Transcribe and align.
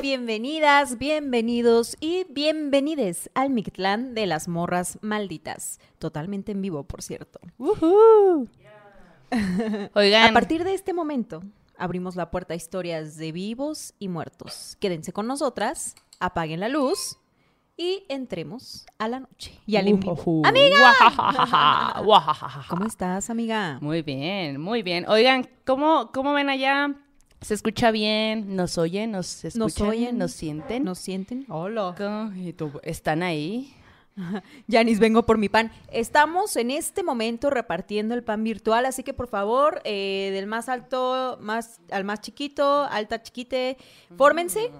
bienvenidas, 0.00 0.98
bienvenidos 0.98 1.96
y 2.00 2.24
bienvenides 2.30 3.30
al 3.34 3.50
Mictlán 3.50 4.14
de 4.14 4.26
las 4.26 4.46
morras 4.46 4.98
malditas. 5.02 5.80
Totalmente 5.98 6.52
en 6.52 6.62
vivo, 6.62 6.84
por 6.84 7.02
cierto. 7.02 7.40
Oigan, 9.94 10.30
A 10.30 10.32
partir 10.32 10.62
de 10.64 10.74
este 10.74 10.92
momento, 10.92 11.42
abrimos 11.76 12.14
la 12.14 12.30
puerta 12.30 12.54
a 12.54 12.56
historias 12.56 13.16
de 13.16 13.32
vivos 13.32 13.94
y 13.98 14.08
muertos. 14.08 14.76
Quédense 14.78 15.12
con 15.12 15.26
nosotras, 15.26 15.96
apaguen 16.20 16.60
la 16.60 16.68
luz 16.68 17.18
y 17.76 18.04
entremos 18.08 18.86
a 18.98 19.08
la 19.08 19.20
noche. 19.20 19.58
Y 19.66 19.76
al 19.76 19.88
en 19.88 19.98
vivo. 19.98 20.12
Ujujú. 20.12 20.42
Guajajaja, 20.78 22.00
guajajaja. 22.02 22.64
¿Cómo 22.68 22.86
estás, 22.86 23.30
amiga? 23.30 23.78
Muy 23.80 24.02
bien, 24.02 24.60
muy 24.60 24.82
bien. 24.82 25.08
Oigan, 25.08 25.48
¿cómo, 25.64 26.10
cómo 26.12 26.34
ven 26.34 26.50
allá? 26.50 26.94
¿Se 27.40 27.54
escucha 27.54 27.90
bien? 27.90 28.56
¿Nos 28.56 28.78
oyen? 28.78 29.12
¿Nos 29.12 29.44
escuchan? 29.44 29.58
¿Nos 29.60 29.80
oyen? 29.80 30.18
¿Nos 30.18 30.32
sienten? 30.32 30.84
¿Nos 30.84 30.98
sienten? 30.98 31.46
Hola. 31.48 31.94
¿Cómo? 31.96 32.32
¿Y 32.34 32.52
tú- 32.52 32.80
¿Están 32.82 33.22
ahí? 33.22 33.72
Yanis, 34.66 34.98
vengo 34.98 35.24
por 35.24 35.38
mi 35.38 35.48
pan. 35.48 35.70
Estamos 35.92 36.56
en 36.56 36.72
este 36.72 37.04
momento 37.04 37.50
repartiendo 37.50 38.14
el 38.14 38.24
pan 38.24 38.42
virtual, 38.42 38.84
así 38.86 39.04
que 39.04 39.14
por 39.14 39.28
favor, 39.28 39.80
eh, 39.84 40.30
del 40.32 40.46
más 40.46 40.68
alto 40.68 41.38
más, 41.40 41.80
al 41.92 42.02
más 42.04 42.20
chiquito, 42.20 42.82
alta, 42.90 43.22
chiquite, 43.22 43.76
fórmense 44.16 44.72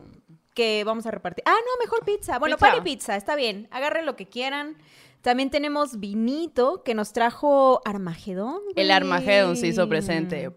que 0.58 0.82
vamos 0.82 1.06
a 1.06 1.12
repartir. 1.12 1.44
Ah, 1.46 1.54
no, 1.54 1.84
mejor 1.84 2.04
pizza. 2.04 2.36
Bueno, 2.40 2.56
Pizza. 2.56 2.72
pan 2.72 2.78
y 2.78 2.80
pizza, 2.80 3.14
está 3.14 3.36
bien. 3.36 3.68
Agarren 3.70 4.04
lo 4.04 4.16
que 4.16 4.26
quieran. 4.26 4.76
También 5.22 5.50
tenemos 5.50 6.00
vinito 6.00 6.82
que 6.82 6.94
nos 6.94 7.12
trajo 7.12 7.80
Armagedón. 7.84 8.58
El. 8.74 8.90
Armagedón 8.90 9.56
se 9.56 9.68
hizo 9.68 9.88
presente. 9.88 10.50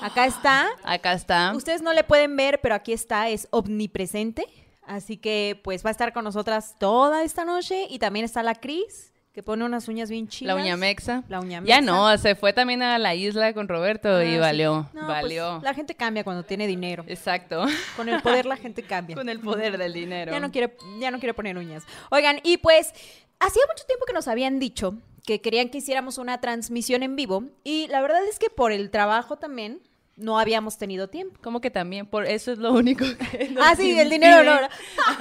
Acá 0.00 0.24
está. 0.24 0.68
Acá 0.82 1.12
está. 1.12 1.52
Ustedes 1.54 1.82
no 1.82 1.92
le 1.92 2.04
pueden 2.04 2.34
ver, 2.36 2.62
pero 2.62 2.74
aquí 2.74 2.94
está, 2.94 3.28
es 3.28 3.46
omnipresente. 3.50 4.46
Así 4.86 5.18
que 5.18 5.60
pues 5.62 5.84
va 5.84 5.90
a 5.90 5.92
estar 5.92 6.14
con 6.14 6.24
nosotras 6.24 6.76
toda 6.78 7.22
esta 7.22 7.44
noche. 7.44 7.86
Y 7.90 7.98
también 7.98 8.24
está 8.24 8.42
la 8.42 8.54
Cris, 8.54 9.12
que 9.34 9.42
pone 9.42 9.64
unas 9.64 9.88
uñas 9.88 10.08
bien 10.08 10.28
chidas. 10.28 10.54
La 10.54 10.62
uña 10.62 10.76
mexa. 10.76 11.24
La 11.28 11.40
uña 11.40 11.60
Ya 11.64 11.80
mexa. 11.80 11.92
no, 11.92 12.16
se 12.18 12.36
fue 12.36 12.52
también 12.52 12.82
a 12.82 12.96
la 12.98 13.16
isla 13.16 13.52
con 13.52 13.66
Roberto 13.66 14.08
Ah, 14.08 14.24
y 14.24 14.34
sí. 14.34 14.38
valió. 14.38 14.88
No, 14.94 15.06
pues, 15.06 15.08
valió. 15.08 15.60
la 15.60 15.74
gente 15.74 15.96
cambia 15.96 16.22
cuando 16.22 16.44
tiene 16.44 16.68
dinero. 16.68 17.04
Exacto. 17.08 17.66
Con 17.96 18.08
el 18.08 18.22
poder 18.22 18.46
la 18.46 18.56
gente 18.56 18.84
cambia. 18.84 19.16
con 19.16 19.28
el 19.28 19.40
poder 19.40 19.76
del 19.76 19.92
dinero. 19.92 20.30
Ya 20.30 20.38
no 20.38 20.52
quiere, 20.52 20.76
ya 21.00 21.10
no 21.10 21.18
quiere 21.18 21.34
poner 21.34 21.58
uñas. 21.58 21.82
Oigan, 22.10 22.38
y 22.44 22.58
pues 22.58 22.92
hacía 23.40 23.62
mucho 23.68 23.84
tiempo 23.86 24.06
que 24.06 24.12
nos 24.12 24.28
habían 24.28 24.60
dicho 24.60 24.94
que 25.26 25.40
querían 25.40 25.68
que 25.68 25.78
hiciéramos 25.78 26.18
una 26.18 26.40
transmisión 26.40 27.02
en 27.02 27.16
vivo. 27.16 27.42
Y 27.64 27.88
la 27.88 28.02
verdad 28.02 28.24
es 28.30 28.38
que 28.38 28.50
por 28.50 28.70
el 28.70 28.90
trabajo 28.90 29.36
también 29.36 29.80
no 30.16 30.38
habíamos 30.38 30.78
tenido 30.78 31.08
tiempo. 31.08 31.38
Como 31.42 31.60
que 31.60 31.70
también, 31.70 32.06
por 32.06 32.26
eso 32.26 32.52
es 32.52 32.58
lo 32.58 32.72
único 32.72 33.04
que 33.04 33.48
nos 33.52 33.64
Ah, 33.64 33.74
sí, 33.76 33.98
el 33.98 34.10
dinero 34.10 34.42
no. 34.44 34.52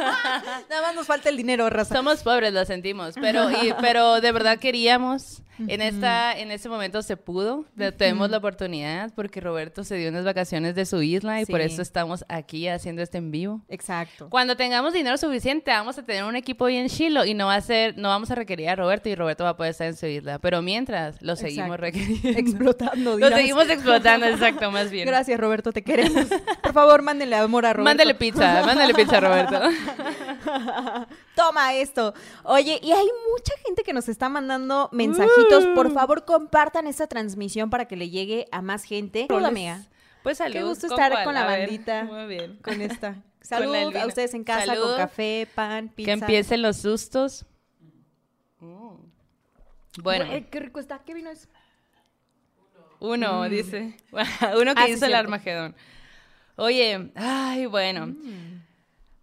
Nada 0.70 0.82
más 0.82 0.96
nos 0.96 1.08
falta 1.08 1.30
el 1.30 1.38
dinero, 1.38 1.70
raza. 1.70 1.96
Somos 1.96 2.24
pobres, 2.24 2.54
lo 2.54 2.66
sentimos, 2.66 3.16
pero, 3.20 3.50
y- 3.52 3.74
pero 3.82 4.22
de 4.22 4.32
verdad 4.32 4.60
queríamos. 4.60 5.42
En 5.68 5.82
esta, 5.82 6.38
en 6.38 6.52
este 6.52 6.68
momento 6.70 7.02
se 7.04 7.16
pudo, 7.18 7.66
tuvimos 7.98 8.30
la 8.30 8.38
oportunidad 8.38 9.12
porque 9.16 9.40
Roberto 9.40 9.84
se 9.84 9.96
dio 9.96 10.10
unas 10.10 10.26
vacaciones 10.26 10.74
de 10.76 10.86
su 10.86 11.02
isla 11.02 11.42
y 11.42 11.46
por 11.46 11.60
Sí. 11.62 11.68
eso 11.68 11.82
estamos 11.82 12.26
aquí 12.28 12.68
haciendo 12.68 13.02
este 13.02 13.20
en 13.20 13.32
vivo. 13.32 13.62
Exacto. 13.70 14.30
Cuando 14.30 14.56
tengamos 14.56 14.94
dinero 14.94 15.16
suficiente, 15.18 15.72
vamos 15.72 15.98
a 15.98 16.04
tener 16.04 16.24
un 16.24 16.36
equipo 16.36 16.66
bien 16.66 16.88
chilo 16.90 17.24
y 17.26 17.34
no 17.34 17.46
va 17.48 17.56
a 17.56 17.62
ser, 17.62 17.98
no 17.98 18.10
vamos 18.10 18.32
a 18.32 18.36
requerir 18.36 18.70
a 18.70 18.76
Roberto 18.76 19.10
y 19.10 19.16
Roberto 19.16 19.44
va 19.44 19.52
a 19.52 19.58
poder 19.58 19.72
estar 19.72 19.88
en 19.88 19.96
su 19.96 20.06
isla. 20.08 20.40
Pero 20.40 20.62
mientras, 20.62 21.22
lo 21.22 21.36
seguimos 21.36 21.78
Exacto. 21.78 21.82
requiriendo. 21.82 22.40
Explotando, 22.40 23.10
Lo 23.12 23.16
dirás. 23.18 23.34
seguimos 23.40 23.70
explotando, 23.70 24.26
exacto, 24.28 24.72
más 24.72 24.90
bien. 24.92 25.06
Gracias, 25.08 25.40
Roberto, 25.40 25.72
te 25.72 25.84
queremos. 25.84 26.26
Por 26.64 26.74
favor, 26.74 27.02
mándenle 27.04 27.36
amor 27.36 27.66
a 27.66 27.74
Roberto. 27.74 27.90
Mándale 27.90 28.16
pizza, 28.16 28.64
mándale 28.66 28.94
pizza 28.94 29.18
a 29.18 29.20
Roberto. 29.20 29.60
Toma 31.36 31.74
esto. 31.74 32.14
Oye, 32.44 32.80
y 32.84 32.92
hay 32.92 33.08
mucha 33.32 33.54
gente 33.66 33.84
que 33.84 33.94
nos 33.94 34.08
está 34.08 34.30
mandando 34.30 34.90
mensajitos. 34.92 35.66
Por 35.76 35.88
Uh. 35.88 35.92
favor, 35.94 36.26
compartan 36.26 36.86
esta 36.88 37.08
transmisión 37.08 37.70
para 37.70 37.86
que 37.86 37.96
le 37.96 38.10
llegue 38.10 38.48
a 38.52 38.62
más 38.62 38.84
gente. 38.84 39.28
Hola, 39.30 39.48
amiga. 39.48 39.82
Pues 40.22 40.38
salud. 40.38 40.54
Qué 40.54 40.64
gusto 40.64 40.88
¿con 40.88 41.02
estar 41.02 41.24
con 41.24 41.34
la 41.34 41.46
ver, 41.46 41.62
bandita. 41.62 42.04
Muy 42.04 42.28
bien. 42.28 42.60
Con 42.64 42.82
esta. 42.82 43.16
Salud 43.42 43.76
a 43.76 44.06
ustedes 44.08 44.34
en 44.36 44.44
casa 44.46 44.66
Salud. 44.68 44.84
con 44.84 44.98
café, 44.98 45.48
pan, 45.54 45.90
pizza. 45.90 46.06
Que 46.06 46.12
empiecen 46.14 46.62
los 46.62 46.78
sustos. 46.78 47.46
Bueno, 50.02 50.26
Eh, 50.32 50.48
qué 50.50 50.60
rico 50.60 50.80
está. 50.80 51.00
¿Qué 51.00 51.14
vino 51.14 51.30
es? 51.30 51.48
uno 53.00 53.48
dice. 53.50 53.98
Uno 54.60 54.74
que 54.76 54.82
Ah, 54.82 54.88
hizo 54.90 55.06
el. 55.06 55.14
Armagedón. 55.14 55.76
Oye, 56.56 57.12
ay, 57.16 57.66
bueno. 57.66 58.08
Mm. 58.08 58.63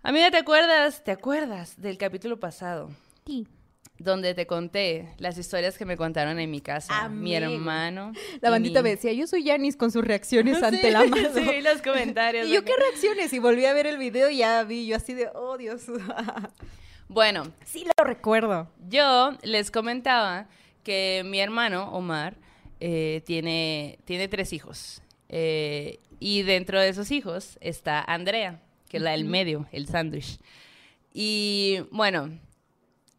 Amiga, 0.02 0.30
¿te 0.30 0.38
acuerdas? 0.38 1.04
¿Te 1.04 1.10
acuerdas 1.10 1.80
del 1.80 1.98
capítulo 1.98 2.40
pasado? 2.40 2.90
Sí. 3.26 3.46
Donde 3.98 4.32
te 4.32 4.46
conté 4.46 5.10
las 5.18 5.36
historias 5.36 5.76
que 5.76 5.84
me 5.84 5.98
contaron 5.98 6.38
en 6.38 6.50
mi 6.50 6.62
casa. 6.62 7.08
Mi 7.10 7.34
hermano. 7.34 8.12
La 8.40 8.48
bandita 8.48 8.80
mi- 8.80 8.84
me 8.84 8.90
decía, 8.96 9.12
yo 9.12 9.26
soy 9.26 9.44
Yanis 9.44 9.76
con 9.76 9.90
sus 9.90 10.02
reacciones 10.02 10.62
ante 10.62 10.90
la 10.90 11.04
mano. 11.04 11.28
Sí, 11.34 11.60
los 11.60 11.82
comentarios. 11.82 12.46
Y 12.48 12.54
yo. 12.54 12.64
¿qué 12.64 12.72
reacciones? 12.78 13.30
Y 13.34 13.38
volví 13.38 13.66
a 13.66 13.74
ver 13.74 13.86
el 13.86 13.98
video 13.98 14.30
y 14.30 14.38
ya 14.38 14.62
vi 14.64 14.86
yo 14.86 14.96
así 14.96 15.12
de, 15.12 15.28
oh, 15.34 15.56
Dios. 15.58 15.82
Bueno, 17.08 17.42
sí 17.64 17.84
lo 17.84 18.04
recuerdo. 18.04 18.70
Yo 18.88 19.32
les 19.42 19.72
comentaba 19.72 20.46
que 20.84 21.22
mi 21.26 21.40
hermano, 21.40 21.90
Omar, 21.92 22.36
eh, 22.78 23.22
tiene, 23.26 23.98
tiene 24.04 24.28
tres 24.28 24.52
hijos. 24.52 25.02
Eh, 25.28 25.98
y 26.20 26.42
dentro 26.42 26.80
de 26.80 26.88
esos 26.88 27.10
hijos 27.10 27.58
está 27.60 28.00
Andrea, 28.00 28.62
que 28.90 28.96
es 28.96 29.02
la 29.02 29.12
del 29.12 29.24
medio, 29.24 29.68
el 29.70 29.86
sándwich. 29.86 30.38
Y 31.14 31.78
bueno, 31.92 32.28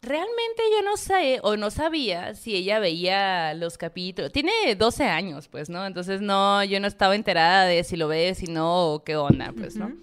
realmente 0.02 0.64
yo 0.76 0.82
no 0.84 0.98
sé 0.98 1.40
o 1.44 1.56
no 1.56 1.72
sabía 1.72 2.36
si 2.36 2.56
ella 2.56 2.80
veía 2.80 3.54
los 3.54 3.78
capítulos. 3.78 4.34
Tiene 4.34 4.52
12 4.78 5.06
años, 5.06 5.48
pues, 5.48 5.70
¿no? 5.70 5.86
Entonces 5.86 6.20
no, 6.20 6.62
yo 6.66 6.82
no 6.82 6.88
estaba 6.88 7.16
enterada 7.16 7.66
de 7.66 7.86
si 7.86 7.96
lo 7.96 8.10
ve, 8.10 8.36
si 8.36 8.48
no, 8.48 8.94
o 8.94 9.04
qué 9.06 9.16
onda, 9.16 9.54
pues, 9.58 9.78
¿no? 9.78 9.94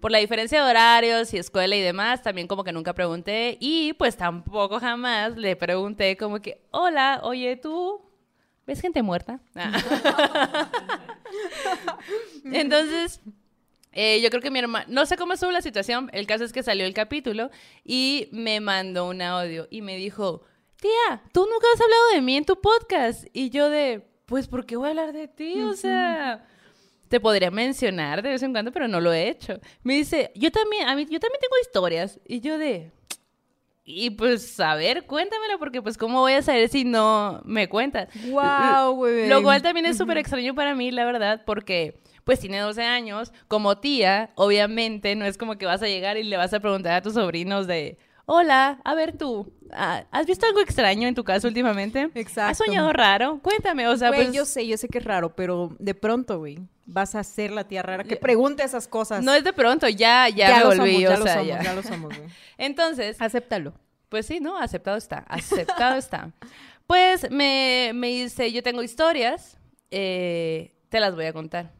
Por 0.00 0.12
la 0.12 0.18
diferencia 0.18 0.62
de 0.62 0.70
horarios 0.70 1.34
y 1.34 1.38
escuela 1.38 1.74
y 1.74 1.80
demás, 1.80 2.22
también 2.22 2.46
como 2.46 2.62
que 2.62 2.72
nunca 2.72 2.94
pregunté 2.94 3.58
y 3.60 3.94
pues 3.94 4.16
tampoco 4.16 4.78
jamás 4.78 5.36
le 5.36 5.56
pregunté 5.56 6.16
como 6.16 6.40
que, 6.40 6.62
hola, 6.70 7.18
oye, 7.24 7.56
¿tú 7.56 8.00
ves 8.64 8.80
gente 8.80 9.02
muerta? 9.02 9.40
Ah. 9.56 10.70
Entonces, 12.44 13.20
eh, 13.98 14.20
yo 14.20 14.28
creo 14.28 14.42
que 14.42 14.50
mi 14.50 14.58
hermano, 14.58 14.84
no 14.88 15.06
sé 15.06 15.16
cómo 15.16 15.32
estuvo 15.32 15.50
la 15.50 15.62
situación, 15.62 16.10
el 16.12 16.26
caso 16.26 16.44
es 16.44 16.52
que 16.52 16.62
salió 16.62 16.84
el 16.84 16.92
capítulo 16.92 17.50
y 17.82 18.28
me 18.30 18.60
mandó 18.60 19.08
un 19.08 19.22
audio 19.22 19.66
y 19.70 19.80
me 19.80 19.96
dijo, 19.96 20.42
tía, 20.78 21.22
tú 21.32 21.46
nunca 21.50 21.66
has 21.74 21.80
hablado 21.80 22.10
de 22.12 22.20
mí 22.20 22.36
en 22.36 22.44
tu 22.44 22.60
podcast. 22.60 23.24
Y 23.32 23.48
yo 23.48 23.70
de, 23.70 24.06
pues, 24.26 24.48
¿por 24.48 24.66
qué 24.66 24.76
voy 24.76 24.88
a 24.88 24.90
hablar 24.90 25.14
de 25.14 25.28
ti? 25.28 25.62
O 25.62 25.72
sea, 25.72 26.46
te 27.08 27.20
podría 27.20 27.50
mencionar 27.50 28.22
de 28.22 28.28
vez 28.28 28.42
en 28.42 28.52
cuando, 28.52 28.70
pero 28.70 28.86
no 28.86 29.00
lo 29.00 29.14
he 29.14 29.30
hecho. 29.30 29.58
Me 29.82 29.94
dice, 29.94 30.30
yo 30.34 30.52
también, 30.52 30.88
a 30.88 30.94
mí, 30.94 31.06
yo 31.08 31.18
también 31.18 31.40
tengo 31.40 31.54
historias. 31.62 32.20
Y 32.26 32.40
yo 32.40 32.58
de, 32.58 32.92
y 33.82 34.10
pues, 34.10 34.60
a 34.60 34.74
ver, 34.74 35.06
cuéntamela, 35.06 35.56
porque 35.56 35.80
pues, 35.80 35.96
¿cómo 35.96 36.20
voy 36.20 36.34
a 36.34 36.42
saber 36.42 36.68
si 36.68 36.84
no 36.84 37.40
me 37.46 37.68
cuentas? 37.70 38.08
Wow, 38.28 38.94
güey. 38.96 39.26
Lo 39.26 39.42
cual 39.42 39.62
también 39.62 39.86
es 39.86 39.96
súper 39.96 40.18
extraño 40.18 40.54
para 40.54 40.74
mí, 40.74 40.90
la 40.90 41.06
verdad, 41.06 41.44
porque 41.46 42.02
pues 42.26 42.40
tiene 42.40 42.58
12 42.58 42.82
años, 42.82 43.32
como 43.46 43.78
tía, 43.78 44.30
obviamente 44.34 45.14
no 45.14 45.24
es 45.24 45.38
como 45.38 45.56
que 45.58 45.64
vas 45.64 45.80
a 45.80 45.86
llegar 45.86 46.16
y 46.16 46.24
le 46.24 46.36
vas 46.36 46.52
a 46.52 46.58
preguntar 46.58 46.94
a 46.94 47.00
tus 47.00 47.14
sobrinos 47.14 47.68
de, 47.68 47.98
hola, 48.24 48.80
a 48.82 48.96
ver 48.96 49.16
tú, 49.16 49.54
ah, 49.70 50.02
¿has 50.10 50.26
visto 50.26 50.44
algo 50.44 50.58
extraño 50.58 51.06
en 51.06 51.14
tu 51.14 51.22
casa 51.22 51.46
últimamente? 51.46 52.10
Exacto. 52.16 52.50
¿Has 52.50 52.58
soñado 52.58 52.92
raro? 52.92 53.38
Cuéntame, 53.44 53.86
o 53.86 53.96
sea, 53.96 54.08
Güey, 54.08 54.24
pues... 54.24 54.34
yo 54.34 54.44
sé, 54.44 54.66
yo 54.66 54.76
sé 54.76 54.88
que 54.88 54.98
es 54.98 55.04
raro, 55.04 55.36
pero 55.36 55.76
de 55.78 55.94
pronto, 55.94 56.40
güey, 56.40 56.58
vas 56.84 57.14
a 57.14 57.22
ser 57.22 57.52
la 57.52 57.68
tía 57.68 57.84
rara 57.84 58.02
que 58.02 58.16
pregunte 58.16 58.64
esas 58.64 58.88
cosas. 58.88 59.22
No 59.22 59.32
es 59.32 59.44
de 59.44 59.52
pronto, 59.52 59.88
ya, 59.88 60.28
ya, 60.28 60.48
me 60.48 60.60
lo 60.62 60.66
volví, 60.66 60.94
somos, 60.94 61.00
ya 61.02 61.10
lo 61.10 61.26
somos, 61.28 61.46
ya. 61.46 61.62
ya 61.62 61.74
lo 61.74 61.82
somos, 61.84 62.18
güey. 62.18 62.28
Entonces, 62.58 63.22
Acéptalo. 63.22 63.72
Pues 64.08 64.26
sí, 64.26 64.40
¿no? 64.40 64.58
Aceptado 64.58 64.96
está. 64.96 65.18
Aceptado 65.28 65.96
está. 65.96 66.32
Pues 66.88 67.30
me, 67.30 67.92
me 67.94 68.08
dice, 68.08 68.50
yo 68.50 68.64
tengo 68.64 68.82
historias, 68.82 69.58
eh, 69.92 70.74
te 70.88 70.98
las 70.98 71.14
voy 71.14 71.26
a 71.26 71.32
contar. 71.32 71.75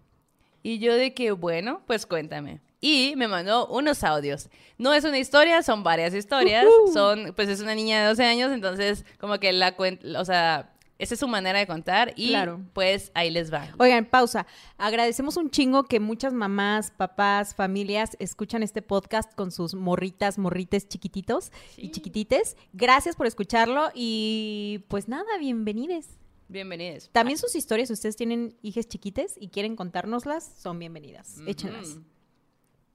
Y 0.66 0.80
yo 0.80 0.96
de 0.96 1.14
que, 1.14 1.30
bueno, 1.30 1.82
pues 1.86 2.06
cuéntame. 2.06 2.60
Y 2.80 3.14
me 3.16 3.28
mandó 3.28 3.68
unos 3.68 4.02
audios. 4.02 4.48
No 4.78 4.92
es 4.94 5.04
una 5.04 5.16
historia, 5.16 5.62
son 5.62 5.84
varias 5.84 6.12
historias. 6.12 6.66
Son, 6.92 7.32
pues 7.36 7.48
es 7.48 7.60
una 7.60 7.76
niña 7.76 8.00
de 8.00 8.08
12 8.08 8.24
años, 8.24 8.50
entonces 8.50 9.04
como 9.20 9.38
que 9.38 9.52
la 9.52 9.76
cuenta, 9.76 10.20
o 10.20 10.24
sea, 10.24 10.72
esa 10.98 11.14
es 11.14 11.20
su 11.20 11.28
manera 11.28 11.60
de 11.60 11.68
contar 11.68 12.14
y 12.16 12.30
Claro. 12.30 12.60
pues 12.72 13.12
ahí 13.14 13.30
les 13.30 13.52
va. 13.52 13.68
Oigan, 13.78 14.06
pausa. 14.06 14.44
Agradecemos 14.76 15.36
un 15.36 15.50
chingo 15.50 15.84
que 15.84 16.00
muchas 16.00 16.32
mamás, 16.32 16.90
papás, 16.90 17.54
familias 17.54 18.16
escuchan 18.18 18.64
este 18.64 18.82
podcast 18.82 19.32
con 19.34 19.52
sus 19.52 19.74
morritas, 19.76 20.36
morrites 20.36 20.88
chiquititos 20.88 21.52
y 21.76 21.92
chiquitites. 21.92 22.56
Gracias 22.72 23.14
por 23.14 23.28
escucharlo 23.28 23.90
y 23.94 24.84
pues 24.88 25.06
nada, 25.06 25.26
bienvenides. 25.38 26.08
Bienvenidos. 26.48 27.10
También 27.12 27.38
sus 27.38 27.56
historias, 27.56 27.88
si 27.88 27.94
ustedes 27.94 28.14
tienen 28.14 28.56
hijas 28.62 28.86
chiquites 28.86 29.34
y 29.40 29.48
quieren 29.48 29.74
contárnoslas, 29.74 30.52
son 30.58 30.78
bienvenidas. 30.78 31.38
Échenlas. 31.46 31.88
Ujú. 31.88 32.04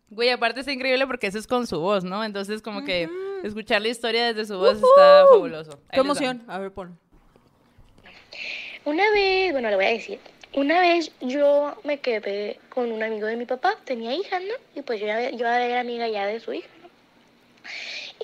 Güey, 0.09 0.29
aparte 0.29 0.61
está 0.61 0.71
increíble 0.71 1.05
porque 1.05 1.27
eso 1.27 1.37
es 1.37 1.47
con 1.47 1.67
su 1.67 1.79
voz, 1.79 2.03
¿no? 2.03 2.23
Entonces, 2.23 2.61
como 2.61 2.83
que 2.83 3.09
escuchar 3.43 3.81
la 3.81 3.89
historia 3.89 4.33
desde 4.33 4.45
su 4.45 4.57
voz 4.57 4.75
está 4.75 5.25
fabuloso. 5.29 5.71
Ahí 5.89 5.95
¡Qué 5.95 5.99
emoción! 5.99 6.43
A 6.47 6.59
ver, 6.59 6.71
pon. 6.71 6.97
Una 8.85 9.09
vez, 9.11 9.51
bueno, 9.51 9.69
le 9.69 9.75
voy 9.75 9.85
a 9.85 9.89
decir, 9.89 10.19
una 10.53 10.79
vez 10.79 11.11
yo 11.21 11.75
me 11.83 11.99
quedé 11.99 12.59
con 12.69 12.91
un 12.91 13.03
amigo 13.03 13.27
de 13.27 13.35
mi 13.37 13.45
papá, 13.45 13.77
tenía 13.85 14.13
hija, 14.13 14.39
¿no? 14.39 14.53
Y 14.75 14.81
pues 14.81 14.99
yo, 14.99 15.07
ya, 15.07 15.29
yo 15.29 15.45
era 15.45 15.79
amiga 15.79 16.07
ya 16.07 16.25
de 16.25 16.39
su 16.39 16.53
hija, 16.53 16.69
¿no? 16.81 16.89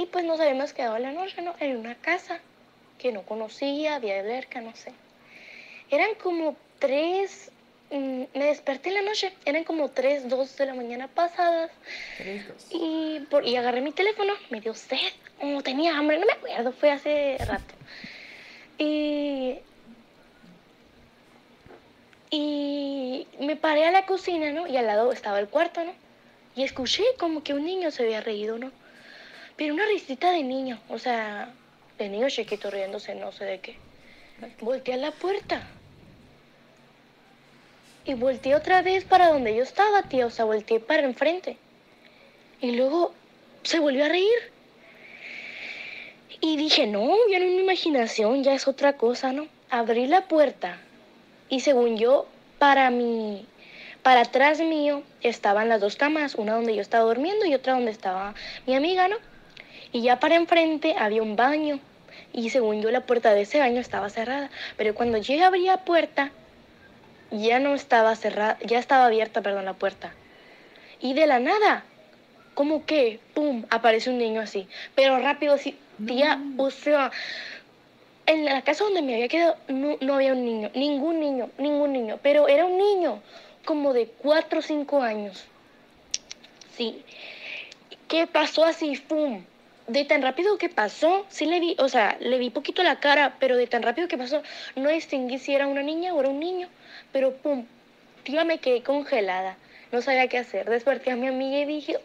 Y 0.02 0.08
pues 0.08 0.26
nos 0.26 0.40
habíamos 0.40 0.74
quedado 0.74 0.98
la 0.98 1.12
noche, 1.12 1.42
¿no? 1.42 1.54
En 1.60 1.78
una 1.78 1.96
casa 1.96 2.40
que 2.98 3.12
no 3.12 3.24
conocía, 3.24 3.96
había 3.96 4.20
alberca, 4.20 4.62
no 4.62 4.76
sé. 4.76 4.94
Eran 5.90 6.16
como 6.16 6.56
tres, 6.80 7.52
mm, 7.92 8.24
me 8.34 8.46
desperté 8.46 8.90
en 8.90 8.96
la 8.96 9.02
noche, 9.02 9.34
eran 9.46 9.64
como 9.64 9.90
tres, 9.90 10.28
dos 10.30 10.56
de 10.58 10.66
la 10.66 10.74
mañana 10.74 11.08
pasadas. 11.08 11.72
Y, 12.72 13.20
por, 13.30 13.46
y 13.46 13.56
agarré 13.56 13.82
mi 13.82 13.92
teléfono, 13.92 14.34
me 14.50 14.62
dio 14.62 14.74
sed, 14.74 15.14
o 15.42 15.62
tenía 15.62 15.98
hambre, 15.98 16.20
no 16.20 16.26
me 16.26 16.34
acuerdo, 16.34 16.72
fue 16.72 16.92
hace 16.92 17.38
rato. 17.40 17.74
Y 18.80 19.58
y 22.30 23.28
me 23.40 23.56
paré 23.56 23.86
a 23.86 23.92
la 23.92 24.06
cocina, 24.06 24.52
¿no? 24.52 24.68
Y 24.68 24.76
al 24.78 24.88
lado 24.88 25.12
estaba 25.12 25.40
el 25.40 25.48
cuarto, 25.48 25.84
¿no? 25.84 25.94
Y 26.56 26.64
escuché 26.64 27.04
como 27.18 27.44
que 27.44 27.54
un 27.54 27.66
niño 27.66 27.92
se 27.92 28.04
había 28.04 28.22
reído, 28.22 28.58
¿no? 28.58 28.72
Pero 29.56 29.74
una 29.74 29.86
risita 29.86 30.32
de 30.32 30.44
niño, 30.44 30.80
o 30.90 31.00
sea, 31.00 31.54
de 31.98 32.10
niño 32.10 32.30
chiquito 32.30 32.70
riéndose, 32.70 33.16
no 33.16 33.32
sé 33.32 33.46
de 33.46 33.60
qué. 33.60 33.76
Volteé 34.62 34.94
a 34.96 34.98
la 34.98 35.12
puerta. 35.12 35.62
Y 38.06 38.14
volteé 38.14 38.56
otra 38.56 38.82
vez 38.82 39.04
para 39.04 39.30
donde 39.30 39.56
yo 39.56 39.64
estaba, 39.64 40.04
tía, 40.04 40.26
o 40.26 40.30
sea, 40.30 40.46
volteé 40.46 40.80
para 40.80 41.04
enfrente. 41.04 41.58
Y 42.62 42.72
luego 42.72 43.14
se 43.64 43.80
volvió 43.80 44.06
a 44.06 44.10
reír. 44.10 44.52
Y 46.40 46.56
dije, 46.56 46.88
no, 46.88 47.10
ya 47.30 47.40
no 47.40 47.46
es 47.46 47.52
mi 47.52 47.62
imaginación, 47.62 48.44
ya 48.44 48.54
es 48.54 48.68
otra 48.68 48.94
cosa, 48.94 49.34
¿no? 49.34 49.48
Abrí 49.70 50.08
la 50.08 50.28
puerta 50.28 50.80
y 51.50 51.62
según 51.62 51.98
yo, 51.98 52.28
para 52.60 52.90
mi, 52.90 53.46
para 54.04 54.22
atrás 54.22 54.60
mío 54.60 55.04
estaban 55.22 55.70
las 55.70 55.80
dos 55.80 55.96
camas, 55.96 56.36
una 56.36 56.56
donde 56.56 56.76
yo 56.76 56.82
estaba 56.82 57.06
durmiendo 57.06 57.46
y 57.46 57.54
otra 57.54 57.74
donde 57.74 57.92
estaba 57.92 58.34
mi 58.66 58.76
amiga, 58.76 59.08
¿no? 59.08 59.16
Y 59.92 60.02
ya 60.02 60.20
para 60.20 60.36
enfrente 60.36 60.96
había 60.98 61.22
un 61.22 61.36
baño 61.36 61.80
y 62.38 62.52
según 62.52 62.84
yo 62.84 62.92
la 62.92 63.02
puerta 63.02 63.34
de 63.34 63.42
ese 63.42 63.58
baño 63.58 63.82
estaba 63.82 64.12
cerrada, 64.12 64.52
pero 64.78 64.94
cuando 64.94 65.18
yo 65.18 65.44
abrí 65.44 65.64
la 65.64 65.84
puerta 65.84 66.32
ya 67.32 67.58
no 67.58 67.74
estaba 67.74 68.16
cerrada, 68.16 68.60
ya 68.64 68.78
estaba 68.78 69.08
abierta, 69.08 69.42
perdón, 69.42 69.66
la 69.66 69.74
puerta. 69.74 70.14
Y 71.02 71.16
de 71.16 71.26
la 71.26 71.40
nada, 71.40 71.84
como 72.54 72.86
que, 72.86 73.20
pum, 73.34 73.66
aparece 73.72 74.12
un 74.12 74.20
niño 74.20 74.40
así, 74.40 74.68
pero 74.94 75.18
rápido 75.18 75.56
así, 75.56 75.76
tía, 76.06 76.40
o 76.58 76.70
sea, 76.70 77.12
en 78.28 78.46
la 78.46 78.62
casa 78.62 78.84
donde 78.84 79.02
me 79.02 79.16
había 79.16 79.30
quedado 79.30 79.58
no, 79.68 79.98
no 80.00 80.14
había 80.14 80.34
un 80.34 80.46
niño, 80.46 80.70
ningún 80.76 81.20
niño, 81.20 81.50
ningún 81.58 81.92
niño, 81.92 82.20
pero 82.22 82.48
era 82.48 82.66
un 82.66 82.78
niño 82.78 83.20
como 83.66 83.94
de 83.94 84.10
4 84.20 84.60
o 84.60 84.62
5 84.62 85.02
años. 85.02 85.44
Sí. 86.76 87.04
¿Qué 88.08 88.28
pasó 88.28 88.64
así? 88.64 88.96
¡Pum! 88.96 89.44
De 89.88 90.04
tan 90.04 90.22
rápido 90.22 90.58
que 90.58 90.68
pasó, 90.68 91.26
sí 91.30 91.46
le 91.46 91.62
vi, 91.62 91.76
o 91.80 91.88
sea, 91.88 92.18
le 92.20 92.38
vi 92.38 92.50
poquito 92.50 92.84
la 92.84 93.00
cara, 93.00 93.38
pero 93.40 93.56
de 93.56 93.68
tan 93.68 93.84
rápido 93.84 94.10
que 94.10 94.18
pasó, 94.18 94.44
no 94.76 94.90
distinguí 94.90 95.40
si 95.40 95.56
era 95.56 95.66
una 95.66 95.82
niña 95.82 96.14
o 96.14 96.20
era 96.20 96.28
un 96.30 96.40
niño, 96.40 96.68
pero 97.14 97.34
¡pum! 97.38 97.66
Tía, 98.24 98.44
me 98.44 98.58
quedé 98.58 98.84
congelada, 98.84 99.56
no 99.94 100.02
sabía 100.02 100.28
qué 100.28 100.40
hacer. 100.40 100.70
Desperté 100.70 101.12
a 101.12 101.16
mi 101.16 101.28
amiga 101.28 101.60
y 101.60 101.66
dije, 101.66 102.00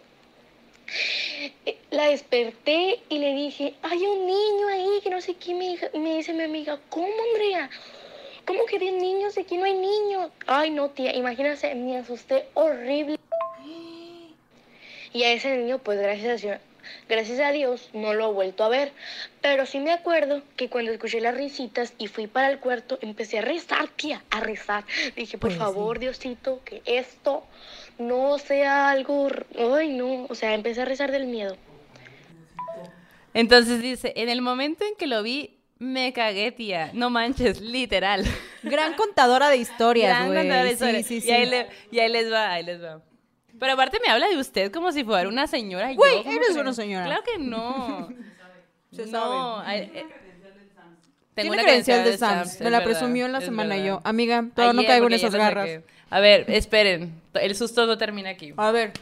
la 1.91 2.07
desperté 2.09 3.01
y 3.09 3.19
le 3.19 3.35
dije, 3.35 3.75
hay 3.83 3.99
un 3.99 4.27
niño 4.27 4.69
ahí 4.69 5.01
que 5.03 5.11
no 5.11 5.21
sé 5.21 5.35
qué. 5.35 5.55
Me, 5.55 5.77
me 5.99 6.17
dice 6.17 6.33
mi 6.33 6.45
amiga, 6.45 6.79
¿cómo, 6.89 7.09
Andrea? 7.33 7.69
¿Cómo 8.47 8.65
que 8.67 8.79
10 8.79 8.95
niños? 8.95 9.39
Aquí 9.39 9.57
no 9.57 9.65
hay 9.65 9.75
niños. 9.75 10.31
Ay, 10.47 10.71
no, 10.71 10.91
tía, 10.91 11.15
imagínate, 11.15 11.75
me 11.75 11.99
asusté 11.99 12.47
horrible. 12.55 13.19
Y 15.15 15.25
a 15.25 15.33
ese 15.33 15.55
niño, 15.59 15.79
pues 15.79 15.99
gracias 15.99 16.43
a, 16.43 16.47
Dios, 16.47 16.61
gracias 17.09 17.41
a 17.41 17.51
Dios, 17.53 17.91
no 17.93 18.15
lo 18.15 18.31
he 18.31 18.33
vuelto 18.33 18.65
a 18.65 18.69
ver. 18.69 18.93
Pero 19.41 19.67
sí 19.67 19.79
me 19.81 19.93
acuerdo 19.93 20.43
que 20.57 20.69
cuando 20.69 20.93
escuché 20.93 21.21
las 21.21 21.37
risitas 21.37 21.95
y 21.99 22.07
fui 22.09 22.27
para 22.27 22.51
el 22.51 22.59
cuarto, 22.59 22.99
empecé 23.03 23.39
a 23.39 23.43
rezar, 23.43 23.89
tía, 23.89 24.23
a 24.31 24.41
rezar. 24.41 24.85
Dije, 25.17 25.39
por 25.39 25.51
Pues 25.51 25.55
sí. 25.55 25.59
favor, 25.59 25.99
Diosito, 25.99 26.61
que 26.65 26.83
esto 26.87 27.45
no 27.99 28.39
sea 28.39 28.91
algo... 28.91 29.29
Ay, 29.77 29.91
no, 29.95 30.27
o 30.29 30.35
sea, 30.35 30.55
empecé 30.55 30.83
a 30.83 30.85
rezar 30.85 31.11
del 31.13 31.27
miedo. 31.27 31.57
Entonces 33.35 33.81
dice, 33.81 34.13
en 34.17 34.29
el 34.29 34.43
momento 34.43 34.85
en 34.85 34.95
que 34.97 35.07
lo 35.07 35.23
vi, 35.23 35.59
me 35.79 36.13
cagué, 36.13 36.53
tía. 36.53 36.91
No 36.93 37.11
manches, 37.11 37.61
literal. 37.61 38.25
Gran 38.63 38.95
contadora 38.95 39.49
de 39.49 39.57
historias, 39.57 40.11
Gran 40.11 40.27
güey. 40.29 40.39
contadora 40.41 40.63
de 40.65 40.69
Sí, 40.69 40.75
historias. 40.75 41.07
sí, 41.07 41.17
Y, 41.17 41.21
sí. 41.23 41.31
ahí 41.33 41.47
le- 41.47 41.67
y 41.91 41.99
ahí 41.99 42.09
les 42.13 42.31
va, 42.31 42.53
ahí 42.53 42.63
les 42.63 42.83
va. 42.83 43.01
Pero 43.59 43.73
aparte 43.75 43.99
me 44.05 44.11
habla 44.11 44.29
de 44.29 44.37
usted 44.39 44.73
como 44.73 44.91
si 44.93 45.05
fuera 45.05 45.29
una 45.29 45.47
señora. 45.47 45.93
Güey, 45.95 46.17
yo, 46.19 46.23
¿cómo 46.25 46.37
eres 46.37 46.55
que- 46.55 46.61
una 46.61 46.73
señora. 46.73 47.05
Claro 47.07 47.23
que 47.25 47.39
no. 47.39 48.09
Se 48.93 49.07
no. 49.07 49.11
sabe. 49.63 49.69
ay, 49.71 49.91
eh, 49.95 50.07
Tiene 51.35 51.51
una 51.51 51.63
credencial 51.63 52.05
de 52.05 52.19
Sams, 52.19 52.61
Me 52.61 52.71
la 52.71 52.79
verdad, 52.81 52.91
presumió 52.93 53.25
en 53.27 53.33
la 53.33 53.41
semana 53.41 53.75
verdad. 53.77 53.87
yo. 53.87 54.01
Amiga, 54.05 54.45
todavía 54.55 54.83
no 54.83 54.87
caigo 54.87 55.07
en 55.07 55.13
esas 55.15 55.35
garras. 55.35 55.69
saqué. 55.69 55.85
A 56.11 56.21
ver, 56.21 56.45
esperen. 56.51 57.23
El 57.35 57.55
susto 57.57 57.87
no 57.87 57.97
termina 57.97 58.31
aquí. 58.31 58.53
A 58.57 58.71
ver. 58.71 58.93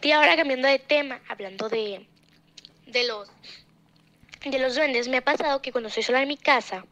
Tía, 0.00 0.16
ahora 0.18 0.36
cambiando 0.36 0.68
de 0.68 0.78
tema, 0.78 1.20
hablando 1.28 1.68
de, 1.68 2.06
de 2.86 3.06
los 3.06 3.28
de 4.44 4.58
los 4.58 4.74
duendes, 4.74 5.06
me 5.08 5.18
ha 5.18 5.22
pasado 5.22 5.60
que 5.60 5.70
cuando 5.72 5.88
estoy 5.88 6.02
sola 6.02 6.22
en 6.22 6.28
mi 6.28 6.38
casa, 6.38 6.84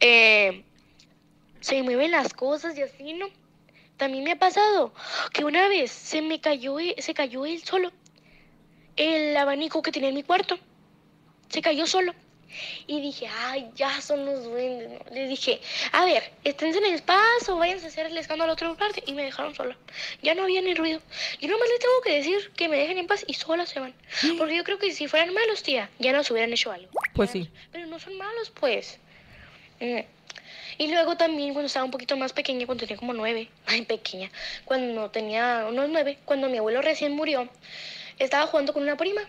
eh, 0.00 0.64
se 1.60 1.82
mueven 1.82 2.10
las 2.10 2.32
cosas 2.32 2.76
y 2.78 2.82
así, 2.82 3.12
¿no? 3.12 3.26
También 3.96 4.24
me 4.24 4.32
ha 4.32 4.38
pasado 4.38 4.92
que 5.32 5.44
una 5.44 5.68
vez 5.68 5.90
se 5.90 6.20
me 6.22 6.40
cayó, 6.40 6.78
e- 6.78 6.96
se 6.98 7.14
cayó 7.14 7.46
él 7.46 7.62
solo, 7.64 7.92
el 8.96 9.36
abanico 9.36 9.82
que 9.82 9.92
tenía 9.92 10.08
en 10.10 10.14
mi 10.14 10.22
cuarto, 10.22 10.58
se 11.48 11.62
cayó 11.62 11.86
solo. 11.86 12.14
Y 12.86 13.00
dije, 13.02 13.26
ay, 13.28 13.70
ya 13.74 14.00
son 14.00 14.24
los 14.24 14.44
duendes. 14.44 14.88
¿no? 14.88 15.14
Le 15.14 15.26
dije, 15.26 15.60
a 15.92 16.04
ver, 16.06 16.32
esténse 16.44 16.78
en 16.78 16.86
el 16.86 17.02
paso, 17.02 17.56
váyanse 17.58 17.86
a 17.86 17.88
hacer 17.88 18.06
el 18.06 18.16
escándalo 18.16 18.52
a 18.52 18.54
otra 18.54 18.72
parte. 18.74 19.02
Y 19.06 19.12
me 19.12 19.24
dejaron 19.24 19.54
sola. 19.54 19.76
Ya 20.22 20.34
no 20.34 20.44
había 20.44 20.62
ni 20.62 20.72
ruido. 20.72 21.00
Yo 21.40 21.48
nomás 21.50 21.68
les 21.68 21.80
tengo 21.80 22.00
que 22.02 22.12
decir 22.12 22.52
que 22.56 22.68
me 22.68 22.78
dejen 22.78 22.96
en 22.98 23.06
paz 23.08 23.24
y 23.26 23.34
solas 23.34 23.68
se 23.68 23.80
van. 23.80 23.94
Porque 24.38 24.56
yo 24.56 24.64
creo 24.64 24.78
que 24.78 24.92
si 24.92 25.06
fueran 25.06 25.34
malos, 25.34 25.62
tía, 25.64 25.90
ya 25.98 26.12
nos 26.12 26.30
hubieran 26.30 26.52
hecho 26.52 26.72
algo. 26.72 26.88
Pues 27.14 27.30
sí. 27.30 27.50
Pero 27.72 27.86
no 27.86 27.98
son 27.98 28.16
malos, 28.16 28.50
pues. 28.58 28.98
Mm. 29.80 30.00
Y 30.78 30.88
luego 30.88 31.16
también 31.16 31.52
cuando 31.54 31.66
estaba 31.66 31.84
un 31.84 31.90
poquito 31.90 32.16
más 32.16 32.32
pequeña, 32.32 32.66
cuando 32.66 32.86
tenía 32.86 32.98
como 32.98 33.14
nueve, 33.14 33.48
ay, 33.66 33.82
pequeña, 33.82 34.30
cuando 34.64 35.10
tenía 35.10 35.66
unos 35.68 35.88
nueve, 35.88 36.18
cuando 36.24 36.48
mi 36.48 36.58
abuelo 36.58 36.82
recién 36.82 37.12
murió, 37.12 37.48
estaba 38.18 38.46
jugando 38.46 38.72
con 38.72 38.82
una 38.82 38.96
prima. 38.96 39.22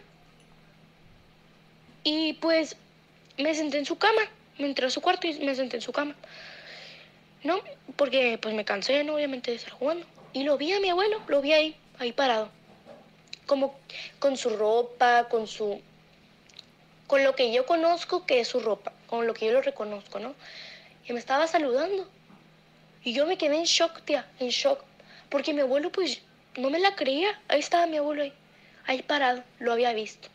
Y 2.03 2.33
pues 2.33 2.77
me 3.37 3.53
senté 3.53 3.77
en 3.77 3.85
su 3.85 3.97
cama, 3.97 4.21
me 4.57 4.65
entré 4.65 4.85
a 4.85 4.89
su 4.89 5.01
cuarto 5.01 5.27
y 5.27 5.33
me 5.39 5.55
senté 5.55 5.77
en 5.77 5.81
su 5.81 5.91
cama. 5.91 6.15
¿No? 7.43 7.59
Porque 7.95 8.37
pues 8.41 8.55
me 8.55 8.65
cansé, 8.65 9.03
¿no? 9.03 9.15
Obviamente 9.15 9.51
de 9.51 9.57
estar 9.57 9.73
jugando. 9.73 10.05
Y 10.33 10.43
lo 10.43 10.57
vi 10.57 10.73
a 10.73 10.79
mi 10.79 10.89
abuelo, 10.89 11.21
lo 11.27 11.41
vi 11.41 11.53
ahí, 11.53 11.75
ahí 11.99 12.11
parado. 12.11 12.49
Como 13.45 13.77
con 14.19 14.37
su 14.37 14.49
ropa, 14.49 15.27
con 15.29 15.47
su... 15.47 15.81
Con 17.07 17.23
lo 17.23 17.35
que 17.35 17.53
yo 17.53 17.65
conozco 17.65 18.25
que 18.25 18.41
es 18.41 18.49
su 18.49 18.59
ropa, 18.59 18.91
con 19.07 19.27
lo 19.27 19.33
que 19.33 19.45
yo 19.45 19.53
lo 19.53 19.61
reconozco, 19.61 20.19
¿no? 20.19 20.35
Y 21.07 21.13
me 21.13 21.19
estaba 21.19 21.47
saludando. 21.47 22.07
Y 23.03 23.13
yo 23.13 23.25
me 23.25 23.37
quedé 23.37 23.55
en 23.57 23.63
shock, 23.63 24.01
tía, 24.03 24.27
en 24.39 24.49
shock. 24.49 24.83
Porque 25.29 25.53
mi 25.53 25.61
abuelo, 25.61 25.91
pues, 25.91 26.21
no 26.57 26.69
me 26.69 26.79
la 26.79 26.95
creía. 26.95 27.39
Ahí 27.47 27.59
estaba 27.59 27.85
mi 27.87 27.97
abuelo 27.97 28.23
ahí, 28.23 28.33
ahí 28.85 29.01
parado, 29.03 29.43
lo 29.59 29.71
había 29.73 29.93
visto. 29.93 30.27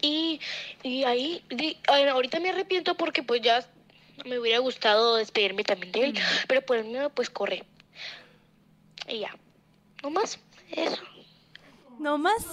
Y, 0.00 0.40
y 0.82 1.04
ahí, 1.04 1.44
di- 1.50 1.76
ay, 1.88 2.04
ahorita 2.04 2.40
me 2.40 2.50
arrepiento 2.50 2.96
porque 2.96 3.22
pues 3.22 3.40
ya 3.40 3.64
me 4.24 4.38
hubiera 4.38 4.58
gustado 4.58 5.16
despedirme 5.16 5.62
también 5.62 5.92
de 5.92 6.04
él, 6.06 6.14
pero 6.48 6.60
por 6.62 6.76
el 6.76 6.84
miedo 6.86 7.10
pues 7.10 7.30
corre. 7.30 7.62
Y 9.08 9.20
ya, 9.20 9.36
no 10.02 10.10
más, 10.10 10.38
eso. 10.72 11.00
No 12.02 12.18
más. 12.18 12.44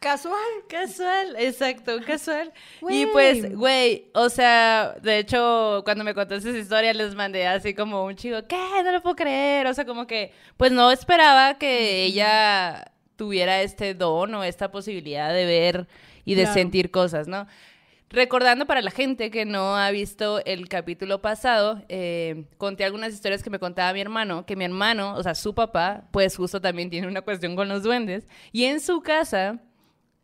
Casual. 0.00 0.34
Casual, 0.68 1.36
exacto, 1.38 1.98
casual. 2.06 2.52
Y 2.88 3.06
pues, 3.06 3.54
güey, 3.54 4.06
o 4.14 4.28
sea, 4.30 4.94
de 5.02 5.18
hecho, 5.18 5.82
cuando 5.84 6.02
me 6.02 6.14
contaste 6.14 6.48
esa 6.50 6.58
historia 6.58 6.94
les 6.94 7.14
mandé 7.14 7.46
así 7.46 7.74
como 7.74 8.04
un 8.04 8.16
chico, 8.16 8.38
¿qué? 8.48 8.56
No 8.82 8.92
lo 8.92 9.02
puedo 9.02 9.16
creer. 9.16 9.66
O 9.66 9.74
sea, 9.74 9.84
como 9.84 10.06
que, 10.06 10.32
pues 10.56 10.72
no 10.72 10.90
esperaba 10.90 11.58
que 11.58 12.04
ella 12.04 12.90
tuviera 13.16 13.60
este 13.62 13.94
don 13.94 14.34
o 14.34 14.44
esta 14.44 14.70
posibilidad 14.70 15.32
de 15.32 15.44
ver 15.46 15.86
y 16.24 16.34
de 16.34 16.42
Claro. 16.42 16.54
sentir 16.54 16.90
cosas, 16.90 17.28
¿no? 17.28 17.46
Recordando 18.08 18.66
para 18.66 18.82
la 18.82 18.92
gente 18.92 19.32
que 19.32 19.44
no 19.44 19.76
ha 19.76 19.90
visto 19.90 20.44
el 20.44 20.68
capítulo 20.68 21.20
pasado, 21.20 21.82
eh, 21.88 22.44
conté 22.56 22.84
algunas 22.84 23.12
historias 23.12 23.42
que 23.42 23.50
me 23.50 23.58
contaba 23.58 23.92
mi 23.92 24.00
hermano, 24.00 24.46
que 24.46 24.54
mi 24.54 24.64
hermano, 24.64 25.14
o 25.16 25.22
sea, 25.22 25.34
su 25.34 25.54
papá, 25.54 26.04
pues 26.12 26.36
justo 26.36 26.60
también 26.60 26.88
tiene 26.88 27.08
una 27.08 27.22
cuestión 27.22 27.56
con 27.56 27.68
los 27.68 27.82
duendes. 27.82 28.28
Y 28.52 28.64
en 28.64 28.78
su 28.78 29.00
casa, 29.00 29.60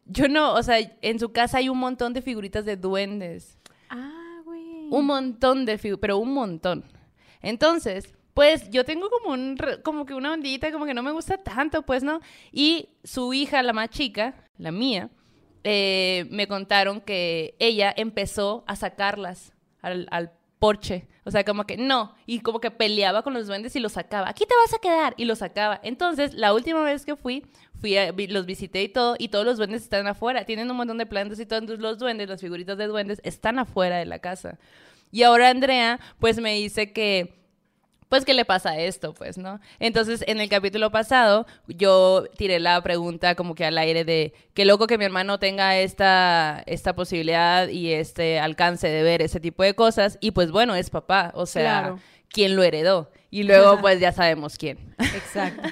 yo 0.07 0.29
no, 0.29 0.55
o 0.55 0.63
sea, 0.63 0.79
en 1.01 1.19
su 1.19 1.33
casa 1.33 1.59
hay 1.59 1.69
un 1.69 1.79
montón 1.79 2.13
de 2.13 2.23
figuritas 2.23 2.65
de 2.65 2.77
duendes. 2.77 3.59
Ah, 3.91 4.41
güey. 4.45 4.87
Un 4.89 5.07
montón 5.07 5.65
de 5.65 5.77
figuras, 5.77 6.01
pero 6.01 6.19
un 6.19 6.33
montón. 6.35 6.85
Entonces, 7.41 8.15
pues 8.33 8.71
yo 8.71 8.85
tengo 8.85 9.11
como 9.11 9.35
un 9.35 9.59
como 9.83 10.07
que 10.07 10.15
una 10.15 10.33
ondita 10.33 10.71
como 10.71 10.87
que 10.87 10.95
no 10.95 11.03
me 11.03 11.11
gusta 11.11 11.37
tanto, 11.39 11.83
pues 11.83 12.05
no. 12.05 12.21
Y 12.53 12.91
su 13.03 13.35
hija, 13.35 13.61
la 13.65 13.73
más 13.73 13.91
chica, 13.91 14.35
la 14.57 14.71
mía, 14.71 15.11
eh, 15.65 16.27
me 16.31 16.47
contaron 16.49 17.01
que 17.01 17.55
ella 17.59 17.93
empezó 17.97 18.65
a 18.67 18.77
sacarlas 18.77 19.53
al, 19.81 20.07
al 20.11 20.33
porche. 20.59 21.07
O 21.25 21.31
sea, 21.31 21.45
como 21.45 21.65
que 21.67 21.77
no. 21.77 22.15
Y 22.27 22.41
como 22.41 22.61
que 22.61 22.71
peleaba 22.71 23.23
con 23.23 23.33
los 23.35 23.47
duendes 23.47 23.77
y 23.77 23.81
los 23.81 23.93
sacaba. 23.93 24.29
Aquí 24.29 24.45
te 24.45 24.55
vas 24.57 24.75
a 24.75 24.79
quedar. 24.79 25.15
Y 25.17 25.25
los 25.25 25.39
sacaba. 25.39 25.81
Entonces, 25.83 26.35
la 26.35 26.53
última 26.53 26.83
vez 26.83 27.05
que 27.05 27.15
fui, 27.17 27.47
fui 27.81 27.97
a- 27.97 28.13
los 28.13 28.47
visité 28.47 28.83
y 28.83 28.89
todo. 28.89 29.15
Y 29.19 29.29
todos 29.29 29.45
los 29.45 29.57
duendes 29.57 29.83
están 29.83 30.07
afuera. 30.09 30.45
Tienen 30.45 30.71
un 30.71 30.77
montón 30.77 30.99
de 30.99 31.07
plantas 31.07 31.39
y 31.39 31.47
todo. 31.47 31.61
Entonces, 31.61 31.81
los 31.83 31.99
duendes, 31.99 32.29
las 32.29 32.41
figuritas 32.41 32.77
de 32.77 32.87
duendes, 32.87 33.21
están 33.25 33.59
afuera 33.61 33.99
de 33.99 34.07
la 34.07 34.19
casa. 34.19 34.59
Y 35.13 35.23
ahora 35.25 35.51
Andrea, 35.51 36.01
pues 36.19 36.41
me 36.41 36.55
dice 36.55 36.93
que 36.93 37.42
pues 38.13 38.27
qué 38.27 38.35
le 38.35 38.45
pasa 38.45 38.77
esto, 38.79 39.15
pues, 39.15 39.39
¿no? 39.39 39.59
Entonces, 39.81 40.23
en 40.27 40.39
el 40.39 40.51
capítulo 40.51 40.91
pasado, 40.91 41.47
yo 41.67 42.25
tiré 42.37 42.61
la 42.61 42.79
pregunta 42.83 43.35
como 43.37 43.55
que 43.55 43.65
al 43.65 43.79
aire 43.79 44.05
de 44.05 44.35
qué 44.53 44.67
loco 44.67 44.87
que 44.87 44.99
mi 44.99 45.07
hermano 45.07 45.39
tenga 45.39 45.79
esta, 45.79 46.63
esta 46.67 46.95
posibilidad 46.95 47.69
y 47.69 47.91
este 47.91 48.39
alcance 48.39 48.87
de 48.87 49.03
ver 49.03 49.23
ese 49.23 49.41
tipo 49.41 49.63
de 49.63 49.75
cosas. 49.75 50.19
Y 50.21 50.33
pues 50.33 50.51
bueno, 50.51 50.75
es 50.75 50.91
papá, 50.91 51.33
o 51.35 51.47
sea, 51.47 51.63
Claro. 51.81 51.99
¿quién 52.29 52.55
lo 52.55 52.63
heredó? 52.63 53.11
Y 53.35 53.45
luego, 53.45 53.81
pues 53.81 53.99
ya 53.99 54.13
sabemos 54.13 54.59
quién. 54.59 54.95
Exacto. 54.99 55.63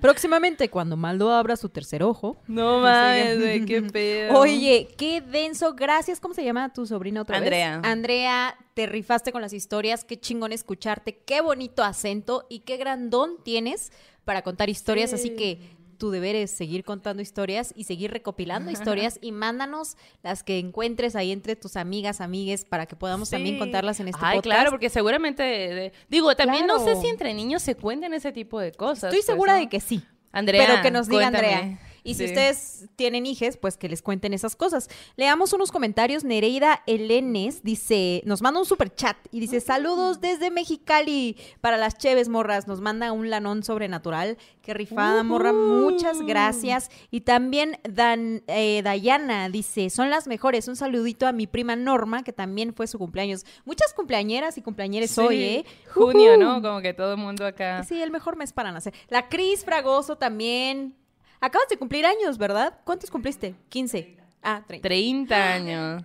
Próximamente, 0.00 0.70
cuando 0.70 0.96
Maldo 0.96 1.32
abra 1.32 1.56
su 1.56 1.68
tercer 1.68 2.04
ojo. 2.04 2.36
No 2.46 2.78
mames, 2.78 3.40
güey, 3.40 3.64
qué 3.66 3.82
pedo. 3.82 4.38
Oye, 4.38 4.86
qué 4.96 5.20
denso. 5.20 5.74
Gracias. 5.74 6.20
¿Cómo 6.20 6.32
se 6.32 6.44
llama 6.44 6.72
tu 6.72 6.86
sobrina 6.86 7.22
otra 7.22 7.38
Andrea. 7.38 7.78
vez? 7.78 7.90
Andrea, 7.90 8.56
te 8.74 8.86
rifaste 8.86 9.32
con 9.32 9.42
las 9.42 9.52
historias. 9.52 10.04
Qué 10.04 10.20
chingón 10.20 10.52
escucharte. 10.52 11.18
Qué 11.26 11.40
bonito 11.40 11.82
acento 11.82 12.46
y 12.48 12.60
qué 12.60 12.76
grandón 12.76 13.32
tienes 13.42 13.90
para 14.24 14.42
contar 14.42 14.70
historias. 14.70 15.12
Así 15.12 15.30
que 15.30 15.58
tu 15.98 16.10
deber 16.10 16.36
es 16.36 16.50
seguir 16.50 16.84
contando 16.84 17.20
historias 17.20 17.72
y 17.76 17.84
seguir 17.84 18.10
recopilando 18.12 18.70
historias 18.70 19.18
y 19.22 19.32
mándanos 19.32 19.96
las 20.22 20.42
que 20.42 20.58
encuentres 20.58 21.16
ahí 21.16 21.32
entre 21.32 21.56
tus 21.56 21.76
amigas, 21.76 22.20
amigues, 22.20 22.64
para 22.64 22.86
que 22.86 22.96
podamos 22.96 23.30
también 23.30 23.58
contarlas 23.58 24.00
en 24.00 24.08
este 24.08 24.20
Ay, 24.24 24.38
podcast. 24.38 24.44
claro, 24.44 24.70
porque 24.70 24.88
seguramente, 24.90 25.42
de- 25.42 25.92
digo, 26.08 26.34
también 26.36 26.66
no 26.66 26.78
sé 26.78 26.96
si 26.96 27.08
entre 27.08 27.34
niños 27.34 27.62
se 27.62 27.74
cuenten 27.74 28.14
ese 28.14 28.32
tipo 28.32 28.60
de 28.60 28.72
cosas. 28.72 29.04
Estoy 29.04 29.18
pues, 29.18 29.26
segura 29.26 29.54
¿no? 29.54 29.60
de 29.60 29.68
que 29.68 29.80
sí. 29.80 30.02
Andrea, 30.30 30.66
Pero 30.66 30.82
que 30.82 30.90
nos 30.90 31.08
diga 31.08 31.30
cuéntame. 31.30 31.54
Andrea. 31.54 31.87
Y 32.08 32.14
si 32.14 32.24
Sí. 32.24 32.32
ustedes 32.32 32.86
tienen 32.96 33.26
hijes, 33.26 33.56
pues 33.56 33.76
que 33.76 33.88
les 33.88 34.00
cuenten 34.02 34.32
esas 34.32 34.56
cosas. 34.56 34.88
Leamos 35.16 35.52
unos 35.52 35.70
comentarios. 35.70 36.24
Nereida 36.24 36.82
Elenes 36.86 37.62
dice, 37.62 38.22
nos 38.24 38.40
manda 38.42 38.60
un 38.60 38.66
super 38.66 38.94
chat 38.94 39.16
y 39.30 39.40
dice, 39.40 39.60
saludos 39.60 40.20
desde 40.20 40.50
Mexicali 40.50 41.36
para 41.60 41.76
las 41.76 41.98
Cheves 41.98 42.28
Morras. 42.28 42.66
Nos 42.66 42.80
manda 42.80 43.12
un 43.12 43.28
lanón 43.30 43.62
sobrenatural. 43.62 44.38
Qué 44.62 44.74
rifada, 44.74 45.22
morra. 45.22 45.52
Muchas 45.52 46.20
gracias. 46.22 46.90
Y 47.10 47.22
también 47.22 47.78
Dan, 47.88 48.42
eh, 48.46 48.82
Dayana 48.82 49.48
dice, 49.48 49.88
son 49.90 50.10
las 50.10 50.26
mejores. 50.26 50.68
Un 50.68 50.76
saludito 50.76 51.26
a 51.26 51.32
mi 51.32 51.46
prima 51.46 51.76
Norma, 51.76 52.22
que 52.22 52.32
también 52.32 52.74
fue 52.74 52.86
su 52.86 52.98
cumpleaños. 52.98 53.44
Muchas 53.64 53.92
cumpleañeras 53.94 54.56
y 54.58 54.62
cumpleañeres 54.62 55.10
Sí, 55.10 55.20
hoy, 55.20 55.42
¿eh? 55.42 55.64
Junio. 55.92 56.36
¿no? 56.36 56.60
Como 56.62 56.80
que 56.80 56.92
todo 56.94 57.12
el 57.12 57.18
mundo 57.18 57.46
acá. 57.46 57.82
Sí, 57.84 58.00
el 58.00 58.10
mejor 58.10 58.36
mes 58.36 58.52
para 58.52 58.72
nacer. 58.72 58.92
La 59.08 59.28
Cris 59.28 59.64
Fragoso 59.64 60.16
también. 60.16 60.94
Acabas 61.40 61.68
de 61.68 61.76
cumplir 61.76 62.04
años, 62.06 62.38
¿verdad? 62.38 62.78
¿Cuántos 62.84 63.10
cumpliste? 63.10 63.54
15. 63.68 64.16
Ah, 64.42 64.62
30. 64.66 64.88
30 64.88 65.52
años. 65.52 66.04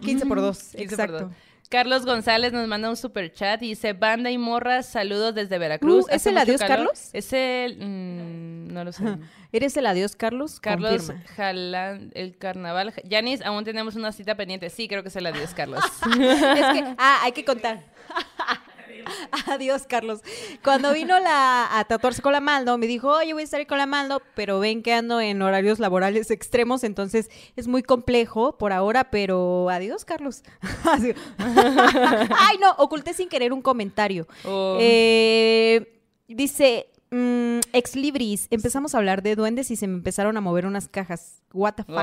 15 0.00 0.26
por 0.26 0.40
2. 0.40 0.58
15 0.58 0.76
por 0.76 0.82
Exacto. 0.82 1.20
dos. 1.26 1.32
Carlos 1.68 2.04
González 2.04 2.52
nos 2.52 2.66
manda 2.66 2.90
un 2.90 2.96
super 2.96 3.32
chat 3.32 3.62
y 3.62 3.68
dice, 3.68 3.92
banda 3.92 4.28
y 4.28 4.38
morras, 4.38 4.86
saludos 4.88 5.36
desde 5.36 5.56
Veracruz. 5.56 6.06
Uh, 6.06 6.08
¿es 6.08 6.14
Hace 6.16 6.30
el 6.30 6.38
adiós, 6.38 6.60
calor". 6.60 6.76
Carlos? 6.78 7.10
Es 7.12 7.32
el... 7.32 7.76
mm, 7.76 8.72
no 8.74 8.82
lo 8.82 8.90
sé. 8.90 9.04
¿Eres 9.52 9.76
el 9.76 9.86
adiós, 9.86 10.16
Carlos? 10.16 10.58
Carlos. 10.58 11.12
Jalán, 11.36 12.10
el 12.14 12.36
carnaval. 12.36 12.92
Yanis, 13.04 13.40
aún 13.42 13.62
tenemos 13.62 13.94
una 13.94 14.10
cita 14.10 14.34
pendiente. 14.34 14.68
Sí, 14.68 14.88
creo 14.88 15.02
que 15.04 15.10
es 15.10 15.16
el 15.16 15.26
adiós, 15.26 15.54
Carlos. 15.54 15.84
es 16.06 16.10
que, 16.10 16.94
ah, 16.98 17.20
hay 17.22 17.30
que 17.30 17.44
contar. 17.44 17.84
Adiós, 19.46 19.86
Carlos. 19.86 20.20
Cuando 20.62 20.92
vino 20.92 21.18
la, 21.20 21.78
a 21.78 21.84
tatuarse 21.84 22.22
con 22.22 22.32
la 22.32 22.40
Maldo, 22.40 22.78
me 22.78 22.86
dijo, 22.86 23.08
oye, 23.08 23.32
voy 23.32 23.42
a 23.42 23.44
estar 23.44 23.66
con 23.66 23.78
la 23.78 23.86
Maldo, 23.86 24.22
pero 24.34 24.60
ven 24.60 24.82
que 24.82 24.92
ando 24.92 25.20
en 25.20 25.40
horarios 25.42 25.78
laborales 25.78 26.30
extremos, 26.30 26.84
entonces 26.84 27.30
es 27.56 27.68
muy 27.68 27.82
complejo 27.82 28.56
por 28.58 28.72
ahora, 28.72 29.10
pero 29.10 29.68
adiós, 29.70 30.04
Carlos. 30.04 30.42
Ay, 31.38 32.58
no, 32.60 32.72
oculté 32.78 33.14
sin 33.14 33.28
querer 33.28 33.52
un 33.52 33.62
comentario. 33.62 34.26
Oh. 34.44 34.76
Eh, 34.80 36.00
dice, 36.28 36.88
mm, 37.10 37.60
ex 37.72 37.96
libris, 37.96 38.46
empezamos 38.50 38.94
a 38.94 38.98
hablar 38.98 39.22
de 39.22 39.34
duendes 39.36 39.70
y 39.70 39.76
se 39.76 39.86
me 39.86 39.94
empezaron 39.94 40.36
a 40.36 40.40
mover 40.40 40.66
unas 40.66 40.88
cajas. 40.88 41.42
What 41.52 41.74
the 41.74 41.82
fuck. 41.84 41.96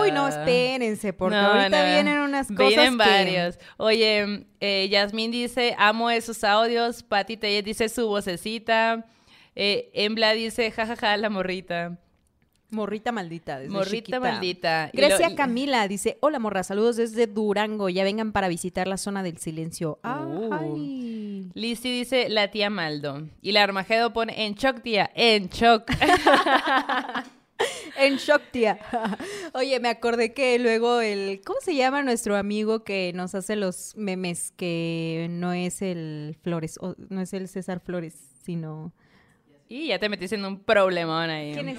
Uy, 0.00 0.10
no, 0.12 0.28
espérense, 0.28 1.12
porque 1.12 1.36
No, 1.36 1.42
ahorita 1.52 1.78
no. 1.84 1.92
vienen 1.92 2.18
unas 2.20 2.48
cosas 2.48 2.68
Vienen 2.68 2.92
que- 2.92 2.96
varios. 3.04 3.58
Oye, 3.76 4.46
eh, 4.60 4.88
Yasmín 4.90 5.30
dice, 5.30 5.74
amo 5.78 6.10
esos 6.10 6.42
audios. 6.44 7.02
Pati 7.02 7.36
Tellez 7.36 7.64
dice 7.64 7.88
su 7.88 8.08
vocecita. 8.08 9.04
Eh, 9.54 9.90
Embla 9.92 10.32
dice, 10.32 10.70
jajaja, 10.70 11.16
la 11.18 11.28
morrita. 11.28 11.98
Morrita 12.72 13.12
maldita. 13.12 13.58
desde 13.60 13.70
morrita 13.72 13.96
chiquita. 13.96 14.20
maldita. 14.20 14.90
Grecia 14.92 15.28
lo- 15.28 15.32
y- 15.34 15.36
Camila 15.36 15.86
dice, 15.88 16.16
hola 16.20 16.38
morra, 16.38 16.62
saludos 16.64 16.96
desde 16.96 17.26
Durango, 17.26 17.88
ya 17.88 18.02
vengan 18.02 18.32
para 18.32 18.48
visitar 18.48 18.88
la 18.88 18.96
zona 18.96 19.22
del 19.22 19.38
silencio. 19.38 19.98
Uh. 20.02 21.44
Lizzy 21.54 21.90
dice, 21.90 22.28
la 22.28 22.50
tía 22.50 22.70
Maldo. 22.70 23.28
Y 23.42 23.52
la 23.52 23.62
Armagedo 23.62 24.12
pone, 24.12 24.46
en 24.46 24.54
shock, 24.54 24.80
tía, 24.82 25.10
en 25.14 25.48
shock. 25.48 25.90
En 27.96 28.16
shock, 28.16 28.42
tía. 28.50 28.78
Oye, 29.54 29.78
me 29.78 29.88
acordé 29.88 30.32
que 30.32 30.58
luego 30.58 31.00
el, 31.00 31.40
¿cómo 31.44 31.60
se 31.60 31.76
llama 31.76 32.02
nuestro 32.02 32.36
amigo 32.36 32.82
que 32.82 33.12
nos 33.14 33.36
hace 33.36 33.54
los 33.54 33.96
memes? 33.96 34.52
Que 34.56 35.28
no 35.30 35.52
es 35.52 35.80
el 35.82 36.36
Flores, 36.42 36.76
o 36.80 36.96
no 37.10 37.20
es 37.20 37.32
el 37.34 37.46
César 37.48 37.78
Flores, 37.80 38.14
sino... 38.44 38.92
y 39.68 39.88
ya 39.88 40.00
te 40.00 40.08
metiste 40.08 40.34
en 40.34 40.44
un 40.44 40.58
problemón 40.58 41.30
ahí. 41.30 41.52
¿Quién 41.54 41.68
es? 41.68 41.78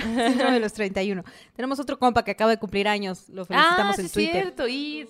Síndrome 0.28 0.52
de 0.54 0.60
los 0.60 0.72
31. 0.72 1.24
Tenemos 1.56 1.78
otro 1.80 1.98
compa 1.98 2.24
que 2.24 2.30
acaba 2.32 2.50
de 2.50 2.58
cumplir 2.58 2.88
años, 2.88 3.28
lo 3.28 3.42
Ah, 3.42 3.46
felicitamos 3.46 3.96
sí, 3.96 4.00
en 4.02 4.06
es 4.06 4.12
Twitter. 4.12 4.32
cierto. 4.42 4.68
Y... 4.68 5.08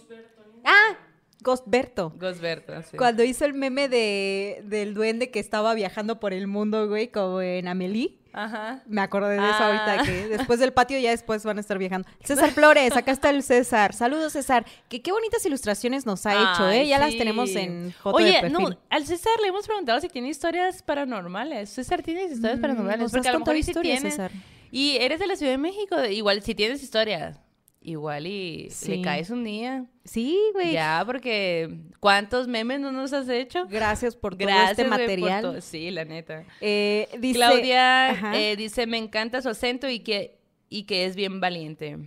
Ah, 0.65 0.97
Ghostberto. 1.43 2.13
Gosberto, 2.19 2.83
sí. 2.83 2.97
Cuando 2.99 3.25
hizo 3.25 3.47
el 3.47 3.55
meme 3.55 3.89
de, 3.89 4.63
del 4.67 4.93
duende 4.93 5.31
que 5.31 5.41
estaba 5.41 5.73
viajando 5.75 6.21
por 6.21 6.35
el 6.35 6.47
mundo, 6.47 6.87
güey, 6.89 7.09
como 7.09 7.41
en 7.41 7.67
Amelie. 7.67 8.19
Ajá. 8.33 8.83
Me 8.87 9.01
acordé 9.01 9.31
de 9.31 9.37
eso 9.39 9.57
Ah. 9.59 9.67
ahorita, 9.89 10.05
que 10.05 10.29
después 10.29 10.61
del 10.61 10.73
patio 10.75 10.99
ya 11.01 11.11
después 11.11 11.43
van 11.45 11.57
a 11.57 11.61
estar 11.63 11.79
viajando. 11.79 12.07
César 12.25 12.51
Flores, 12.51 12.95
acá 12.95 13.11
está 13.11 13.31
el 13.31 13.43
César. 13.43 13.95
Saludos, 13.95 14.35
César. 14.35 14.67
Que 14.91 15.01
qué 15.01 15.11
bonitas 15.13 15.45
ilustraciones 15.47 16.05
nos 16.07 16.27
ha 16.27 16.35
hecho, 16.35 16.69
¿eh? 16.71 16.87
Ya 16.87 16.99
las 16.99 17.17
tenemos 17.17 17.49
en 17.57 17.93
foto 18.03 18.19
Oye, 18.19 18.27
de 18.35 18.41
perfil. 18.43 18.53
no, 18.53 18.79
al 18.91 19.07
César 19.07 19.33
le 19.41 19.49
hemos 19.49 19.67
preguntado 19.67 19.99
si 20.01 20.09
tiene 20.09 20.29
historias 20.29 20.83
paranormales. 20.83 21.71
César, 21.71 22.03
¿tienes 22.03 22.31
historias 22.33 22.59
Mm, 22.59 22.63
paranormales? 22.63 23.01
nos 23.01 23.11
Porque 23.13 23.29
a 23.29 23.33
lo 23.33 23.39
mejor 23.41 23.63
sí 23.63 23.73
tiene. 23.81 24.11
César. 24.11 24.31
Y 24.71 24.97
eres 24.97 25.19
de 25.19 25.27
la 25.27 25.37
Ciudad 25.37 25.53
de 25.53 25.59
México, 25.59 25.97
igual 26.05 26.43
si 26.43 26.55
tienes 26.55 26.83
historias, 26.83 27.41
igual 27.81 28.27
y 28.27 28.69
Sí. 28.71 28.97
le 28.97 29.03
caes 29.03 29.31
un 29.31 29.45
día. 29.45 29.87
Sí, 30.05 30.39
güey. 30.53 30.73
Ya, 30.73 31.03
porque 31.07 31.79
¿cuántos 32.01 32.47
memes 32.49 32.81
no 32.81 32.93
nos 32.93 33.13
has 33.13 33.29
hecho? 33.29 33.67
Gracias 33.69 34.17
por 34.17 34.37
todo 34.37 34.47
Gracias 34.47 34.71
este 34.79 34.83
por 34.85 34.91
material. 34.99 35.63
Sí, 35.63 35.91
la 35.91 36.05
neta. 36.05 36.45
Eh, 36.61 37.09
dice, 37.19 37.39
Claudia 37.39 38.35
eh, 38.35 38.57
dice, 38.57 38.87
me 38.87 38.99
encanta 38.99 39.41
su 39.43 39.49
acento 39.49 39.89
y 39.89 40.01
que, 40.01 40.39
y 40.69 40.85
que 40.85 41.05
es 41.07 41.17
bien 41.17 41.41
valiente. 41.41 41.99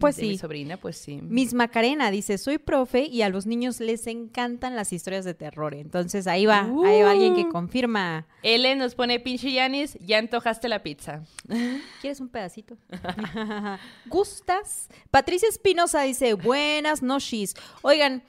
Pues 0.00 0.16
De 0.16 0.22
Mi 0.22 0.30
sí. 0.30 0.38
sobrina, 0.38 0.76
pues 0.78 0.96
sí. 0.96 1.20
Miss 1.22 1.54
Macarena 1.54 2.10
dice, 2.10 2.38
soy 2.38 2.58
profe 2.58 3.04
y 3.04 3.22
a 3.22 3.28
los 3.28 3.46
niños 3.46 3.78
les 3.80 4.06
encantan 4.06 4.74
las 4.74 4.92
historias 4.92 5.24
de 5.24 5.34
terror. 5.34 5.74
Entonces 5.74 6.26
ahí 6.26 6.46
va, 6.46 6.62
ahí 6.62 7.02
va 7.02 7.10
alguien 7.12 7.34
que 7.34 7.42
Uh. 7.42 7.50
confirma. 7.52 8.26
Ellen 8.42 8.78
nos 8.78 8.94
pone, 8.94 9.20
pinche 9.20 9.52
Yanis, 9.52 9.98
ya 10.00 10.18
antojaste 10.18 10.68
la 10.68 10.82
pizza. 10.82 11.22
¿Quieres 12.00 12.18
un 12.20 12.28
pedacito? 12.30 12.76
¿Gustas? 14.06 14.88
Patricia 15.10 15.48
Espinosa 15.48 16.02
dice, 16.02 16.34
buenas 16.34 17.02
noches. 17.02 17.54
Oigan, 17.82 18.22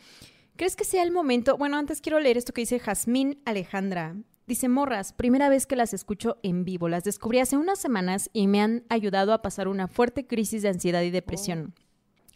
¿crees 0.57 0.75
que 0.75 0.83
sea 0.83 1.03
el 1.03 1.11
momento? 1.11 1.57
Bueno, 1.57 1.77
antes 1.77 2.01
quiero 2.01 2.19
leer 2.19 2.37
esto 2.37 2.53
que 2.53 2.61
dice 2.61 2.79
Jazmín 2.79 3.41
Alejandra. 3.45 4.15
Dice, 4.51 4.67
morras, 4.67 5.13
primera 5.13 5.48
vez 5.48 5.65
que 5.65 5.77
las 5.77 5.93
escucho 5.93 6.38
en 6.43 6.65
vivo. 6.65 6.89
Las 6.89 7.05
descubrí 7.05 7.39
hace 7.39 7.55
unas 7.55 7.79
semanas 7.79 8.29
y 8.34 8.48
me 8.48 8.60
han 8.60 8.84
ayudado 8.89 9.31
a 9.31 9.41
pasar 9.41 9.70
una 9.70 9.88
fuerte 9.88 10.27
crisis 10.27 10.62
de 10.62 10.67
ansiedad 10.67 11.03
y 11.03 11.10
depresión. 11.10 11.74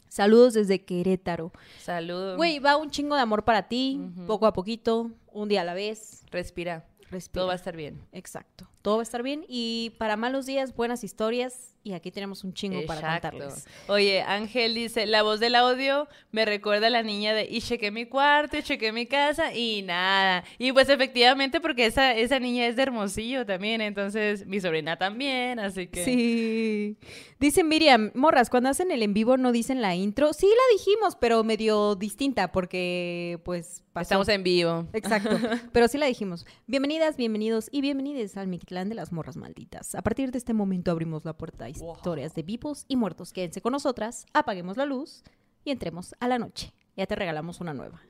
Saludos 0.07 0.53
desde 0.53 0.85
Querétaro. 0.85 1.51
Saludos. 1.77 2.37
Güey, 2.37 2.59
va 2.59 2.77
un 2.77 2.89
chingo 2.89 3.15
de 3.15 3.21
amor 3.21 3.43
para 3.43 3.67
ti, 3.67 3.99
poco 4.27 4.45
a 4.45 4.53
poquito, 4.53 5.11
un 5.33 5.49
día 5.49 5.59
a 5.59 5.63
la 5.65 5.73
vez. 5.73 6.23
Respira. 6.31 6.87
Respira. 7.11 7.41
Todo 7.41 7.47
va 7.47 7.51
a 7.51 7.57
estar 7.57 7.75
bien. 7.75 7.99
Exacto. 8.13 8.69
Todo 8.85 8.97
va 8.97 9.01
a 9.01 9.03
estar 9.03 9.23
bien. 9.23 9.43
Y 9.47 9.93
para 9.97 10.15
malos 10.15 10.45
días, 10.45 10.75
buenas 10.75 11.03
historias. 11.03 11.75
Y 11.83 11.93
aquí 11.93 12.11
tenemos 12.11 12.43
un 12.43 12.53
chingo 12.53 12.83
para 12.87 13.13
contarles. 13.13 13.67
Oye, 13.87 14.21
Ángel 14.21 14.73
dice, 14.73 15.05
la 15.05 15.21
voz 15.21 15.39
del 15.39 15.53
audio 15.53 16.07
me 16.31 16.45
recuerda 16.45 16.87
a 16.87 16.89
la 16.89 17.03
niña 17.03 17.35
de, 17.35 17.47
y 17.49 17.61
chequé 17.61 17.91
mi 17.91 18.07
cuarto, 18.07 18.57
y 18.57 18.63
chequé 18.63 18.91
mi 18.91 19.05
casa, 19.05 19.53
y 19.53 19.83
nada. 19.83 20.43
Y 20.57 20.71
pues 20.71 20.89
efectivamente, 20.89 21.61
porque 21.61 21.85
esa, 21.85 22.15
esa 22.15 22.39
niña 22.39 22.65
es 22.65 22.75
de 22.75 22.81
Hermosillo 22.81 23.45
también, 23.45 23.81
entonces 23.81 24.47
mi 24.47 24.59
sobrina 24.59 24.97
también, 24.97 25.59
así 25.59 25.85
que... 25.85 26.03
Sí. 26.03 26.97
Dice 27.39 27.63
Miriam, 27.63 28.11
morras, 28.15 28.49
cuando 28.49 28.69
hacen 28.69 28.89
el 28.89 29.03
en 29.03 29.13
vivo 29.13 29.37
no 29.37 29.51
dicen 29.51 29.81
la 29.81 29.93
intro. 29.93 30.33
Sí 30.33 30.47
la 30.47 30.77
dijimos, 30.77 31.15
pero 31.15 31.43
medio 31.43 31.95
distinta 31.95 32.51
porque 32.51 33.39
pues 33.43 33.83
pasó. 33.93 34.03
Estamos 34.03 34.29
en 34.29 34.41
vivo. 34.41 34.87
Exacto, 34.93 35.29
pero 35.71 35.87
sí 35.87 35.97
la 35.97 36.07
dijimos. 36.07 36.47
Bienvenidas, 36.65 37.17
bienvenidos 37.17 37.67
y 37.71 37.81
bienvenides 37.81 38.37
al 38.37 38.47
De 38.83 38.95
las 38.95 39.13
Morras 39.13 39.37
Malditas. 39.37 39.95
A 39.95 40.01
partir 40.01 40.31
de 40.31 40.37
este 40.37 40.53
momento 40.53 40.91
abrimos 40.91 41.23
la 41.23 41.31
puerta 41.37 41.65
a 41.65 41.69
historias 41.69 42.35
de 42.35 42.43
vivos 42.43 42.83
y 42.89 42.97
muertos. 42.97 43.31
Quédense 43.31 43.61
con 43.61 43.71
nosotras, 43.71 44.25
apaguemos 44.33 44.75
la 44.75 44.85
luz 44.85 45.23
y 45.63 45.71
entremos 45.71 46.13
a 46.19 46.27
la 46.27 46.37
noche. 46.37 46.73
Ya 46.97 47.05
te 47.07 47.15
regalamos 47.15 47.61
una 47.61 47.73
nueva. 47.73 48.01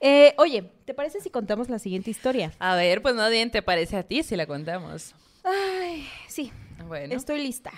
Eh, 0.00 0.34
oye, 0.38 0.70
¿te 0.84 0.94
parece 0.94 1.20
si 1.20 1.30
contamos 1.30 1.68
la 1.70 1.78
siguiente 1.78 2.10
historia? 2.10 2.52
A 2.58 2.74
ver, 2.76 3.00
pues 3.02 3.14
no 3.14 3.28
bien 3.30 3.50
te 3.50 3.62
parece 3.62 3.96
a 3.96 4.02
ti 4.02 4.22
si 4.22 4.36
la 4.36 4.46
contamos. 4.46 5.14
Ay, 5.44 6.06
sí, 6.28 6.52
Bueno, 6.86 7.14
estoy 7.14 7.40
lista. 7.42 7.70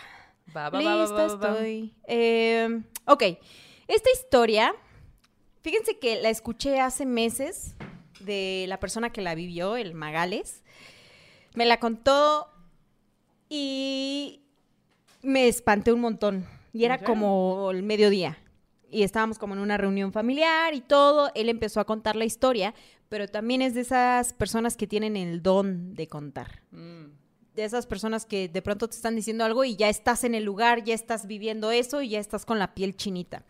va, 0.57 0.71
va, 0.71 0.79
Lista 0.81 1.15
va. 1.15 1.27
estoy. 1.27 1.95
Eh, 2.09 2.83
ok, 3.07 3.23
esta 3.89 4.11
historia, 4.13 4.75
fíjense 5.63 5.99
que 5.99 6.21
la 6.21 6.31
escuché 6.31 6.81
hace 6.81 7.05
meses 7.07 7.75
de 8.25 8.65
la 8.69 8.81
persona 8.81 9.11
que 9.11 9.21
la 9.23 9.35
vivió, 9.35 9.77
el 9.77 9.95
Magales. 9.95 10.63
Me 11.55 11.67
la 11.67 11.79
contó 11.79 12.49
y 13.49 14.41
me 15.23 15.49
espanté 15.49 15.93
un 15.93 16.01
montón. 16.01 16.47
Y 16.73 16.85
era 16.85 16.99
como 16.99 17.71
el 17.71 17.83
mediodía. 17.83 18.39
Y 18.91 19.03
estábamos 19.05 19.39
como 19.39 19.55
en 19.55 19.61
una 19.61 19.77
reunión 19.77 20.13
familiar 20.13 20.75
y 20.75 20.81
todo. 20.81 21.31
Él 21.35 21.49
empezó 21.49 21.81
a 21.81 21.85
contar 21.85 22.17
la 22.17 22.25
historia, 22.25 22.75
pero 23.09 23.29
también 23.29 23.63
es 23.63 23.75
de 23.75 23.81
esas 23.83 24.33
personas 24.33 24.77
que 24.77 24.87
tienen 24.87 25.17
el 25.17 25.43
don 25.43 25.95
de 25.95 26.09
contar 26.09 26.63
Mm. 26.73 27.05
de 27.55 27.63
esas 27.65 27.87
personas 27.87 28.27
que 28.27 28.49
de 28.49 28.63
pronto 28.63 28.89
te 28.89 28.97
están 28.97 29.15
diciendo 29.15 29.45
algo 29.45 29.63
y 29.65 29.77
ya 29.77 29.89
estás 29.89 30.25
en 30.25 30.35
el 30.35 30.43
lugar, 30.43 30.83
ya 30.83 30.93
estás 30.95 31.29
viviendo 31.29 31.71
eso 31.71 32.03
y 32.03 32.09
ya 32.09 32.19
estás 32.19 32.45
con 32.45 32.59
la 32.59 32.75
piel 32.75 32.97
chinita. 32.97 33.45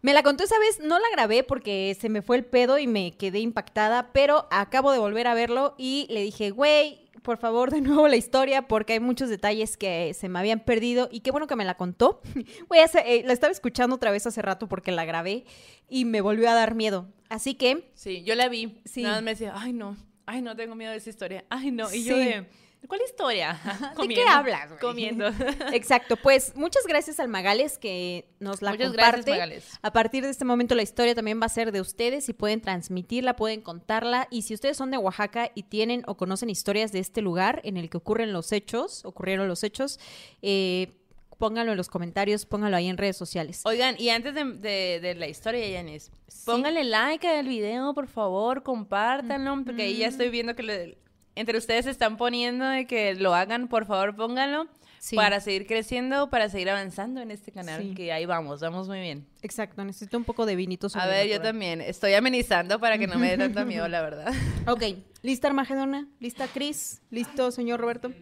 Me 0.00 0.12
la 0.12 0.22
contó 0.22 0.44
esa 0.44 0.58
vez, 0.58 0.80
no 0.80 0.98
la 0.98 1.06
grabé 1.12 1.42
porque 1.42 1.96
se 2.00 2.08
me 2.08 2.22
fue 2.22 2.36
el 2.36 2.44
pedo 2.44 2.78
y 2.78 2.86
me 2.86 3.12
quedé 3.12 3.40
impactada, 3.40 4.12
pero 4.12 4.46
acabo 4.50 4.92
de 4.92 4.98
volver 4.98 5.26
a 5.26 5.34
verlo 5.34 5.74
y 5.76 6.06
le 6.10 6.22
dije, 6.22 6.50
güey, 6.50 7.08
por 7.22 7.38
favor, 7.38 7.70
de 7.72 7.80
nuevo 7.80 8.06
la 8.06 8.16
historia 8.16 8.68
porque 8.68 8.94
hay 8.94 9.00
muchos 9.00 9.28
detalles 9.28 9.76
que 9.76 10.14
se 10.14 10.28
me 10.28 10.38
habían 10.38 10.60
perdido 10.60 11.08
y 11.10 11.20
qué 11.20 11.30
bueno 11.30 11.46
que 11.46 11.56
me 11.56 11.64
la 11.64 11.76
contó. 11.76 12.20
Güey, 12.68 12.80
eh, 13.04 13.22
la 13.24 13.32
estaba 13.32 13.50
escuchando 13.50 13.96
otra 13.96 14.10
vez 14.10 14.26
hace 14.26 14.40
rato 14.40 14.68
porque 14.68 14.92
la 14.92 15.04
grabé 15.04 15.44
y 15.88 16.04
me 16.04 16.20
volvió 16.20 16.48
a 16.48 16.54
dar 16.54 16.74
miedo. 16.74 17.08
Así 17.28 17.54
que 17.54 17.90
Sí, 17.94 18.22
yo 18.22 18.34
la 18.34 18.48
vi. 18.48 18.80
Sí. 18.84 19.02
Nada 19.02 19.16
más 19.16 19.24
me 19.24 19.30
decía, 19.32 19.52
ay 19.56 19.72
no, 19.72 19.96
ay 20.26 20.42
no, 20.42 20.54
tengo 20.54 20.74
miedo 20.74 20.92
de 20.92 20.98
esa 20.98 21.10
historia. 21.10 21.44
Ay 21.50 21.70
no, 21.70 21.92
y 21.92 22.04
yo 22.04 22.16
de, 22.16 22.46
¿cuál 22.86 23.00
historia? 23.04 23.58
¿De 24.00 24.08
qué 24.08 24.22
hablas? 24.28 24.72
Comiendo. 24.80 25.26
Exacto, 25.72 26.16
pues 26.16 26.54
muchas 26.56 26.86
gracias 26.86 27.18
al 27.20 27.28
Magales 27.28 27.78
que 27.78 28.28
nos 28.40 28.62
la 28.62 28.70
Muchas 28.72 28.86
comparte. 28.88 29.12
gracias, 29.16 29.26
Magales. 29.36 29.78
A 29.82 29.92
partir 29.92 30.24
de 30.24 30.30
este 30.30 30.44
momento 30.44 30.74
la 30.74 30.82
historia 30.82 31.14
también 31.14 31.40
va 31.40 31.46
a 31.46 31.50
ser 31.50 31.72
de 31.72 31.80
ustedes 31.80 32.28
y 32.28 32.32
pueden 32.32 32.60
transmitirla, 32.60 33.36
pueden 33.36 33.60
contarla. 33.60 34.28
Y 34.30 34.42
si 34.42 34.54
ustedes 34.54 34.76
son 34.76 34.90
de 34.90 34.98
Oaxaca 34.98 35.50
y 35.54 35.64
tienen 35.64 36.02
o 36.06 36.16
conocen 36.16 36.50
historias 36.50 36.92
de 36.92 37.00
este 37.00 37.22
lugar 37.22 37.60
en 37.64 37.76
el 37.76 37.90
que 37.90 37.96
ocurren 37.96 38.32
los 38.32 38.52
hechos, 38.52 39.04
ocurrieron 39.04 39.48
los 39.48 39.64
hechos, 39.64 39.98
eh, 40.42 40.92
pónganlo 41.38 41.70
en 41.72 41.78
los 41.78 41.88
comentarios, 41.88 42.46
pónganlo 42.46 42.76
ahí 42.76 42.88
en 42.88 42.96
redes 42.96 43.16
sociales. 43.16 43.62
Oigan, 43.64 43.94
y 43.98 44.08
antes 44.08 44.34
de, 44.34 44.44
de- 44.44 44.98
de 45.00 45.14
la 45.14 45.28
historia, 45.28 45.68
Yanis, 45.68 46.10
pónganle 46.44 46.82
like 46.82 47.28
al 47.28 47.46
video, 47.46 47.94
por 47.94 48.08
favor, 48.08 48.62
compártanlo, 48.64 49.62
porque 49.64 49.82
ahí 49.82 49.98
ya 49.98 50.08
estoy 50.08 50.30
viendo 50.30 50.56
que 50.56 50.62
le- 50.64 50.98
entre 51.38 51.56
ustedes 51.58 51.86
están 51.86 52.16
poniendo 52.16 52.64
de 52.66 52.86
que 52.86 53.14
lo 53.14 53.34
hagan, 53.34 53.68
por 53.68 53.86
favor, 53.86 54.16
pónganlo. 54.16 54.66
Sí. 54.98 55.14
Para 55.14 55.38
seguir 55.40 55.68
creciendo, 55.68 56.28
para 56.28 56.48
seguir 56.48 56.68
avanzando 56.70 57.20
en 57.20 57.30
este 57.30 57.52
canal, 57.52 57.80
Sí. 57.80 57.94
que 57.94 58.12
ahí 58.12 58.26
vamos, 58.26 58.60
vamos 58.60 58.88
muy 58.88 58.98
bien. 58.98 59.28
Exacto, 59.42 59.84
necesito 59.84 60.18
un 60.18 60.24
poco 60.24 60.44
de 60.44 60.56
vinito. 60.56 60.88
A 60.94 61.06
ver, 61.06 61.28
yo 61.28 61.40
también 61.40 61.80
estoy 61.80 62.14
amenizando 62.14 62.80
para 62.80 62.98
que 62.98 63.06
no 63.06 63.16
me 63.16 63.30
dé 63.30 63.38
tanto 63.38 63.64
miedo, 63.64 63.86
la 63.86 64.02
verdad. 64.02 64.32
Ok, 64.66 64.82
¿lista 65.22 65.46
Armagedona? 65.46 66.08
¿Lista 66.18 66.48
Cris? 66.48 67.00
¿Listo, 67.10 67.52
señor 67.52 67.78
Roberto? 67.80 68.12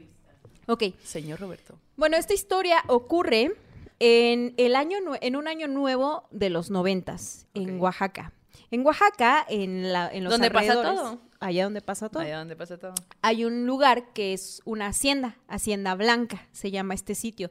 Ok, 0.66 0.83
Señor 1.02 1.40
Roberto. 1.40 1.79
Bueno, 1.96 2.16
esta 2.16 2.35
historia 2.35 2.83
ocurre 2.88 3.52
en, 3.98 4.52
el 4.57 4.76
año, 4.76 4.98
en 5.20 5.37
un 5.37 5.48
año 5.48 5.68
nuevo 5.68 6.29
de 6.31 6.50
los 6.50 6.70
noventas, 6.70 7.46
en. 7.55 7.81
Oaxaca. 7.81 8.33
En 8.70 8.85
Oaxaca, 8.85 9.46
en, 9.48 9.92
la, 9.92 10.11
en 10.12 10.24
los 10.24 10.33
¿Donde 10.33 10.50
pasa 10.50 10.72
alrededores, 10.72 11.00
todo? 11.00 11.20
Allá 11.40 11.64
donde 11.64 11.81
pasa 11.81 12.09
todo, 12.09 12.22
Allá 12.22 12.38
donde 12.38 12.57
pasa 12.57 12.79
todo. 12.79 12.94
hay 13.22 13.44
un 13.44 13.66
lugar 13.66 14.12
que 14.12 14.33
es 14.33 14.61
una 14.64 14.88
hacienda, 14.88 15.37
Hacienda 15.49 15.94
Blanca, 15.94 16.46
se 16.53 16.70
llama 16.70 16.94
este 16.94 17.14
sitio. 17.14 17.51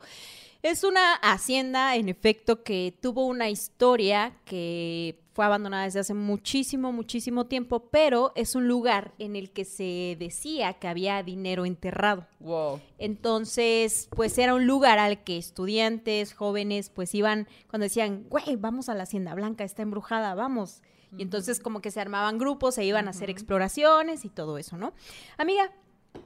Es 0.63 0.83
una 0.83 1.13
hacienda, 1.15 1.95
en 1.95 2.09
efecto, 2.09 2.63
que 2.63 2.91
tuvo 2.99 3.27
una 3.27 3.49
historia 3.49 4.33
que 4.45 5.19
fue 5.33 5.45
abandonada 5.45 5.83
desde 5.83 5.99
hace 5.99 6.13
muchísimo, 6.13 6.91
muchísimo 6.91 7.45
tiempo, 7.45 7.81
pero 7.91 8.31
es 8.35 8.55
un 8.55 8.67
lugar 8.67 9.11
en 9.19 9.35
el 9.35 9.51
que 9.51 9.65
se 9.65 10.15
decía 10.17 10.73
que 10.73 10.87
había 10.87 11.21
dinero 11.21 11.65
enterrado. 11.65 12.25
Wow. 12.39 12.79
Entonces, 12.97 14.07
pues 14.15 14.37
era 14.37 14.55
un 14.55 14.65
lugar 14.65 14.97
al 14.97 15.23
que 15.23 15.37
estudiantes, 15.37 16.33
jóvenes, 16.33 16.89
pues 16.89 17.13
iban, 17.13 17.47
cuando 17.69 17.83
decían, 17.83 18.25
güey, 18.29 18.55
vamos 18.55 18.87
a 18.87 18.95
la 18.95 19.03
Hacienda 19.03 19.35
Blanca, 19.35 19.65
está 19.65 19.81
embrujada, 19.81 20.35
vamos. 20.35 20.81
Y 21.17 21.21
entonces 21.23 21.59
como 21.59 21.81
que 21.81 21.91
se 21.91 21.99
armaban 22.01 22.37
grupos, 22.37 22.75
se 22.75 22.83
iban 22.83 23.07
a 23.07 23.11
hacer 23.11 23.29
exploraciones 23.29 24.25
y 24.25 24.29
todo 24.29 24.57
eso, 24.57 24.77
¿no? 24.77 24.93
Amiga, 25.37 25.71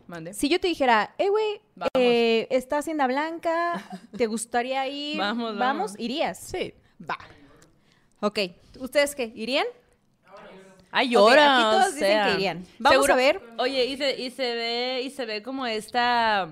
Mande. 0.07 0.33
si 0.33 0.49
yo 0.49 0.59
te 0.59 0.67
dijera, 0.67 1.13
eh, 1.17 1.29
güey, 1.29 1.61
Vamos. 1.75 1.89
eh, 1.95 2.47
está 2.51 2.79
Hacienda 2.79 3.07
Blanca, 3.07 3.83
¿te 4.17 4.25
gustaría 4.27 4.87
ir? 4.87 5.17
Vamos, 5.17 5.57
vamos. 5.57 5.93
¿Irías? 5.99 6.39
Sí. 6.39 6.73
Va. 7.09 7.17
Ok, 8.21 8.39
¿ustedes 8.79 9.15
qué? 9.15 9.31
¿Irían? 9.35 9.65
Ay, 10.91 11.09
llora. 11.09 11.55
aquí 11.55 11.63
todos 11.63 11.83
o 11.85 11.91
dicen 11.95 12.07
sea. 12.07 12.25
que 12.27 12.33
irían. 12.33 12.65
Vamos 12.79 12.93
Seguro- 12.95 13.13
a 13.13 13.15
ver. 13.17 13.41
Oye, 13.59 13.85
y 13.85 13.95
se, 13.97 14.19
y 14.19 14.31
se 14.31 14.55
ve, 14.55 15.01
y 15.03 15.09
se 15.11 15.25
ve 15.25 15.43
como 15.43 15.67
esta 15.67 16.49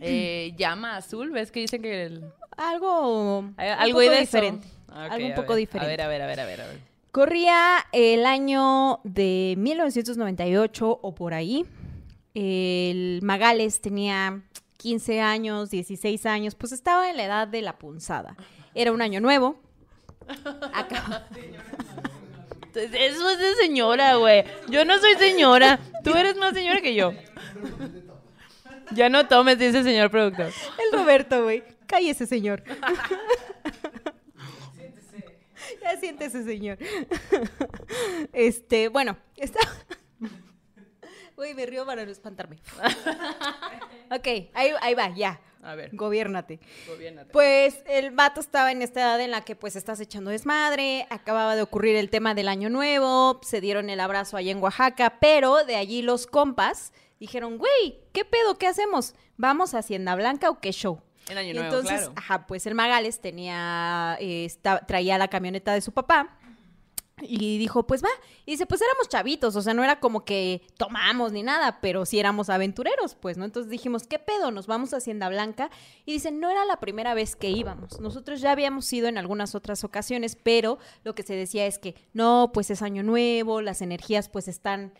eh, 0.00 0.52
llama 0.58 0.96
azul, 0.96 1.30
¿ves 1.30 1.52
que 1.52 1.60
dicen 1.60 1.80
que 1.80 2.04
el- 2.06 2.24
Algo, 2.56 3.44
algo 3.56 4.00
diferente. 4.00 4.66
Ah, 4.88 5.06
algo 5.10 5.26
un 5.28 5.34
poco 5.34 5.50
ver, 5.54 5.58
diferente. 5.58 5.86
A 5.86 5.88
ver, 5.88 6.00
a 6.02 6.08
ver, 6.08 6.22
a 6.22 6.26
ver, 6.26 6.40
a 6.40 6.44
ver, 6.44 6.60
a 6.60 6.66
ver. 6.66 6.91
Corría 7.12 7.86
el 7.92 8.24
año 8.24 9.00
de 9.04 9.54
1998 9.58 11.00
o 11.02 11.14
por 11.14 11.34
ahí. 11.34 11.66
El 12.32 13.20
Magales 13.22 13.82
tenía 13.82 14.40
15 14.78 15.20
años, 15.20 15.70
16 15.70 16.24
años, 16.24 16.54
pues 16.54 16.72
estaba 16.72 17.10
en 17.10 17.18
la 17.18 17.24
edad 17.24 17.48
de 17.48 17.60
la 17.60 17.78
punzada. 17.78 18.34
Era 18.74 18.92
un 18.92 19.02
año 19.02 19.20
nuevo. 19.20 19.60
Entonces, 22.64 22.90
Eso 22.94 23.28
es 23.28 23.38
de 23.38 23.54
señora, 23.56 24.16
güey. 24.16 24.44
Yo 24.70 24.86
no 24.86 24.98
soy 24.98 25.14
señora. 25.16 25.80
Tú 26.02 26.14
eres 26.14 26.38
más 26.38 26.54
señora 26.54 26.80
que 26.80 26.94
yo. 26.94 27.12
Ya 28.92 29.10
no 29.10 29.28
tomes, 29.28 29.58
dice 29.58 29.78
el 29.78 29.84
señor 29.84 30.10
productor. 30.10 30.46
El 30.46 30.98
Roberto, 30.98 31.42
güey. 31.42 31.62
Cállese, 31.86 32.26
señor. 32.26 32.62
Ya 35.82 35.96
siéntese, 36.00 36.44
señor. 36.44 36.78
Este, 38.32 38.88
bueno, 38.88 39.16
está. 39.36 39.58
Güey, 41.36 41.54
me 41.54 41.66
río 41.66 41.84
para 41.86 42.04
no 42.04 42.10
espantarme. 42.10 42.56
Ok, 44.10 44.26
ahí, 44.54 44.70
ahí 44.80 44.94
va, 44.94 45.08
ya. 45.14 45.40
A 45.62 45.74
ver, 45.74 45.90
Gobiérnate. 45.92 46.60
gobiérnate. 46.88 47.32
Pues 47.32 47.82
el 47.86 48.10
vato 48.10 48.40
estaba 48.40 48.70
en 48.70 48.82
esta 48.82 49.00
edad 49.00 49.20
en 49.20 49.30
la 49.30 49.40
que 49.42 49.56
pues 49.56 49.74
estás 49.74 49.98
echando 50.00 50.30
desmadre, 50.30 51.06
acababa 51.08 51.56
de 51.56 51.62
ocurrir 51.62 51.96
el 51.96 52.10
tema 52.10 52.34
del 52.34 52.48
año 52.48 52.68
nuevo, 52.68 53.40
se 53.42 53.60
dieron 53.60 53.88
el 53.88 54.00
abrazo 54.00 54.36
allá 54.36 54.50
en 54.52 54.62
Oaxaca, 54.62 55.18
pero 55.20 55.64
de 55.64 55.76
allí 55.76 56.02
los 56.02 56.26
compas 56.26 56.92
dijeron, 57.18 57.58
güey, 57.58 58.00
¿qué 58.12 58.24
pedo? 58.24 58.58
¿Qué 58.58 58.66
hacemos? 58.66 59.14
¿Vamos 59.36 59.74
a 59.74 59.78
Hacienda 59.78 60.14
Blanca 60.16 60.50
o 60.50 60.60
qué 60.60 60.72
show? 60.72 61.00
En 61.32 61.38
Año 61.38 61.50
Y 61.50 61.54
Nuevo, 61.54 61.66
Entonces, 61.74 62.00
claro. 62.00 62.12
ajá, 62.16 62.46
pues 62.46 62.66
el 62.66 62.74
Magales 62.74 63.20
tenía, 63.20 64.16
eh, 64.20 64.44
esta- 64.44 64.80
traía 64.86 65.18
la 65.18 65.28
camioneta 65.28 65.72
de 65.74 65.80
su 65.80 65.92
papá 65.92 66.36
Y 67.22 67.58
dijo, 67.58 67.86
pues 67.86 68.02
va. 68.02 68.08
Y 68.46 68.52
dice, 68.52 68.66
pues 68.66 68.80
éramos 68.80 69.08
chavitos, 69.08 69.56
o 69.56 69.62
sea, 69.62 69.74
no 69.74 69.84
era 69.84 70.00
como 70.00 70.24
que 70.24 70.62
tomamos 70.76 71.32
ni 71.32 71.42
nada, 71.42 71.80
pero 71.80 72.04
sí 72.06 72.18
éramos 72.18 72.50
aventureros, 72.50 73.14
pues, 73.14 73.36
¿no? 73.36 73.44
Entonces 73.44 73.70
dijimos, 73.70 74.06
¿qué 74.06 74.18
pedo? 74.18 74.50
Nos 74.50 74.66
vamos 74.66 74.92
a 74.92 74.98
Hacienda 74.98 75.28
Blanca. 75.28 75.70
Y 76.04 76.12
dice, 76.12 76.30
no 76.30 76.50
era 76.50 76.64
la 76.64 76.78
primera 76.78 77.14
vez 77.14 77.36
que 77.36 77.50
íbamos. 77.50 78.00
Nosotros 78.00 78.40
ya 78.40 78.52
habíamos 78.52 78.92
ido 78.92 79.08
en 79.08 79.18
algunas 79.18 79.54
otras 79.54 79.84
ocasiones, 79.84 80.36
pero 80.42 80.78
lo 81.04 81.14
que 81.14 81.22
se 81.22 81.34
decía 81.34 81.66
es 81.66 81.78
que, 81.78 81.94
no, 82.12 82.50
pues 82.52 82.70
es 82.70 82.82
año 82.82 83.02
nuevo, 83.02 83.60
las 83.60 83.82
energías 83.82 84.28
pues 84.28 84.48
están 84.48 84.92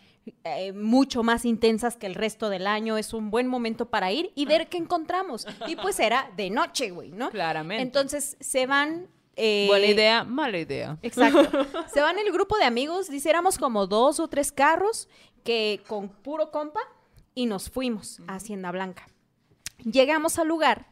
eh, 0.45 0.71
mucho 0.71 1.21
más 1.21 1.43
intensas 1.43 1.97
que 1.97 2.07
el 2.07 2.15
resto 2.15 2.49
del 2.49 2.65
año, 2.65 2.97
es 2.97 3.13
un 3.13 3.29
buen 3.29 3.47
momento 3.47 3.89
para 3.89 4.11
ir 4.11 4.31
y 4.35 4.45
ver 4.45 4.69
qué 4.69 4.77
encontramos. 4.77 5.45
Y 5.67 5.75
pues 5.75 5.99
era 5.99 6.31
de 6.37 6.49
noche, 6.49 6.91
güey, 6.91 7.11
¿no? 7.11 7.29
Claramente. 7.31 7.83
Entonces 7.83 8.37
se 8.39 8.65
van... 8.65 9.07
eh, 9.35 9.65
Buena 9.67 9.87
idea, 9.87 10.23
mala 10.23 10.59
idea. 10.59 10.97
Exacto. 11.01 11.49
Se 11.93 12.01
van 12.01 12.19
el 12.19 12.31
grupo 12.31 12.57
de 12.57 12.65
amigos, 12.65 13.09
dice, 13.09 13.29
éramos 13.29 13.57
como 13.57 13.87
dos 13.87 14.19
o 14.19 14.27
tres 14.27 14.51
carros 14.51 15.09
que 15.43 15.81
con 15.87 16.09
puro 16.09 16.51
compa 16.51 16.81
y 17.33 17.47
nos 17.47 17.69
fuimos 17.69 18.21
a 18.27 18.35
Hacienda 18.35 18.71
Blanca. 18.71 19.07
Llegamos 19.79 20.37
al 20.37 20.47
lugar, 20.47 20.87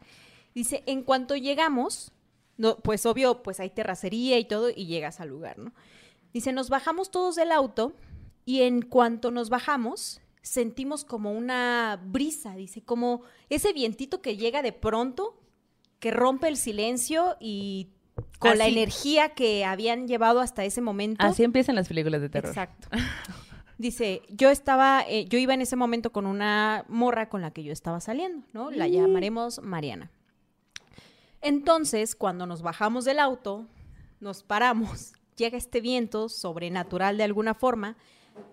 dice, 0.54 0.82
en 0.86 1.02
cuanto 1.02 1.36
llegamos, 1.36 2.12
no, 2.56 2.76
pues 2.78 3.06
obvio, 3.06 3.42
pues 3.42 3.60
hay 3.60 3.70
terracería 3.70 4.38
y 4.38 4.44
todo 4.44 4.70
y 4.70 4.86
llegas 4.86 5.20
al 5.20 5.28
lugar, 5.28 5.58
¿no? 5.58 5.72
Dice, 6.32 6.52
nos 6.52 6.68
bajamos 6.68 7.10
todos 7.10 7.36
del 7.36 7.52
auto 7.52 7.92
y 8.44 8.62
en 8.62 8.82
cuanto 8.82 9.30
nos 9.30 9.50
bajamos, 9.50 10.20
sentimos 10.42 11.04
como 11.04 11.32
una 11.32 12.00
brisa, 12.04 12.56
dice, 12.56 12.82
como 12.82 13.22
ese 13.48 13.72
vientito 13.72 14.20
que 14.20 14.36
llega 14.36 14.62
de 14.62 14.72
pronto, 14.72 15.38
que 16.00 16.10
rompe 16.10 16.48
el 16.48 16.56
silencio 16.56 17.36
y 17.38 17.90
con 18.38 18.58
la 18.58 18.66
energía 18.66 19.30
que 19.30 19.64
habían 19.64 20.08
llevado 20.08 20.40
hasta 20.40 20.64
ese 20.64 20.80
momento. 20.80 21.24
Así 21.24 21.44
empiezan 21.44 21.74
las 21.74 21.88
películas 21.88 22.20
de 22.20 22.28
terror. 22.28 22.50
Exacto. 22.50 22.88
Dice, 23.78 24.22
yo 24.28 24.50
estaba, 24.50 25.04
eh, 25.08 25.26
yo 25.28 25.38
iba 25.38 25.54
en 25.54 25.60
ese 25.62 25.76
momento 25.76 26.12
con 26.12 26.26
una 26.26 26.84
morra 26.88 27.28
con 27.28 27.40
la 27.40 27.50
que 27.50 27.64
yo 27.64 27.72
estaba 27.72 28.00
saliendo, 28.00 28.46
¿no? 28.52 28.70
La 28.70 28.86
llamaremos 28.86 29.60
Mariana. 29.62 30.10
Entonces, 31.40 32.14
cuando 32.14 32.46
nos 32.46 32.62
bajamos 32.62 33.04
del 33.04 33.18
auto, 33.18 33.66
nos 34.20 34.42
paramos, 34.42 35.12
llega 35.36 35.58
este 35.58 35.80
viento 35.80 36.28
sobrenatural 36.28 37.16
de 37.16 37.24
alguna 37.24 37.54
forma. 37.54 37.96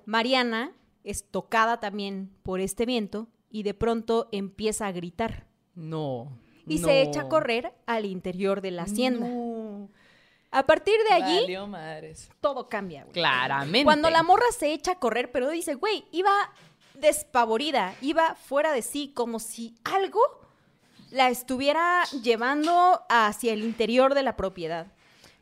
Mariana 0.06 0.72
es 1.04 1.24
tocada 1.24 1.80
también 1.80 2.32
por 2.44 2.60
este 2.60 2.86
viento 2.86 3.28
y 3.52 3.64
de 3.64 3.74
pronto 3.74 4.28
empieza 4.32 4.88
a 4.88 4.92
gritar 4.92 5.48
No. 5.76 6.38
y 6.68 6.80
no. 6.80 6.88
se 6.88 7.02
echa 7.02 7.22
a 7.22 7.30
correr 7.30 7.74
al 7.86 8.06
interior 8.06 8.62
de 8.62 8.72
la 8.72 8.84
hacienda. 8.84 9.28
No. 9.28 9.49
A 10.52 10.66
partir 10.66 10.96
de 11.08 11.14
allí, 11.14 11.42
Valió 11.42 11.68
madres. 11.68 12.30
todo 12.42 12.70
cambia. 12.70 13.02
güey. 13.04 13.14
Claramente. 13.14 13.84
Cuando 13.84 14.10
la 14.10 14.24
morra 14.24 14.46
se 14.58 14.74
echa 14.74 14.94
a 14.94 15.00
correr, 15.00 15.32
pero 15.32 15.50
dice, 15.50 15.76
güey, 15.76 16.06
iba 16.12 16.32
despavorida, 16.96 17.96
iba 18.02 18.36
fuera 18.36 18.72
de 18.72 18.82
sí, 18.82 19.12
como 19.14 19.40
si 19.40 19.76
algo 19.84 20.20
la 21.12 21.30
estuviera 21.30 22.04
llevando 22.24 23.02
hacia 23.10 23.54
el 23.54 23.64
interior 23.64 24.14
de 24.14 24.24
la 24.24 24.36
propiedad. 24.36 24.88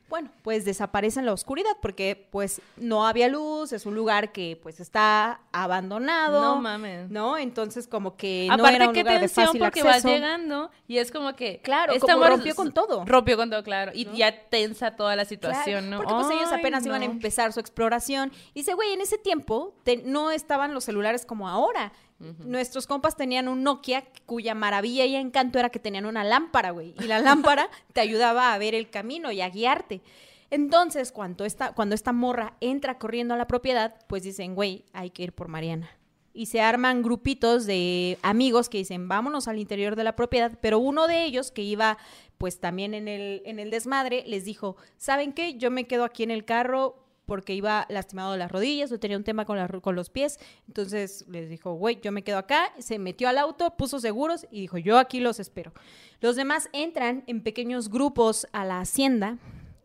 Bueno, 0.10 0.32
pues 0.42 0.64
desaparece 0.64 1.20
en 1.20 1.26
la 1.26 1.34
oscuridad 1.34 1.72
porque 1.82 2.28
pues 2.32 2.62
no 2.78 3.06
había 3.06 3.28
luz, 3.28 3.74
es 3.74 3.86
un 3.86 3.94
lugar 3.96 4.32
que 4.32 4.58
pues 4.64 4.80
está 4.80 5.42
abandonado. 5.52 6.42
No 6.42 6.62
mames. 6.62 7.10
¿No? 7.10 7.38
Entonces 7.38 7.88
como 7.88 8.16
que 8.16 8.46
no 8.48 8.54
Aparte, 8.56 8.76
era 8.78 8.88
un 8.88 8.94
qué 8.94 9.02
lugar 9.02 9.16
de 9.16 9.20
tensión 9.22 9.46
fácil 9.48 9.60
porque 9.62 9.80
acceso. 9.82 9.96
vas 10.08 10.14
llegando 10.14 10.72
y 10.88 10.98
es 10.98 11.12
como 11.12 11.36
que. 11.36 11.60
Claro, 11.62 11.94
esta 11.94 12.14
como 12.14 12.26
rompió 12.26 12.56
con 12.56 12.72
todo. 12.72 13.04
Rompió 13.06 13.36
con 13.38 13.50
todo, 13.50 13.64
claro. 13.64 13.92
Y 13.94 14.06
¿No? 14.06 14.14
ya 14.14 14.34
tensa 14.50 14.96
toda 14.96 15.16
la 15.16 15.26
situación, 15.26 15.88
Claro, 15.88 16.04
¿no? 16.04 16.10
Porque 16.10 16.14
pues 16.14 16.40
ellos 16.40 16.52
apenas 16.54 16.86
iban 16.86 17.04
a 17.04 17.06
no. 17.06 17.12
empezar 17.12 17.52
su 17.54 17.60
exploración. 17.60 18.32
Y 18.54 18.60
dice, 18.62 18.74
güey, 18.74 18.94
en 18.94 19.02
ese 19.02 19.18
tiempo 19.18 19.76
te- 19.84 19.98
no 19.98 20.32
estaban 20.32 20.74
los 20.74 20.84
celulares 20.86 21.26
como 21.26 21.50
ahora. 21.50 21.92
Nuestros 22.20 22.88
compas 22.88 23.16
tenían 23.16 23.48
un 23.48 23.64
Nokia 23.64 24.04
cuya 24.26 24.56
maravilla 24.56 25.06
y 25.06 25.16
encanto 25.16 25.60
era 25.60 25.70
que 25.70 25.80
tenían 25.80 26.06
una 26.06 26.24
lámpara, 26.24 26.72
güey. 26.72 26.96
Y 27.00 27.04
la 27.04 27.20
lámpara 27.20 27.70
te 27.94 28.02
ayudaba 28.02 28.54
a 28.54 28.58
ver 28.58 28.74
el 28.74 28.90
camino 28.90 29.32
y 29.32 29.42
a 29.42 29.50
guiarte. 29.50 30.02
Entonces, 30.50 31.12
cuando 31.12 31.46
esta, 31.46 31.74
cuando 31.74 31.94
esta 31.94 32.14
morra 32.14 32.56
entra 32.60 32.98
corriendo 32.98 33.34
a 33.34 33.38
la 33.38 33.48
propiedad, 33.48 33.96
pues 34.08 34.24
dicen, 34.24 34.56
güey, 34.56 34.86
hay 34.94 35.12
que 35.12 35.24
ir 35.24 35.34
por 35.34 35.48
Mariana. 35.48 35.90
Y 36.34 36.48
se 36.48 36.62
arman 36.62 37.02
grupitos 37.02 37.66
de 37.66 38.18
amigos 38.22 38.70
que 38.70 38.78
dicen, 38.78 39.08
vámonos 39.08 39.48
al 39.48 39.60
interior 39.60 39.96
de 39.96 40.04
la 40.04 40.16
propiedad. 40.16 40.58
Pero 40.62 40.80
uno 40.80 41.08
de 41.08 41.26
ellos, 41.26 41.52
que 41.52 41.64
iba 41.64 41.98
pues 42.38 42.60
también 42.60 42.94
en 42.94 43.08
el, 43.08 43.42
en 43.46 43.60
el 43.60 43.72
desmadre, 43.72 44.24
les 44.28 44.46
dijo, 44.46 44.78
¿saben 44.98 45.34
qué? 45.34 45.58
Yo 45.58 45.72
me 45.72 45.88
quedo 45.88 46.04
aquí 46.04 46.24
en 46.24 46.32
el 46.32 46.46
carro 46.46 47.07
porque 47.28 47.54
iba 47.54 47.86
lastimado 47.90 48.32
de 48.32 48.40
las 48.40 48.52
rodillas 48.52 48.92
o 48.92 49.00
tenía 49.00 49.18
un 49.18 49.24
tema 49.24 49.46
con, 49.46 49.58
la 49.58 49.68
ro- 49.68 49.82
con 49.82 49.96
los 49.96 50.10
pies. 50.10 50.40
Entonces 50.68 51.26
les 51.30 51.50
dijo, 51.50 51.74
güey, 51.74 52.00
yo 52.02 52.12
me 52.12 52.24
quedo 52.24 52.40
acá. 52.40 52.72
Se 52.80 52.98
metió 52.98 53.30
al 53.30 53.38
auto, 53.38 53.76
puso 53.78 54.00
seguros 54.00 54.48
y 54.50 54.62
dijo, 54.62 54.80
yo 54.80 54.98
aquí 54.98 55.20
los 55.20 55.40
espero. 55.40 55.74
Los 56.22 56.36
demás 56.36 56.70
entran 56.74 57.24
en 57.28 57.44
pequeños 57.44 57.90
grupos 57.90 58.48
a 58.54 58.66
la 58.66 58.80
hacienda 58.80 59.38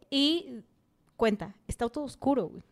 y 0.08 0.60
cuenta, 1.16 1.54
está 1.68 1.88
todo 1.88 2.04
oscuro, 2.04 2.46
güey. 2.48 2.62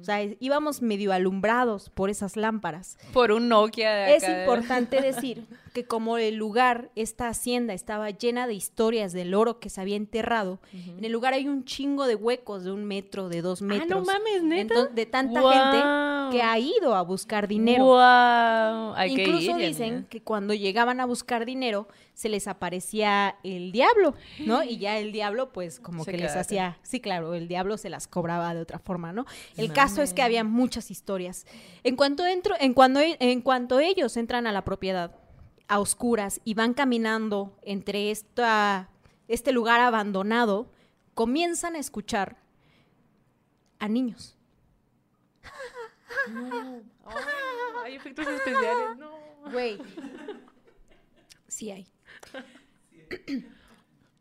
O 0.00 0.02
sea, 0.02 0.20
es- 0.20 0.36
íbamos 0.40 0.82
medio 0.82 1.12
alumbrados 1.12 1.90
por 1.90 2.10
esas 2.10 2.36
lámparas. 2.36 2.98
Por 3.12 3.30
un 3.30 3.48
Nokia 3.48 3.92
de 3.94 4.16
Es 4.16 4.24
acá 4.24 4.32
de- 4.34 4.40
importante 4.42 5.00
decir 5.02 5.46
que 5.72 5.84
como 5.84 6.18
el 6.18 6.36
lugar, 6.36 6.90
esta 6.96 7.28
hacienda 7.28 7.74
estaba 7.74 8.10
llena 8.10 8.46
de 8.46 8.54
historias 8.54 9.12
del 9.12 9.34
oro 9.34 9.60
que 9.60 9.70
se 9.70 9.80
había 9.80 9.96
enterrado, 9.96 10.60
en 10.72 11.04
el 11.04 11.12
lugar 11.12 11.34
hay 11.34 11.48
un 11.48 11.64
chingo 11.64 12.06
de 12.06 12.14
huecos 12.14 12.64
de 12.64 12.72
un 12.72 12.84
metro, 12.84 13.28
de 13.28 13.42
dos 13.42 13.62
metros. 13.62 13.90
Ah, 13.90 13.94
no 13.94 14.04
mames, 14.04 14.42
¿neta? 14.42 14.86
De 14.86 15.06
tanta 15.06 15.40
gente 15.40 16.36
que 16.36 16.42
ha 16.42 16.58
ido 16.58 16.94
a 16.94 17.02
buscar 17.02 17.48
dinero. 17.48 17.98
Hay 17.98 19.14
que 19.14 19.22
Incluso 19.22 19.58
ir, 19.58 19.68
dicen 19.68 19.88
Janina. 19.88 20.08
que 20.08 20.22
cuando 20.22 20.54
llegaban 20.54 21.00
a 21.00 21.06
buscar 21.06 21.44
dinero 21.44 21.88
se 22.14 22.28
les 22.28 22.48
aparecía 22.48 23.36
el 23.42 23.72
diablo, 23.72 24.14
¿no? 24.44 24.62
Y 24.70 24.78
ya 24.78 24.98
el 24.98 25.12
diablo 25.12 25.52
pues 25.52 25.80
como 25.80 26.04
Se 26.04 26.12
que 26.12 26.18
les 26.18 26.36
hacía, 26.36 26.78
sí, 26.82 27.00
claro, 27.00 27.34
el 27.34 27.48
diablo 27.48 27.76
se 27.76 27.90
las 27.90 28.06
cobraba 28.06 28.54
de 28.54 28.60
otra 28.60 28.78
forma, 28.78 29.12
¿no? 29.12 29.26
El 29.56 29.72
caso 29.72 30.02
es 30.02 30.12
que 30.12 30.22
había 30.22 30.44
muchas 30.44 30.90
historias. 30.90 31.46
En 31.82 31.96
cuanto 31.96 32.26
entro, 32.26 32.54
en 32.60 32.74
cuando 32.74 33.00
en 33.02 33.40
cuanto 33.40 33.80
ellos 33.80 34.16
entran 34.16 34.46
a 34.46 34.52
la 34.52 34.64
propiedad 34.64 35.12
a 35.70 35.78
oscuras 35.78 36.40
y 36.44 36.54
van 36.54 36.74
caminando 36.74 37.56
entre 37.62 38.10
esta 38.10 38.90
este 39.28 39.52
lugar 39.52 39.80
abandonado, 39.80 40.68
comienzan 41.14 41.76
a 41.76 41.78
escuchar 41.78 42.36
a 43.78 43.86
niños. 43.88 44.36
Hay 47.84 47.94
efectos 47.94 48.26
especiales, 48.26 48.96
no. 48.98 49.12
Güey. 49.52 49.78
Sí 51.46 51.70
hay. 51.70 51.86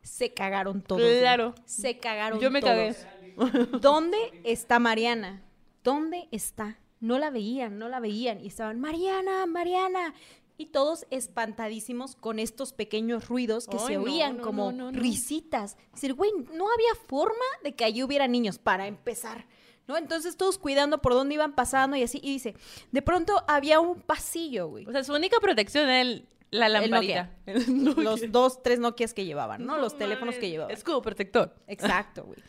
Se 0.04 0.34
cagaron 0.34 0.82
todos. 0.84 1.02
güey. 1.02 1.20
Claro. 1.20 1.56
Se 1.66 1.98
cagaron 1.98 2.40
Yo 2.40 2.52
me 2.52 2.62
todos. 2.62 2.98
cagué. 2.98 3.66
¿Dónde 3.80 4.18
está 4.44 4.78
Mariana? 4.80 5.42
¿Dónde 5.84 6.28
está? 6.32 6.78
No 7.00 7.18
la 7.18 7.30
veían, 7.30 7.80
no 7.80 7.90
la 7.90 8.00
veían. 8.00 8.40
Y 8.42 8.48
estaban, 8.48 8.80
Mariana, 8.80 9.46
Mariana. 9.46 10.14
Y 10.60 10.68
todos 10.68 11.06
espantadísimos 11.10 12.16
con 12.18 12.38
estos 12.38 12.74
pequeños 12.74 13.30
ruidos 13.30 13.66
que 13.66 13.78
Ay, 13.80 13.88
se 13.88 13.98
oían 13.98 14.38
no, 14.38 14.44
como 14.44 14.72
no, 14.74 14.78
no, 14.78 14.92
no. 14.92 15.00
risitas. 15.00 15.78
Decir, 15.94 16.14
güey, 16.14 16.32
no 16.54 16.66
había 16.72 16.94
forma 17.08 17.46
de 17.64 17.74
que 17.76 17.86
allí 17.86 18.04
hubiera 18.04 18.28
niños 18.28 18.60
para 18.60 18.86
empezar. 18.86 19.48
¿No? 19.88 19.98
Entonces 19.98 20.38
todos 20.38 20.58
cuidando 20.60 21.02
por 21.02 21.14
dónde 21.14 21.34
iban 21.36 21.56
pasando 21.56 21.96
y 21.98 22.04
así. 22.04 22.20
Y 22.22 22.34
dice, 22.34 22.56
de 22.92 23.02
pronto 23.02 23.44
había 23.48 23.80
un 23.80 24.02
pasillo, 24.02 24.68
güey. 24.68 24.86
O 24.86 24.92
sea, 24.92 25.04
su 25.04 25.14
única 25.14 25.40
protección 25.40 25.86
era 25.86 26.02
el- 26.02 26.28
la 26.52 26.68
lamparita. 26.68 27.32
El 27.46 27.84
Nokia. 27.86 28.04
Los 28.04 28.32
dos, 28.32 28.62
tres 28.62 28.80
Nokias 28.80 29.14
que 29.14 29.24
llevaban, 29.26 29.66
¿no? 29.66 29.78
Los 29.78 29.94
No 29.94 30.00
teléfonos 30.00 30.36
que 30.36 30.50
llevaban. 30.50 30.74
Escudo 30.76 31.02
protector. 31.02 31.56
Exacto, 31.68 32.26
güey. 32.26 32.40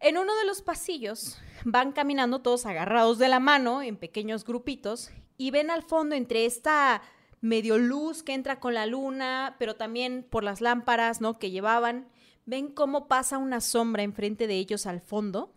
En 0.00 0.16
uno 0.16 0.34
de 0.36 0.44
los 0.46 0.62
pasillos 0.62 1.36
van 1.64 1.90
caminando 1.92 2.40
todos 2.42 2.64
agarrados 2.64 3.18
de 3.18 3.28
la 3.28 3.40
mano 3.40 3.82
en 3.82 3.96
pequeños 3.96 4.44
grupitos 4.44 5.10
y 5.38 5.50
ven 5.50 5.70
al 5.70 5.82
fondo 5.82 6.14
entre 6.14 6.44
esta 6.44 7.00
medio 7.40 7.78
luz 7.78 8.22
que 8.22 8.34
entra 8.34 8.60
con 8.60 8.74
la 8.74 8.84
luna, 8.84 9.56
pero 9.58 9.76
también 9.76 10.26
por 10.28 10.44
las 10.44 10.60
lámparas, 10.60 11.20
¿no? 11.20 11.38
Que 11.38 11.50
llevaban, 11.50 12.08
ven 12.44 12.68
cómo 12.68 13.08
pasa 13.08 13.38
una 13.38 13.60
sombra 13.60 14.02
enfrente 14.02 14.46
de 14.46 14.56
ellos 14.56 14.86
al 14.86 15.00
fondo, 15.00 15.54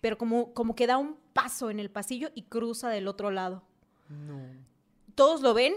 pero 0.00 0.16
como, 0.18 0.52
como 0.54 0.74
que 0.76 0.86
da 0.86 0.98
un 0.98 1.16
paso 1.32 1.70
en 1.70 1.80
el 1.80 1.90
pasillo 1.90 2.30
y 2.34 2.42
cruza 2.42 2.90
del 2.90 3.08
otro 3.08 3.30
lado. 3.30 3.64
No. 4.08 4.38
Todos 5.14 5.40
lo 5.40 5.54
ven 5.54 5.74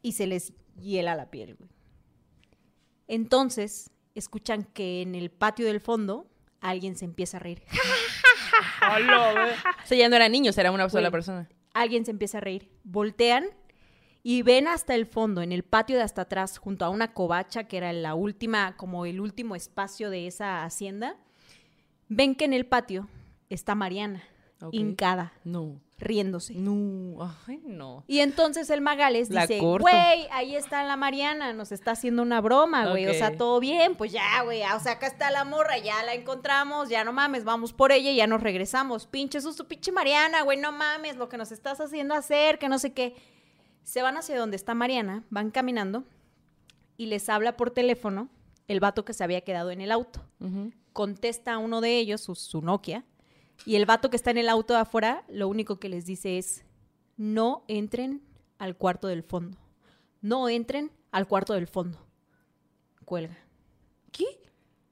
y 0.00 0.12
se 0.12 0.26
les 0.26 0.52
hiela 0.80 1.14
la 1.14 1.30
piel, 1.30 1.54
güey. 1.54 1.70
Entonces, 3.08 3.90
escuchan 4.14 4.64
que 4.64 5.02
en 5.02 5.14
el 5.14 5.30
patio 5.30 5.66
del 5.66 5.80
fondo 5.80 6.30
alguien 6.60 6.96
se 6.96 7.04
empieza 7.04 7.36
a 7.36 7.40
reír. 7.40 7.62
O 9.84 9.86
sea, 9.86 9.96
ya 9.98 10.08
no 10.08 10.16
eran 10.16 10.32
niños, 10.32 10.56
era 10.58 10.70
una 10.72 10.88
sola 10.88 11.02
Güey. 11.08 11.12
persona. 11.12 11.48
Alguien 11.74 12.04
se 12.04 12.10
empieza 12.10 12.38
a 12.38 12.40
reír. 12.42 12.68
Voltean 12.84 13.46
y 14.22 14.42
ven 14.42 14.68
hasta 14.68 14.94
el 14.94 15.06
fondo, 15.06 15.42
en 15.42 15.52
el 15.52 15.64
patio 15.64 15.96
de 15.96 16.02
hasta 16.02 16.22
atrás, 16.22 16.58
junto 16.58 16.84
a 16.84 16.90
una 16.90 17.12
covacha 17.12 17.64
que 17.64 17.76
era 17.76 17.92
la 17.92 18.14
última, 18.14 18.76
como 18.76 19.04
el 19.06 19.20
último 19.20 19.56
espacio 19.56 20.10
de 20.10 20.26
esa 20.26 20.64
hacienda. 20.64 21.16
Ven 22.08 22.34
que 22.34 22.44
en 22.44 22.52
el 22.52 22.66
patio 22.66 23.08
está 23.48 23.74
Mariana, 23.74 24.22
Ok. 24.60 24.74
hincada, 24.74 25.32
No. 25.44 25.80
Riéndose. 26.02 26.54
No. 26.54 27.32
Ay, 27.46 27.60
no. 27.64 28.04
Y 28.06 28.18
entonces 28.18 28.68
el 28.70 28.80
Magales 28.80 29.30
La 29.30 29.42
dice, 29.46 29.58
corto. 29.58 29.82
güey, 29.82 30.26
ahí 30.30 30.54
está 30.56 30.84
la 30.84 30.96
Mariana, 30.96 31.52
nos 31.52 31.72
está 31.72 31.92
haciendo 31.92 32.22
una 32.22 32.40
broma, 32.40 32.90
güey. 32.90 33.06
O 33.06 33.14
sea, 33.14 33.36
todo 33.36 33.60
bien, 33.60 33.94
pues 33.94 34.12
ya, 34.12 34.42
güey. 34.42 34.62
O 34.62 34.80
sea, 34.80 34.92
acá 34.92 35.06
está 35.06 35.30
la 35.30 35.44
morra, 35.44 35.78
ya 35.78 36.02
la 36.02 36.14
encontramos, 36.14 36.88
ya 36.88 37.04
no 37.04 37.12
mames, 37.12 37.44
vamos 37.44 37.72
por 37.72 37.92
ella 37.92 38.10
y 38.10 38.16
ya 38.16 38.26
nos 38.26 38.42
regresamos. 38.42 39.06
Pinche 39.06 39.40
susto, 39.40 39.66
pinche 39.68 39.92
Mariana, 39.92 40.42
güey, 40.42 40.58
no 40.58 40.72
mames, 40.72 41.16
lo 41.16 41.28
que 41.28 41.38
nos 41.38 41.52
estás 41.52 41.80
haciendo 41.80 42.14
hacer, 42.14 42.58
que 42.58 42.68
no 42.68 42.78
sé 42.78 42.92
qué. 42.92 43.14
Se 43.84 44.02
van 44.02 44.16
hacia 44.16 44.38
donde 44.38 44.56
está 44.56 44.74
Mariana, 44.74 45.24
van 45.30 45.50
caminando 45.50 46.04
y 46.96 47.06
les 47.06 47.28
habla 47.28 47.56
por 47.56 47.70
teléfono 47.70 48.28
el 48.68 48.80
vato 48.80 49.04
que 49.04 49.12
se 49.12 49.24
había 49.24 49.40
quedado 49.42 49.70
en 49.70 49.80
el 49.80 49.90
auto. 49.90 50.20
Contesta 50.92 51.54
a 51.54 51.58
uno 51.58 51.80
de 51.80 51.98
ellos, 51.98 52.20
su, 52.20 52.34
su 52.34 52.60
Nokia, 52.62 53.04
y 53.64 53.76
el 53.76 53.86
vato 53.86 54.10
que 54.10 54.16
está 54.16 54.30
en 54.30 54.38
el 54.38 54.48
auto 54.48 54.74
de 54.74 54.80
afuera, 54.80 55.24
lo 55.28 55.48
único 55.48 55.78
que 55.78 55.88
les 55.88 56.04
dice 56.06 56.38
es, 56.38 56.64
no 57.16 57.64
entren 57.68 58.22
al 58.58 58.76
cuarto 58.76 59.08
del 59.08 59.22
fondo. 59.22 59.58
No 60.20 60.48
entren 60.48 60.90
al 61.10 61.26
cuarto 61.26 61.52
del 61.54 61.66
fondo. 61.66 61.98
Cuelga. 63.04 63.36
¿Qué? 64.10 64.24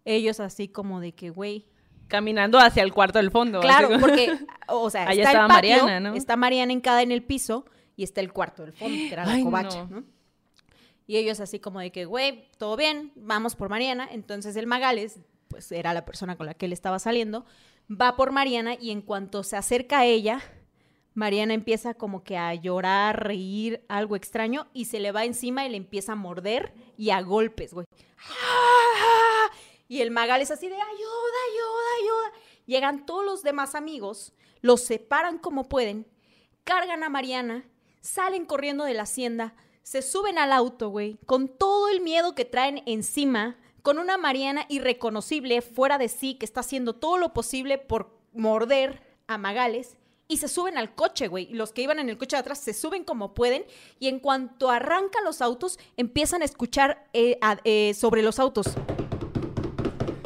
Ellos 0.04 0.40
así 0.40 0.68
como 0.68 1.00
de 1.00 1.12
que, 1.12 1.30
güey. 1.30 1.66
Caminando 2.08 2.58
hacia 2.58 2.82
el 2.82 2.92
cuarto 2.92 3.18
del 3.18 3.30
fondo. 3.30 3.60
Claro, 3.60 3.88
como- 3.88 4.00
porque, 4.00 4.32
o 4.68 4.90
sea, 4.90 5.02
Allá 5.08 5.22
está 5.22 5.30
estaba 5.30 5.44
el 5.44 5.48
patio, 5.60 5.82
Mariana, 5.84 6.10
¿no? 6.10 6.16
está 6.16 6.36
Mariana 6.36 6.72
encada 6.72 7.02
en 7.02 7.12
el 7.12 7.22
piso 7.22 7.64
y 7.96 8.02
está 8.02 8.20
el 8.20 8.32
cuarto 8.32 8.62
del 8.64 8.72
fondo, 8.72 8.96
que 8.96 9.12
era 9.12 9.24
la 9.24 9.32
Ay, 9.32 9.44
covacha, 9.44 9.84
no. 9.84 10.00
¿no? 10.00 10.04
Y 11.06 11.16
ellos 11.16 11.40
así 11.40 11.58
como 11.60 11.80
de 11.80 11.90
que, 11.92 12.04
güey, 12.04 12.48
todo 12.56 12.76
bien, 12.76 13.12
vamos 13.16 13.56
por 13.56 13.68
Mariana. 13.68 14.08
Entonces 14.10 14.54
el 14.56 14.66
Magales, 14.66 15.20
pues 15.48 15.70
era 15.72 15.92
la 15.92 16.04
persona 16.04 16.36
con 16.36 16.46
la 16.46 16.54
que 16.54 16.66
él 16.66 16.72
estaba 16.72 16.98
saliendo, 16.98 17.44
va 17.90 18.16
por 18.16 18.30
Mariana 18.32 18.74
y 18.74 18.90
en 18.90 19.02
cuanto 19.02 19.42
se 19.42 19.56
acerca 19.56 20.00
a 20.00 20.04
ella, 20.04 20.42
Mariana 21.14 21.54
empieza 21.54 21.94
como 21.94 22.22
que 22.22 22.36
a 22.36 22.54
llorar, 22.54 23.24
reír, 23.26 23.84
algo 23.88 24.16
extraño, 24.16 24.68
y 24.72 24.84
se 24.86 25.00
le 25.00 25.12
va 25.12 25.24
encima 25.24 25.66
y 25.66 25.70
le 25.70 25.76
empieza 25.76 26.12
a 26.12 26.16
morder 26.16 26.72
y 26.96 27.10
a 27.10 27.20
golpes, 27.20 27.74
güey. 27.74 27.86
Y 29.88 30.02
el 30.02 30.12
Magales 30.12 30.52
así 30.52 30.68
de 30.68 30.74
ayuda, 30.74 30.86
ayuda, 30.88 31.84
ayuda. 32.00 32.32
Llegan 32.66 33.06
todos 33.06 33.24
los 33.24 33.42
demás 33.42 33.74
amigos, 33.74 34.32
los 34.60 34.82
separan 34.82 35.38
como 35.38 35.68
pueden, 35.68 36.06
cargan 36.62 37.02
a 37.02 37.08
Mariana, 37.08 37.64
salen 38.00 38.46
corriendo 38.46 38.84
de 38.84 38.94
la 38.94 39.02
hacienda, 39.02 39.56
se 39.82 40.02
suben 40.02 40.38
al 40.38 40.52
auto, 40.52 40.90
güey, 40.90 41.18
con 41.26 41.48
todo 41.48 41.88
el 41.88 42.00
miedo 42.00 42.36
que 42.36 42.44
traen 42.44 42.84
encima, 42.86 43.56
con 43.82 43.98
una 43.98 44.16
Mariana 44.18 44.66
irreconocible, 44.68 45.62
fuera 45.62 45.98
de 45.98 46.08
sí, 46.08 46.34
que 46.34 46.44
está 46.44 46.60
haciendo 46.60 46.94
todo 46.94 47.16
lo 47.18 47.32
posible 47.32 47.78
por 47.78 48.10
morder 48.32 49.02
a 49.26 49.38
Magales. 49.38 49.96
Y 50.28 50.36
se 50.36 50.46
suben 50.46 50.78
al 50.78 50.94
coche, 50.94 51.26
güey. 51.26 51.46
Los 51.52 51.72
que 51.72 51.82
iban 51.82 51.98
en 51.98 52.08
el 52.08 52.16
coche 52.16 52.36
de 52.36 52.40
atrás 52.40 52.58
se 52.60 52.72
suben 52.72 53.02
como 53.02 53.34
pueden. 53.34 53.64
Y 53.98 54.06
en 54.06 54.20
cuanto 54.20 54.70
arrancan 54.70 55.24
los 55.24 55.42
autos, 55.42 55.76
empiezan 55.96 56.42
a 56.42 56.44
escuchar 56.44 57.08
eh, 57.12 57.36
a- 57.42 57.58
eh, 57.64 57.94
sobre 57.94 58.22
los 58.22 58.38
autos. 58.38 58.66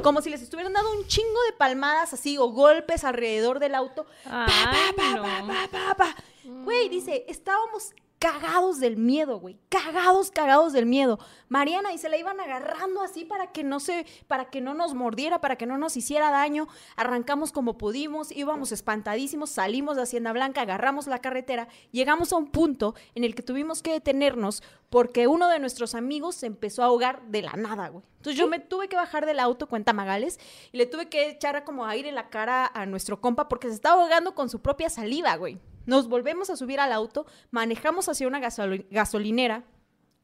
Como 0.02 0.20
si 0.20 0.28
les 0.28 0.42
estuvieran 0.42 0.74
dando 0.74 0.92
un 0.92 1.06
chingo 1.06 1.42
de 1.50 1.56
palmadas 1.56 2.12
así 2.12 2.36
o 2.36 2.48
golpes 2.48 3.04
alrededor 3.04 3.58
del 3.60 3.74
auto. 3.74 4.04
Ay, 4.26 4.92
pa, 4.94 5.02
pa, 5.22 5.40
no. 5.40 5.46
pa, 5.70 5.94
pa. 5.96 6.14
Güey, 6.44 6.90
dice, 6.90 7.24
estábamos 7.26 7.94
cagados 8.24 8.80
del 8.80 8.96
miedo, 8.96 9.38
güey. 9.38 9.58
Cagados, 9.68 10.30
cagados 10.30 10.72
del 10.72 10.86
miedo. 10.86 11.18
Mariana 11.50 11.92
y 11.92 11.98
se 11.98 12.08
la 12.08 12.16
iban 12.16 12.40
agarrando 12.40 13.02
así 13.02 13.26
para 13.26 13.52
que 13.52 13.64
no 13.64 13.80
se, 13.80 14.06
para 14.28 14.46
que 14.46 14.62
no 14.62 14.72
nos 14.72 14.94
mordiera, 14.94 15.42
para 15.42 15.56
que 15.56 15.66
no 15.66 15.76
nos 15.76 15.94
hiciera 15.98 16.30
daño. 16.30 16.66
Arrancamos 16.96 17.52
como 17.52 17.76
pudimos, 17.76 18.32
íbamos 18.32 18.72
espantadísimos, 18.72 19.50
salimos 19.50 19.96
de 19.96 20.04
Hacienda 20.04 20.32
Blanca, 20.32 20.62
agarramos 20.62 21.06
la 21.06 21.18
carretera, 21.18 21.68
llegamos 21.92 22.32
a 22.32 22.36
un 22.36 22.46
punto 22.46 22.94
en 23.14 23.24
el 23.24 23.34
que 23.34 23.42
tuvimos 23.42 23.82
que 23.82 23.92
detenernos 23.92 24.62
porque 24.88 25.26
uno 25.26 25.48
de 25.48 25.58
nuestros 25.58 25.94
amigos 25.94 26.34
se 26.34 26.46
empezó 26.46 26.82
a 26.82 26.86
ahogar 26.86 27.26
de 27.26 27.42
la 27.42 27.52
nada, 27.52 27.88
güey. 27.88 28.04
Entonces 28.16 28.38
yo 28.38 28.48
me 28.48 28.58
tuve 28.58 28.88
que 28.88 28.96
bajar 28.96 29.26
del 29.26 29.38
auto, 29.38 29.68
cuenta 29.68 29.92
Magales, 29.92 30.40
y 30.72 30.78
le 30.78 30.86
tuve 30.86 31.10
que 31.10 31.28
echar 31.28 31.62
como 31.64 31.84
aire 31.84 32.08
en 32.08 32.14
la 32.14 32.30
cara 32.30 32.70
a 32.72 32.86
nuestro 32.86 33.20
compa 33.20 33.48
porque 33.48 33.68
se 33.68 33.74
estaba 33.74 34.00
ahogando 34.00 34.34
con 34.34 34.48
su 34.48 34.62
propia 34.62 34.88
saliva, 34.88 35.36
güey. 35.36 35.58
Nos 35.86 36.08
volvemos 36.08 36.50
a 36.50 36.56
subir 36.56 36.80
al 36.80 36.92
auto, 36.92 37.26
manejamos 37.50 38.08
hacia 38.08 38.26
una 38.26 38.40
gasoli- 38.40 38.86
gasolinera, 38.90 39.64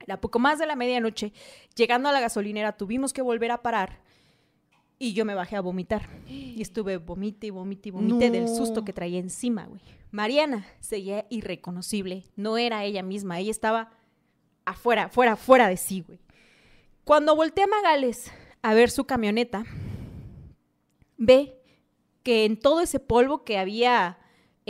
era 0.01 0.21
poco 0.21 0.39
más 0.39 0.59
de 0.59 0.67
la 0.67 0.77
medianoche, 0.77 1.33
llegando 1.77 2.09
a 2.09 2.13
la 2.13 2.21
gasolinera 2.21 2.77
tuvimos 2.77 3.13
que 3.13 3.21
volver 3.23 3.51
a 3.51 3.63
parar 3.63 4.01
y 4.99 5.13
yo 5.13 5.25
me 5.25 5.35
bajé 5.35 5.57
a 5.57 5.61
vomitar. 5.61 6.09
Y 6.27 6.61
estuve 6.63 6.97
vomite 6.97 7.49
y 7.49 7.51
vomite 7.51 7.89
y 7.89 7.93
vomite 7.93 8.31
del 8.31 8.49
susto 8.49 8.85
que 8.85 8.93
traía 8.93 9.19
encima, 9.19 9.67
güey. 9.67 9.81
Mariana 10.11 10.67
seguía 10.81 11.27
irreconocible, 11.31 12.25
no 12.37 12.57
era 12.59 12.85
ella 12.85 13.03
misma, 13.03 13.39
ella 13.39 13.51
estaba 13.51 13.91
afuera, 14.65 15.09
fuera, 15.09 15.37
fuera 15.37 15.69
de 15.69 15.77
sí, 15.77 16.03
güey. 16.07 16.19
Cuando 17.05 17.37
voltea 17.37 17.67
Magales 17.67 18.31
a 18.63 18.75
ver 18.75 18.91
su 18.91 19.05
camioneta, 19.05 19.65
ve 21.17 21.61
que 22.23 22.45
en 22.45 22.59
todo 22.59 22.81
ese 22.81 23.01
polvo 23.01 23.45
que 23.45 23.59
había 23.59 24.19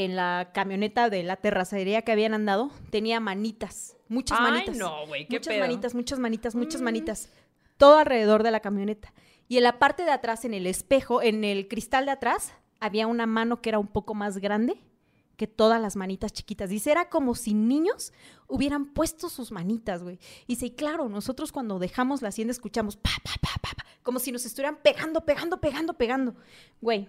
en 0.04 0.16
la 0.16 0.50
camioneta 0.54 1.10
de 1.10 1.22
la 1.22 1.36
terracería 1.36 2.02
que 2.02 2.12
habían 2.12 2.34
andado, 2.34 2.70
tenía 2.90 3.20
manitas, 3.20 3.96
muchas 4.08 4.38
Ay, 4.40 4.50
manitas. 4.52 4.76
no, 4.76 5.06
güey, 5.06 5.26
qué 5.26 5.36
Muchas 5.36 5.54
pedo. 5.54 5.60
manitas, 5.64 5.94
muchas 5.94 6.18
manitas, 6.18 6.54
muchas 6.54 6.80
Mm. 6.80 6.84
manitas. 6.84 7.28
Todo 7.76 7.98
alrededor 7.98 8.42
de 8.42 8.50
la 8.50 8.60
camioneta. 8.60 9.12
Y 9.48 9.56
en 9.56 9.64
la 9.64 9.78
parte 9.78 10.04
de 10.04 10.10
atrás, 10.10 10.44
en 10.44 10.54
el 10.54 10.66
espejo, 10.66 11.22
en 11.22 11.44
el 11.44 11.66
cristal 11.68 12.04
de 12.06 12.12
atrás, 12.12 12.52
había 12.78 13.06
una 13.06 13.26
mano 13.26 13.60
que 13.62 13.70
era 13.70 13.78
un 13.78 13.88
poco 13.88 14.14
más 14.14 14.38
grande 14.38 14.80
que 15.36 15.46
todas 15.46 15.80
las 15.80 15.96
manitas 15.96 16.32
chiquitas. 16.32 16.68
Dice, 16.68 16.90
era 16.90 17.08
como 17.08 17.34
si 17.34 17.54
niños 17.54 18.12
hubieran 18.46 18.84
puesto 18.86 19.28
sus 19.30 19.50
manitas, 19.52 20.02
güey. 20.02 20.18
Y 20.46 20.54
dice, 20.54 20.66
y 20.66 20.70
claro, 20.72 21.08
nosotros 21.08 21.50
cuando 21.50 21.78
dejamos 21.78 22.20
la 22.20 22.28
hacienda 22.28 22.52
escuchamos 22.52 22.96
pa, 22.96 23.10
pa, 23.24 23.32
pa, 23.40 23.48
pa, 23.62 23.70
pa, 23.74 23.84
como 24.02 24.18
si 24.18 24.32
nos 24.32 24.44
estuvieran 24.44 24.76
pegando, 24.82 25.22
pegando, 25.24 25.58
pegando, 25.60 25.94
pegando. 25.94 26.34
Güey, 26.82 27.08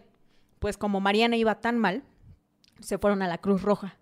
pues 0.60 0.78
como 0.78 1.02
Mariana 1.02 1.36
iba 1.36 1.56
tan 1.60 1.78
mal, 1.78 2.04
se 2.80 2.98
fueron 2.98 3.22
a 3.22 3.28
la 3.28 3.38
Cruz 3.38 3.62
Roja. 3.62 3.98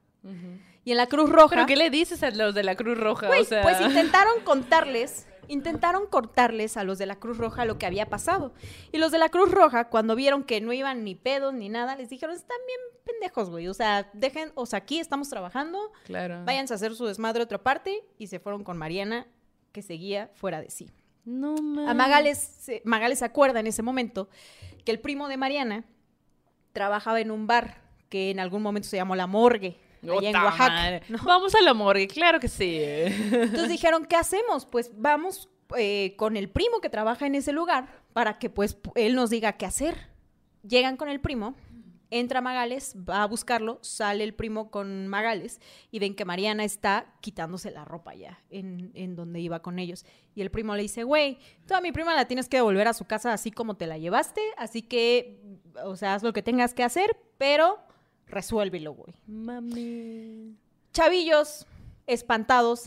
Y 0.84 0.92
en 0.92 0.98
la 0.98 1.08
Cruz 1.08 1.30
Roja... 1.30 1.56
¿Pero 1.56 1.66
qué 1.66 1.76
le 1.76 1.90
dices 1.90 2.24
a 2.24 2.32
los 2.32 2.54
de 2.54 2.64
la 2.64 2.76
Cruz 2.76 2.98
Roja? 2.98 3.28
Güey, 3.28 3.42
o 3.42 3.46
sea... 3.46 3.62
pues 3.62 3.80
intentaron 3.82 4.42
contarles, 4.44 5.28
intentaron 5.48 6.08
cortarles 6.08 6.78
a 6.78 6.84
los 6.84 6.98
de 6.98 7.06
la 7.06 7.18
Cruz 7.18 7.38
Roja 7.38 7.66
lo 7.66 7.78
que 7.78 7.86
había 7.86 8.08
pasado. 8.08 8.54
Y 8.92 8.98
los 8.98 9.12
de 9.12 9.18
la 9.18 9.30
Cruz 9.30 9.52
Roja, 9.52 9.90
cuando 9.90 10.16
vieron 10.16 10.44
que 10.44 10.62
no 10.62 10.74
iban 10.74 11.04
ni 11.04 11.16
pedos 11.16 11.54
ni 11.54 11.70
nada, 11.70 11.96
les 11.96 12.10
dijeron, 12.10 12.36
están 12.36 12.58
bien 12.66 12.80
pendejos, 13.06 13.50
güey. 13.50 13.68
O 13.68 13.74
sea, 13.74 14.10
dejen, 14.14 14.52
o 14.56 14.66
sea, 14.66 14.80
aquí 14.80 15.00
estamos 15.00 15.30
trabajando, 15.30 15.92
Claro. 16.06 16.44
váyanse 16.46 16.74
a 16.74 16.76
hacer 16.76 16.96
su 16.96 17.06
desmadre 17.06 17.42
a 17.42 17.46
otra 17.46 17.62
parte. 17.62 18.04
Y 18.18 18.28
se 18.28 18.40
fueron 18.40 18.64
con 18.64 18.78
Mariana, 18.78 19.28
que 19.72 19.82
seguía 19.82 20.30
fuera 20.36 20.62
de 20.62 20.70
sí. 20.70 20.92
No 21.26 21.54
mames. 21.56 21.90
A 21.90 21.94
Magales, 21.94 22.72
Magales 22.86 23.20
se 23.20 23.26
acuerda 23.26 23.60
en 23.60 23.68
ese 23.68 23.84
momento 23.84 24.30
que 24.86 24.92
el 24.92 25.00
primo 25.00 25.28
de 25.28 25.38
Mariana 25.38 25.84
trabajaba 26.72 27.20
en 27.20 27.30
un 27.30 27.46
bar 27.46 27.82
que 28.10 28.32
en 28.32 28.40
algún 28.40 28.62
momento 28.62 28.88
se 28.90 28.98
llamó 28.98 29.16
La 29.16 29.28
Morgue, 29.28 29.78
allá 30.04 30.30
en 30.30 30.36
Oaxaca. 30.36 31.02
¿no? 31.10 31.18
Vamos 31.24 31.54
a 31.56 31.62
la 31.62 31.74
morgue, 31.74 32.08
claro 32.08 32.40
que 32.40 32.48
sí. 32.48 32.80
Entonces 32.82 33.70
dijeron, 33.70 34.06
¿qué 34.06 34.16
hacemos? 34.16 34.66
Pues 34.66 34.92
vamos 34.96 35.50
eh, 35.78 36.16
con 36.18 36.36
el 36.38 36.50
primo 36.50 36.80
que 36.82 36.90
trabaja 36.90 37.26
en 37.28 37.36
ese 37.36 37.52
lugar 37.52 37.88
para 38.14 38.40
que 38.40 38.50
pues 38.50 38.82
pu- 38.82 38.92
él 38.96 39.16
nos 39.16 39.30
diga 39.30 39.54
qué 39.54 39.66
hacer. 39.66 39.96
Llegan 40.68 40.98
con 40.98 41.10
el 41.10 41.20
primo, 41.22 41.56
entra 42.10 42.42
Magales, 42.42 42.96
va 43.08 43.22
a 43.24 43.28
buscarlo, 43.28 43.78
sale 43.82 44.24
el 44.24 44.34
primo 44.34 44.72
con 44.72 45.08
Magales 45.08 45.62
y 45.92 46.00
ven 46.00 46.16
que 46.16 46.26
Mariana 46.26 46.64
está 46.64 47.14
quitándose 47.22 47.70
la 47.70 47.86
ropa 47.86 48.16
ya 48.16 48.42
en, 48.50 48.92
en 48.96 49.16
donde 49.16 49.40
iba 49.42 49.62
con 49.62 49.78
ellos. 49.80 50.06
Y 50.34 50.42
el 50.42 50.50
primo 50.50 50.76
le 50.76 50.82
dice, 50.82 51.04
güey, 51.04 51.38
toda 51.68 51.82
mi 51.82 51.92
prima 51.92 52.16
la 52.16 52.26
tienes 52.26 52.50
que 52.50 52.58
devolver 52.58 52.88
a 52.88 52.94
su 52.94 53.06
casa 53.06 53.32
así 53.32 53.52
como 53.52 53.78
te 53.78 53.86
la 53.86 53.98
llevaste, 53.98 54.42
así 54.58 54.82
que, 54.82 55.40
o 55.84 55.96
sea, 55.96 56.16
haz 56.16 56.24
lo 56.24 56.34
que 56.34 56.42
tengas 56.42 56.74
que 56.74 56.84
hacer, 56.84 57.16
pero 57.38 57.78
resuélvelo, 58.30 58.94
güey. 58.94 59.14
Mami. 59.28 60.56
Chavillos, 60.94 61.66
espantados, 62.08 62.86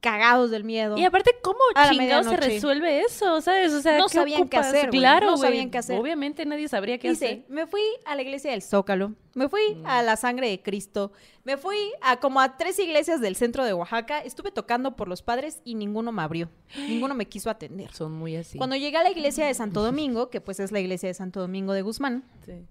cagados 0.00 0.50
del 0.50 0.64
miedo. 0.64 0.98
Y 0.98 1.04
aparte, 1.04 1.30
¿cómo 1.42 1.58
chingados 1.90 2.26
se 2.26 2.36
resuelve 2.36 3.00
eso? 3.00 3.40
¿Sabes? 3.40 3.72
O 3.72 3.80
sea, 3.80 3.96
No 3.96 4.06
¿qué 4.06 4.14
sabían 4.14 4.48
qué 4.48 4.56
hacer, 4.58 4.88
güey. 4.88 5.00
Claro, 5.00 5.26
No 5.28 5.36
güey. 5.36 5.48
sabían 5.48 5.70
qué 5.70 5.78
hacer. 5.78 5.98
Obviamente 5.98 6.44
nadie 6.44 6.68
sabría 6.68 6.98
qué 6.98 7.10
Dice, 7.10 7.24
hacer. 7.26 7.44
me 7.48 7.66
fui 7.66 7.80
a 8.04 8.14
la 8.14 8.20
iglesia 8.22 8.50
del 8.50 8.60
Zócalo, 8.60 9.14
me 9.34 9.48
fui 9.48 9.62
Mm. 9.76 9.86
a 9.86 10.02
la 10.02 10.16
sangre 10.16 10.50
de 10.50 10.60
Cristo, 10.62 11.10
me 11.44 11.56
fui 11.56 11.76
a 12.02 12.18
como 12.20 12.40
a 12.40 12.58
tres 12.58 12.78
iglesias 12.78 13.20
del 13.22 13.34
centro 13.36 13.64
de 13.64 13.72
Oaxaca, 13.72 14.18
estuve 14.20 14.50
tocando 14.50 14.94
por 14.94 15.08
los 15.08 15.22
padres 15.22 15.62
y 15.64 15.74
ninguno 15.74 16.12
me 16.12 16.20
abrió, 16.22 16.50
ninguno 16.76 17.14
me 17.14 17.26
quiso 17.26 17.48
atender. 17.48 17.90
Son 17.92 18.12
muy 18.12 18.36
así. 18.36 18.58
Cuando 18.58 18.76
llegué 18.76 18.98
a 18.98 19.04
la 19.04 19.10
iglesia 19.10 19.46
de 19.46 19.54
Santo 19.54 19.82
Domingo, 19.82 20.28
que 20.28 20.42
pues 20.42 20.60
es 20.60 20.70
la 20.70 20.80
iglesia 20.80 21.08
de 21.08 21.14
Santo 21.14 21.40
Domingo 21.40 21.72
de 21.72 21.80
Guzmán, 21.82 22.24
Sí. 22.44 22.66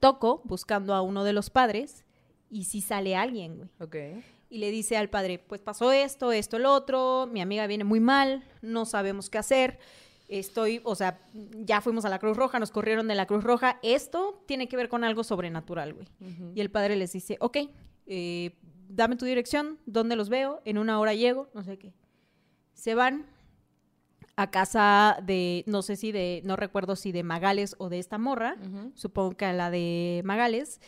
Toco 0.00 0.42
buscando 0.44 0.94
a 0.94 1.02
uno 1.02 1.24
de 1.24 1.32
los 1.32 1.50
padres 1.50 2.04
y 2.50 2.64
si 2.64 2.80
sale 2.80 3.16
alguien, 3.16 3.56
güey. 3.56 3.68
Ok. 3.80 4.22
y 4.50 4.58
le 4.58 4.70
dice 4.70 4.96
al 4.96 5.10
padre, 5.10 5.40
pues 5.40 5.60
pasó 5.60 5.90
esto, 5.90 6.30
esto, 6.30 6.56
el 6.56 6.66
otro, 6.66 7.28
mi 7.32 7.40
amiga 7.40 7.66
viene 7.66 7.82
muy 7.82 7.98
mal, 7.98 8.44
no 8.62 8.84
sabemos 8.84 9.28
qué 9.28 9.38
hacer, 9.38 9.80
estoy, 10.28 10.80
o 10.84 10.94
sea, 10.94 11.20
ya 11.32 11.80
fuimos 11.80 12.04
a 12.04 12.08
la 12.08 12.18
Cruz 12.18 12.36
Roja, 12.36 12.60
nos 12.60 12.70
corrieron 12.70 13.08
de 13.08 13.14
la 13.14 13.26
Cruz 13.26 13.42
Roja, 13.42 13.80
esto 13.82 14.42
tiene 14.46 14.68
que 14.68 14.76
ver 14.76 14.88
con 14.88 15.02
algo 15.02 15.24
sobrenatural, 15.24 15.94
güey. 15.94 16.06
Y 16.54 16.60
el 16.60 16.70
padre 16.70 16.96
les 16.96 17.12
dice, 17.12 17.36
ok, 17.40 17.58
eh, 18.06 18.56
dame 18.88 19.16
tu 19.16 19.24
dirección, 19.24 19.78
¿dónde 19.86 20.14
los 20.14 20.28
veo? 20.28 20.62
En 20.64 20.78
una 20.78 21.00
hora 21.00 21.14
llego, 21.14 21.48
no 21.54 21.64
sé 21.64 21.78
qué. 21.78 21.92
Se 22.74 22.94
van 22.94 23.26
a 24.36 24.50
casa 24.50 25.18
de, 25.22 25.62
no 25.66 25.82
sé 25.82 25.96
si 25.96 26.12
de, 26.12 26.42
no 26.44 26.56
recuerdo 26.56 26.96
si 26.96 27.12
de 27.12 27.22
Magales 27.22 27.76
o 27.78 27.88
de 27.88 27.98
esta 27.98 28.18
morra, 28.18 28.56
supongo 28.94 29.36
que 29.36 29.44
a 29.44 29.52
la 29.52 29.70
de 29.70 30.22
Magales. 30.24 30.80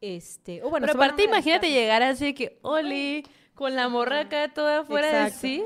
Este, 0.00 0.60
bueno, 0.62 0.86
Pero 0.86 0.98
aparte, 0.98 1.24
imagínate 1.24 1.70
llegar 1.70 2.02
así 2.02 2.34
que, 2.34 2.58
Oli, 2.62 3.24
con 3.54 3.74
la 3.74 3.88
morra 3.88 4.20
acá 4.20 4.52
toda 4.52 4.80
afuera 4.80 5.24
de 5.24 5.30
sí. 5.30 5.64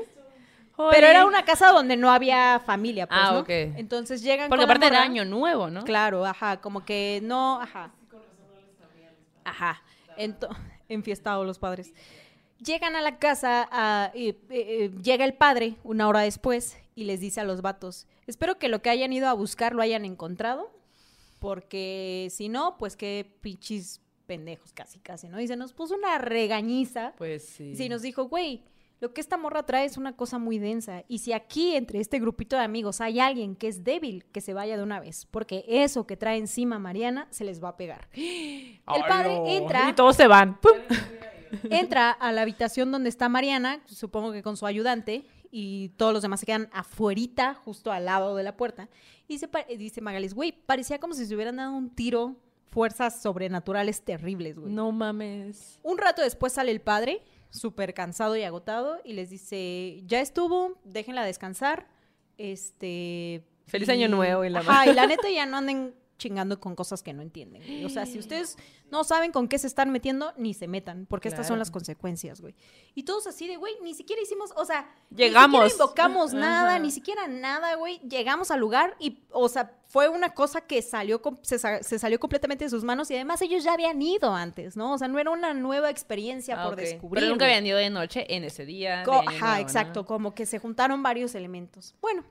Pero 0.91 1.07
era 1.07 1.25
una 1.25 1.43
casa 1.43 1.71
donde 1.71 1.97
no 1.97 2.09
había 2.09 2.61
familia, 2.65 3.05
pues, 3.05 3.19
Ah, 3.21 3.33
¿no? 3.33 3.45
Entonces 3.47 4.21
llegan 4.21 4.47
Porque 4.47 4.61
con 4.63 4.67
la 4.69 4.75
aparte 4.75 4.87
era 4.87 4.99
morra. 4.99 5.11
año 5.11 5.25
nuevo, 5.25 5.69
¿no? 5.69 5.83
Claro, 5.83 6.25
ajá, 6.25 6.61
como 6.61 6.85
que 6.85 7.19
no, 7.21 7.59
ajá. 7.61 7.91
Ajá, 9.43 9.83
enfiestados 10.89 11.45
los 11.45 11.59
padres. 11.59 11.93
Llegan 12.63 12.95
a 12.95 13.01
la 13.01 13.17
casa, 13.19 14.11
y, 14.13 14.35
eh, 14.49 14.91
llega 15.01 15.25
el 15.25 15.33
padre 15.33 15.75
una 15.83 16.07
hora 16.07 16.21
después 16.21 16.77
y 16.99 17.05
les 17.05 17.21
dice 17.21 17.39
a 17.39 17.45
los 17.45 17.61
vatos, 17.61 18.07
espero 18.27 18.59
que 18.59 18.67
lo 18.67 18.81
que 18.81 18.89
hayan 18.89 19.13
ido 19.13 19.27
a 19.27 19.33
buscar 19.33 19.73
lo 19.73 19.81
hayan 19.81 20.03
encontrado, 20.03 20.69
porque 21.39 22.27
si 22.29 22.49
no, 22.49 22.77
pues 22.77 22.97
qué 22.97 23.37
pinches 23.41 24.01
pendejos 24.25 24.73
casi, 24.73 24.99
casi, 24.99 25.29
¿no? 25.29 25.37
Dice, 25.37 25.55
nos 25.55 25.73
puso 25.73 25.95
una 25.95 26.17
regañiza 26.17 27.13
Pues 27.17 27.45
sí. 27.45 27.75
Sí, 27.75 27.87
nos 27.87 28.01
dijo, 28.01 28.25
güey, 28.25 28.65
lo 28.99 29.13
que 29.13 29.21
esta 29.21 29.37
morra 29.37 29.63
trae 29.63 29.85
es 29.85 29.97
una 29.97 30.17
cosa 30.17 30.39
muy 30.39 30.59
densa. 30.59 31.05
Y 31.07 31.19
si 31.19 31.31
aquí, 31.31 31.75
entre 31.75 32.01
este 32.01 32.19
grupito 32.19 32.57
de 32.57 32.63
amigos, 32.63 32.99
hay 32.99 33.21
alguien 33.21 33.55
que 33.55 33.69
es 33.69 33.85
débil, 33.85 34.25
que 34.25 34.41
se 34.41 34.53
vaya 34.53 34.75
de 34.75 34.83
una 34.83 34.99
vez. 34.99 35.25
Porque 35.31 35.63
eso 35.67 36.05
que 36.05 36.17
trae 36.17 36.37
encima 36.37 36.79
Mariana 36.79 37.27
se 37.29 37.45
les 37.45 37.63
va 37.63 37.69
a 37.69 37.77
pegar. 37.77 38.09
El 38.13 39.03
padre 39.07 39.39
entra, 39.45 39.89
Y 39.89 39.93
todos 39.93 40.17
se 40.17 40.27
van. 40.27 40.59
¡Pum! 40.59 40.73
entra 41.69 42.11
a 42.11 42.31
la 42.31 42.41
habitación 42.41 42.91
donde 42.91 43.09
está 43.09 43.29
Mariana, 43.29 43.81
supongo 43.85 44.31
que 44.31 44.43
con 44.43 44.57
su 44.57 44.65
ayudante, 44.65 45.25
y 45.51 45.89
todos 45.97 46.13
los 46.13 46.21
demás 46.21 46.39
se 46.39 46.45
quedan 46.45 46.69
afuerita, 46.71 47.53
justo 47.53 47.91
al 47.91 48.05
lado 48.05 48.35
de 48.35 48.43
la 48.43 48.55
puerta. 48.57 48.89
Y 49.27 49.33
dice, 49.33 49.47
pa- 49.47 49.63
dice 49.65 50.01
Magalis, 50.01 50.33
güey, 50.33 50.51
parecía 50.51 50.99
como 50.99 51.13
si 51.13 51.25
se 51.25 51.35
hubieran 51.35 51.57
dado 51.57 51.73
un 51.73 51.89
tiro, 51.89 52.35
fuerzas 52.71 53.21
sobrenaturales 53.21 54.01
terribles, 54.03 54.57
güey. 54.59 54.71
No 54.71 54.91
mames. 54.91 55.79
Un 55.83 55.97
rato 55.97 56.21
después 56.21 56.53
sale 56.53 56.71
el 56.71 56.81
padre, 56.81 57.23
súper 57.49 57.93
cansado 57.93 58.35
y 58.37 58.43
agotado, 58.43 58.99
y 59.03 59.13
les 59.13 59.29
dice, 59.31 60.01
ya 60.05 60.21
estuvo, 60.21 60.79
déjenla 60.83 61.23
descansar. 61.25 61.87
Este... 62.37 63.43
Feliz 63.67 63.89
año 63.89 64.07
nuevo 64.07 64.43
y 64.45 64.49
la 64.49 64.59
Ajá, 64.59 64.87
y 64.89 64.93
la 64.93 65.05
neta 65.05 65.29
ya 65.29 65.45
no 65.45 65.57
anden 65.57 65.93
chingando 66.19 66.59
con 66.59 66.75
cosas 66.75 67.01
que 67.01 67.13
no 67.13 67.23
entienden. 67.23 67.63
güey. 67.63 67.83
O 67.85 67.89
sea, 67.89 68.05
si 68.05 68.19
ustedes 68.19 68.55
no 68.91 69.03
saben 69.03 69.31
con 69.31 69.47
qué 69.47 69.57
se 69.57 69.65
están 69.65 69.89
metiendo, 69.91 70.33
ni 70.37 70.53
se 70.53 70.67
metan, 70.67 71.07
porque 71.09 71.27
estas 71.29 71.47
son 71.47 71.57
las 71.57 71.71
consecuencias, 71.71 72.39
güey. 72.41 72.53
Y 72.93 73.03
todos 73.03 73.25
así 73.25 73.47
de, 73.47 73.57
güey, 73.57 73.73
ni 73.81 73.95
siquiera 73.95 74.21
hicimos, 74.21 74.51
o 74.55 74.65
sea, 74.65 74.87
Llegamos. 75.09 75.63
Ni 75.63 75.69
siquiera 75.71 75.85
invocamos 75.85 76.33
nada, 76.33 76.69
Ajá. 76.75 76.79
ni 76.79 76.91
siquiera 76.91 77.27
nada, 77.27 77.73
güey. 77.75 77.99
Llegamos 78.07 78.51
al 78.51 78.59
lugar 78.59 78.95
y, 78.99 79.23
o 79.31 79.49
sea, 79.49 79.75
fue 79.87 80.07
una 80.07 80.33
cosa 80.35 80.61
que 80.61 80.81
salió, 80.83 81.19
se, 81.41 81.57
se 81.57 81.97
salió 81.99 82.19
completamente 82.19 82.65
de 82.65 82.69
sus 82.69 82.83
manos 82.83 83.09
y 83.09 83.15
además 83.15 83.41
ellos 83.41 83.63
ya 83.63 83.73
habían 83.73 83.99
ido 84.01 84.35
antes, 84.35 84.77
¿no? 84.77 84.93
O 84.93 84.97
sea, 84.99 85.07
no 85.07 85.17
era 85.17 85.31
una 85.31 85.53
nueva 85.55 85.89
experiencia 85.89 86.61
Ah, 86.61 86.67
por 86.67 86.75
descubrir. 86.75 87.21
Pero 87.21 87.31
nunca 87.31 87.45
habían 87.45 87.65
ido 87.65 87.77
de 87.79 87.89
noche 87.89 88.25
en 88.35 88.43
ese 88.43 88.65
día. 88.65 89.03
Co- 89.03 89.13
Ajá, 89.13 89.31
nuevo, 89.31 89.45
¿no? 89.47 89.55
exacto, 89.57 90.05
como 90.05 90.35
que 90.35 90.45
se 90.45 90.59
juntaron 90.59 91.01
varios 91.01 91.33
elementos. 91.33 91.95
Bueno, 92.01 92.23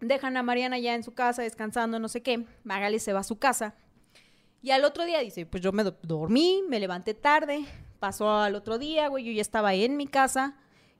dejan 0.00 0.36
a 0.36 0.42
Mariana 0.42 0.78
ya 0.78 0.94
en 0.94 1.02
su 1.02 1.12
casa 1.14 1.42
descansando, 1.42 1.98
no 1.98 2.08
sé 2.08 2.22
qué. 2.22 2.44
Magali 2.64 2.98
se 2.98 3.12
va 3.12 3.20
a 3.20 3.24
su 3.24 3.38
casa. 3.38 3.74
Y 4.62 4.70
al 4.72 4.84
otro 4.84 5.04
día 5.04 5.20
dice, 5.20 5.46
pues 5.46 5.62
yo 5.62 5.72
me 5.72 5.84
do- 5.84 5.96
dormí, 6.02 6.62
me 6.68 6.80
levanté 6.80 7.14
tarde, 7.14 7.64
pasó 8.00 8.30
al 8.38 8.54
otro 8.56 8.78
día, 8.78 9.08
güey, 9.08 9.24
yo 9.24 9.32
ya 9.32 9.42
estaba 9.42 9.74
en 9.74 9.96
mi 9.96 10.06
casa. 10.06 10.56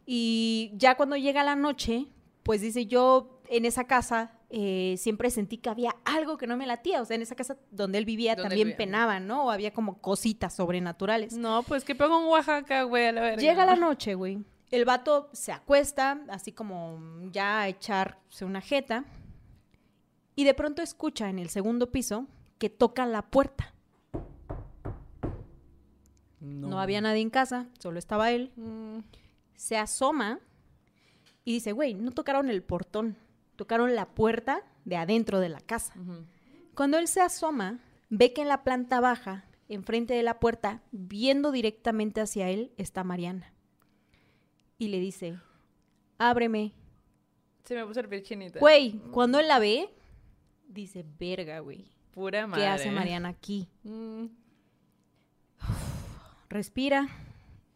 Y 0.07 0.73
ya 0.75 0.97
cuando 0.97 1.17
llega 1.17 1.43
la 1.45 1.57
noche, 1.57 2.07
pues 2.43 2.61
dice, 2.61 2.87
yo 2.87 3.41
en 3.49 3.65
esa 3.65 3.85
casa 3.85 4.33
eh, 4.51 4.95
siempre 4.97 5.31
sentí 5.31 5.59
que 5.59 5.69
había 5.69 5.95
algo 6.05 6.39
que 6.39 6.47
no 6.47 6.57
me 6.57 6.67
latía. 6.67 7.03
O 7.03 7.05
sea, 7.05 7.17
en 7.17 7.23
esa 7.23 7.35
casa 7.35 7.59
donde 7.71 7.99
él 7.99 8.05
vivía 8.05 8.33
Donde 8.35 8.43
él 8.45 8.49
también 8.51 8.67
vivía. 8.69 8.77
penaban, 8.79 9.27
¿no? 9.27 9.45
O 9.47 9.51
había 9.51 9.73
como 9.75 10.01
cositas 10.01 10.55
sobrenaturales. 10.55 11.37
No, 11.37 11.63
pues 11.65 11.85
que 11.85 11.95
pego 11.95 12.19
en 12.21 12.27
Oaxaca, 12.29 12.85
güey, 12.85 13.07
a 13.07 13.13
la 13.13 13.21
verga. 13.21 13.43
Llega 13.43 13.67
la 13.67 13.77
noche, 13.77 14.15
güey. 14.15 14.39
El 14.71 14.85
vato 14.85 15.31
se 15.33 15.53
acuesta, 15.53 16.21
así 16.29 16.53
como 16.53 16.99
ya 17.31 17.61
a 17.61 17.69
echarse 17.69 18.45
una 18.45 18.61
jeta. 18.61 19.05
Y 20.37 20.45
de 20.45 20.55
pronto 20.55 20.83
escucha 20.83 21.31
en 21.31 21.39
el 21.39 21.49
segundo 21.49 21.91
piso 21.91 22.27
que 22.59 22.69
toca 22.71 23.07
la 23.07 23.23
puerta. 23.23 23.73
No, 26.41 26.81
había 26.81 27.01
nadie 27.01 27.21
en 27.23 27.31
casa, 27.31 27.67
solo 27.79 27.99
estaba 27.99 28.31
él. 28.31 28.53
Mm, 28.57 28.99
Se 29.57 29.77
asoma 29.77 30.39
y 31.45 31.55
dice, 31.55 31.73
güey, 31.73 31.95
no 31.95 32.13
tocaron 32.13 32.49
el 32.49 32.63
portón, 32.63 33.17
tocaron 33.57 33.97
la 33.97 34.07
puerta 34.07 34.63
de 34.85 34.97
adentro 34.97 35.41
de 35.41 35.49
la 35.49 35.61
casa. 35.61 35.95
Cuando 36.75 36.99
él 36.99 37.09
se 37.09 37.21
asoma, 37.21 37.81
ve 38.09 38.33
que 38.33 38.43
en 38.43 38.49
la 38.49 38.63
planta 38.63 39.01
baja, 39.01 39.45
enfrente 39.69 40.15
de 40.15 40.23
la 40.23 40.39
puerta, 40.39 40.83
viendo 40.93 41.51
directamente 41.51 42.21
hacia 42.21 42.51
él, 42.51 42.73
está 42.77 43.03
Mariana. 43.03 43.53
Y 44.79 44.89
le 44.89 45.01
dice, 45.01 45.39
ábreme. 46.19 46.73
Se 47.65 47.75
me 47.75 47.85
puso 47.85 48.01
el 48.01 48.09
piel 48.09 48.23
chinita. 48.23 48.59
Güey, 48.61 48.93
cuando 49.11 49.39
él 49.41 49.49
la 49.49 49.59
ve, 49.59 49.91
dice, 50.69 51.05
verga, 51.19 51.59
güey. 51.61 51.85
Pura 52.13 52.47
madre. 52.47 52.63
¿Qué 52.63 52.69
hace 52.69 52.91
Mariana 52.91 53.29
aquí? 53.29 53.69
Mm, 53.83 54.27
Respira, 56.49 57.09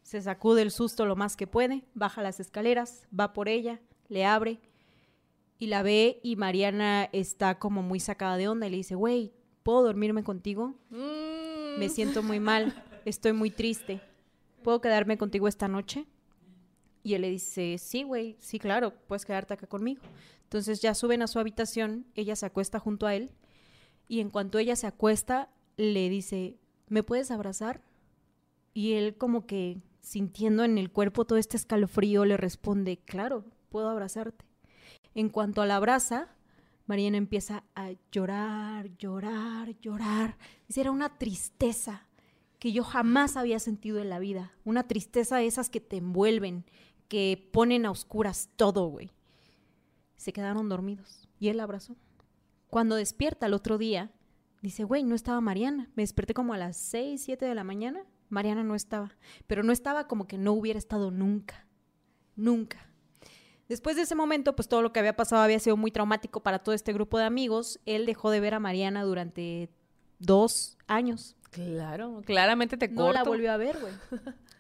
se 0.03 0.23
sacude 0.23 0.63
el 0.63 0.71
susto 0.71 1.05
lo 1.05 1.15
más 1.15 1.37
que 1.37 1.47
puede, 1.47 1.85
baja 1.95 2.23
las 2.23 2.41
escaleras, 2.41 3.07
va 3.19 3.33
por 3.35 3.49
ella, 3.49 3.81
le 4.09 4.25
abre 4.25 4.61
y 5.59 5.67
la 5.67 5.83
ve 5.83 6.21
y 6.23 6.37
Mariana 6.37 7.09
está 7.13 7.59
como 7.59 7.83
muy 7.83 8.01
sacada 8.01 8.37
de 8.39 8.49
onda 8.49 8.67
y 8.67 8.71
le 8.71 8.79
dice, 8.79 8.95
güey, 8.95 9.33
¿puedo 9.63 9.83
dormirme 9.83 10.25
contigo? 10.25 10.75
mm. 10.91 11.79
Me 11.79 11.89
siento 11.89 12.23
muy 12.23 12.41
mal, 12.41 12.83
estoy 13.05 13.33
muy 13.33 13.51
triste. 13.51 14.01
¿Puedo 14.63 14.81
quedarme 14.81 15.19
contigo 15.19 15.49
esta 15.49 15.69
noche? 15.69 16.07
Y 17.03 17.15
él 17.15 17.23
le 17.23 17.31
dice, 17.31 17.79
sí, 17.79 18.03
güey, 18.03 18.37
sí, 18.39 18.59
claro, 18.59 18.93
puedes 19.07 19.25
quedarte 19.25 19.55
acá 19.55 19.67
conmigo. 19.67 20.03
Entonces 20.45 20.81
ya 20.81 20.95
suben 20.95 21.23
a 21.23 21.27
su 21.27 21.39
habitación, 21.39 22.07
ella 22.15 22.37
se 22.37 22.47
acuesta 22.47 22.79
junto 22.79 23.07
a 23.07 23.15
él 23.15 23.31
y 24.13 24.21
en 24.21 24.29
cuanto 24.29 24.59
ella 24.59 24.77
se 24.77 24.87
acuesta, 24.87 25.49
le 25.79 26.11
dice, 26.11 26.59
¿me 26.89 27.03
puedes 27.03 27.31
abrazar? 27.31 27.81
Y 28.75 28.93
él 28.93 29.17
como 29.17 29.47
que 29.47 29.81
sintiendo 30.01 30.65
en 30.65 30.77
el 30.77 30.91
cuerpo 30.91 31.25
todo 31.25 31.39
este 31.39 31.57
escalofrío 31.57 32.27
le 32.27 32.37
responde, 32.37 32.99
claro, 32.99 33.47
puedo 33.71 33.89
abrazarte. 33.89 34.45
En 35.15 35.31
cuanto 35.31 35.65
la 35.65 35.77
abraza, 35.77 36.29
Mariana 36.87 37.17
empieza 37.17 37.65
a 37.75 37.93
llorar, 38.11 38.91
llorar, 38.99 39.81
llorar. 39.81 40.37
Dice, 40.69 40.83
era 40.83 40.91
una 40.91 41.17
tristeza 41.17 42.07
que 42.59 42.73
yo 42.73 42.85
jamás 42.85 43.37
había 43.37 43.59
sentido 43.59 43.99
en 43.99 44.11
la 44.11 44.19
vida. 44.19 44.53
Una 44.65 44.87
tristeza 44.87 45.39
de 45.39 45.47
esas 45.47 45.71
que 45.71 45.81
te 45.81 45.97
envuelven, 45.97 46.65
que 47.13 47.47
ponen 47.53 47.85
a 47.85 47.91
oscuras 47.91 48.49
todo, 48.57 48.87
güey. 48.87 49.11
Se 50.17 50.33
quedaron 50.33 50.71
dormidos 50.71 51.29
y 51.39 51.51
él 51.51 51.59
la 51.59 51.65
abrazó. 51.65 51.95
Cuando 52.69 52.97
despierta 52.97 53.45
el 53.45 53.53
otro 53.53 53.77
día, 53.77 54.11
dice, 54.63 54.85
güey, 54.85 55.05
no 55.05 55.15
estaba 55.15 55.43
Mariana. 55.43 55.91
Me 55.95 56.05
desperté 56.05 56.33
como 56.33 56.55
a 56.55 56.57
las 56.57 56.79
6, 56.79 57.23
7 57.23 57.45
de 57.45 57.55
la 57.55 57.65
mañana. 57.65 58.07
Mariana 58.31 58.65
no 58.65 58.75
estaba. 58.75 59.11
Pero 59.47 59.63
no 59.63 59.73
estaba 59.73 60.09
como 60.09 60.27
que 60.27 60.39
no 60.39 60.55
hubiera 60.55 60.79
estado 60.79 61.11
nunca. 61.11 61.67
Nunca. 62.35 62.79
Después 63.69 63.97
de 63.97 64.03
ese 64.03 64.15
momento, 64.15 64.57
pues 64.57 64.67
todo 64.67 64.81
lo 64.81 64.95
que 64.95 65.01
había 65.01 65.15
pasado 65.15 65.43
había 65.43 65.59
sido 65.59 65.77
muy 65.77 65.91
traumático 65.91 66.43
para 66.43 66.61
todo 66.61 66.75
este 66.75 66.95
grupo 66.95 67.19
de 67.19 67.25
amigos. 67.25 67.79
Él 67.85 68.07
dejó 68.07 68.31
de 68.31 68.41
ver 68.41 68.55
a 68.55 68.59
Mariana 68.59 69.03
durante 69.03 69.69
dos 70.19 70.79
años. 70.87 71.37
Claro, 71.51 72.23
claramente 72.25 72.79
te 72.79 72.89
corto. 72.89 73.09
No 73.09 73.13
la 73.13 73.23
volvió 73.23 73.53
a 73.53 73.59
ver, 73.59 73.79
güey. 73.79 73.93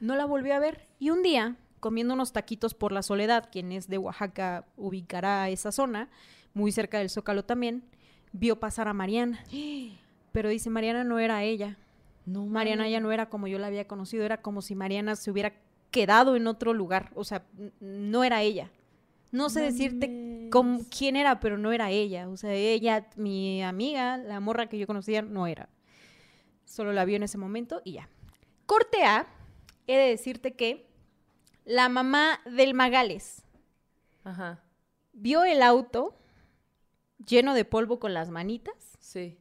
No 0.01 0.17
la 0.17 0.27
volvió 0.27 0.55
a 0.55 0.59
ver. 0.59 0.87
Y 0.99 1.09
un 1.09 1.23
día, 1.23 1.57
comiendo 1.83 2.15
unos 2.15 2.33
taquitos 2.33 2.75
por 2.75 2.93
la 2.93 3.03
soledad, 3.03 3.49
quien 3.51 3.73
es 3.73 3.89
de 3.89 3.99
Oaxaca 3.99 4.65
ubicará 4.77 5.49
esa 5.49 5.73
zona, 5.73 6.09
muy 6.55 6.71
cerca 6.71 6.99
del 7.01 7.11
Zócalo 7.11 7.45
también, 7.45 7.83
vio 8.31 8.61
pasar 8.61 8.87
a 8.87 8.93
Mariana. 8.93 9.45
Pero 10.31 10.49
dice, 10.49 10.71
Mariana 10.71 11.03
no 11.03 11.19
era 11.19 11.43
ella. 11.43 11.77
No, 12.25 12.47
Mariana 12.47 12.89
ya 12.89 13.01
no 13.01 13.11
era 13.11 13.29
como 13.29 13.49
yo 13.49 13.59
la 13.59 13.67
había 13.67 13.89
conocido, 13.89 14.25
era 14.25 14.41
como 14.43 14.63
si 14.63 14.77
Mariana 14.77 15.17
se 15.17 15.33
hubiera 15.33 15.55
quedado 15.91 16.37
en 16.37 16.47
otro 16.47 16.73
lugar. 16.73 17.11
O 17.17 17.25
sea, 17.25 17.43
no 17.81 18.23
era 18.23 18.43
ella. 18.43 18.71
No 19.33 19.51
sé 19.51 19.61
decirte 19.61 20.49
cómo- 20.53 20.83
quién 20.97 21.17
era, 21.17 21.41
pero 21.41 21.59
no 21.59 21.73
era 21.73 21.91
ella. 21.91 22.29
O 22.29 22.37
sea, 22.37 22.53
ella, 22.55 23.09
mi 23.17 23.61
amiga, 23.65 24.19
la 24.19 24.39
morra 24.39 24.69
que 24.69 24.79
yo 24.79 24.87
conocía, 24.87 25.21
no 25.21 25.49
era. 25.49 25.69
Solo 26.65 26.93
la 26.93 27.05
vio 27.05 27.17
en 27.17 27.25
ese 27.25 27.39
momento 27.39 27.83
y 27.85 27.95
ya. 27.95 28.09
Corte 28.67 29.03
A, 29.03 29.27
he 29.89 29.97
de 29.97 30.09
decirte 30.11 30.53
que 30.55 30.92
la 31.65 31.89
mamá 31.89 32.41
del 32.45 32.75
Magales 32.75 33.43
Ajá. 34.25 34.63
vio 35.13 35.45
el 35.45 35.63
auto 35.63 36.15
lleno 37.27 37.55
de 37.55 37.65
polvo 37.65 37.99
con 38.01 38.15
las 38.15 38.31
manitas, 38.31 38.75
Sí. 38.99 39.39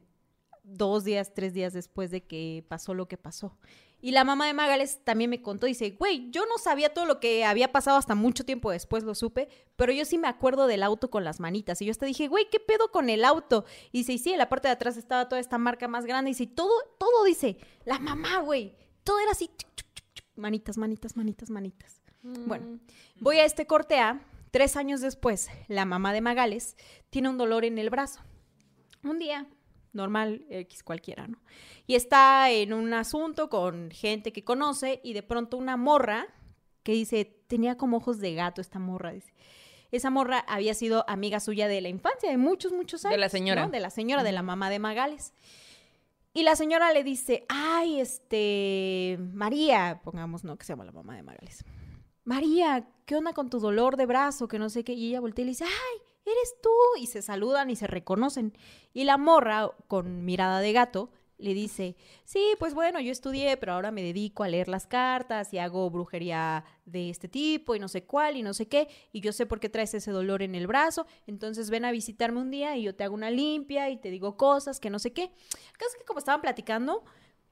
dos 0.62 1.04
días, 1.04 1.34
tres 1.34 1.52
días 1.54 1.72
después 1.72 2.10
de 2.10 2.24
que 2.24 2.64
pasó 2.68 2.94
lo 2.94 3.06
que 3.08 3.16
pasó. 3.16 3.58
Y 4.04 4.10
la 4.10 4.24
mamá 4.24 4.46
de 4.48 4.54
Magales 4.54 4.98
también 5.04 5.30
me 5.30 5.42
contó, 5.42 5.66
dice, 5.66 5.90
güey, 5.92 6.28
yo 6.32 6.44
no 6.46 6.58
sabía 6.58 6.92
todo 6.92 7.06
lo 7.06 7.20
que 7.20 7.44
había 7.44 7.70
pasado 7.70 7.96
hasta 7.98 8.16
mucho 8.16 8.44
tiempo 8.44 8.72
después, 8.72 9.04
lo 9.04 9.14
supe, 9.14 9.48
pero 9.76 9.92
yo 9.92 10.04
sí 10.04 10.18
me 10.18 10.26
acuerdo 10.26 10.66
del 10.66 10.82
auto 10.82 11.08
con 11.08 11.22
las 11.22 11.38
manitas. 11.38 11.80
Y 11.80 11.84
yo 11.86 11.92
hasta 11.92 12.06
dije, 12.06 12.26
güey, 12.26 12.48
¿qué 12.50 12.58
pedo 12.58 12.90
con 12.90 13.10
el 13.10 13.24
auto? 13.24 13.64
Y 13.92 13.98
dice, 13.98 14.12
y 14.14 14.18
sí, 14.18 14.32
en 14.32 14.38
la 14.38 14.48
parte 14.48 14.66
de 14.66 14.72
atrás 14.72 14.96
estaba 14.96 15.28
toda 15.28 15.40
esta 15.40 15.56
marca 15.56 15.86
más 15.86 16.04
grande. 16.04 16.30
Y 16.30 16.34
dice, 16.34 16.48
todo, 16.48 16.72
todo 16.98 17.22
dice, 17.24 17.58
la 17.84 18.00
mamá, 18.00 18.40
güey, 18.40 18.74
todo 19.04 19.20
era 19.20 19.30
así, 19.32 19.48
chuc, 19.56 19.68
manitas, 20.34 20.78
manitas, 20.78 21.16
manitas, 21.16 22.01
Bueno, 22.22 22.78
voy 23.20 23.38
a 23.38 23.44
este 23.44 23.66
corte 23.66 23.98
A. 23.98 24.20
Tres 24.50 24.76
años 24.76 25.00
después, 25.00 25.48
la 25.68 25.86
mamá 25.86 26.12
de 26.12 26.20
Magales 26.20 26.76
tiene 27.08 27.30
un 27.30 27.38
dolor 27.38 27.64
en 27.64 27.78
el 27.78 27.88
brazo. 27.88 28.20
Un 29.02 29.18
día, 29.18 29.46
normal, 29.94 30.44
X 30.50 30.82
cualquiera, 30.82 31.26
¿no? 31.26 31.38
Y 31.86 31.94
está 31.94 32.50
en 32.50 32.74
un 32.74 32.92
asunto 32.92 33.48
con 33.48 33.90
gente 33.90 34.32
que 34.32 34.44
conoce 34.44 35.00
y 35.02 35.14
de 35.14 35.22
pronto 35.22 35.56
una 35.56 35.78
morra 35.78 36.26
que 36.82 36.92
dice, 36.92 37.24
tenía 37.46 37.76
como 37.76 37.96
ojos 37.96 38.18
de 38.18 38.34
gato 38.34 38.60
esta 38.60 38.78
morra, 38.78 39.12
dice. 39.12 39.32
Esa 39.90 40.10
morra 40.10 40.40
había 40.40 40.74
sido 40.74 41.04
amiga 41.08 41.40
suya 41.40 41.66
de 41.66 41.80
la 41.80 41.88
infancia, 41.88 42.30
de 42.30 42.36
muchos, 42.38 42.72
muchos 42.72 43.02
De 43.02 43.08
años. 43.08 43.20
la 43.20 43.28
señora. 43.30 43.64
¿no? 43.66 43.70
De 43.70 43.80
la 43.80 43.90
señora, 43.90 44.22
de 44.22 44.32
la 44.32 44.42
mamá 44.42 44.68
de 44.70 44.78
Magales. 44.78 45.32
Y 46.34 46.44
la 46.44 46.56
señora 46.56 46.92
le 46.92 47.04
dice, 47.04 47.44
ay, 47.48 48.00
este, 48.00 49.18
María, 49.32 50.00
pongamos, 50.02 50.44
no, 50.44 50.56
que 50.56 50.64
se 50.64 50.72
llama 50.72 50.84
la 50.84 50.92
mamá 50.92 51.14
de 51.16 51.22
Magales. 51.22 51.64
María, 52.24 52.88
¿qué 53.04 53.16
onda 53.16 53.32
con 53.32 53.50
tu 53.50 53.58
dolor 53.58 53.96
de 53.96 54.06
brazo? 54.06 54.46
Que 54.46 54.58
no 54.58 54.70
sé 54.70 54.84
qué. 54.84 54.92
Y 54.92 55.08
ella 55.08 55.20
voltea 55.20 55.42
y 55.42 55.46
le 55.46 55.50
dice, 55.50 55.64
ay, 55.64 56.02
eres 56.24 56.54
tú. 56.62 56.70
Y 56.98 57.06
se 57.06 57.20
saludan 57.20 57.68
y 57.68 57.76
se 57.76 57.88
reconocen. 57.88 58.56
Y 58.92 59.04
la 59.04 59.16
morra, 59.18 59.70
con 59.88 60.24
mirada 60.24 60.60
de 60.60 60.72
gato, 60.72 61.10
le 61.38 61.52
dice, 61.54 61.96
sí, 62.24 62.54
pues 62.60 62.74
bueno, 62.74 63.00
yo 63.00 63.10
estudié, 63.10 63.56
pero 63.56 63.72
ahora 63.72 63.90
me 63.90 64.04
dedico 64.04 64.44
a 64.44 64.48
leer 64.48 64.68
las 64.68 64.86
cartas 64.86 65.52
y 65.52 65.58
hago 65.58 65.90
brujería 65.90 66.64
de 66.84 67.10
este 67.10 67.26
tipo 67.26 67.74
y 67.74 67.80
no 67.80 67.88
sé 67.88 68.04
cuál 68.04 68.36
y 68.36 68.44
no 68.44 68.54
sé 68.54 68.68
qué. 68.68 68.86
Y 69.10 69.20
yo 69.20 69.32
sé 69.32 69.44
por 69.44 69.58
qué 69.58 69.68
traes 69.68 69.92
ese 69.94 70.12
dolor 70.12 70.42
en 70.42 70.54
el 70.54 70.68
brazo. 70.68 71.06
Entonces 71.26 71.70
ven 71.70 71.84
a 71.84 71.90
visitarme 71.90 72.40
un 72.40 72.52
día 72.52 72.76
y 72.76 72.84
yo 72.84 72.94
te 72.94 73.02
hago 73.02 73.14
una 73.14 73.32
limpia 73.32 73.90
y 73.90 73.96
te 73.96 74.10
digo 74.10 74.36
cosas 74.36 74.78
que 74.78 74.90
no 74.90 75.00
sé 75.00 75.12
qué. 75.12 75.24
El 75.24 75.76
caso 75.76 75.90
es 75.90 75.96
que 75.98 76.04
como 76.04 76.20
estaban 76.20 76.40
platicando, 76.40 77.02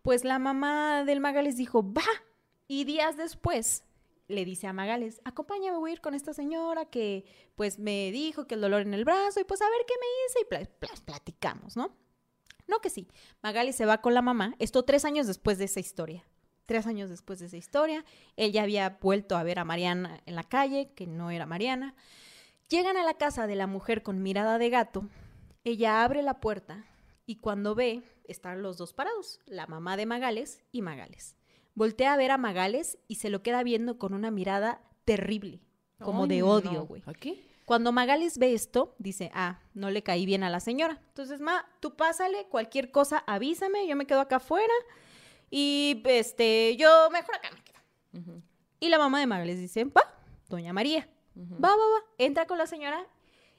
pues 0.02 0.22
la 0.22 0.38
mamá 0.38 1.04
del 1.04 1.18
Magales 1.18 1.56
dijo, 1.56 1.82
va. 1.92 2.04
Y 2.68 2.84
días 2.84 3.16
después 3.16 3.82
le 4.30 4.44
dice 4.44 4.66
a 4.66 4.72
Magales, 4.72 5.20
acompáñame, 5.24 5.76
voy 5.78 5.90
a 5.90 5.94
ir 5.94 6.00
con 6.00 6.14
esta 6.14 6.32
señora 6.32 6.86
que 6.86 7.24
pues 7.56 7.78
me 7.78 8.10
dijo 8.12 8.46
que 8.46 8.54
el 8.54 8.60
dolor 8.60 8.82
en 8.82 8.94
el 8.94 9.04
brazo 9.04 9.40
y 9.40 9.44
pues 9.44 9.60
a 9.60 9.68
ver 9.68 9.80
qué 9.86 9.94
me 10.00 10.06
dice 10.24 10.40
y 10.40 10.78
pla- 10.78 11.04
platicamos, 11.04 11.76
¿no? 11.76 11.94
No 12.66 12.80
que 12.80 12.88
sí. 12.90 13.08
Magales 13.42 13.76
se 13.76 13.84
va 13.86 14.00
con 14.00 14.14
la 14.14 14.22
mamá, 14.22 14.54
esto 14.58 14.84
tres 14.84 15.04
años 15.04 15.26
después 15.26 15.58
de 15.58 15.64
esa 15.64 15.80
historia. 15.80 16.24
Tres 16.66 16.86
años 16.86 17.10
después 17.10 17.40
de 17.40 17.46
esa 17.46 17.56
historia, 17.56 18.04
él 18.36 18.52
ya 18.52 18.62
había 18.62 18.98
vuelto 19.00 19.36
a 19.36 19.42
ver 19.42 19.58
a 19.58 19.64
Mariana 19.64 20.20
en 20.24 20.36
la 20.36 20.44
calle, 20.44 20.92
que 20.94 21.08
no 21.08 21.32
era 21.32 21.44
Mariana. 21.44 21.96
Llegan 22.68 22.96
a 22.96 23.02
la 23.02 23.14
casa 23.14 23.48
de 23.48 23.56
la 23.56 23.66
mujer 23.66 24.04
con 24.04 24.22
mirada 24.22 24.56
de 24.58 24.70
gato, 24.70 25.08
ella 25.64 26.04
abre 26.04 26.22
la 26.22 26.38
puerta 26.38 26.84
y 27.26 27.36
cuando 27.40 27.74
ve, 27.74 28.02
están 28.24 28.62
los 28.62 28.76
dos 28.76 28.92
parados, 28.92 29.40
la 29.46 29.66
mamá 29.66 29.96
de 29.96 30.06
Magales 30.06 30.62
y 30.70 30.80
Magales. 30.82 31.36
Voltea 31.74 32.12
a 32.12 32.16
ver 32.16 32.30
a 32.30 32.38
Magales 32.38 32.98
y 33.08 33.16
se 33.16 33.30
lo 33.30 33.42
queda 33.42 33.62
viendo 33.62 33.98
con 33.98 34.14
una 34.14 34.30
mirada 34.30 34.82
terrible, 35.04 35.60
como 35.98 36.26
de 36.26 36.42
odio, 36.42 36.86
güey. 36.86 37.02
¿Aquí? 37.06 37.40
Cuando 37.64 37.92
Magales 37.92 38.38
ve 38.38 38.52
esto, 38.52 38.96
dice, 38.98 39.30
ah, 39.32 39.60
no 39.74 39.90
le 39.90 40.02
caí 40.02 40.26
bien 40.26 40.42
a 40.42 40.50
la 40.50 40.58
señora. 40.58 41.00
Entonces, 41.08 41.40
ma, 41.40 41.64
tú 41.78 41.94
pásale, 41.94 42.46
cualquier 42.48 42.90
cosa, 42.90 43.18
avísame, 43.26 43.86
yo 43.86 43.94
me 43.94 44.06
quedo 44.06 44.20
acá 44.20 44.36
afuera 44.36 44.72
y, 45.50 46.02
este, 46.06 46.76
yo 46.76 47.08
mejor 47.12 47.36
acá 47.36 47.50
me 47.52 47.62
quedo. 47.62 48.42
Y 48.80 48.88
la 48.88 48.98
mamá 48.98 49.20
de 49.20 49.26
Magales 49.26 49.58
dice, 49.58 49.84
va, 49.84 50.02
doña 50.48 50.72
María, 50.72 51.08
va, 51.36 51.68
va, 51.68 51.76
va, 51.76 52.04
entra 52.18 52.46
con 52.46 52.58
la 52.58 52.66
señora 52.66 53.06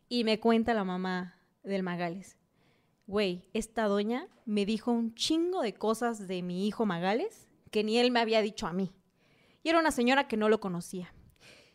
y 0.09 0.25
me 0.25 0.41
cuenta 0.41 0.73
la 0.73 0.83
mamá 0.83 1.37
del 1.63 1.83
Magales. 1.83 2.37
Güey, 3.07 3.47
esta 3.53 3.85
doña 3.85 4.27
me 4.45 4.65
dijo 4.65 4.91
un 4.91 5.15
chingo 5.15 5.61
de 5.61 5.73
cosas 5.73 6.27
de 6.27 6.41
mi 6.41 6.67
hijo 6.67 6.85
Magales 6.85 7.47
que 7.71 7.83
ni 7.83 7.97
él 7.97 8.11
me 8.11 8.19
había 8.19 8.41
dicho 8.41 8.67
a 8.67 8.73
mí. 8.73 8.91
Y 9.63 9.69
era 9.69 9.79
una 9.79 9.91
señora 9.91 10.27
que 10.27 10.37
no 10.37 10.49
lo 10.49 10.59
conocía. 10.59 11.13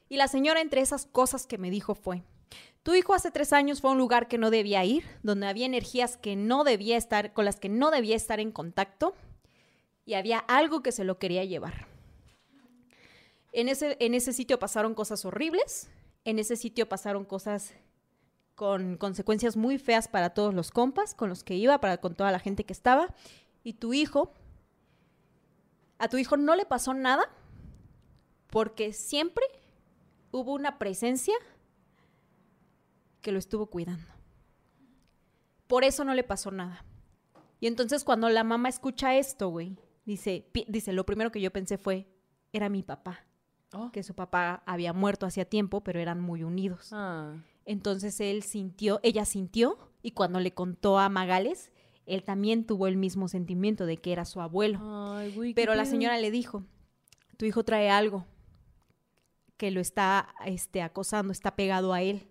Y 0.09 0.16
la 0.16 0.28
señora 0.28 0.61
entre 0.61 0.80
esas 0.80 1.07
cosas 1.07 1.47
que 1.47 1.59
me 1.59 1.70
dijo 1.70 1.94
fue, 1.94 2.22
tu 2.82 2.94
hijo 2.94 3.14
hace 3.14 3.32
tres 3.32 3.53
años 3.53 3.80
fue 3.80 3.90
a 3.90 3.94
un 3.94 3.99
lugar 3.99 4.28
que 4.28 4.38
no 4.38 4.51
debía 4.51 4.84
ir, 4.84 5.05
donde 5.24 5.49
había 5.49 5.66
energías 5.66 6.16
que 6.16 6.36
no 6.36 6.62
debía 6.62 6.97
estar, 6.97 7.32
con 7.32 7.44
las 7.44 7.59
que 7.59 7.68
no 7.68 7.90
debía 7.90 8.14
estar 8.14 8.38
en 8.38 8.53
contacto, 8.53 9.14
y 10.05 10.14
había 10.14 10.38
algo 10.38 10.82
que 10.84 10.92
se 10.92 11.03
lo 11.03 11.18
quería 11.18 11.44
llevar. 11.44 11.88
En 13.53 13.68
ese, 13.68 13.97
en 13.99 14.14
ese 14.14 14.32
sitio 14.32 14.61
pasaron 14.61 14.94
cosas 14.94 15.24
horribles, 15.24 15.90
en 16.24 16.38
ese 16.38 16.55
sitio 16.55 16.88
pasaron 16.88 17.24
cosas 17.24 17.74
con 18.55 18.97
consecuencias 18.97 19.57
muy 19.57 19.78
feas 19.78 20.07
para 20.07 20.30
todos 20.30 20.55
los 20.55 20.70
compas 20.70 21.14
con 21.14 21.28
los 21.28 21.42
que 21.42 21.55
iba, 21.55 21.80
para 21.80 21.99
con 21.99 22.14
toda 22.14 22.30
la 22.30 22.38
gente 22.38 22.64
que 22.64 22.72
estaba, 22.72 23.12
y 23.64 23.72
tu 23.72 23.94
hijo, 23.94 24.32
a 25.99 26.09
tu 26.09 26.16
hijo 26.18 26.36
no 26.36 26.55
le 26.57 26.66
pasó 26.66 26.94
nada 26.94 27.24
porque 28.49 28.92
siempre 28.92 29.44
hubo 30.30 30.53
una 30.55 30.78
presencia 30.78 31.34
que 33.20 33.32
lo 33.32 33.38
estuvo 33.38 33.66
cuidando. 33.66 34.07
Por 35.66 35.84
eso 35.84 36.05
no 36.05 36.14
le 36.14 36.22
pasó 36.22 36.51
nada. 36.51 36.84
Y 37.59 37.66
entonces 37.66 38.05
cuando 38.05 38.28
la 38.28 38.44
mamá 38.44 38.68
escucha 38.68 39.16
esto, 39.16 39.49
güey, 39.49 39.76
dice, 40.05 40.49
dice, 40.68 40.92
lo 40.92 41.07
primero 41.07 41.32
que 41.32 41.40
yo 41.40 41.53
pensé 41.53 41.78
fue, 41.78 42.07
era 42.53 42.68
mi 42.68 42.82
papá, 42.82 43.24
Oh. 43.72 43.90
que 43.90 44.05
su 44.05 44.14
papá 44.14 44.62
había 44.64 44.92
muerto 44.92 45.26
hacía 45.26 45.44
tiempo, 45.44 45.82
pero 45.82 45.99
eran 45.99 46.20
muy 46.20 46.44
unidos. 46.44 46.90
Ah. 46.92 47.34
Entonces 47.64 48.20
él 48.20 48.44
sintió, 48.44 49.01
ella 49.03 49.24
sintió, 49.24 49.76
y 50.03 50.12
cuando 50.12 50.38
le 50.38 50.55
contó 50.55 50.99
a 51.01 51.09
Magales, 51.09 51.72
él 52.07 52.22
también 52.22 52.64
tuvo 52.64 52.86
el 52.86 52.96
mismo 52.96 53.28
sentimiento 53.28 53.84
de 53.84 53.98
que 53.98 54.12
era 54.12 54.24
su 54.24 54.40
abuelo. 54.40 54.78
Ay, 54.82 55.52
Pero 55.54 55.74
la 55.74 55.84
señora 55.84 56.18
le 56.18 56.30
dijo, 56.30 56.64
tu 57.36 57.44
hijo 57.44 57.64
trae 57.64 57.90
algo 57.90 58.24
que 59.57 59.70
lo 59.70 59.80
está 59.80 60.34
este, 60.44 60.82
acosando, 60.82 61.32
está 61.32 61.57
pegado 61.57 61.92
a 61.92 62.02
él. 62.02 62.28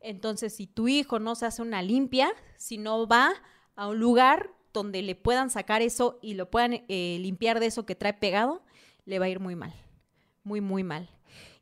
Entonces, 0.00 0.54
si 0.54 0.66
tu 0.66 0.88
hijo 0.88 1.18
no 1.18 1.34
se 1.34 1.46
hace 1.46 1.62
una 1.62 1.82
limpia, 1.82 2.32
si 2.56 2.78
no 2.78 3.06
va 3.06 3.32
a 3.76 3.88
un 3.88 3.98
lugar 3.98 4.50
donde 4.72 5.02
le 5.02 5.14
puedan 5.14 5.50
sacar 5.50 5.82
eso 5.82 6.18
y 6.22 6.34
lo 6.34 6.50
puedan 6.50 6.84
eh, 6.88 7.18
limpiar 7.20 7.60
de 7.60 7.66
eso 7.66 7.84
que 7.84 7.94
trae 7.94 8.14
pegado, 8.14 8.64
le 9.04 9.18
va 9.18 9.26
a 9.26 9.28
ir 9.28 9.40
muy 9.40 9.54
mal, 9.54 9.74
muy, 10.42 10.60
muy 10.60 10.82
mal. 10.82 11.10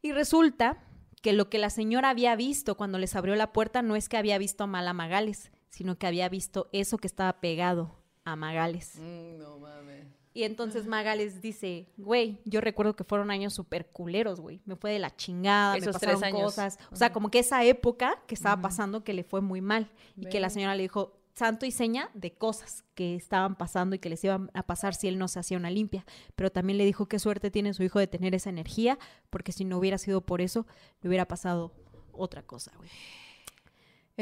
Y 0.02 0.12
resulta 0.12 0.82
que 1.22 1.32
lo 1.32 1.50
que 1.50 1.58
la 1.58 1.70
señora 1.70 2.10
había 2.10 2.36
visto 2.36 2.76
cuando 2.76 2.98
les 2.98 3.16
abrió 3.16 3.34
la 3.34 3.52
puerta 3.52 3.82
no 3.82 3.96
es 3.96 4.08
que 4.08 4.16
había 4.16 4.38
visto 4.38 4.64
a 4.64 4.66
Magales, 4.66 5.50
sino 5.70 5.96
que 5.98 6.06
había 6.06 6.28
visto 6.28 6.68
eso 6.72 6.98
que 6.98 7.06
estaba 7.06 7.40
pegado 7.40 7.96
a 8.24 8.36
Magales. 8.36 8.96
Mm, 8.98 9.38
no 9.38 9.58
mames. 9.58 10.06
Y 10.32 10.44
entonces 10.44 10.86
Magales 10.86 11.40
dice, 11.40 11.88
güey, 11.96 12.40
yo 12.44 12.60
recuerdo 12.60 12.94
que 12.94 13.02
fueron 13.02 13.30
años 13.32 13.52
súper 13.52 13.88
culeros, 13.88 14.40
güey. 14.40 14.60
Me 14.64 14.76
fue 14.76 14.92
de 14.92 15.00
la 15.00 15.16
chingada, 15.16 15.76
Esos 15.76 15.88
me 15.88 15.92
pasaron 15.94 16.20
tres 16.20 16.32
años. 16.32 16.42
cosas. 16.42 16.78
O 16.92 16.96
sea, 16.96 17.12
como 17.12 17.30
que 17.30 17.40
esa 17.40 17.64
época 17.64 18.22
que 18.28 18.34
estaba 18.36 18.62
pasando 18.62 19.02
que 19.02 19.12
le 19.12 19.24
fue 19.24 19.40
muy 19.40 19.60
mal. 19.60 19.90
Y 20.16 20.26
que 20.26 20.38
la 20.38 20.48
señora 20.50 20.76
le 20.76 20.82
dijo 20.82 21.16
santo 21.34 21.66
y 21.66 21.72
seña 21.72 22.10
de 22.14 22.32
cosas 22.32 22.84
que 22.94 23.16
estaban 23.16 23.56
pasando 23.56 23.96
y 23.96 23.98
que 23.98 24.08
les 24.10 24.22
iban 24.22 24.50
a 24.54 24.62
pasar 24.62 24.94
si 24.94 25.08
él 25.08 25.18
no 25.18 25.26
se 25.26 25.40
hacía 25.40 25.56
una 25.56 25.70
limpia. 25.70 26.04
Pero 26.36 26.50
también 26.50 26.78
le 26.78 26.84
dijo 26.84 27.06
qué 27.06 27.18
suerte 27.18 27.50
tiene 27.50 27.74
su 27.74 27.82
hijo 27.82 27.98
de 27.98 28.06
tener 28.06 28.34
esa 28.34 28.50
energía, 28.50 28.98
porque 29.30 29.50
si 29.50 29.64
no 29.64 29.78
hubiera 29.78 29.98
sido 29.98 30.20
por 30.20 30.40
eso, 30.42 30.64
le 31.00 31.08
hubiera 31.08 31.26
pasado 31.26 31.72
otra 32.12 32.42
cosa, 32.42 32.70
güey. 32.76 32.88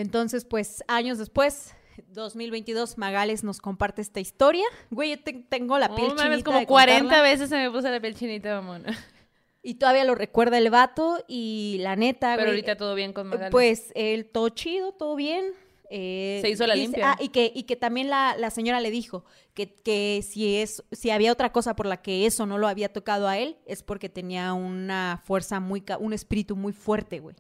Entonces, 0.01 0.45
pues, 0.45 0.85
años 0.89 1.19
después, 1.19 1.75
2022, 2.09 2.99
Magales 2.99 3.43
nos 3.45 3.61
comparte 3.61 4.03
esta 4.03 4.21
historia. 4.21 4.65
Güey, 4.91 5.11
yo 5.17 5.23
te- 5.23 5.45
tengo 5.49 5.79
la 5.79 5.95
piel 5.95 6.09
mames, 6.15 6.23
chinita 6.25 6.45
como 6.45 6.59
de 6.61 6.67
40 6.67 7.01
contarla. 7.03 7.23
veces 7.23 7.49
se 7.49 7.57
me 7.57 7.71
puso 7.71 7.89
la 7.91 8.01
piel 8.01 8.15
chinita, 8.15 8.61
mamón. 8.61 8.85
Y 9.63 9.75
todavía 9.75 10.05
lo 10.05 10.15
recuerda 10.15 10.57
el 10.59 10.71
vato 10.71 11.23
y 11.27 11.79
la 11.81 11.97
neta, 11.97 12.35
Pero 12.37 12.47
güey, 12.51 12.61
ahorita 12.61 12.77
todo 12.77 12.95
bien 12.95 13.13
con 13.13 13.27
Magales. 13.27 13.51
Pues 13.51 13.93
él 13.97 14.27
todo 14.27 14.49
chido, 14.51 14.93
todo 14.93 15.17
bien. 15.17 15.45
eh, 15.91 16.39
Se 16.43 16.49
hizo 16.51 16.67
la 16.67 16.77
limpia. 16.77 17.13
ah, 17.13 17.17
y 17.21 17.31
que, 17.31 17.51
y 17.55 17.65
que 17.65 17.75
también 17.75 18.09
la, 18.09 18.37
la 18.39 18.51
señora 18.51 18.81
le 18.81 18.91
dijo 18.91 19.25
que, 19.55 19.75
que 19.81 20.23
si 20.27 20.57
es, 20.57 20.85
si 20.93 21.11
había 21.11 21.33
otra 21.33 21.51
cosa 21.51 21.75
por 21.75 21.87
la 21.87 22.01
que 22.03 22.25
eso 22.27 22.47
no 22.47 22.57
lo 22.59 22.69
había 22.69 22.93
tocado 22.93 23.27
a 23.27 23.37
él, 23.39 23.57
es 23.67 23.83
porque 23.83 24.09
tenía 24.09 24.53
una 24.53 25.21
fuerza 25.25 25.59
muy, 25.61 25.83
un 25.99 26.13
espíritu 26.13 26.55
muy 26.57 26.73
fuerte, 26.73 27.19
güey. 27.19 27.35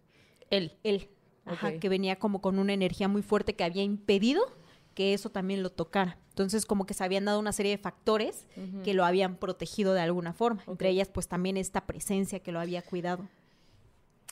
él. 0.50 0.72
Él. 0.82 1.08
Ajá, 1.50 1.72
que 1.78 1.88
venía 1.88 2.16
como 2.16 2.40
con 2.40 2.58
una 2.58 2.72
energía 2.72 3.08
muy 3.08 3.22
fuerte 3.22 3.54
que 3.54 3.64
había 3.64 3.82
impedido 3.82 4.42
que 4.94 5.14
eso 5.14 5.30
también 5.30 5.62
lo 5.62 5.70
tocara. 5.70 6.18
Entonces, 6.30 6.66
como 6.66 6.84
que 6.84 6.92
se 6.92 7.04
habían 7.04 7.24
dado 7.24 7.38
una 7.38 7.52
serie 7.52 7.70
de 7.70 7.78
factores 7.78 8.46
que 8.82 8.94
lo 8.94 9.04
habían 9.04 9.36
protegido 9.36 9.94
de 9.94 10.00
alguna 10.00 10.32
forma. 10.32 10.62
Entre 10.66 10.88
ellas, 10.90 11.08
pues 11.08 11.28
también 11.28 11.56
esta 11.56 11.86
presencia 11.86 12.40
que 12.40 12.50
lo 12.50 12.58
había 12.58 12.82
cuidado. 12.82 13.28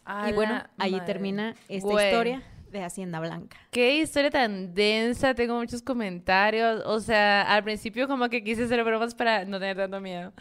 A 0.04 0.30
y 0.30 0.32
bueno, 0.32 0.62
ahí 0.78 0.92
madre. 0.92 1.06
termina 1.06 1.54
esta 1.68 1.88
Güey. 1.88 2.06
historia 2.06 2.42
de 2.78 2.84
Hacienda 2.84 3.20
Blanca. 3.20 3.56
Qué 3.70 3.96
historia 3.98 4.30
tan 4.30 4.74
densa, 4.74 5.34
tengo 5.34 5.56
muchos 5.58 5.82
comentarios. 5.82 6.82
O 6.86 7.00
sea, 7.00 7.42
al 7.42 7.64
principio 7.64 8.08
como 8.08 8.28
que 8.28 8.42
quise 8.44 8.64
hacer 8.64 8.82
bromas 8.84 9.14
para 9.14 9.44
no 9.44 9.58
tener 9.58 9.76
tanto 9.76 10.00
miedo. 10.00 10.32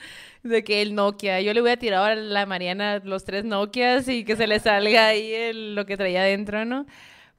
De 0.44 0.64
que 0.64 0.82
el 0.82 0.94
Nokia, 0.96 1.42
yo 1.42 1.54
le 1.54 1.62
voy 1.62 1.72
a 1.72 1.78
tirar 1.78 2.00
ahora 2.00 2.14
a 2.14 2.16
la 2.16 2.46
Mariana 2.46 3.02
los 3.04 3.24
tres 3.26 3.46
Nokias 3.46 4.08
y 4.08 4.24
que 4.24 4.36
se 4.36 4.48
le 4.48 4.60
salga 4.60 5.08
ahí 5.08 5.34
el- 5.34 5.76
lo 5.76 5.86
que 5.86 5.98
traía 5.98 6.22
adentro, 6.22 6.66
¿no? 6.66 6.86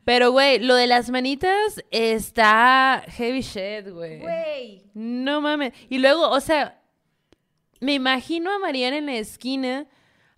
Pero, 0.05 0.30
güey, 0.30 0.61
lo 0.61 0.76
de 0.76 0.86
las 0.86 1.11
manitas 1.11 1.82
está 1.90 3.03
heavy 3.09 3.40
shit, 3.40 3.88
güey. 3.90 4.20
Güey. 4.20 4.82
No 4.94 5.40
mames. 5.40 5.72
Y 5.88 5.99
luego, 5.99 6.28
o 6.30 6.40
sea, 6.40 6.80
me 7.80 7.94
imagino 7.94 8.53
a 8.55 8.59
Mariana 8.59 8.99
en 8.99 9.07
la 9.07 9.16
esquina, 9.16 9.86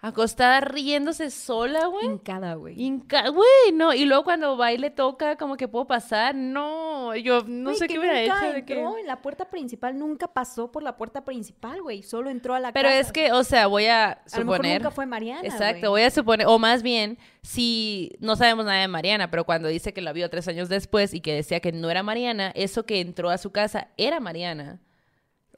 acostada 0.00 0.60
riéndose 0.60 1.30
sola, 1.30 1.86
güey. 1.86 2.06
Hincada, 2.06 2.54
güey. 2.54 2.76
Inca- 2.80 3.30
Güey, 3.30 3.72
no. 3.74 3.92
Y 3.92 4.04
luego 4.04 4.22
cuando 4.24 4.56
va 4.56 4.72
y 4.72 4.78
le 4.78 4.90
toca, 4.90 5.36
como 5.36 5.56
que 5.56 5.66
puedo 5.68 5.86
pasar. 5.86 6.34
No, 6.34 7.16
yo 7.16 7.42
no 7.46 7.74
sé 7.74 7.88
qué 7.88 7.98
hubiera 7.98 8.20
hecho. 8.20 8.52
De 8.52 8.64
que... 8.64 8.80
en 8.80 9.06
la 9.06 9.20
puerta 9.20 9.46
principal, 9.50 9.98
nunca 9.98 10.28
pasó 10.28 10.70
por 10.70 10.82
la 10.82 10.96
puerta 10.96 11.24
principal, 11.24 11.82
güey. 11.82 12.02
Solo 12.02 12.30
entró 12.30 12.54
a 12.54 12.60
la 12.60 12.72
Pero 12.72 12.88
casa. 12.88 13.00
es 13.00 13.12
que, 13.12 13.32
o 13.32 13.42
sea, 13.42 13.66
voy 13.66 13.86
a 13.86 14.12
A 14.12 14.14
lo 14.38 14.44
mejor 14.44 14.56
suponer. 14.56 14.80
nunca 14.82 14.90
fue 14.92 15.06
Mariana, 15.06 15.40
Exacto, 15.42 15.90
voy 15.90 16.02
a 16.02 16.10
suponer, 16.10 16.46
o 16.46 16.58
más 16.58 16.82
bien, 16.82 17.18
si 17.42 18.12
no 18.20 18.36
sabemos 18.36 18.64
nada 18.66 18.80
de 18.80 18.88
Mariana, 18.88 19.30
pero 19.30 19.44
cuando 19.44 19.68
dice 19.68 19.92
que 19.92 20.00
la 20.00 20.12
vio 20.12 20.30
tres 20.30 20.46
años 20.48 20.68
después 20.68 21.12
y 21.14 21.20
que 21.20 21.34
decía 21.34 21.60
que 21.60 21.72
no 21.72 21.90
era 21.90 22.02
Mariana, 22.02 22.52
eso 22.54 22.86
que 22.86 23.00
entró 23.00 23.30
a 23.30 23.38
su 23.38 23.50
casa 23.50 23.88
era 23.96 24.20
Mariana. 24.20 24.80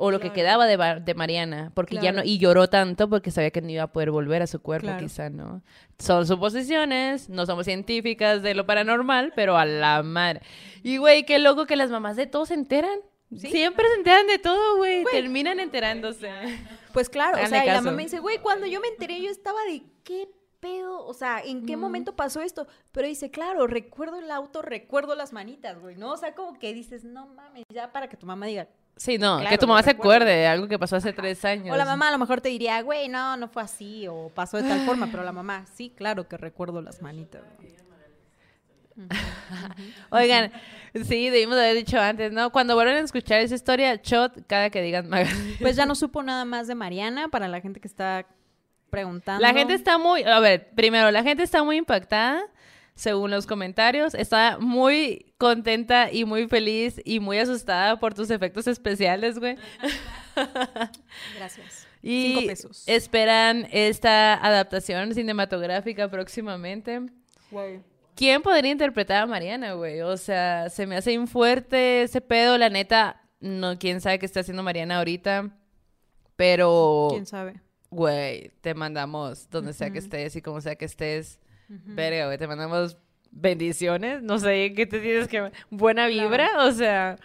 O 0.00 0.10
lo 0.10 0.18
que 0.18 0.32
quedaba 0.32 0.66
de, 0.66 1.00
de 1.00 1.14
Mariana, 1.14 1.72
porque 1.74 1.98
ya 1.98 2.10
no, 2.12 2.22
y 2.24 2.38
lloró 2.38 2.68
tanto 2.68 3.08
porque 3.08 3.30
sabía 3.30 3.50
que 3.50 3.60
no 3.60 3.68
iba 3.68 3.82
a 3.84 3.92
poder 3.92 4.10
volver 4.10 4.42
a 4.42 4.46
su 4.46 4.60
cuerpo, 4.60 4.86
Claro. 4.86 4.98
quizá, 5.04 5.28
¿no? 5.30 5.62
Son 5.98 6.26
suposiciones, 6.26 7.28
no 7.28 7.44
somos 7.46 7.66
científicas 7.66 8.42
de 8.42 8.54
lo 8.54 8.66
paranormal, 8.66 9.32
pero 9.36 9.56
a 9.56 9.64
la 9.66 10.02
madre. 10.02 10.40
Y, 10.82 10.96
güey, 10.96 11.24
qué 11.24 11.38
loco 11.38 11.66
que 11.66 11.76
las 11.76 11.90
mamás 11.90 12.16
de 12.16 12.26
todos 12.26 12.48
se 12.48 12.54
enteran. 12.54 12.98
Sí. 13.36 13.48
Siempre 13.50 13.86
se 13.88 13.94
enteran 13.98 14.26
de 14.26 14.38
todo, 14.38 14.76
güey. 14.78 15.04
Terminan 15.04 15.60
enterándose. 15.60 16.30
Pues 16.92 17.08
claro, 17.08 17.38
o 17.40 17.46
sea, 17.46 17.62
y 17.64 17.68
la 17.68 17.74
mamá 17.80 17.92
me 17.92 18.02
dice, 18.02 18.18
güey, 18.18 18.38
cuando 18.38 18.66
yo 18.66 18.80
me 18.80 18.88
enteré, 18.88 19.20
yo 19.22 19.30
estaba 19.30 19.58
de 19.70 19.82
qué 20.02 20.28
pedo, 20.58 21.06
o 21.06 21.14
sea, 21.14 21.40
¿en 21.42 21.64
qué 21.64 21.76
momento 21.76 22.16
pasó 22.16 22.40
esto? 22.40 22.66
Pero 22.92 23.06
dice, 23.06 23.30
claro, 23.30 23.66
recuerdo 23.66 24.18
el 24.18 24.30
auto, 24.30 24.60
recuerdo 24.62 25.14
las 25.14 25.32
manitas, 25.32 25.78
güey, 25.78 25.96
¿no? 25.96 26.10
O 26.12 26.16
sea, 26.16 26.34
como 26.34 26.58
que 26.58 26.74
dices, 26.74 27.04
no 27.04 27.26
mames, 27.28 27.64
ya 27.72 27.92
para 27.92 28.08
que 28.08 28.16
tu 28.16 28.26
mamá 28.26 28.46
diga. 28.46 28.66
Sí, 29.00 29.16
no, 29.16 29.38
Claro, 29.38 29.50
que 29.50 29.56
tu 29.56 29.66
mamá 29.66 29.82
se 29.82 29.92
acuerde 29.92 30.30
de 30.30 30.46
algo 30.46 30.68
que 30.68 30.78
pasó 30.78 30.96
hace 30.96 31.14
tres 31.14 31.42
años. 31.46 31.72
O 31.72 31.76
la 31.78 31.86
mamá 31.86 32.08
a 32.08 32.12
lo 32.12 32.18
mejor 32.18 32.42
te 32.42 32.50
diría, 32.50 32.82
güey, 32.82 33.08
no, 33.08 33.34
no 33.38 33.48
fue 33.48 33.62
así, 33.62 34.06
o 34.06 34.28
pasó 34.34 34.58
de 34.58 34.68
tal 34.68 34.80
forma, 34.80 35.08
pero 35.10 35.24
la 35.24 35.32
mamá, 35.32 35.64
sí, 35.72 35.90
claro 35.96 36.28
que 36.28 36.36
recuerdo 36.36 36.82
las 36.82 37.00
manitas. 37.00 37.40
Oigan, 40.10 40.52
sí, 40.92 41.30
debimos 41.30 41.56
haber 41.56 41.76
dicho 41.76 41.98
antes, 41.98 42.30
¿no? 42.30 42.52
Cuando 42.52 42.74
vuelvan 42.74 42.96
a 42.96 43.00
escuchar 43.00 43.40
esa 43.40 43.54
historia, 43.54 43.98
shot 44.02 44.46
cada 44.46 44.68
que 44.68 44.82
digan. 44.82 45.08
Pues 45.62 45.76
ya 45.76 45.86
no 45.86 45.94
supo 45.94 46.22
nada 46.22 46.44
más 46.44 46.66
de 46.66 46.74
Mariana, 46.74 47.28
para 47.28 47.48
la 47.48 47.62
gente 47.62 47.80
que 47.80 47.88
está 47.88 48.26
preguntando. 48.90 49.40
La 49.40 49.54
gente 49.54 49.72
está 49.72 49.96
muy, 49.96 50.24
a 50.24 50.40
ver, 50.40 50.72
primero, 50.74 51.10
la 51.10 51.22
gente 51.22 51.42
está 51.42 51.64
muy 51.64 51.78
impactada, 51.78 52.42
según 53.00 53.30
los 53.30 53.46
comentarios, 53.46 54.12
está 54.12 54.58
muy 54.58 55.32
contenta 55.38 56.12
y 56.12 56.26
muy 56.26 56.46
feliz 56.48 57.00
y 57.02 57.18
muy 57.18 57.38
asustada 57.38 57.98
por 57.98 58.12
tus 58.12 58.28
efectos 58.28 58.66
especiales, 58.66 59.38
güey. 59.38 59.56
Gracias. 61.38 61.86
Y 62.02 62.34
Cinco 62.34 62.46
pesos. 62.46 62.84
esperan 62.86 63.66
esta 63.72 64.34
adaptación 64.34 65.14
cinematográfica 65.14 66.10
próximamente. 66.10 67.00
¿Quién 68.16 68.42
podría 68.42 68.70
interpretar 68.72 69.22
a 69.22 69.26
Mariana, 69.26 69.72
güey? 69.72 70.02
O 70.02 70.18
sea, 70.18 70.68
se 70.68 70.86
me 70.86 70.96
hace 70.96 71.26
fuerte 71.26 72.02
ese 72.02 72.20
pedo, 72.20 72.58
la 72.58 72.68
neta, 72.68 73.22
no, 73.40 73.78
quién 73.78 74.02
sabe 74.02 74.18
qué 74.18 74.26
está 74.26 74.40
haciendo 74.40 74.62
Mariana 74.62 74.98
ahorita, 74.98 75.56
pero, 76.36 77.08
¿Quién 77.12 77.24
sabe? 77.24 77.62
güey, 77.88 78.50
te 78.60 78.74
mandamos 78.74 79.48
donde 79.48 79.72
sea 79.72 79.88
que 79.90 80.00
estés 80.00 80.36
y 80.36 80.42
como 80.42 80.60
sea 80.60 80.76
que 80.76 80.84
estés, 80.84 81.40
verga, 81.70 82.26
güey, 82.26 82.38
te 82.38 82.46
mandamos 82.46 82.96
bendiciones, 83.30 84.22
no 84.22 84.38
sé, 84.38 84.72
¿qué 84.74 84.86
te 84.86 85.00
tienes 85.00 85.28
que... 85.28 85.52
Buena 85.70 86.06
vibra, 86.06 86.66
o 86.66 86.72
sea, 86.72 87.16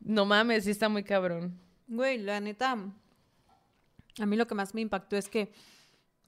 no 0.00 0.24
mames, 0.24 0.64
sí 0.64 0.70
está 0.70 0.88
muy 0.88 1.02
cabrón. 1.02 1.58
Güey, 1.88 2.18
la 2.18 2.40
neta, 2.40 2.76
a 4.20 4.26
mí 4.26 4.36
lo 4.36 4.46
que 4.46 4.54
más 4.54 4.74
me 4.74 4.80
impactó 4.80 5.16
es 5.16 5.28
que, 5.28 5.52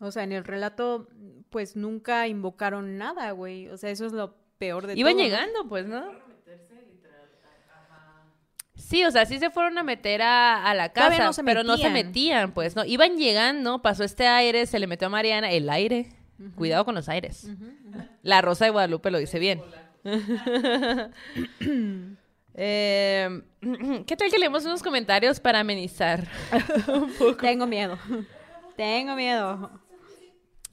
o 0.00 0.10
sea, 0.10 0.24
en 0.24 0.32
el 0.32 0.44
relato, 0.44 1.08
pues 1.50 1.76
nunca 1.76 2.26
invocaron 2.26 2.98
nada, 2.98 3.30
güey. 3.30 3.68
O 3.68 3.76
sea, 3.76 3.90
eso 3.90 4.06
es 4.06 4.12
lo 4.12 4.36
peor 4.58 4.86
de 4.86 4.94
Iban 4.94 5.12
todo. 5.12 5.22
¿no? 5.22 5.24
llegando, 5.24 5.68
pues, 5.68 5.86
¿no? 5.86 6.26
Sí, 8.74 9.04
o 9.04 9.10
sea, 9.10 9.24
sí 9.26 9.38
se 9.38 9.50
fueron 9.50 9.78
a 9.78 9.82
meter 9.82 10.22
a, 10.22 10.64
a 10.64 10.74
la 10.74 10.92
casa, 10.92 11.08
no 11.24 11.44
pero 11.44 11.64
no 11.64 11.76
se 11.76 11.90
metían, 11.90 12.52
pues, 12.52 12.76
¿no? 12.76 12.84
Iban 12.84 13.16
llegando, 13.16 13.82
pasó 13.82 14.04
este 14.04 14.28
aire, 14.28 14.66
se 14.66 14.78
le 14.78 14.86
metió 14.86 15.06
a 15.06 15.10
Mariana 15.10 15.50
el 15.50 15.68
aire. 15.70 16.08
Cuidado 16.54 16.84
con 16.84 16.94
los 16.94 17.08
aires. 17.08 17.48
La 18.22 18.42
Rosa 18.42 18.64
de 18.66 18.70
Guadalupe 18.70 19.10
lo 19.10 19.18
dice 19.18 19.38
bien. 19.38 19.62
Eh, 22.58 23.42
¿Qué 24.06 24.16
tal 24.16 24.30
que 24.30 24.38
leemos 24.38 24.64
unos 24.64 24.82
comentarios 24.82 25.40
para 25.40 25.60
amenizar? 25.60 26.26
Tengo 27.42 27.66
miedo. 27.66 27.98
Tengo 28.76 29.14
miedo. 29.14 29.70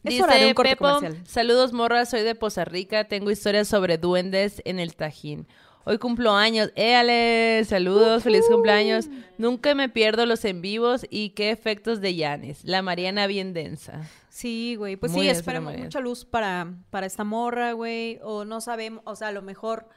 Es 0.03 0.11
Dice 0.11 0.23
hora 0.23 0.35
de 0.35 0.47
un 0.47 0.53
corte 0.53 0.77
Pepo, 0.77 0.93
comercial. 0.95 1.27
saludos 1.27 1.73
morra, 1.73 2.05
soy 2.05 2.21
de 2.21 2.35
Poza 2.35 2.63
Rica, 2.65 3.05
tengo 3.05 3.31
historias 3.31 3.67
sobre 3.69 3.97
duendes 3.97 4.61
en 4.65 4.79
el 4.79 4.95
Tajín. 4.95 5.47
Hoy 5.85 5.97
cumplo 5.97 6.33
años, 6.33 6.71
éale, 6.75 7.63
saludos, 7.65 8.23
feliz 8.23 8.45
cumpleaños. 8.49 9.09
Nunca 9.37 9.75
me 9.75 9.89
pierdo 9.89 10.25
los 10.25 10.45
en 10.45 10.61
vivos 10.61 11.05
y 11.09 11.31
qué 11.31 11.49
efectos 11.49 11.99
de 11.99 12.15
Yanis. 12.15 12.63
La 12.63 12.81
Mariana 12.81 13.27
bien 13.27 13.53
densa. 13.53 14.01
Sí, 14.29 14.75
güey. 14.77 14.95
Pues 14.95 15.11
Muy 15.11 15.27
sí, 15.29 15.41
Mariana. 15.45 15.83
mucha 15.83 15.99
luz 15.99 16.23
para, 16.23 16.73
para 16.89 17.05
esta 17.05 17.25
morra, 17.25 17.73
güey. 17.73 18.19
O 18.23 18.45
no 18.45 18.61
sabemos, 18.61 19.03
o 19.05 19.15
sea, 19.17 19.27
a 19.27 19.31
lo 19.33 19.41
mejor 19.41 19.89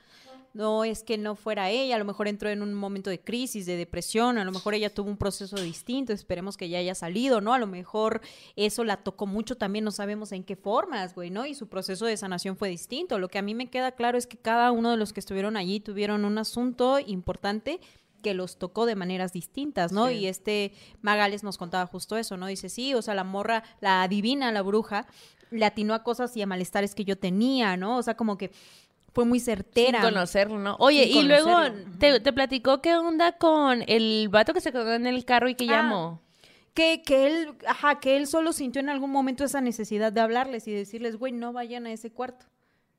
no 0.57 0.84
es 0.84 1.02
que 1.02 1.18
no 1.18 1.36
fuera 1.36 1.70
ella, 1.70 1.96
a 1.96 1.98
lo 1.98 2.04
mejor 2.04 2.28
entró 2.28 2.48
en 2.48 2.62
un 2.62 2.72
momento 2.72 3.11
de 3.11 3.20
crisis, 3.20 3.66
de 3.66 3.76
depresión, 3.76 4.38
a 4.38 4.44
lo 4.44 4.52
mejor 4.52 4.74
ella 4.74 4.92
tuvo 4.92 5.11
un 5.11 5.18
proceso 5.18 5.57
distinto, 5.57 6.12
esperemos 6.12 6.57
que 6.57 6.68
ya 6.68 6.78
haya 6.78 6.94
salido, 6.94 7.40
¿no? 7.40 7.52
A 7.52 7.59
lo 7.59 7.66
mejor 7.66 8.22
eso 8.57 8.82
la 8.82 8.96
tocó 8.96 9.26
mucho 9.26 9.57
también, 9.57 9.84
no 9.84 9.90
sabemos 9.90 10.32
en 10.32 10.44
qué 10.44 10.57
formas, 10.57 11.14
güey, 11.14 11.30
¿no? 11.30 11.44
Y 11.44 11.54
su 11.54 11.68
proceso 11.68 12.07
de 12.07 12.16
sanación 12.16 12.57
fue 12.57 12.70
distinto. 12.70 13.18
Lo 13.18 13.28
que 13.28 13.38
a 13.38 13.42
mí 13.42 13.54
me 13.54 13.68
queda 13.68 13.92
claro 13.92 14.16
es 14.16 14.26
que 14.26 14.38
cada 14.38 14.72
uno 14.72 14.90
de 14.90 14.96
los 14.96 15.12
que 15.12 15.20
estuvieron 15.20 15.57
allí 15.57 15.80
tuvieron 15.80 16.24
un 16.24 16.38
asunto 16.38 16.98
importante 16.98 17.80
que 18.22 18.32
los 18.34 18.59
tocó 18.59 18.86
de 18.86 18.96
maneras 18.96 19.32
distintas, 19.32 19.92
¿no? 19.92 20.09
Sí. 20.09 20.14
Y 20.14 20.26
este 20.26 20.72
Magales 21.02 21.44
nos 21.44 21.59
contaba 21.59 21.86
justo 21.86 22.16
eso, 22.16 22.36
¿no? 22.36 22.46
Dice, 22.46 22.68
sí, 22.70 22.94
o 22.94 23.02
sea, 23.02 23.14
la 23.14 23.24
morra, 23.24 23.62
la 23.80 24.02
adivina, 24.02 24.50
la 24.52 24.62
bruja, 24.62 25.07
le 25.50 25.64
atinó 25.64 25.94
a 25.94 26.02
cosas 26.02 26.36
y 26.36 26.42
a 26.42 26.46
malestares 26.46 26.94
que 26.94 27.04
yo 27.04 27.18
tenía, 27.18 27.76
¿no? 27.76 27.98
O 27.98 28.02
sea, 28.02 28.16
como 28.16 28.36
que 28.36 28.50
fue 29.17 29.25
muy 29.25 29.41
certera. 29.41 30.03
Sin 30.03 30.11
conocerlo, 30.11 30.59
¿no? 30.59 30.77
Oye, 30.79 31.07
Sin 31.07 31.17
y 31.17 31.23
luego 31.23 31.57
te, 31.99 32.21
te 32.21 32.33
platicó 32.35 32.83
qué 32.83 32.95
onda 32.97 33.33
con 33.33 33.83
el 33.89 34.29
vato 34.29 34.53
que 34.53 34.61
se 34.61 34.71
quedó 34.73 34.93
en 34.93 35.07
el 35.07 35.25
carro 35.25 35.49
y 35.49 35.55
que 35.55 35.64
Ah, 35.64 35.69
llamó. 35.83 36.21
Que, 36.75 37.01
que 37.03 37.27
él, 37.27 37.55
ajá, 37.67 37.99
que 37.99 38.19
él 38.19 38.27
solo 38.27 38.53
sintió 38.53 38.81
en 38.81 38.91
algún 38.91 39.11
momento 39.11 39.43
esa 39.43 39.62
necesidad 39.62 40.12
de 40.12 40.21
hablarles 40.21 40.69
y 40.69 40.73
decirles, 40.73 41.17
güey, 41.17 41.33
no 41.33 41.55
vayan 41.55 41.87
a 41.87 41.93
ese 41.93 42.12
cuarto. 42.12 42.45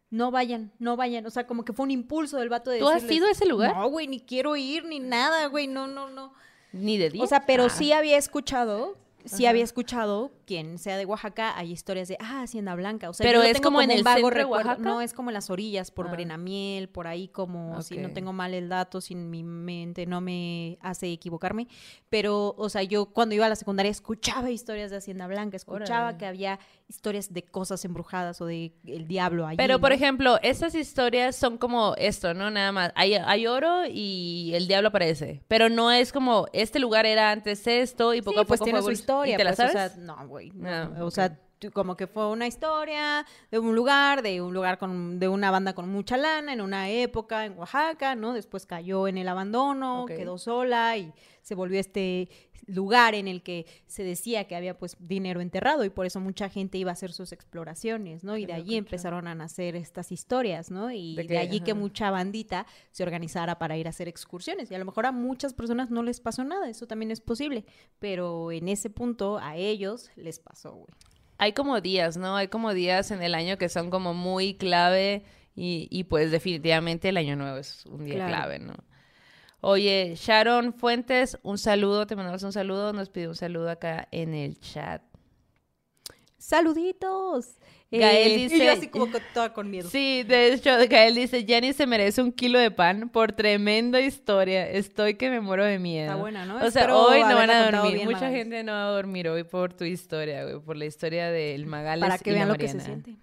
No 0.10 0.32
vayan, 0.32 0.72
no 0.80 0.96
vayan. 0.98 1.24
O 1.28 1.30
sea, 1.30 1.46
como 1.46 1.64
que 1.64 1.74
fue 1.74 1.84
un 1.84 1.92
impulso 1.92 2.38
del 2.38 2.50
vato 2.50 2.72
de 2.72 2.80
¿Tú 2.80 2.88
has 2.88 2.96
decirles, 3.04 3.18
ido 3.18 3.28
a 3.28 3.32
ese 3.32 3.46
lugar? 3.46 3.76
No, 3.76 3.88
güey, 3.90 4.08
ni 4.08 4.20
quiero 4.20 4.56
ir, 4.56 4.86
ni 4.86 4.98
nada, 5.00 5.46
güey, 5.46 5.68
no, 5.68 5.86
no, 5.86 6.10
no. 6.10 6.34
Ni 6.72 6.98
de 6.98 7.12
día. 7.12 7.24
O 7.24 7.28
sea, 7.28 7.46
pero 7.46 7.66
Ah. 7.66 7.70
sí 7.70 7.92
había 7.92 8.18
escuchado, 8.18 8.98
sí 9.28 9.46
había 9.46 9.64
escuchado, 9.64 10.32
quien 10.46 10.78
sea 10.78 10.98
de 10.98 11.06
Oaxaca, 11.06 11.58
hay 11.58 11.72
historias 11.72 12.08
de, 12.08 12.18
ah, 12.20 12.42
Hacienda 12.44 12.76
Blanca. 12.76 13.10
O 13.10 13.14
sea, 13.14 13.26
Pero 13.26 13.40
yo 13.42 13.48
es 13.48 13.54
tengo 13.54 13.64
como 13.66 13.82
en 13.82 13.92
un 13.92 13.98
el 13.98 14.04
vago 14.04 14.16
centro 14.18 14.30
de 14.38 14.44
recuerdo. 14.44 14.70
Oaxaca. 14.70 14.90
No, 14.90 15.02
es 15.02 15.14
como 15.14 15.30
en 15.30 15.34
las 15.36 15.50
orillas, 15.50 15.92
por 15.92 16.08
Ah. 16.08 16.12
Brenamiel, 16.12 16.90
por 16.90 17.08
ahí 17.08 17.28
como, 17.28 17.82
si 17.82 17.98
no 17.98 18.12
tengo 18.12 18.34
mal 18.34 18.54
el 18.54 18.70
dato, 18.70 19.02
si 19.02 19.16
mi 19.16 19.44
mente 19.44 20.06
no 20.06 20.22
me 20.22 20.78
hace 20.82 21.12
equivocarme. 21.12 21.68
Pero, 22.10 22.56
o 22.58 22.70
sea, 22.70 22.84
yo 22.84 23.08
cuando 23.08 23.36
iba 23.36 23.46
a 23.46 23.50
la 23.50 23.56
secundaria 23.56 23.92
escuchaba 23.92 24.50
historias 24.50 24.92
de 24.92 24.98
Hacienda 24.98 25.28
Blanca, 25.28 25.58
escuchaba 25.58 26.04
Órale. 26.08 26.18
que 26.18 26.26
había 26.26 26.60
historias 26.88 27.34
de 27.34 27.44
cosas 27.44 27.84
embrujadas 27.84 28.40
o 28.40 28.46
de 28.46 28.72
el 28.86 29.08
diablo 29.08 29.46
ahí. 29.46 29.58
Pero, 29.58 29.80
por 29.80 29.92
ejemplo, 29.92 30.40
estas 30.42 30.74
historias 30.76 31.36
son 31.36 31.58
como 31.58 31.96
esto, 31.98 32.34
¿no? 32.34 32.50
Nada 32.50 32.72
más. 32.72 32.92
Hay, 32.96 33.14
hay 33.16 33.46
oro 33.48 33.82
y 33.86 34.52
el 34.54 34.68
diablo 34.68 34.90
aparece. 34.90 35.42
Pero 35.50 35.68
no 35.70 35.92
es 35.92 36.14
como, 36.14 36.48
este 36.54 36.80
lugar 36.80 37.06
era 37.06 37.32
antes 37.32 37.68
esto 37.68 38.14
y 38.14 38.22
poco 38.22 38.36
Sí, 38.36 38.40
a 38.40 38.44
poco 38.44 38.48
pues 38.48 38.62
tiene 38.62 38.82
fue 38.82 38.96
su 38.96 39.02
evolu- 39.02 39.06
historia. 39.26 39.36
¿Y 39.36 39.38
te 39.38 39.44
la 39.44 39.50
pues, 39.52 39.60
o 39.60 39.72
sabes? 39.72 39.94
sea, 39.94 40.04
no, 40.04 40.28
güey. 40.28 40.52
no, 40.52 40.70
Ah, 40.70 40.92
o 41.02 41.12
sea, 41.12 41.40
como 41.74 41.98
que 41.98 42.06
fue 42.08 42.30
una 42.30 42.46
historia 42.46 43.26
de 43.50 43.60
un 43.60 43.76
lugar, 43.76 44.22
de 44.22 44.42
un 44.42 44.54
lugar 44.54 44.78
con, 44.78 45.20
de 45.20 45.28
una 45.28 45.50
banda 45.50 45.74
con 45.74 45.90
mucha 45.90 46.16
lana, 46.18 46.54
en 46.54 46.62
una 46.62 46.90
época 46.90 47.46
en 47.46 47.58
Oaxaca, 47.58 48.16
¿no? 48.16 48.34
Después 48.34 48.66
cayó 48.66 49.08
en 49.08 49.18
el 49.18 49.28
abandono, 49.28 50.06
quedó 50.08 50.38
sola 50.38 50.96
y 50.98 51.12
se 51.42 51.56
volvió 51.56 51.80
este 51.80 52.30
lugar 52.68 53.16
en 53.16 53.28
el 53.30 53.42
que 53.42 53.66
se 53.88 54.04
decía 54.04 54.44
que 54.46 54.56
había 54.56 54.78
pues 54.78 54.98
dinero 55.00 55.40
enterrado 55.42 55.84
y 55.86 55.90
por 55.90 56.06
eso 56.06 56.20
mucha 56.20 56.50
gente 56.50 56.78
iba 56.78 56.92
a 56.92 56.94
hacer 56.94 57.14
sus 57.14 57.32
exploraciones, 57.32 58.24
¿no? 58.24 58.38
Y 58.38 58.46
de 58.46 58.54
allí 58.54 58.76
empezaron 58.76 59.28
a 59.28 59.36
nacer 59.36 59.76
estas 59.76 60.12
historias, 60.12 60.70
¿no? 60.70 60.92
Y 60.92 61.16
De 61.16 61.38
allí 61.38 61.62
que 61.62 61.74
mucha 61.74 62.12
bandita 62.12 62.68
se 62.92 63.04
organizara 63.04 63.58
para 63.58 63.78
ir 63.78 63.88
a 63.88 63.92
hacer 63.92 64.08
excursiones. 64.08 64.70
Y 64.70 64.76
a 64.76 64.80
lo 64.80 64.86
mejor 64.86 65.06
a 65.06 65.12
muchas 65.12 65.54
personas 65.54 65.90
no 65.90 66.04
les 66.04 66.20
pasó 66.20 66.44
nada, 66.44 66.70
eso 66.70 66.88
también 66.88 67.10
es 67.10 67.22
posible, 67.22 67.66
pero 68.00 68.52
en 68.52 68.68
ese 68.68 68.90
punto 68.90 69.38
a 69.40 69.56
ellos 69.56 70.12
les 70.16 70.40
pasó, 70.40 70.74
güey. 70.74 70.90
Hay 71.38 71.54
como 71.54 71.80
días, 71.82 72.18
¿no? 72.18 72.36
Hay 72.36 72.48
como 72.50 72.74
días 72.74 73.12
en 73.12 73.22
el 73.22 73.34
año 73.36 73.58
que 73.58 73.70
son 73.70 73.90
como 73.92 74.14
muy 74.14 74.56
clave 74.56 75.24
y, 75.56 75.88
y 75.90 76.04
pues 76.06 76.32
definitivamente 76.32 77.10
el 77.10 77.18
año 77.18 77.36
nuevo 77.36 77.58
es 77.58 77.86
un 77.86 78.04
día 78.06 78.16
Claro. 78.16 78.30
clave, 78.34 78.60
¿no? 78.60 78.74
Oye, 79.62 80.14
Sharon 80.16 80.74
Fuentes, 80.74 81.38
un 81.44 81.58
saludo, 81.58 82.06
te 82.08 82.16
mandamos 82.16 82.44
un 82.44 82.54
saludo, 82.54 82.94
nos 82.94 83.10
pidió 83.10 83.30
un 83.30 83.36
saludo 83.36 83.70
acá 83.70 84.08
en 84.12 84.34
el 84.34 84.60
chat. 84.60 85.02
¡Saluditos! 86.38 87.56
Gael 87.90 88.32
Eh, 88.34 88.38
dice- 88.38 88.58
Y 88.58 88.66
yo 88.66 88.72
así 88.74 88.88
como 88.90 89.10
con- 89.12 89.22
toda 89.34 89.54
con 89.54 89.70
miedo. 89.72 89.90
Sí, 89.90 90.24
de 90.24 90.54
hecho, 90.54 90.70
Gael 90.90 91.16
dice, 91.16 91.46
Jenny 91.46 91.72
se 91.74 91.88
merece 91.88 92.22
un 92.22 92.32
kilo 92.34 92.60
de 92.60 92.70
pan 92.70 93.10
por 93.10 93.32
tremenda 93.32 94.02
historia. 94.02 94.70
Estoy 94.70 95.16
que 95.16 95.30
me 95.30 95.40
muero 95.40 95.64
de 95.64 95.80
miedo. 95.80 96.08
Está 96.12 96.16
buena, 96.18 96.46
¿no? 96.46 96.58
O 96.58 96.60
sea, 96.60 96.68
Espero 96.68 97.00
hoy 97.02 97.22
no 97.22 97.36
van 97.36 97.50
a 97.50 97.72
dormir. 97.72 98.04
Mucha 98.06 98.30
gente 98.30 98.62
no 98.64 98.74
va 98.74 98.88
a 98.88 98.92
dormir 98.92 99.30
hoy 99.30 99.44
por 99.46 99.74
tu 99.74 99.86
historia, 99.86 100.44
güey. 100.44 100.60
Por 100.60 100.76
la 100.76 100.86
historia 100.86 101.32
del 101.32 101.66
Magales 101.66 102.02
Para 102.08 102.18
que 102.20 102.30
y 102.30 102.34
la 102.34 102.40
vean 102.40 102.48
lo 102.50 102.56
que 102.56 102.68
se 102.68 102.80
siente. 102.82 103.16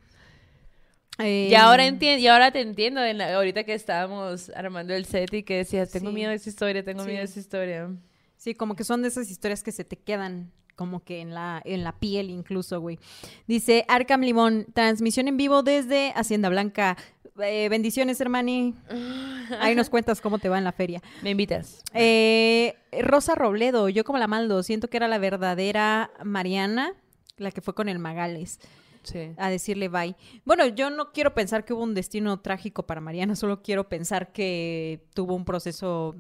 Eh, 1.19 1.49
Y 1.51 1.55
ahora 1.55 1.87
entiendo, 1.87 2.23
y 2.23 2.27
ahora 2.27 2.51
te 2.51 2.61
entiendo, 2.61 3.05
en 3.05 3.19
la- 3.19 3.35
ahorita 3.37 3.65
que 3.65 3.75
estábamos 3.75 4.51
armando 4.51 4.95
el 4.95 5.05
set 5.07 5.33
y 5.35 5.43
que 5.45 5.59
decías, 5.59 5.91
tengo 5.91 6.09
Sí. 6.09 6.15
miedo 6.15 6.31
de 6.31 6.37
esa 6.37 6.49
historia, 6.51 6.85
tengo 6.85 7.05
miedo 7.05 7.19
de 7.19 7.25
esa 7.25 7.39
historia. 7.41 7.89
Sí, 8.37 8.55
como 8.55 8.75
que 8.77 8.85
son 8.85 9.03
de 9.03 9.09
esas 9.09 9.31
historias 9.31 9.63
que 9.63 9.73
se 9.73 9.85
te 9.85 9.97
quedan 9.97 10.51
como 10.75 11.05
que 11.05 11.21
en 11.21 11.33
la, 11.33 11.63
en 11.65 11.85
la 11.85 11.93
piel 11.93 12.31
incluso, 12.31 12.81
güey. 12.81 12.99
Dice 13.47 13.85
Arkham 13.87 14.23
Limón, 14.23 14.67
transmisión 14.75 15.29
en 15.29 15.37
vivo 15.37 15.63
desde 15.63 16.13
Hacienda 16.17 16.49
Blanca. 16.49 16.97
Eh, 17.41 17.69
bendiciones, 17.69 18.21
hermani. 18.21 18.75
Ahí 19.61 19.77
nos 19.77 19.89
cuentas 19.91 20.21
cómo 20.21 20.39
te 20.41 20.49
va 20.49 20.59
en 20.59 20.65
la 20.65 20.73
feria. 20.73 21.01
¿Me 21.23 21.31
invitas? 21.31 21.83
Eh, 21.95 22.75
Rosa 23.03 23.37
Robledo, 23.37 23.89
yo 23.89 24.03
como 24.05 24.19
la 24.19 24.27
maldo, 24.27 24.65
siento 24.65 24.89
que 24.89 24.97
era 24.97 25.07
la 25.07 25.19
verdadera 25.19 26.11
Mariana, 26.25 26.93
la 27.37 27.53
que 27.53 27.61
fue 27.61 27.75
con 27.75 27.89
el 27.89 27.99
Magales, 28.01 28.59
Sí. 29.05 29.33
a 29.37 29.51
decirle 29.51 29.89
bye. 29.89 30.17
Bueno, 30.45 30.67
yo 30.67 30.91
no 30.91 31.13
quiero 31.13 31.35
pensar 31.35 31.65
que 31.65 31.73
hubo 31.73 31.83
un 31.83 31.95
destino 31.95 32.41
trágico 32.41 32.85
para 32.85 33.01
Mariana, 33.01 33.37
solo 33.37 33.63
quiero 33.63 33.89
pensar 33.89 34.33
que 34.33 35.05
tuvo 35.15 35.35
un 35.35 35.45
proceso 35.45 36.17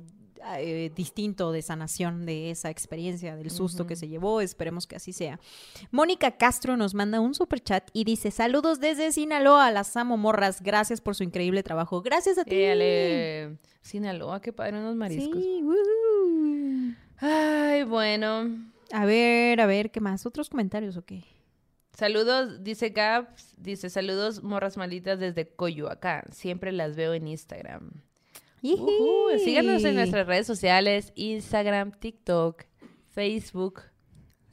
eh, 0.58 0.90
distinto 0.94 1.52
de 1.52 1.62
sanación 1.62 2.26
de 2.26 2.50
esa 2.50 2.68
experiencia, 2.68 3.34
del 3.34 3.50
susto 3.50 3.86
que 3.86 3.96
se 3.96 4.08
llevó. 4.08 4.40
Esperemos 4.42 4.86
que 4.86 4.96
así 4.96 5.12
sea. 5.12 5.40
Mónica 5.90 6.32
Castro 6.32 6.76
nos 6.76 6.92
manda 6.94 7.20
un 7.20 7.34
super 7.34 7.60
chat 7.60 7.88
y 7.94 8.04
dice: 8.04 8.30
Saludos 8.30 8.78
desde 8.78 9.10
Sinaloa, 9.12 9.70
las 9.70 9.96
amo 9.96 10.16
morras. 10.16 10.60
Gracias 10.62 11.00
por 11.00 11.14
su 11.14 11.24
increíble 11.24 11.62
trabajo. 11.62 12.02
Gracias 12.02 12.36
a 12.38 12.44
ti. 12.44 12.54
Éale. 12.54 13.56
Sinaloa, 13.80 14.40
qué 14.40 14.52
padre, 14.52 14.78
unos 14.78 14.96
mariscos. 14.96 15.42
Sí. 15.42 15.62
Ay, 17.18 17.84
bueno. 17.84 18.72
A 18.92 19.06
ver, 19.06 19.60
a 19.60 19.66
ver, 19.66 19.90
¿qué 19.90 20.00
más? 20.00 20.26
¿Otros 20.26 20.50
comentarios 20.50 20.96
o 20.96 21.02
qué? 21.02 21.24
Saludos, 21.96 22.64
dice 22.64 22.88
Gaps, 22.88 23.54
dice 23.56 23.88
saludos 23.88 24.42
morras 24.42 24.76
malitas 24.76 25.20
desde 25.20 25.48
Coyoacán. 25.48 26.24
Siempre 26.32 26.72
las 26.72 26.96
veo 26.96 27.14
en 27.14 27.28
Instagram. 27.28 28.02
Ujú, 28.62 29.38
Síganos 29.44 29.84
en 29.84 29.94
nuestras 29.94 30.26
redes 30.26 30.46
sociales, 30.46 31.12
Instagram, 31.14 31.92
TikTok, 31.92 32.64
Facebook, 33.12 33.82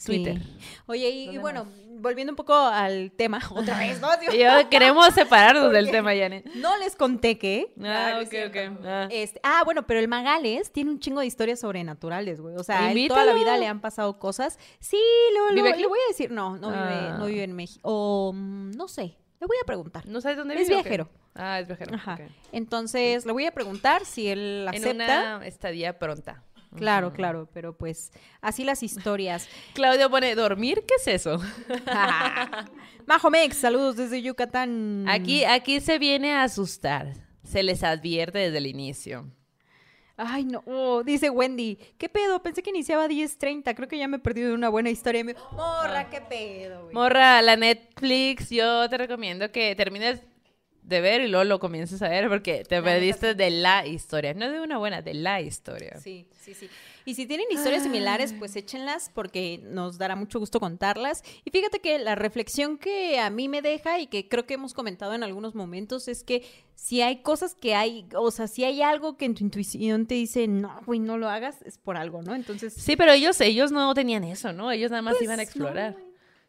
Sí. 0.02 0.08
Twitter. 0.24 0.42
Oye, 0.88 1.10
y, 1.10 1.22
y 1.22 1.26
¿Dónde 1.28 1.40
bueno, 1.42 1.68
volviendo 2.00 2.32
un 2.32 2.36
poco 2.36 2.56
al 2.56 3.12
tema, 3.12 3.40
otra 3.56 3.78
vez, 3.78 4.02
¿no? 4.02 4.08
Yo 4.34 4.68
queremos 4.72 5.14
separarnos 5.14 5.72
del 5.72 5.92
tema, 5.92 6.12
Janet. 6.16 6.46
No 6.56 6.76
les 6.80 6.96
conté 6.96 7.38
que. 7.38 7.72
Ah, 7.84 8.20
es 8.20 8.28
ok, 8.28 8.34
ok. 8.48 8.78
Ah. 8.84 9.08
Este, 9.12 9.40
ah, 9.44 9.62
bueno, 9.64 9.86
pero 9.86 10.00
el 10.00 10.08
Magales 10.08 10.72
tiene 10.72 10.90
un 10.90 11.00
chingo 11.00 11.20
de 11.20 11.28
historias 11.28 11.60
sobrenaturales, 11.60 12.42
güey. 12.42 12.56
O 12.56 12.64
sea, 12.64 12.92
él 12.92 13.08
toda 13.08 13.26
la 13.26 13.34
vida 13.34 13.58
le 13.58 13.68
han 13.68 13.80
pasado 13.80 14.18
cosas. 14.18 14.58
Sí, 14.80 14.98
lo, 15.36 15.50
lo- 15.50 15.54
¿Vive 15.56 15.70
aquí? 15.70 15.82
le 15.82 15.88
voy 15.88 16.00
a 16.04 16.08
decir. 16.08 16.32
No, 16.32 16.58
no 16.58 16.70
vive, 16.72 16.80
Ah. 16.82 17.16
no 17.20 17.26
vive 17.28 17.44
en 17.44 17.54
México. 17.54 17.82
O 17.84 18.32
mm, 18.34 18.72
no 18.72 18.88
sé. 18.88 19.18
Le 19.40 19.48
voy 19.48 19.58
a 19.62 19.66
preguntar. 19.66 20.06
¿No 20.08 20.20
sabes 20.22 20.38
dónde 20.38 20.56
Es 20.56 20.62
vive 20.68 20.78
qué? 20.82 20.90
viajero. 20.90 21.10
Ah, 21.36 21.60
es 21.60 21.68
viajero. 21.68 21.96
Ajá. 21.96 22.20
Entonces, 22.52 23.26
le 23.26 23.32
voy 23.32 23.46
a 23.46 23.52
preguntar 23.52 24.06
si 24.06 24.28
él 24.28 24.68
En 24.74 24.82
acepta. 24.84 25.38
una 25.38 25.48
estadía 25.48 25.98
pronta. 25.98 26.44
Claro, 26.76 27.12
claro, 27.12 27.50
pero 27.54 27.78
pues 27.78 28.12
así 28.42 28.64
las 28.64 28.84
historias. 28.84 29.50
Claudio 29.74 30.10
pone, 30.10 30.36
¿dormir? 30.36 30.84
¿Qué 30.88 30.96
es 30.96 31.08
eso? 31.08 31.42
Majo 33.08 33.30
Mex, 33.30 33.58
saludos 33.58 33.98
desde 33.98 34.22
Yucatán. 34.22 35.06
Aquí, 35.08 35.44
aquí 35.44 35.80
se 35.82 36.00
viene 36.00 36.34
a 36.34 36.44
asustar. 36.44 37.14
Se 37.44 37.64
les 37.64 37.84
advierte 37.84 38.40
desde 38.40 38.60
el 38.60 38.68
inicio. 38.68 39.30
Ay, 40.24 40.46
no. 40.46 40.62
Oh, 40.68 41.04
dice 41.04 41.30
Wendy, 41.30 41.78
¿qué 41.98 42.08
pedo? 42.08 42.44
Pensé 42.44 42.62
que 42.62 42.70
iniciaba 42.70 43.06
a 43.06 43.08
10.30. 43.08 43.76
Creo 43.76 43.88
que 43.88 43.98
ya 43.98 44.08
me 44.08 44.18
he 44.18 44.20
perdido 44.20 44.50
de 44.50 44.54
una 44.54 44.70
buena 44.70 44.92
historia. 44.92 45.26
Morra, 45.52 46.10
¿qué 46.10 46.22
pedo? 46.22 46.84
güey?" 46.84 46.94
Morra, 46.94 47.42
la 47.42 47.56
Netflix, 47.56 48.50
yo 48.50 48.88
te 48.88 48.98
recomiendo 48.98 49.52
que 49.52 49.76
termines 49.76 50.22
de 50.92 51.02
ver 51.02 51.22
y 51.22 51.28
luego 51.28 51.44
lo 51.46 51.60
comiences 51.60 52.02
a 52.04 52.10
ver 52.10 52.30
porque 52.30 52.64
te 52.64 52.76
La 52.76 52.82
neta, 52.82 52.94
perdiste 52.94 53.34
de 53.34 53.50
la 53.50 53.88
historia. 53.88 54.36
No 54.36 54.52
de 54.52 54.62
una 54.62 54.78
buena, 54.78 55.02
de 55.02 55.16
la 55.16 55.42
historia. 55.42 56.00
Sí, 56.00 56.28
sí, 56.40 56.54
sí. 56.54 56.70
Y 57.04 57.16
si 57.16 57.26
tienen 57.26 57.48
historias 57.50 57.82
similares, 57.82 58.32
pues 58.38 58.56
échenlas 58.56 59.10
porque 59.16 59.60
nos 59.64 59.98
dará 59.98 60.16
mucho 60.16 60.38
gusto 60.38 60.60
contarlas. 60.60 61.24
Y 61.44 61.50
fíjate 61.50 61.80
que 61.80 61.98
la 61.98 62.14
reflexión 62.14 62.78
que 62.78 63.20
a 63.20 63.32
mí 63.32 63.50
me 63.50 63.64
deja 63.64 63.98
y 63.98 64.06
que 64.06 64.28
creo 64.30 64.46
que 64.46 64.54
hemos 64.54 64.76
comentado 64.76 65.16
en 65.16 65.24
algunos 65.24 65.56
momentos 65.56 66.08
es 66.08 66.24
que 66.24 66.44
si 66.76 67.02
hay 67.02 67.24
cosas 67.24 67.56
que 67.56 67.74
hay, 67.74 68.08
o 68.16 68.30
sea, 68.30 68.48
si 68.48 68.64
hay 68.66 68.84
algo 68.84 69.18
que 69.18 69.26
en 69.26 69.34
tu 69.34 69.44
intuición 69.44 70.06
te 70.06 70.14
dice, 70.14 70.48
no, 70.48 70.80
güey, 70.86 71.00
no 71.00 71.18
lo 71.18 71.28
hagas, 71.28 71.64
es 71.64 71.80
por 71.80 71.98
algo, 71.98 72.22
¿no? 72.22 72.36
Entonces, 72.36 72.74
Sí, 72.76 72.96
pero 72.96 73.14
ellos, 73.14 73.42
ellos 73.42 73.72
no 73.72 73.92
tenían 73.96 74.24
eso, 74.24 74.54
¿no? 74.54 74.72
Ellos 74.72 74.92
nada 74.92 75.02
más 75.02 75.14
Pues, 75.16 75.24
iban 75.24 75.40
a 75.40 75.44
explorar. 75.44 75.96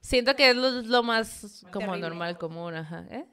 Siento 0.02 0.34
que 0.36 0.50
es 0.50 0.56
lo, 0.56 0.82
lo 0.82 1.02
más 1.02 1.64
como 1.72 1.86
Terrible. 1.86 2.00
normal, 2.00 2.36
común, 2.36 2.74
ajá. 2.74 3.06
¿Eh? 3.10 3.24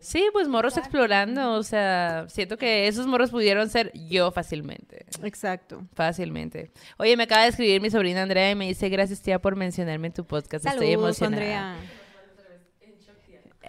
Sí. 0.00 0.24
Pues 0.32 0.48
morros 0.48 0.76
explorando, 0.76 1.52
o 1.52 1.62
sea, 1.62 2.26
siento 2.28 2.56
que 2.56 2.86
esos 2.88 3.06
morros 3.06 3.30
pudieron 3.30 3.68
ser 3.70 3.92
yo 4.08 4.30
fácilmente. 4.30 5.06
Exacto. 5.22 5.82
Fácilmente. 5.94 6.70
Oye, 6.98 7.16
me 7.16 7.24
acaba 7.24 7.42
de 7.42 7.48
escribir 7.48 7.80
mi 7.80 7.90
sobrina 7.90 8.22
Andrea 8.22 8.50
y 8.50 8.54
me 8.54 8.66
dice, 8.68 8.88
gracias 8.88 9.20
tía 9.22 9.38
por 9.40 9.56
mencionarme 9.56 10.08
en 10.08 10.12
tu 10.12 10.24
podcast. 10.26 10.66
Estoy 10.66 10.88
Saludos, 10.92 11.20
emocionada. 11.20 11.72
Andrea. 11.72 11.92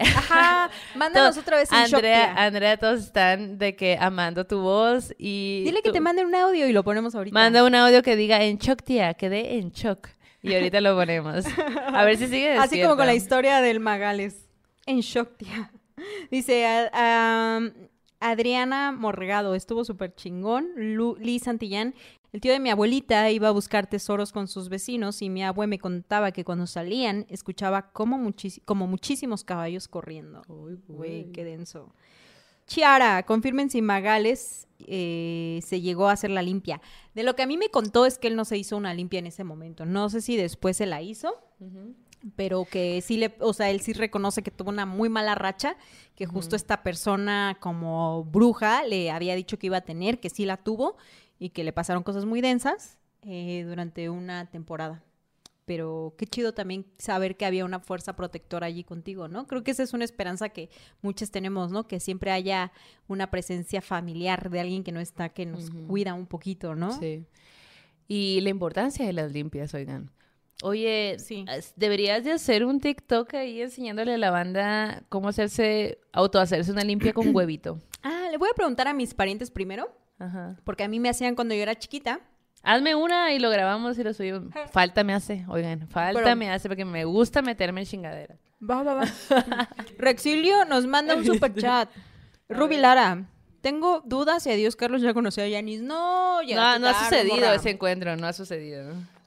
Ajá, 0.02 0.70
mándanos 0.94 1.36
otra 1.36 1.58
vez 1.58 1.70
en 1.70 1.76
Andrea. 1.78 2.32
Andrea, 2.34 2.76
todos 2.78 3.00
están 3.00 3.58
de 3.58 3.76
que 3.76 3.98
amando 4.00 4.46
tu 4.46 4.60
voz 4.60 5.12
y... 5.18 5.62
Dile 5.64 5.82
que 5.82 5.90
tú- 5.90 5.92
te 5.92 6.00
manden 6.00 6.24
un 6.26 6.34
audio 6.34 6.66
y 6.66 6.72
lo 6.72 6.82
ponemos 6.84 7.14
ahorita. 7.14 7.34
Manda 7.34 7.64
un 7.64 7.74
audio 7.74 8.02
que 8.02 8.16
diga 8.16 8.42
en 8.42 8.56
shock, 8.56 8.82
tía, 8.82 9.12
quedé 9.12 9.58
en 9.58 9.70
shock. 9.72 10.08
Y 10.42 10.54
ahorita 10.54 10.80
lo 10.80 10.96
ponemos. 10.96 11.44
A 11.92 12.02
ver 12.04 12.16
si 12.16 12.28
sigue 12.28 12.52
Así 12.58 12.80
como 12.80 12.96
con 12.96 13.04
la 13.06 13.12
despierta. 13.12 13.14
historia 13.14 13.60
del 13.60 13.78
Magales. 13.80 14.48
En 14.86 15.00
shock, 15.00 15.36
tía. 15.36 15.70
Dice 16.30 16.66
a- 16.66 17.56
am, 17.56 17.72
Adriana 18.20 18.92
Morregado, 18.92 19.54
estuvo 19.54 19.84
súper 19.84 20.14
chingón. 20.14 20.68
Lu- 20.76 21.16
Liz 21.18 21.44
Santillán, 21.44 21.94
el 22.32 22.40
tío 22.40 22.52
de 22.52 22.60
mi 22.60 22.70
abuelita 22.70 23.30
iba 23.30 23.48
a 23.48 23.52
buscar 23.52 23.86
tesoros 23.88 24.30
con 24.32 24.46
sus 24.46 24.68
vecinos 24.68 25.20
y 25.22 25.30
mi 25.30 25.42
abue 25.42 25.66
me 25.66 25.78
contaba 25.78 26.30
que 26.30 26.44
cuando 26.44 26.66
salían 26.66 27.26
escuchaba 27.28 27.90
como, 27.92 28.18
muchis- 28.18 28.60
como 28.64 28.86
muchísimos 28.86 29.42
caballos 29.42 29.88
corriendo. 29.88 30.42
Uy, 30.48 30.78
güey, 30.86 31.32
qué 31.32 31.44
denso. 31.44 31.92
Chiara, 32.66 33.24
confirmen 33.24 33.68
si 33.68 33.82
Magales 33.82 34.68
eh, 34.86 35.60
se 35.64 35.80
llegó 35.80 36.08
a 36.08 36.12
hacer 36.12 36.30
la 36.30 36.42
limpia. 36.42 36.80
De 37.14 37.22
lo 37.24 37.34
que 37.34 37.42
a 37.42 37.46
mí 37.46 37.56
me 37.56 37.68
contó 37.68 38.06
es 38.06 38.16
que 38.18 38.28
él 38.28 38.36
no 38.36 38.44
se 38.44 38.56
hizo 38.58 38.76
una 38.76 38.94
limpia 38.94 39.18
en 39.18 39.26
ese 39.26 39.42
momento. 39.44 39.84
No 39.86 40.08
sé 40.08 40.20
si 40.20 40.36
después 40.36 40.76
se 40.76 40.86
la 40.86 41.02
hizo. 41.02 41.34
Pero 42.36 42.64
que 42.64 43.00
sí 43.00 43.16
le, 43.16 43.34
o 43.40 43.52
sea, 43.52 43.70
él 43.70 43.80
sí 43.80 43.92
reconoce 43.92 44.42
que 44.42 44.50
tuvo 44.50 44.70
una 44.70 44.86
muy 44.86 45.08
mala 45.08 45.34
racha, 45.34 45.76
que 46.14 46.26
justo 46.26 46.56
esta 46.56 46.82
persona 46.82 47.56
como 47.60 48.24
bruja 48.24 48.84
le 48.84 49.10
había 49.10 49.34
dicho 49.34 49.58
que 49.58 49.66
iba 49.66 49.78
a 49.78 49.82
tener, 49.82 50.20
que 50.20 50.30
sí 50.30 50.44
la 50.44 50.58
tuvo 50.58 50.96
y 51.38 51.50
que 51.50 51.64
le 51.64 51.72
pasaron 51.72 52.02
cosas 52.02 52.26
muy 52.26 52.40
densas 52.40 52.98
eh, 53.22 53.64
durante 53.66 54.10
una 54.10 54.50
temporada. 54.50 55.02
Pero 55.64 56.14
qué 56.18 56.26
chido 56.26 56.52
también 56.52 56.84
saber 56.98 57.36
que 57.36 57.46
había 57.46 57.64
una 57.64 57.80
fuerza 57.80 58.16
protectora 58.16 58.66
allí 58.66 58.82
contigo, 58.82 59.28
¿no? 59.28 59.46
Creo 59.46 59.62
que 59.62 59.70
esa 59.70 59.84
es 59.84 59.92
una 59.92 60.04
esperanza 60.04 60.48
que 60.48 60.68
muchos 61.00 61.30
tenemos, 61.30 61.70
¿no? 61.70 61.86
Que 61.86 62.00
siempre 62.00 62.32
haya 62.32 62.72
una 63.06 63.30
presencia 63.30 63.80
familiar 63.80 64.50
de 64.50 64.60
alguien 64.60 64.82
que 64.82 64.90
no 64.90 65.00
está, 65.00 65.28
que 65.28 65.46
nos 65.46 65.70
cuida 65.70 66.12
un 66.14 66.26
poquito, 66.26 66.74
¿no? 66.74 66.98
Sí. 66.98 67.24
Y 68.08 68.40
la 68.40 68.50
importancia 68.50 69.06
de 69.06 69.12
las 69.12 69.30
limpias, 69.32 69.72
oigan. 69.72 70.10
Oye, 70.62 71.16
Sí. 71.18 71.44
as- 71.48 71.72
deberías 71.76 72.22
de 72.24 72.32
hacer 72.32 72.64
un 72.64 72.80
TikTok 72.80 73.34
ahí 73.34 73.62
enseñándole 73.62 74.14
a 74.14 74.18
la 74.18 74.30
banda 74.30 75.02
cómo 75.08 75.28
hacerse, 75.28 75.98
autohacerse 76.12 76.70
una 76.72 76.84
limpia 76.84 77.12
con 77.12 77.24
huevito. 77.34 77.80
Ah, 78.02 78.28
le 78.30 78.36
voy 78.36 78.48
a 78.50 78.54
preguntar 78.54 78.86
a 78.88 78.94
mis 78.94 79.14
parientes 79.14 79.50
primero, 79.50 79.94
Ajá. 80.18 80.56
porque 80.64 80.84
a 80.84 80.88
mí 80.88 81.00
me 81.00 81.08
hacían 81.08 81.34
cuando 81.34 81.54
yo 81.54 81.62
era 81.62 81.74
chiquita. 81.78 82.20
Hazme 82.62 82.94
una 82.94 83.32
y 83.32 83.38
lo 83.38 83.48
grabamos 83.48 83.98
y 83.98 84.04
lo 84.04 84.12
subimos. 84.12 84.52
Falta 84.70 85.02
me 85.02 85.14
hace, 85.14 85.46
oigan, 85.48 85.88
falta 85.88 86.20
Pero- 86.22 86.36
me 86.36 86.50
hace 86.50 86.68
porque 86.68 86.84
me 86.84 87.06
gusta 87.06 87.40
meterme 87.40 87.80
en 87.80 87.86
chingadera. 87.86 88.36
Va, 88.62 88.82
va, 88.82 88.94
va. 88.94 89.04
Rexilio 89.98 90.66
nos 90.66 90.86
manda 90.86 91.14
un 91.14 91.24
super 91.24 91.54
chat. 91.54 91.88
Ruby 92.50 92.76
Lara, 92.76 93.24
tengo 93.62 94.02
dudas 94.04 94.42
si 94.42 94.50
a 94.50 94.54
Dios 94.56 94.76
Carlos 94.76 95.00
ya 95.00 95.14
conoció 95.14 95.42
a 95.42 95.48
Yanis. 95.48 95.80
No, 95.80 96.36
No, 96.36 96.42
llegaste 96.42 96.80
no 96.80 96.88
ha 96.88 96.94
sucedido 97.04 97.36
morra. 97.36 97.54
ese 97.54 97.70
encuentro, 97.70 98.16
no 98.16 98.26
ha 98.26 98.32
sucedido. 98.34 98.92
¿no? 98.92 99.19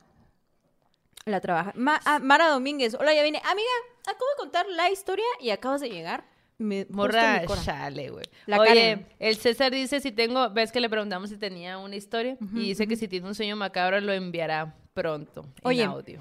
La 1.25 1.39
trabaja. 1.41 1.71
Ma- 1.75 2.01
ah, 2.05 2.19
Mara 2.19 2.49
Domínguez, 2.49 2.95
hola, 2.95 3.13
ya 3.13 3.23
vine. 3.23 3.41
Amiga, 3.45 3.69
acabo 4.03 4.25
de 4.31 4.37
contar 4.39 4.65
la 4.69 4.89
historia 4.91 5.25
y 5.39 5.51
acabas 5.51 5.81
de 5.81 5.89
llegar. 5.89 6.25
Me, 6.57 6.85
Morra, 6.89 7.43
chale, 7.63 8.09
güey. 8.09 8.25
La 8.45 8.59
Oye, 8.59 8.67
Karen. 8.69 9.07
el 9.19 9.35
César 9.37 9.71
dice 9.71 9.99
si 9.99 10.11
tengo, 10.11 10.49
ves 10.51 10.71
que 10.71 10.79
le 10.79 10.89
preguntamos 10.89 11.29
si 11.29 11.37
tenía 11.37 11.77
una 11.77 11.95
historia 11.95 12.37
y 12.53 12.59
dice 12.67 12.87
que 12.87 12.95
si 12.95 13.07
tiene 13.07 13.27
un 13.27 13.35
sueño 13.35 13.55
macabro 13.55 13.99
lo 14.01 14.13
enviará 14.13 14.75
pronto 14.93 15.45
Oye, 15.63 15.81
en 15.83 15.89
audio. 15.89 16.19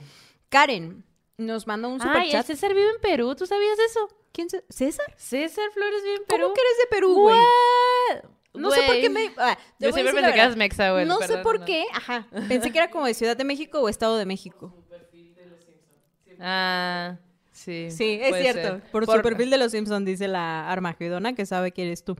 Karen 0.48 1.04
nos 1.36 1.66
manda 1.66 1.88
un 1.88 2.00
super 2.00 2.16
Ay, 2.16 2.26
el 2.28 2.32
chat. 2.32 2.46
César 2.46 2.74
vive 2.74 2.90
en 2.90 3.00
Perú, 3.00 3.34
¿tú 3.36 3.46
sabías 3.46 3.78
eso? 3.78 4.08
¿Quién 4.32 4.48
¿César? 4.70 5.14
César 5.18 5.70
Flores 5.74 6.02
vive 6.02 6.16
en 6.16 6.24
Perú. 6.24 6.42
¿Cómo 6.44 6.54
que 6.54 6.60
eres 6.62 6.78
de 6.78 6.86
Perú, 6.96 7.14
güey? 7.14 7.38
No 8.54 8.70
sé 8.70 8.82
por 8.86 8.94
qué 9.00 9.10
me... 9.10 9.32
ah, 9.38 9.58
Yo 9.78 9.92
siempre 9.92 10.14
pensé 10.14 10.32
que 10.32 10.38
eras 10.40 10.56
mexa, 10.56 10.92
güey. 10.92 11.06
No 11.06 11.18
sé 11.20 11.38
por 11.38 11.60
no. 11.60 11.66
qué, 11.66 11.84
ajá. 11.92 12.26
Pensé 12.48 12.70
que 12.72 12.78
era 12.78 12.90
como 12.90 13.06
de 13.06 13.14
Ciudad 13.14 13.36
de 13.36 13.44
México 13.44 13.80
o 13.80 13.88
Estado 13.88 14.16
de 14.16 14.26
México. 14.26 14.74
Ah, 16.42 17.16
sí. 17.52 17.90
Sí, 17.90 18.18
es 18.20 18.36
cierto. 18.36 18.80
ser. 18.80 18.82
Por, 18.90 19.06
su 19.06 19.22
perfil 19.22 19.48
de 19.48 19.58
los 19.58 19.72
Simpson 19.72 20.04
dice 20.04 20.26
la 20.26 20.70
Armagedona 20.70 21.34
que 21.34 21.46
sabe 21.46 21.72
que 21.72 21.84
eres 21.84 22.04
tú. 22.04 22.16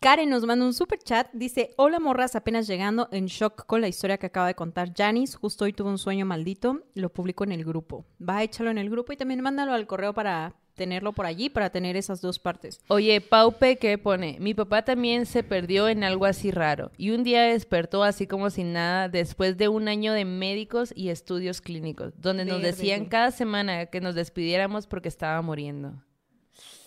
Karen 0.00 0.30
nos 0.30 0.44
manda 0.44 0.64
un 0.64 0.74
super 0.74 0.98
chat. 0.98 1.28
Dice: 1.32 1.70
Hola 1.76 2.00
morras, 2.00 2.34
apenas 2.34 2.66
llegando 2.66 3.08
en 3.12 3.26
shock 3.26 3.66
con 3.66 3.80
la 3.80 3.88
historia 3.88 4.18
que 4.18 4.26
acaba 4.26 4.48
de 4.48 4.54
contar 4.54 4.92
Janice. 4.96 5.36
Justo 5.36 5.64
hoy 5.64 5.72
tuve 5.72 5.90
un 5.90 5.98
sueño 5.98 6.26
maldito. 6.26 6.82
Lo 6.94 7.12
publico 7.12 7.44
en 7.44 7.52
el 7.52 7.64
grupo. 7.64 8.04
Va, 8.20 8.42
échalo 8.42 8.70
en 8.70 8.78
el 8.78 8.90
grupo 8.90 9.12
y 9.12 9.16
también 9.16 9.40
mándalo 9.40 9.72
al 9.72 9.86
correo 9.86 10.12
para 10.12 10.54
tenerlo 10.80 11.12
por 11.12 11.26
allí, 11.26 11.50
para 11.50 11.68
tener 11.68 11.94
esas 11.94 12.22
dos 12.22 12.38
partes. 12.38 12.80
Oye, 12.88 13.20
Paupe, 13.20 13.76
¿qué 13.76 13.98
pone? 13.98 14.38
Mi 14.40 14.54
papá 14.54 14.82
también 14.82 15.26
se 15.26 15.42
perdió 15.42 15.90
en 15.90 16.04
algo 16.04 16.24
así 16.24 16.50
raro 16.50 16.90
y 16.96 17.10
un 17.10 17.22
día 17.22 17.42
despertó 17.42 18.02
así 18.02 18.26
como 18.26 18.48
sin 18.48 18.72
nada 18.72 19.10
después 19.10 19.58
de 19.58 19.68
un 19.68 19.88
año 19.88 20.14
de 20.14 20.24
médicos 20.24 20.94
y 20.96 21.10
estudios 21.10 21.60
clínicos, 21.60 22.14
donde 22.16 22.46
nos 22.46 22.62
decían 22.62 23.04
cada 23.04 23.30
semana 23.30 23.84
que 23.86 24.00
nos 24.00 24.14
despidiéramos 24.14 24.86
porque 24.86 25.08
estaba 25.08 25.42
muriendo. 25.42 26.02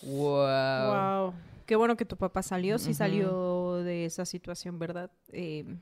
Wow. 0.02 1.22
Wow. 1.22 1.34
Qué 1.64 1.76
bueno 1.76 1.96
que 1.96 2.04
tu 2.04 2.16
papá 2.16 2.42
salió, 2.42 2.80
sí 2.80 2.94
salió 2.94 3.76
de 3.84 4.06
esa 4.06 4.26
situación, 4.26 4.80
¿verdad? 4.80 5.12
Eh, 5.30 5.76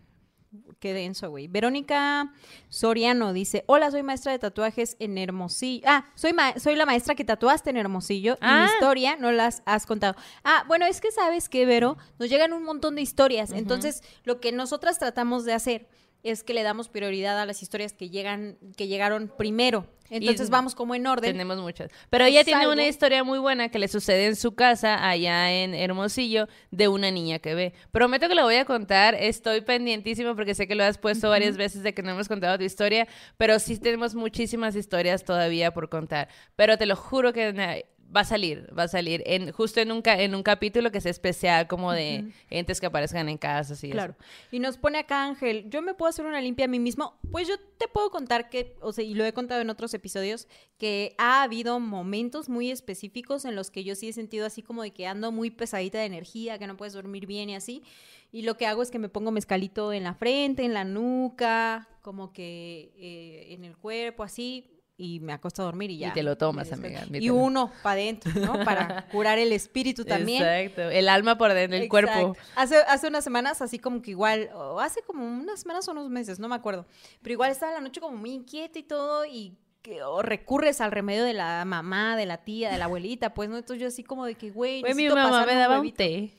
qué 0.81 0.93
denso, 0.93 1.31
güey. 1.31 1.49
Verónica 1.49 2.33
Soriano 2.69 3.33
dice, 3.33 3.65
hola, 3.67 3.91
soy 3.91 4.03
maestra 4.03 4.33
de 4.33 4.39
tatuajes 4.39 4.97
en 4.99 5.17
Hermosillo. 5.19 5.85
Ah, 5.89 6.07
soy, 6.15 6.33
ma- 6.33 6.59
soy 6.59 6.75
la 6.77 6.87
maestra 6.87 7.15
que 7.15 7.25
tatuaste 7.25 7.71
en 7.71 7.77
Hermosillo 7.77 8.35
y 8.41 8.45
mi 8.45 8.51
Ah. 8.51 8.69
historia 8.75 9.17
no 9.17 9.33
las 9.33 9.63
has 9.67 9.87
contado. 9.87 10.15
Ah, 10.45 10.65
bueno, 10.69 10.87
es 10.87 11.01
que 11.01 11.11
sabes 11.13 11.49
que, 11.49 11.65
Vero, 11.67 11.97
nos 12.19 12.29
llegan 12.29 12.53
un 12.53 12.65
montón 12.65 12.95
de 12.97 13.03
historias. 13.03 13.51
Entonces, 13.53 14.03
lo 14.25 14.41
que 14.41 14.53
nosotras 14.53 14.99
tratamos 14.99 15.45
de 15.45 15.53
hacer 15.55 15.89
es 16.23 16.45
que 16.45 16.55
le 16.55 16.63
damos 16.63 16.89
prioridad 16.89 17.41
a 17.41 17.47
las 17.47 17.63
historias 17.63 17.93
que 17.93 18.11
llegan, 18.11 18.57
que 18.77 18.87
llegaron 18.87 19.33
primero. 19.37 19.87
Entonces 20.11 20.49
Y 20.49 20.51
vamos 20.51 20.75
como 20.75 20.95
en 20.95 21.07
orden. 21.07 21.33
Tenemos 21.33 21.59
muchas. 21.59 21.91
Pero 22.11 22.27
ella 22.27 22.45
tiene 22.45 22.69
una 22.69 22.87
historia 22.87 23.25
muy 23.25 23.39
buena 23.39 23.71
que 23.71 23.79
le 23.79 23.89
sucede 23.89 24.27
en 24.27 24.37
su 24.37 24.55
casa, 24.55 25.09
allá 25.09 25.51
en 25.51 25.75
Hermosillo, 25.75 26.49
de 26.71 26.89
una 26.89 27.11
niña 27.11 27.39
que 27.39 27.55
ve. 27.55 27.73
Prometo 27.93 28.29
que 28.29 28.35
lo 28.35 28.43
voy 28.43 28.57
a 28.57 28.67
contar. 28.67 29.15
Estoy 29.15 29.63
pendientísima 29.63 30.35
porque 30.35 30.55
sé 30.55 30.69
que 30.69 30.75
lo 30.75 30.85
has 30.85 30.99
puesto 30.99 31.31
varias 31.31 31.57
veces 31.57 31.83
de 31.83 31.95
que 31.95 32.03
no 32.03 32.11
hemos 32.11 32.29
contado 32.29 32.59
tu 32.59 32.65
historia, 32.65 33.09
pero 33.39 33.59
sí 33.59 33.79
tenemos 33.79 34.15
muchísimas 34.15 34.77
historias 34.77 35.25
todavía 35.25 35.73
por 35.73 35.89
contar. 35.89 36.29
Pero 36.57 36.77
te 36.77 36.85
lo 36.85 36.95
juro 36.95 37.33
que 37.33 37.87
va 38.15 38.21
a 38.21 38.25
salir, 38.25 38.69
va 38.77 38.85
a 38.85 38.89
salir 38.89 39.23
en 39.27 39.53
justo 39.53 39.81
en 39.81 39.91
un, 39.93 40.03
en 40.05 40.35
un 40.35 40.43
capítulo 40.43 40.91
que 40.91 41.01
sea 41.01 41.11
especial 41.11 41.67
como 41.67 41.93
de 41.93 42.33
entes 42.51 42.81
que 42.81 42.87
aparezcan 42.87 43.29
en 43.29 43.39
casas 43.39 43.83
y 43.83 43.89
eso. 43.89 43.95
Claro. 43.95 44.15
Y 44.51 44.59
nos 44.59 44.77
pone 44.77 44.99
acá 44.99 45.25
Ángel, 45.25 45.69
¿yo 45.71 45.83
me 45.83 45.95
puedo 45.95 46.11
hacer 46.11 46.27
una 46.27 46.41
limpia 46.41 46.67
a 46.67 46.69
mí 46.69 46.79
mismo? 46.79 47.19
Pues 47.31 47.49
yo 47.49 47.55
te 47.79 47.89
puedo 47.89 48.11
contar 48.11 48.51
que, 48.51 48.77
o 48.81 48.93
sea, 48.93 49.05
y 49.05 49.15
lo 49.15 49.25
he 49.25 49.33
contado 49.33 49.61
en 49.61 49.71
otros 49.71 49.95
episodios, 49.95 50.47
que 50.79 51.15
ha 51.19 51.43
habido 51.43 51.81
momentos 51.81 52.49
muy 52.49 52.71
específicos 52.71 53.45
en 53.45 53.55
los 53.55 53.71
que 53.71 53.85
yo 53.85 53.95
sí 53.95 54.09
he 54.09 54.13
sentido 54.13 54.47
así 54.47 54.63
como 54.63 54.83
de 54.83 54.93
que 54.93 55.07
ando 55.07 55.33
muy 55.33 55.51
pesadita 55.51 55.99
de 55.99 56.07
energía, 56.07 56.59
que 56.59 56.67
no 56.67 56.77
puedes 56.77 56.93
dormir 56.93 57.27
bien 57.27 57.51
y 57.51 57.55
así. 57.55 57.83
Y 58.31 58.43
lo 58.43 58.57
que 58.57 58.67
hago 58.67 58.83
es 58.83 58.91
que 58.91 58.99
me 58.99 59.11
pongo 59.11 59.31
mezcalito 59.31 59.93
en 59.93 60.05
la 60.05 60.15
frente, 60.15 60.65
en 60.65 60.73
la 60.73 60.85
nuca, 60.85 61.89
como 62.01 62.33
que 62.33 62.93
eh, 62.97 63.53
en 63.53 63.65
el 63.65 63.77
cuerpo, 63.77 64.23
así. 64.23 64.72
Y 64.99 65.21
me 65.21 65.33
acuesto 65.33 65.63
a 65.63 65.65
dormir 65.65 65.91
y 65.91 65.99
ya. 65.99 66.13
te 66.13 66.23
lo 66.23 66.37
tomas, 66.37 66.71
amiga, 66.71 67.05
Y 67.13 67.31
uno 67.31 67.73
para 67.83 67.95
adentro, 67.95 68.31
¿no? 68.35 68.53
Para 68.65 69.07
curar 69.09 69.39
el 69.39 69.51
espíritu 69.53 70.05
también. 70.05 70.43
Exacto. 70.43 70.91
El 70.91 71.09
alma 71.09 71.39
por 71.39 71.53
dentro, 71.55 71.79
el 71.79 71.89
cuerpo. 71.89 72.37
Hace, 72.55 72.77
hace 72.77 73.09
unas 73.09 73.25
semanas, 73.25 73.63
así 73.63 73.79
como 73.79 74.03
que 74.03 74.11
igual, 74.13 74.51
o 74.55 74.79
hace 74.81 75.03
como 75.03 75.25
unas 75.25 75.61
semanas 75.61 75.89
o 75.89 75.93
unos 75.93 76.09
meses, 76.11 76.39
no 76.39 76.47
me 76.47 76.55
acuerdo. 76.55 76.87
Pero 77.23 77.33
igual 77.33 77.51
estaba 77.51 77.73
la 77.73 77.81
noche 77.81 78.01
como 78.01 78.17
muy 78.17 78.31
inquieta 78.33 78.79
y 78.79 78.83
todo, 78.83 79.25
y 79.25 79.57
que, 79.81 80.03
o 80.05 80.23
recurres 80.23 80.81
al 80.81 80.93
remedio 80.93 81.25
de 81.25 81.33
la 81.33 81.65
mamá, 81.65 82.17
de 82.17 82.27
la 82.27 82.45
tía, 82.45 82.71
de 82.71 82.79
la 82.79 82.85
abuelita, 82.85 83.35
pues, 83.35 83.49
¿no? 83.49 83.57
Entonces 83.57 83.81
yo 83.81 83.89
así 83.89 84.05
como 84.05 84.27
de 84.27 84.37
que, 84.37 84.51
güey, 84.51 84.85
mi 84.95 85.09
mamá 85.09 85.45
me 85.47 85.55
daba 85.55 85.77
un 85.77 85.81
huevito. 85.81 85.97
té. 85.97 86.31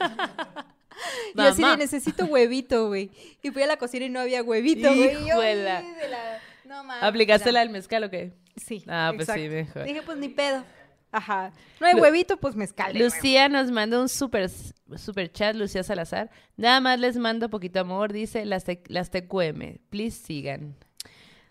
Y 1.34 1.40
así 1.40 1.62
de, 1.64 1.76
necesito 1.78 2.26
huevito, 2.26 2.86
güey. 2.88 3.10
Y 3.42 3.50
fui 3.50 3.62
a 3.62 3.66
la 3.66 3.76
cocina 3.76 4.04
y 4.04 4.08
no 4.10 4.20
había 4.20 4.42
huevito, 4.42 4.88
güey. 4.94 5.10
Y 5.10 5.12
yo, 5.14 5.26
Hijuela. 5.26 5.78
"Ay, 5.78 5.90
de 6.00 6.08
la- 6.08 6.38
No 6.72 6.84
mames. 6.84 7.02
¿Aplicaste 7.02 7.52
la- 7.52 7.58
la 7.58 7.60
del 7.60 7.70
mezcal 7.70 8.04
o 8.04 8.10
qué? 8.10 8.32
Sí. 8.56 8.82
Ah, 8.88 9.12
pues 9.14 9.28
sí, 9.28 9.48
mejor. 9.48 9.84
Dije, 9.84 10.02
pues 10.02 10.16
ni 10.18 10.28
pedo. 10.28 10.64
Ajá. 11.10 11.52
No 11.78 11.86
hay 11.86 11.94
Lu- 11.94 12.00
huevito, 12.00 12.38
pues 12.38 12.56
mezcal. 12.56 12.96
Lucía 12.98 13.50
nos 13.50 13.70
manda 13.70 14.00
un 14.00 14.08
super, 14.08 14.48
super 14.96 15.30
chat, 15.30 15.54
Lucía 15.54 15.82
Salazar. 15.82 16.30
Nada 16.56 16.80
más 16.80 16.98
les 16.98 17.18
mando 17.18 17.50
poquito 17.50 17.80
amor, 17.80 18.12
dice 18.14 18.46
las, 18.46 18.64
te- 18.64 18.82
las 18.88 19.10
TQM. 19.10 19.78
Please 19.90 20.16
sigan. 20.24 20.74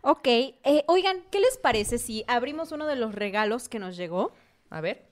Ok, 0.01 0.25
eh, 0.27 0.83
oigan, 0.87 1.17
¿qué 1.31 1.39
les 1.39 1.57
parece 1.59 1.99
si 1.99 2.23
abrimos 2.27 2.71
uno 2.71 2.87
de 2.87 2.95
los 2.95 3.13
regalos 3.13 3.69
que 3.69 3.77
nos 3.77 3.95
llegó? 3.97 4.33
A 4.71 4.81
ver. 4.81 5.05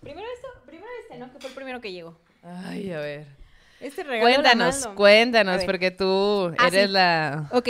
Primero 0.00 0.26
esto, 0.34 0.48
primero 0.66 0.90
este, 1.02 1.16
¿no? 1.18 1.32
Que 1.32 1.38
fue 1.38 1.48
el 1.50 1.54
primero 1.54 1.80
que 1.80 1.92
llegó. 1.92 2.18
Ay, 2.42 2.90
a 2.92 2.98
ver. 2.98 3.26
Este 3.80 4.02
regalo. 4.02 4.28
lo 4.28 4.34
Cuéntanos, 4.34 4.86
cuéntanos, 4.96 5.64
porque 5.64 5.90
tú 5.92 6.52
Ah, 6.58 6.66
eres 6.68 6.86
sí. 6.86 6.92
la... 6.92 7.48
Ok, 7.52 7.68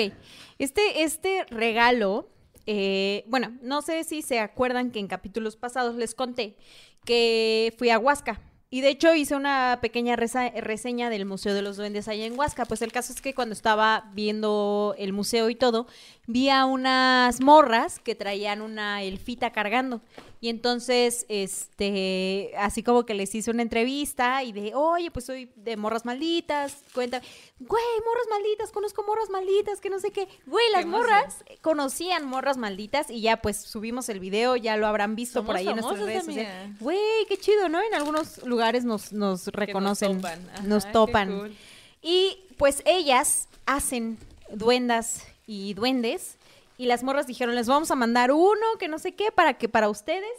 este, 0.59 1.03
este 1.03 1.45
regalo, 1.51 2.29
eh, 2.67 3.25
bueno, 3.29 3.57
no 3.63 3.83
sé 3.83 4.05
si 4.05 4.23
se 4.23 4.41
acuerdan 4.41 4.91
que 4.91 4.99
en 4.99 5.07
capítulos 5.07 5.57
pasados 5.57 5.97
les 5.97 6.15
conté 6.15 6.57
que 7.05 7.75
fui 7.79 7.91
a 7.91 7.99
Huasca. 7.99 8.41
Y 8.69 8.81
de 8.81 8.89
hecho 8.89 9.15
hice 9.15 9.37
una 9.37 9.79
pequeña 9.81 10.17
reseña 10.17 11.09
del 11.09 11.25
Museo 11.25 11.55
de 11.55 11.63
los 11.63 11.77
Duendes 11.77 12.09
allá 12.09 12.27
en 12.27 12.37
Huasca. 12.37 12.65
Pues 12.65 12.83
el 12.83 12.91
caso 12.91 13.13
es 13.13 13.21
que 13.21 13.33
cuando 13.33 13.53
estaba 13.53 14.11
viendo 14.13 14.97
el 14.99 15.13
museo 15.13 15.49
y 15.49 15.55
todo, 15.55 15.87
vi 16.27 16.51
a 16.51 16.67
unas 16.67 17.41
morras 17.41 18.01
que 18.01 18.17
traían 18.17 18.61
una 18.61 19.05
elfita 19.05 19.53
cargando. 19.53 20.01
Y 20.47 20.49
entonces, 20.49 21.27
este, 21.29 22.53
así 22.57 22.85
como 22.85 23.05
que 23.05 23.15
les 23.15 23.35
hice 23.35 23.51
una 23.51 23.63
entrevista 23.63 24.45
y 24.45 24.53
de, 24.53 24.77
oye, 24.77 25.11
pues 25.11 25.25
soy 25.25 25.51
de 25.57 25.77
morras 25.77 26.05
malditas, 26.05 26.85
cuenta, 26.95 27.21
güey, 27.59 27.83
morras 28.05 28.27
malditas, 28.31 28.71
conozco 28.71 29.03
morras 29.03 29.29
malditas, 29.29 29.81
que 29.81 29.91
no 29.91 29.99
sé 29.99 30.13
qué. 30.13 30.29
Güey, 30.47 30.65
las 30.71 30.83
emoción. 30.83 31.03
morras 31.03 31.45
conocían 31.63 32.27
morras 32.27 32.59
malditas 32.59 33.11
y 33.11 33.23
ya 33.23 33.39
pues 33.39 33.57
subimos 33.57 34.09
el 34.09 34.21
video, 34.21 34.55
ya 34.55 34.77
lo 34.77 34.87
habrán 34.87 35.17
visto 35.17 35.45
por 35.45 35.57
ahí 35.57 35.67
en 35.67 35.79
nuestras 35.79 35.99
redes. 35.99 36.79
Güey, 36.79 37.27
qué 37.29 37.37
chido, 37.39 37.69
¿no? 37.69 37.83
En 37.83 37.95
algunos 37.95 38.47
lugares 38.47 38.85
nos, 38.85 39.13
nos 39.13 39.49
reconocen, 39.49 40.19
topan. 40.19 40.49
Ajá, 40.55 40.63
nos 40.63 40.93
topan. 40.93 41.39
cool. 41.41 41.57
Y 42.03 42.39
pues 42.57 42.85
ellas 42.87 43.49
hacen 43.67 44.17
duendas 44.53 45.27
y 45.49 45.75
duendes. 45.75 46.37
Y 46.77 46.87
las 46.87 47.03
morras 47.03 47.27
dijeron, 47.27 47.55
les 47.55 47.67
vamos 47.67 47.91
a 47.91 47.95
mandar 47.95 48.33
uno, 48.33 48.67
que 48.79 48.89
no 48.89 48.99
sé 48.99 49.15
qué, 49.15 49.33
para 49.33 49.55
que 49.55 49.69
para 49.69 49.89
ustedes. 49.89 50.33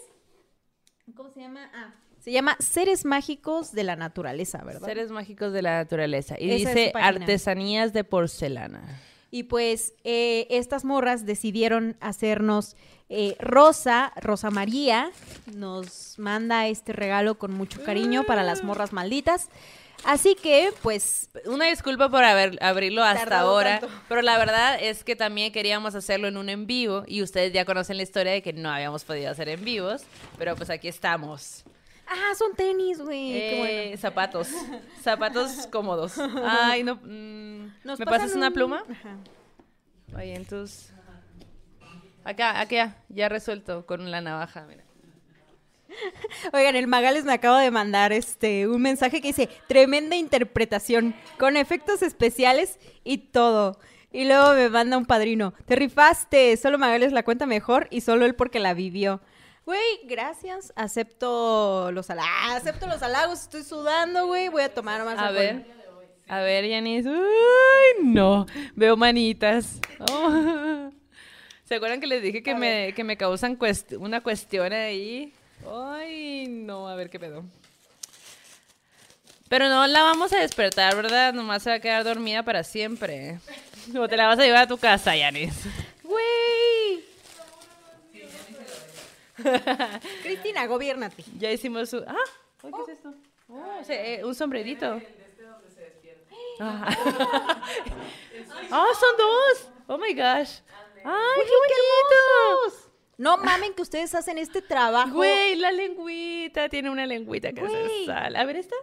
¿Cómo 1.15 1.31
se 1.31 1.41
llama? 1.41 1.69
Ah, 1.73 1.93
se 2.27 2.33
llama 2.33 2.57
Seres 2.59 3.05
Mágicos 3.05 3.71
de 3.71 3.85
la 3.85 3.95
Naturaleza, 3.95 4.61
¿verdad? 4.63 4.85
Seres 4.85 5.11
mágicos 5.11 5.53
de 5.53 5.61
la 5.61 5.77
naturaleza. 5.77 6.35
Y 6.37 6.51
Esa 6.51 6.69
dice 6.71 6.91
artesanías 6.93 7.93
de 7.93 8.03
porcelana. 8.03 8.99
Y 9.31 9.43
pues 9.43 9.93
eh, 10.03 10.45
estas 10.49 10.83
morras 10.83 11.25
decidieron 11.25 11.95
hacernos 12.01 12.75
eh, 13.07 13.37
Rosa, 13.39 14.11
Rosa 14.17 14.51
María, 14.51 15.11
nos 15.55 16.19
manda 16.19 16.67
este 16.67 16.91
regalo 16.91 17.37
con 17.37 17.53
mucho 17.53 17.81
cariño 17.81 18.25
para 18.25 18.43
las 18.43 18.61
morras 18.61 18.91
malditas. 18.91 19.49
Así 20.03 20.35
que, 20.35 20.71
pues, 20.83 21.29
Una 21.45 21.65
disculpa 21.65 22.09
por 22.09 22.23
haber, 22.23 22.57
abrirlo 22.61 23.03
hasta 23.03 23.39
ahora, 23.39 23.79
tanto. 23.79 23.95
pero 24.07 24.21
la 24.21 24.37
verdad 24.37 24.77
es 24.81 25.03
que 25.03 25.15
también 25.15 25.51
queríamos 25.51 25.95
hacerlo 25.95 26.27
en 26.27 26.37
un 26.37 26.49
en 26.49 26.65
vivo 26.67 27.03
y 27.07 27.21
ustedes 27.23 27.51
ya 27.51 27.65
conocen 27.65 27.97
la 27.97 28.03
historia 28.03 28.31
de 28.31 28.41
que 28.41 28.53
no 28.53 28.69
habíamos 28.71 29.03
podido 29.03 29.31
hacer 29.31 29.49
en 29.49 29.63
vivos, 29.65 30.03
pero 30.37 30.55
pues 30.55 30.69
aquí 30.69 30.87
estamos. 30.87 31.63
ah, 32.07 32.33
son 32.37 32.55
tenis, 32.55 32.99
güey. 33.01 33.31
qué 33.33 33.55
Eh, 33.55 33.57
bueno. 33.87 33.97
Zapatos, 34.01 34.47
zapatos 35.01 35.67
cómodos. 35.71 36.13
Ay, 36.45 36.83
no. 36.83 36.95
mm, 37.03 37.71
¿Me 37.97 38.05
pasas 38.05 38.33
una 38.35 38.47
un- 38.47 38.53
pluma? 38.53 38.83
Ajá. 38.89 39.17
Oye, 40.15 40.35
entonces. 40.35 40.93
Acá, 42.23 42.59
acá, 42.61 42.95
ya 43.09 43.29
resuelto 43.29 43.85
con 43.85 44.09
la 44.11 44.21
navaja, 44.21 44.65
mira. 44.67 44.83
Oigan, 46.53 46.75
el 46.75 46.87
Magales 46.87 47.25
me 47.25 47.33
acaba 47.33 47.61
de 47.61 47.71
mandar 47.71 48.11
este 48.13 48.67
un 48.67 48.81
mensaje 48.81 49.21
que 49.21 49.29
dice, 49.29 49.49
tremenda 49.67 50.15
interpretación, 50.15 51.15
con 51.37 51.57
efectos 51.57 52.01
especiales 52.01 52.79
y 53.03 53.17
todo. 53.19 53.79
Y 54.11 54.25
luego 54.25 54.53
me 54.53 54.69
manda 54.69 54.97
un 54.97 55.05
padrino, 55.05 55.53
te 55.65 55.75
rifaste, 55.75 56.55
solo 56.57 56.77
Magales 56.77 57.11
la 57.11 57.23
cuenta 57.23 57.45
mejor 57.45 57.87
y 57.91 58.01
solo 58.01 58.25
él 58.25 58.35
porque 58.35 58.59
la 58.59 58.73
vivió. 58.73 59.21
Güey, 59.65 59.81
gracias, 60.05 60.71
acepto 60.77 61.91
los 61.91 62.09
halagos, 62.09 62.31
acepto 62.55 62.87
los 62.87 63.01
halagos, 63.03 63.41
estoy 63.41 63.63
sudando, 63.63 64.25
güey, 64.27 64.47
voy 64.47 64.61
a 64.63 64.73
tomar 64.73 65.03
más 65.03 65.19
A 65.19 65.31
ver, 65.31 65.65
a 66.29 66.39
ver, 66.39 66.65
Yanis. 66.67 67.05
Ay, 67.05 68.03
no, 68.05 68.45
veo 68.75 68.95
manitas. 68.95 69.79
Oh. 70.09 70.89
¿Se 71.65 71.75
acuerdan 71.75 71.99
que 71.99 72.07
les 72.07 72.23
dije 72.23 72.41
que, 72.41 72.55
me, 72.55 72.93
que 72.95 73.03
me 73.03 73.17
causan 73.17 73.59
cuest- 73.59 73.97
una 73.99 74.21
cuestión 74.21 74.71
ahí? 74.71 75.33
Ay, 75.69 76.47
no, 76.47 76.87
a 76.87 76.95
ver 76.95 77.09
qué 77.09 77.19
pedo. 77.19 77.43
Pero 79.49 79.69
no 79.69 79.87
la 79.87 80.03
vamos 80.03 80.33
a 80.33 80.39
despertar, 80.39 80.95
¿verdad? 80.95 81.33
Nomás 81.33 81.63
se 81.63 81.69
va 81.69 81.75
a 81.77 81.79
quedar 81.79 82.03
dormida 82.03 82.43
para 82.43 82.63
siempre. 82.63 83.39
O 83.97 84.07
te 84.07 84.17
la 84.17 84.27
vas 84.27 84.39
a 84.39 84.43
llevar 84.43 84.63
a 84.63 84.67
tu 84.67 84.77
casa, 84.77 85.15
Yanis. 85.15 85.53
Güey. 86.03 87.05
Cristina, 90.23 90.65
gobiérnate. 90.67 91.23
Ya 91.37 91.51
hicimos 91.51 91.89
su... 91.89 92.03
Ah, 92.07 92.15
ay, 92.63 92.71
¿qué 92.75 92.91
es 92.91 92.97
esto? 92.97 93.13
Oh, 93.49 93.83
se- 93.85 94.15
eh, 94.15 94.25
un 94.25 94.35
sombrerito. 94.35 94.99
Ah. 96.59 96.89
Oh, 98.71 98.93
son 98.99 99.17
dos. 99.17 99.69
Oh 99.87 99.97
my 99.97 100.13
gosh. 100.13 100.59
Ay, 101.05 101.41
qué 101.45 101.53
bonitos. 102.65 102.86
No 103.17 103.37
mamen 103.37 103.73
que 103.73 103.81
ustedes 103.81 104.13
hacen 104.15 104.37
este 104.37 104.61
trabajo. 104.61 105.13
Güey, 105.15 105.55
la 105.55 105.71
lengüita. 105.71 106.69
Tiene 106.69 106.89
una 106.89 107.05
lengüita 107.05 107.51
que 107.51 107.61
Güey. 107.61 107.99
se 108.01 108.05
sale. 108.05 108.37
A 108.37 108.45
ver, 108.45 108.57
esta. 108.57 108.75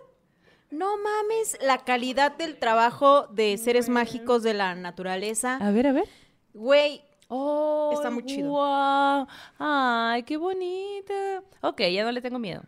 No 0.71 0.97
mames 0.99 1.57
la 1.63 1.79
calidad 1.85 2.33
del 2.37 2.59
trabajo 2.59 3.29
de 3.29 3.57
seres 3.59 3.89
mágicos 3.89 4.43
de 4.43 4.55
la 4.55 4.75
naturaleza. 4.75 5.57
A 5.61 5.71
ver, 5.71 5.87
a 5.87 5.93
ver. 5.93 6.09
Güey, 6.53 7.03
Oh, 7.29 7.91
Está 7.95 8.11
muy 8.11 8.25
chido. 8.25 8.51
Wow. 8.51 9.27
Ay, 9.59 10.23
qué 10.25 10.37
bonita. 10.37 11.43
Ok, 11.63 11.81
ya 11.93 12.05
no 12.05 12.13
le 12.13 12.21
tengo 12.21 12.39
miedo. 12.39 12.63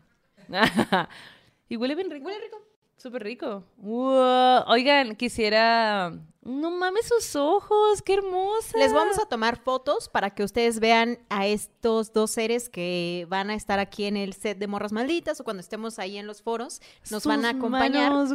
y 1.69 1.77
huele 1.77 1.95
bien 1.95 2.11
rico. 2.11 2.27
Huele 2.27 2.41
rico. 2.41 2.63
Súper 2.97 3.23
rico. 3.23 3.65
Wow. 3.77 4.65
Oigan, 4.69 5.15
quisiera. 5.15 6.13
No 6.47 6.71
mames 6.71 7.07
sus 7.09 7.35
ojos, 7.35 8.03
qué 8.03 8.15
hermosa. 8.15 8.79
les 8.79 8.93
vamos 8.93 9.19
a 9.19 9.27
tomar 9.27 9.59
fotos 9.59 10.09
para 10.09 10.31
que 10.31 10.45
ustedes 10.45 10.79
vean 10.79 11.19
a 11.29 11.47
estos 11.47 12.13
dos 12.13 12.31
seres 12.31 12.69
que 12.69 13.27
van 13.29 13.51
a 13.51 13.55
estar 13.55 13.81
aquí 13.81 14.05
en 14.05 14.17
el 14.17 14.33
set 14.33 14.57
de 14.59 14.69
Morras 14.69 14.93
Malditas 14.93 15.41
o 15.41 15.45
cuando 15.45 15.61
estemos 15.61 15.99
ahí 15.99 16.19
en 16.19 16.27
los 16.27 16.43
foros. 16.43 16.81
Nos 17.11 17.25
van 17.27 17.45
a 17.45 17.51
acompañar. 17.51 18.13
manos. 18.13 18.31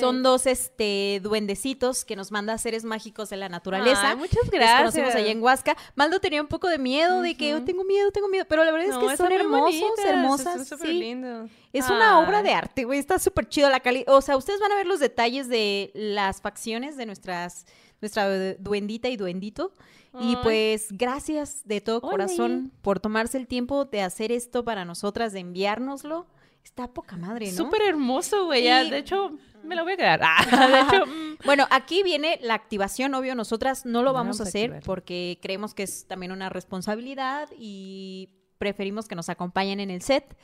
Son 0.00 0.22
dos 0.22 0.46
este 0.46 1.20
duendecitos 1.22 2.04
que 2.06 2.16
nos 2.16 2.32
manda 2.32 2.56
seres 2.56 2.84
mágicos 2.84 3.28
de 3.28 3.36
la 3.36 3.50
naturaleza. 3.50 4.10
Ay, 4.10 4.16
muchas 4.16 4.50
gracias. 4.50 4.78
conocimos 4.78 5.14
allá 5.14 5.30
en 5.30 5.42
Huasca. 5.42 5.76
Maldo 5.94 6.20
tenía 6.20 6.40
un 6.40 6.48
poco 6.48 6.68
de 6.68 6.78
miedo 6.78 7.20
de 7.20 7.36
que 7.36 7.54
"Oh, 7.54 7.62
tengo 7.62 7.84
miedo, 7.84 8.10
tengo 8.12 8.28
miedo, 8.28 8.46
pero 8.48 8.64
la 8.64 8.72
verdad 8.72 8.88
es 8.88 8.96
que 8.96 9.16
son 9.16 9.32
hermosos, 9.32 9.80
bonitas, 9.80 10.04
hermosas. 10.06 10.68
súper 10.68 10.88
sí. 10.88 10.94
lindos. 10.94 11.50
Es 11.72 11.90
una 11.90 12.20
obra 12.20 12.42
de 12.42 12.54
arte, 12.54 12.84
güey. 12.84 12.98
Está 12.98 13.18
súper 13.18 13.48
chido 13.50 13.68
la 13.68 13.80
calidad. 13.80 14.14
O 14.14 14.22
sea, 14.22 14.38
ustedes 14.38 14.60
van 14.60 14.72
a 14.72 14.76
ver 14.76 14.86
los 14.86 14.98
detalles 14.98 15.48
de 15.48 15.90
las 15.94 16.40
facciones 16.40 16.96
de 16.96 17.04
nuestras, 17.26 17.66
nuestra 18.00 18.28
du- 18.28 18.56
duendita 18.58 19.08
y 19.08 19.16
duendito. 19.16 19.72
Y 20.18 20.34
pues, 20.36 20.86
gracias 20.92 21.60
de 21.66 21.82
todo 21.82 22.00
corazón 22.00 22.72
por 22.80 23.00
tomarse 23.00 23.36
el 23.36 23.46
tiempo 23.46 23.84
de 23.84 24.00
hacer 24.00 24.32
esto 24.32 24.64
para 24.64 24.86
nosotras, 24.86 25.34
de 25.34 25.40
enviárnoslo. 25.40 26.26
Está 26.64 26.88
poca 26.94 27.16
madre, 27.18 27.50
¿no? 27.52 27.56
Súper 27.56 27.82
hermoso, 27.82 28.46
güey. 28.46 28.66
Y- 28.66 28.90
De 28.90 28.96
hecho, 28.98 29.32
me 29.62 29.76
lo 29.76 29.84
voy 29.84 29.92
a 29.92 29.96
quedar. 29.98 30.20
Ah, 30.24 30.68
de 30.68 30.80
hecho, 30.96 31.06
mm. 31.06 31.36
Bueno, 31.44 31.66
aquí 31.70 32.02
viene 32.02 32.38
la 32.42 32.54
activación, 32.54 33.14
obvio, 33.14 33.34
nosotras 33.34 33.84
no 33.84 34.02
lo 34.02 34.14
vamos 34.14 34.40
a 34.40 34.40
vamos 34.40 34.40
a 34.40 34.42
hacer 34.44 34.70
activar. 34.70 34.82
porque 34.84 35.38
creemos 35.42 35.74
que 35.74 35.82
es 35.82 36.06
también 36.08 36.32
una 36.32 36.48
responsabilidad 36.48 37.50
y 37.58 38.30
preferimos 38.56 39.06
que 39.08 39.16
nos 39.16 39.28
acompañen 39.28 39.80
en 39.80 39.90
el 39.90 40.00
set 40.00 40.34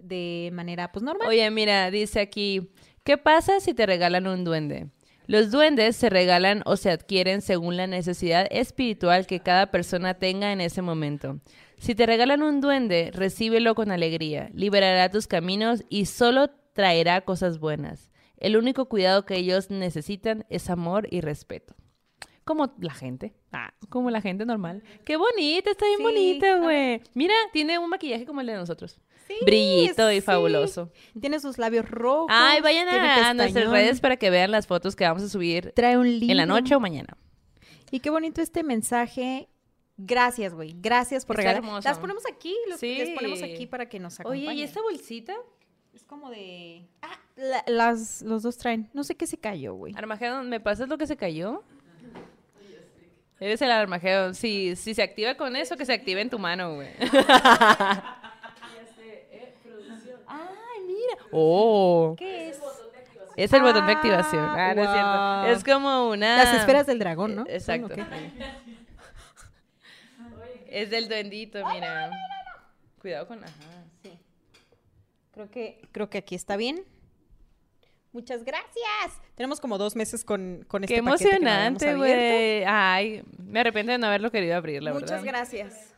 de 0.00 0.50
manera 0.52 0.92
pues 0.92 1.02
normal. 1.02 1.26
Oye, 1.26 1.50
mira, 1.50 1.90
dice 1.90 2.20
aquí, 2.20 2.70
¿qué 3.02 3.18
pasa 3.18 3.58
si 3.58 3.74
te 3.74 3.86
regalan 3.86 4.28
un 4.28 4.44
duende? 4.44 4.88
Los 5.26 5.50
duendes 5.50 5.96
se 5.96 6.08
regalan 6.10 6.62
o 6.66 6.76
se 6.76 6.90
adquieren 6.90 7.42
según 7.42 7.76
la 7.76 7.86
necesidad 7.86 8.46
espiritual 8.50 9.26
que 9.26 9.40
cada 9.40 9.70
persona 9.70 10.14
tenga 10.14 10.52
en 10.52 10.60
ese 10.60 10.82
momento. 10.82 11.40
Si 11.78 11.94
te 11.94 12.06
regalan 12.06 12.42
un 12.42 12.60
duende, 12.60 13.10
recíbelo 13.12 13.74
con 13.74 13.90
alegría, 13.90 14.50
liberará 14.54 15.10
tus 15.10 15.26
caminos 15.26 15.84
y 15.88 16.06
solo 16.06 16.48
traerá 16.72 17.20
cosas 17.22 17.58
buenas. 17.58 18.10
El 18.38 18.56
único 18.56 18.86
cuidado 18.88 19.24
que 19.26 19.36
ellos 19.36 19.70
necesitan 19.70 20.46
es 20.48 20.70
amor 20.70 21.08
y 21.10 21.20
respeto. 21.22 21.74
Como 22.44 22.72
la 22.78 22.94
gente. 22.94 23.34
Ah, 23.50 23.74
como 23.88 24.10
la 24.10 24.20
gente 24.20 24.46
normal. 24.46 24.84
Qué 25.04 25.16
bonita, 25.16 25.70
está 25.70 25.84
bien 25.86 25.98
Sí. 25.98 26.02
bonita, 26.04 26.58
güey. 26.58 27.02
Mira, 27.14 27.34
tiene 27.52 27.78
un 27.78 27.90
maquillaje 27.90 28.24
como 28.24 28.40
el 28.40 28.46
de 28.46 28.54
nosotros. 28.54 29.00
Sí, 29.26 29.34
Brillito 29.44 30.10
y 30.12 30.16
sí. 30.16 30.20
fabuloso. 30.20 30.90
Tiene 31.20 31.40
sus 31.40 31.58
labios 31.58 31.88
rojos. 31.90 32.28
Ay, 32.30 32.60
vayan 32.60 32.88
a, 32.88 33.30
a 33.30 33.34
nuestras 33.34 33.68
redes 33.70 34.00
para 34.00 34.16
que 34.16 34.30
vean 34.30 34.50
las 34.52 34.66
fotos 34.66 34.94
que 34.94 35.04
vamos 35.04 35.22
a 35.22 35.28
subir 35.28 35.72
Trae 35.74 35.96
un 35.98 36.06
libro. 36.08 36.30
en 36.30 36.36
la 36.36 36.46
noche 36.46 36.74
o 36.76 36.80
mañana. 36.80 37.16
Y 37.90 38.00
qué 38.00 38.10
bonito 38.10 38.40
este 38.40 38.62
mensaje. 38.62 39.48
Gracias, 39.96 40.52
güey. 40.54 40.74
Gracias 40.78 41.24
por 41.24 41.36
regalar. 41.36 41.64
Las 41.82 41.98
ponemos 41.98 42.24
aquí, 42.30 42.54
los, 42.68 42.78
Sí. 42.78 42.96
les 42.98 43.10
ponemos 43.10 43.42
aquí 43.42 43.66
para 43.66 43.88
que 43.88 43.98
nos 43.98 44.20
acompañen. 44.20 44.48
Oye, 44.48 44.58
¿y 44.60 44.62
esta 44.62 44.82
bolsita? 44.82 45.34
Es 45.94 46.04
como 46.04 46.30
de... 46.30 46.86
Ah, 47.00 47.18
la- 47.36 47.64
las, 47.66 48.20
los 48.22 48.42
dos 48.42 48.58
traen. 48.58 48.90
No 48.92 49.02
sé 49.04 49.14
qué 49.16 49.26
se 49.26 49.38
cayó, 49.38 49.74
güey. 49.74 49.94
Armagedón, 49.96 50.50
¿me 50.50 50.60
pasas 50.60 50.88
lo 50.88 50.98
que 50.98 51.06
se 51.06 51.16
cayó? 51.16 51.62
Eres 53.40 53.60
el 53.62 53.70
Armagedón. 53.70 54.34
Si, 54.34 54.76
si 54.76 54.94
se 54.94 55.02
activa 55.02 55.34
con 55.36 55.56
eso, 55.56 55.76
que 55.76 55.84
se 55.86 55.92
active 55.94 56.20
en 56.20 56.28
tu 56.30 56.38
mano, 56.38 56.74
güey. 56.74 56.88
Ay, 60.26 60.80
mira. 60.86 61.16
Oh. 61.38 62.14
¿Qué 62.18 62.48
es? 62.48 62.60
Es 63.36 63.52
el 63.52 63.60
botón 63.62 63.86
de 63.86 63.92
Ah, 63.92 63.96
activación. 63.96 64.42
Ah, 64.44 64.72
no 64.74 64.82
es 64.82 64.88
cierto. 64.90 65.10
guau. 65.10 65.46
Es 65.46 65.64
como 65.64 66.08
una... 66.08 66.36
Las 66.38 66.54
esferas 66.54 66.86
del 66.86 66.98
dragón, 66.98 67.36
¿no? 67.36 67.44
Exacto. 67.48 67.94
Es 70.68 70.90
del 70.90 71.08
duendito, 71.08 71.58
mira. 71.72 72.10
Cuidado 73.00 73.26
con... 73.26 73.42
Ajá. 73.42 73.52
Sí. 74.02 74.18
Creo 75.32 75.50
que, 75.50 75.80
creo 75.92 76.10
que 76.10 76.18
aquí 76.18 76.34
está 76.34 76.56
bien. 76.56 76.84
Muchas 78.12 78.44
gracias. 78.44 79.20
Tenemos 79.34 79.60
como 79.60 79.78
dos 79.78 79.94
meses 79.96 80.24
con, 80.24 80.64
con 80.68 80.84
este 80.84 80.94
Qué 80.94 80.98
emocionante, 81.00 81.94
güey. 81.94 82.64
Ay, 82.64 83.22
me 83.38 83.60
arrepiento 83.60 83.92
de 83.92 83.98
no 83.98 84.06
haberlo 84.06 84.30
querido 84.30 84.56
abrir, 84.56 84.82
la 84.82 84.92
Muchas 84.92 85.10
verdad. 85.22 85.24
gracias. 85.26 85.94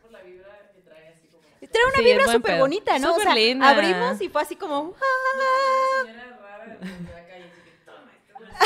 Trae 1.60 1.84
una 1.86 1.96
Sí, 1.96 2.04
vibra 2.04 2.32
súper 2.32 2.58
bonita, 2.58 2.98
¿no? 2.98 3.14
o 3.14 3.20
sea, 3.20 3.34
linda. 3.34 3.70
abrimos 3.70 4.20
y 4.20 4.28
fue 4.28 4.42
así 4.42 4.56
como... 4.56 4.94
¡ah! 5.00 6.78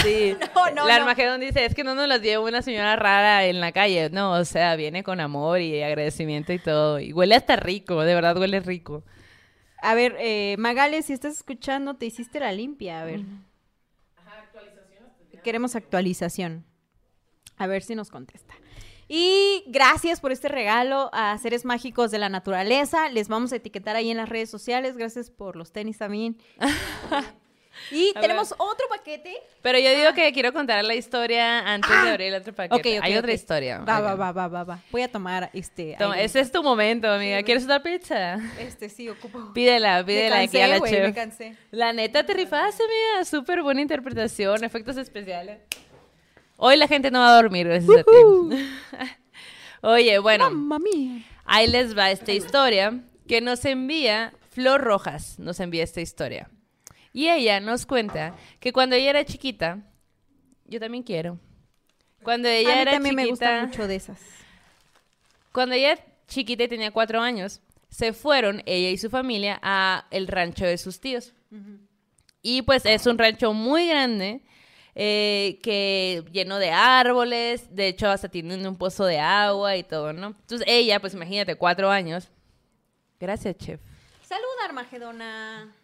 Sí. 0.03 0.37
No, 0.55 0.71
no, 0.71 0.87
la 0.87 0.97
no. 0.97 1.03
Armagedón 1.03 1.41
dice, 1.41 1.65
es 1.65 1.75
que 1.75 1.85
no 1.85 1.95
nos 1.95 2.07
las 2.09 2.21
lleva 2.23 2.43
una 2.45 2.63
señora 2.63 2.97
rara 2.97 3.45
en 3.47 3.61
la 3.61 3.73
calle. 3.73 4.11
No, 4.11 4.33
o 4.33 4.45
sea, 4.45 4.77
viene 4.77 5.03
con 5.03 5.21
amor 5.21 5.61
y 5.61 5.83
agradecimiento 5.83 6.53
y 6.53 6.59
todo. 6.59 7.01
Y 7.01 7.13
huele 7.13 7.35
hasta 7.35 7.57
rico, 7.57 8.03
de 8.03 8.15
verdad 8.15 8.37
huele 8.37 8.61
rico. 8.61 9.03
A 9.79 9.95
ver, 9.95 10.17
eh, 10.21 10.57
Magales, 10.59 11.07
si 11.07 11.13
estás 11.13 11.35
escuchando, 11.37 11.95
te 11.95 12.07
hiciste 12.07 12.41
la 12.41 12.53
limpia. 12.53 13.01
A 13.01 13.05
ver. 13.05 13.21
Queremos 15.43 15.75
actualización. 15.75 16.65
A 17.57 17.67
ver 17.67 17.83
si 17.83 17.95
nos 17.95 18.09
contesta. 18.11 18.55
Y 19.15 19.65
gracias 19.67 20.21
por 20.21 20.33
este 20.33 20.49
regalo 20.49 21.11
a 21.13 21.37
Seres 21.37 21.67
Mágicos 21.67 22.11
de 22.11 22.17
la 22.17 22.31
Naturaleza. 22.31 23.11
Les 23.11 23.29
vamos 23.29 23.53
a 23.53 23.57
etiquetar 23.57 23.95
ahí 23.95 24.11
en 24.11 24.17
las 24.17 24.31
redes 24.31 24.49
sociales. 24.49 24.97
Gracias 24.97 25.29
por 25.29 25.55
los 25.55 25.71
tenis 25.71 25.99
también. 25.99 26.39
Y 27.91 28.13
A 28.17 28.21
tenemos 28.21 28.53
otro 28.59 28.87
paquete. 28.89 29.35
Pero 29.63 29.79
yo 29.79 29.91
digo 29.97 30.13
que 30.15 30.31
quiero 30.33 30.53
contar 30.53 30.85
la 30.85 30.95
historia 30.95 31.61
antes 31.61 31.91
de 31.91 32.11
abrir 32.11 32.29
el 32.29 32.41
otro 32.41 32.55
paquete. 32.55 32.75
Ah. 32.75 32.77
Ok, 32.77 33.01
ok, 33.01 33.05
Hay 33.05 33.13
ok. 33.15 33.19
otra 33.19 33.33
historia. 33.33 33.79
Va, 33.79 34.01
va, 34.01 34.15
va, 34.15 34.33
va, 34.33 34.49
va, 34.49 34.65
va. 34.65 34.79
Voy 34.91 35.03
a 35.03 35.11
tomar 35.11 35.51
este. 35.55 35.97
Toma, 35.99 36.21
ese 36.21 36.41
es 36.41 36.53
tu 36.53 36.63
momento, 36.63 37.11
amiga. 37.11 37.43
¿Quieres 37.43 37.65
otra 37.65 37.83
pizza? 37.83 38.37
Este 38.59 38.89
sí, 38.91 39.09
ocupo. 39.09 39.53
Pídela, 39.55 40.05
pídela 40.05 40.37
me 40.37 40.43
aquí 40.45 40.59
a 40.59 40.69
cansé, 40.69 40.69
la 40.73 40.79
güey, 40.79 40.93
chef. 40.93 41.05
me 41.07 41.15
cansé. 41.15 41.57
La 41.71 41.93
neta 41.93 42.25
te 42.25 42.35
rifaste, 42.35 42.83
amiga. 42.83 43.25
Súper 43.25 43.63
buena 43.63 43.81
interpretación, 43.81 44.65
efectos 44.65 44.97
especiales. 44.99 45.59
Hoy 46.65 46.77
la 46.77 46.87
gente 46.87 47.11
no 47.11 47.19
va 47.19 47.33
a 47.33 47.43
dormir 47.43 47.67
gracias 47.67 47.91
a 47.99 48.05
ti. 48.05 48.57
Oye, 49.83 50.19
bueno, 50.21 50.49
Mamma 50.49 50.79
mía. 50.79 51.25
ahí 51.45 51.67
les 51.67 51.99
va 51.99 52.13
esta 52.13 52.31
historia 52.33 53.03
que 53.27 53.41
nos 53.41 53.65
envía 53.65 54.33
Flor 54.51 54.81
Rojas. 54.81 55.41
Nos 55.41 55.59
envía 55.59 55.83
esta 55.83 56.01
historia. 56.01 56.49
Y 57.13 57.29
ella 57.29 57.59
nos 57.59 57.85
cuenta 57.85 58.37
que 58.61 58.73
cuando 58.73 58.95
ella 58.95 59.11
era 59.11 59.25
chiquita, 59.25 59.79
yo 60.67 60.79
también 60.79 61.03
quiero. 61.03 61.41
Cuando 62.23 62.49
ella 62.49 62.71
a 62.71 62.77
mí 62.77 62.81
era 62.83 62.93
también 62.93 63.17
me 63.17 63.27
gustan 63.27 63.49
chiquita, 63.49 63.67
mucho 63.67 63.89
de 63.89 63.97
esas. 63.97 64.21
cuando 65.51 65.75
ella 65.75 65.99
chiquita 66.29 66.63
y 66.63 66.69
tenía 66.69 66.93
cuatro 66.93 67.21
años, 67.21 67.61
se 67.89 68.13
fueron 68.13 68.63
ella 68.67 68.91
y 68.91 68.99
su 68.99 69.11
familia 69.11 69.59
a 69.63 70.07
el 70.13 70.29
rancho 70.29 70.65
de 70.65 70.79
sus 70.79 71.01
tíos. 71.01 71.35
Y 72.41 72.63
pues 72.63 72.87
es 72.87 73.05
un 73.07 73.19
rancho 73.19 73.53
muy 73.53 73.89
grande, 73.89 74.43
eh, 74.95 75.59
que 75.63 76.25
lleno 76.33 76.59
de 76.59 76.71
árboles, 76.71 77.75
de 77.75 77.89
hecho 77.89 78.09
hasta 78.11 78.29
tienen 78.29 78.67
un 78.67 78.77
pozo 78.77 79.05
de 79.05 79.19
agua 79.19 79.77
y 79.77 79.83
todo, 79.85 80.13
¿no? 80.13 80.29
Entonces 80.29 80.67
ella, 80.67 81.01
pues 81.01 81.15
imagínate, 81.15 81.55
cuatro 81.57 81.91
años. 81.91 82.29
Gracias, 83.21 83.57
chef. 83.57 83.81
Saluda, 84.23 84.65
Armagedona. 84.67 85.75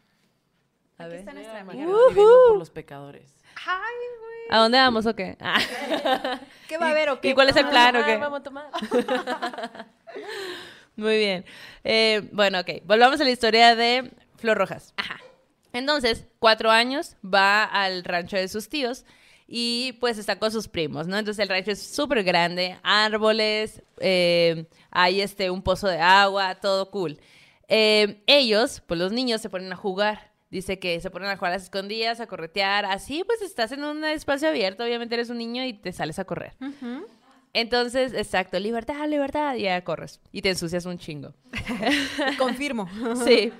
A 0.98 1.04
Aquí 1.04 1.10
ver. 1.10 1.20
está 1.20 1.32
nuestra 1.32 1.58
Armagedón 1.58 1.84
amiga. 1.86 2.08
viviendo 2.08 2.44
por 2.48 2.58
los 2.58 2.70
pecadores. 2.70 3.34
Ay, 3.66 3.94
güey. 4.20 4.38
¿A 4.50 4.58
dónde 4.58 4.78
vamos 4.78 5.06
o 5.06 5.14
qué? 5.14 5.36
Ah. 5.40 5.58
¿Qué 6.68 6.78
va 6.78 6.88
a 6.88 6.90
haber 6.90 7.10
o 7.10 7.20
qué? 7.20 7.28
¿Y 7.28 7.34
cuál 7.34 7.48
es 7.48 7.56
el 7.56 7.68
plan 7.68 7.94
o 7.96 8.04
qué? 8.04 8.16
Vamos 8.16 8.40
a 8.40 8.42
tomar. 8.42 8.70
Muy 10.96 11.16
bien. 11.18 11.44
Eh, 11.84 12.28
bueno, 12.32 12.60
ok. 12.60 12.70
Volvamos 12.84 13.20
a 13.20 13.24
la 13.24 13.30
historia 13.30 13.76
de 13.76 14.10
Flor 14.36 14.58
Rojas. 14.58 14.92
Ajá. 14.96 15.18
Entonces, 15.72 16.24
cuatro 16.38 16.70
años, 16.70 17.16
va 17.24 17.64
al 17.64 18.04
rancho 18.04 18.36
de 18.36 18.48
sus 18.48 18.68
tíos 18.68 19.04
y 19.46 19.92
pues 20.00 20.18
está 20.18 20.38
con 20.38 20.52
sus 20.52 20.68
primos, 20.68 21.06
¿no? 21.06 21.16
Entonces 21.18 21.42
el 21.42 21.48
rancho 21.48 21.70
es 21.70 21.82
súper 21.82 22.22
grande, 22.22 22.78
árboles, 22.82 23.82
eh, 23.98 24.66
hay 24.90 25.20
este, 25.20 25.50
un 25.50 25.62
pozo 25.62 25.88
de 25.88 25.98
agua, 25.98 26.56
todo 26.56 26.90
cool. 26.90 27.18
Eh, 27.68 28.22
ellos, 28.26 28.82
pues 28.86 28.98
los 28.98 29.12
niños 29.12 29.40
se 29.40 29.50
ponen 29.50 29.72
a 29.72 29.76
jugar. 29.76 30.32
Dice 30.50 30.78
que 30.78 30.98
se 31.00 31.10
ponen 31.10 31.28
a 31.28 31.36
jugar 31.36 31.52
a 31.52 31.56
las 31.56 31.64
escondidas, 31.64 32.20
a 32.20 32.26
corretear. 32.26 32.86
Así, 32.86 33.22
pues 33.24 33.42
estás 33.42 33.70
en 33.72 33.84
un 33.84 34.02
espacio 34.04 34.48
abierto. 34.48 34.82
Obviamente 34.82 35.14
eres 35.14 35.28
un 35.28 35.36
niño 35.36 35.62
y 35.64 35.74
te 35.74 35.92
sales 35.92 36.18
a 36.18 36.24
correr. 36.24 36.54
Entonces, 37.52 38.14
exacto, 38.14 38.58
libertad, 38.58 39.06
libertad, 39.08 39.56
y 39.56 39.62
ya 39.62 39.84
corres. 39.84 40.20
Y 40.32 40.40
te 40.40 40.48
ensucias 40.50 40.86
un 40.86 40.98
chingo. 40.98 41.34
Confirmo. 42.38 42.88
Sí. 43.26 43.52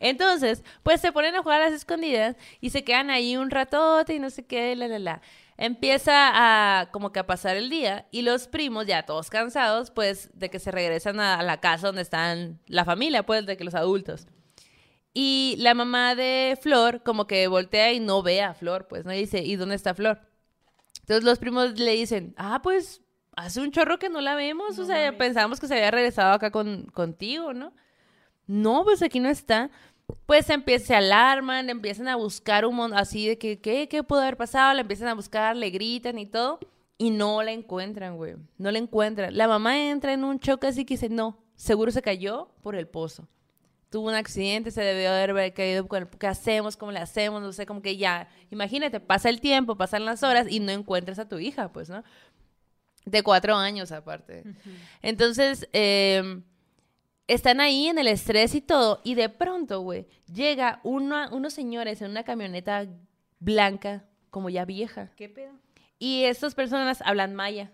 Entonces, 0.00 0.64
pues 0.82 1.00
se 1.00 1.12
ponen 1.12 1.36
a 1.36 1.42
jugar 1.42 1.62
a 1.62 1.66
las 1.66 1.74
escondidas 1.74 2.36
y 2.60 2.70
se 2.70 2.82
quedan 2.84 3.10
ahí 3.10 3.36
un 3.36 3.50
ratote 3.50 4.14
y 4.14 4.18
no 4.18 4.30
sé 4.30 4.46
qué, 4.46 4.74
la, 4.74 4.88
la, 4.88 4.98
la. 4.98 5.20
Empieza 5.58 6.80
a 6.80 6.90
como 6.90 7.12
que 7.12 7.20
a 7.20 7.26
pasar 7.26 7.56
el 7.56 7.68
día 7.68 8.08
y 8.10 8.22
los 8.22 8.48
primos, 8.48 8.86
ya 8.86 9.04
todos 9.04 9.28
cansados, 9.28 9.90
pues 9.90 10.30
de 10.32 10.48
que 10.48 10.58
se 10.58 10.70
regresan 10.70 11.20
a, 11.20 11.38
a 11.38 11.42
la 11.42 11.60
casa 11.60 11.88
donde 11.88 12.02
están 12.02 12.60
la 12.66 12.86
familia, 12.86 13.24
pues 13.24 13.44
de 13.46 13.58
que 13.58 13.64
los 13.64 13.74
adultos. 13.74 14.26
Y 15.12 15.56
la 15.58 15.74
mamá 15.74 16.14
de 16.14 16.58
Flor 16.60 17.02
como 17.02 17.26
que 17.26 17.46
voltea 17.48 17.92
y 17.92 18.00
no 18.00 18.22
ve 18.22 18.42
a 18.42 18.54
Flor, 18.54 18.86
pues, 18.88 19.04
¿no? 19.04 19.12
Y 19.12 19.18
dice, 19.18 19.42
¿y 19.42 19.56
dónde 19.56 19.74
está 19.74 19.94
Flor? 19.94 20.20
Entonces 21.00 21.24
los 21.24 21.38
primos 21.38 21.78
le 21.78 21.92
dicen, 21.92 22.34
ah, 22.38 22.60
pues 22.62 23.02
hace 23.36 23.60
un 23.60 23.72
chorro 23.72 23.98
que 23.98 24.08
no 24.08 24.20
la 24.20 24.34
vemos, 24.36 24.78
o 24.78 24.84
sea, 24.84 25.16
pensábamos 25.18 25.60
que 25.60 25.66
se 25.66 25.74
había 25.74 25.90
regresado 25.90 26.32
acá 26.32 26.50
con, 26.50 26.86
contigo, 26.86 27.52
¿no? 27.52 27.74
No, 28.46 28.84
pues 28.84 29.02
aquí 29.02 29.20
no 29.20 29.28
está. 29.28 29.70
Pues 30.26 30.48
empieza, 30.50 30.86
se 30.86 30.94
alarman, 30.96 31.70
empiezan 31.70 32.08
a 32.08 32.16
buscar 32.16 32.64
un 32.66 32.76
montón, 32.76 32.98
así 32.98 33.26
de 33.28 33.38
que, 33.38 33.60
¿qué, 33.60 33.88
¿qué 33.88 34.02
pudo 34.02 34.20
haber 34.20 34.36
pasado? 34.36 34.74
La 34.74 34.80
empiezan 34.82 35.08
a 35.08 35.14
buscar, 35.14 35.56
le 35.56 35.70
gritan 35.70 36.18
y 36.18 36.26
todo, 36.26 36.58
y 36.98 37.10
no 37.10 37.42
la 37.42 37.52
encuentran, 37.52 38.16
güey. 38.16 38.36
No 38.58 38.70
la 38.70 38.78
encuentran. 38.78 39.36
La 39.36 39.48
mamá 39.48 39.78
entra 39.78 40.12
en 40.12 40.24
un 40.24 40.38
choque 40.38 40.66
así 40.66 40.84
que 40.84 40.94
dice, 40.94 41.08
no, 41.08 41.38
seguro 41.56 41.90
se 41.90 42.02
cayó 42.02 42.50
por 42.62 42.74
el 42.76 42.86
pozo. 42.88 43.28
Tuvo 43.90 44.08
un 44.08 44.14
accidente, 44.14 44.70
se 44.70 44.82
debió 44.82 45.10
haber 45.10 45.52
caído, 45.52 45.88
con 45.88 46.02
el- 46.02 46.08
¿qué 46.08 46.28
hacemos? 46.28 46.76
¿Cómo 46.76 46.92
le 46.92 47.00
hacemos? 47.00 47.42
No 47.42 47.52
sé, 47.52 47.66
como 47.66 47.82
que 47.82 47.96
ya, 47.96 48.28
imagínate, 48.50 49.00
pasa 49.00 49.28
el 49.28 49.40
tiempo, 49.40 49.76
pasan 49.76 50.04
las 50.04 50.22
horas 50.22 50.46
y 50.48 50.60
no 50.60 50.70
encuentras 50.70 51.18
a 51.18 51.28
tu 51.28 51.38
hija, 51.40 51.72
pues, 51.72 51.88
¿no? 51.90 52.04
De 53.04 53.22
cuatro 53.22 53.56
años 53.56 53.90
aparte. 53.90 54.44
Entonces, 55.02 55.68
eh, 55.72 56.42
están 57.32 57.60
ahí 57.60 57.86
en 57.88 57.98
el 57.98 58.08
estrés 58.08 58.54
y 58.54 58.60
todo, 58.60 59.00
y 59.04 59.14
de 59.14 59.28
pronto, 59.28 59.80
güey, 59.80 60.06
llega 60.32 60.80
una- 60.82 61.28
unos 61.32 61.52
señores 61.54 62.02
en 62.02 62.10
una 62.10 62.24
camioneta 62.24 62.86
blanca, 63.38 64.04
como 64.30 64.48
ya 64.50 64.64
vieja, 64.64 65.10
¿Qué 65.16 65.28
pedo? 65.28 65.52
y 65.98 66.24
estas 66.24 66.54
personas 66.54 67.02
hablan 67.04 67.34
maya. 67.34 67.72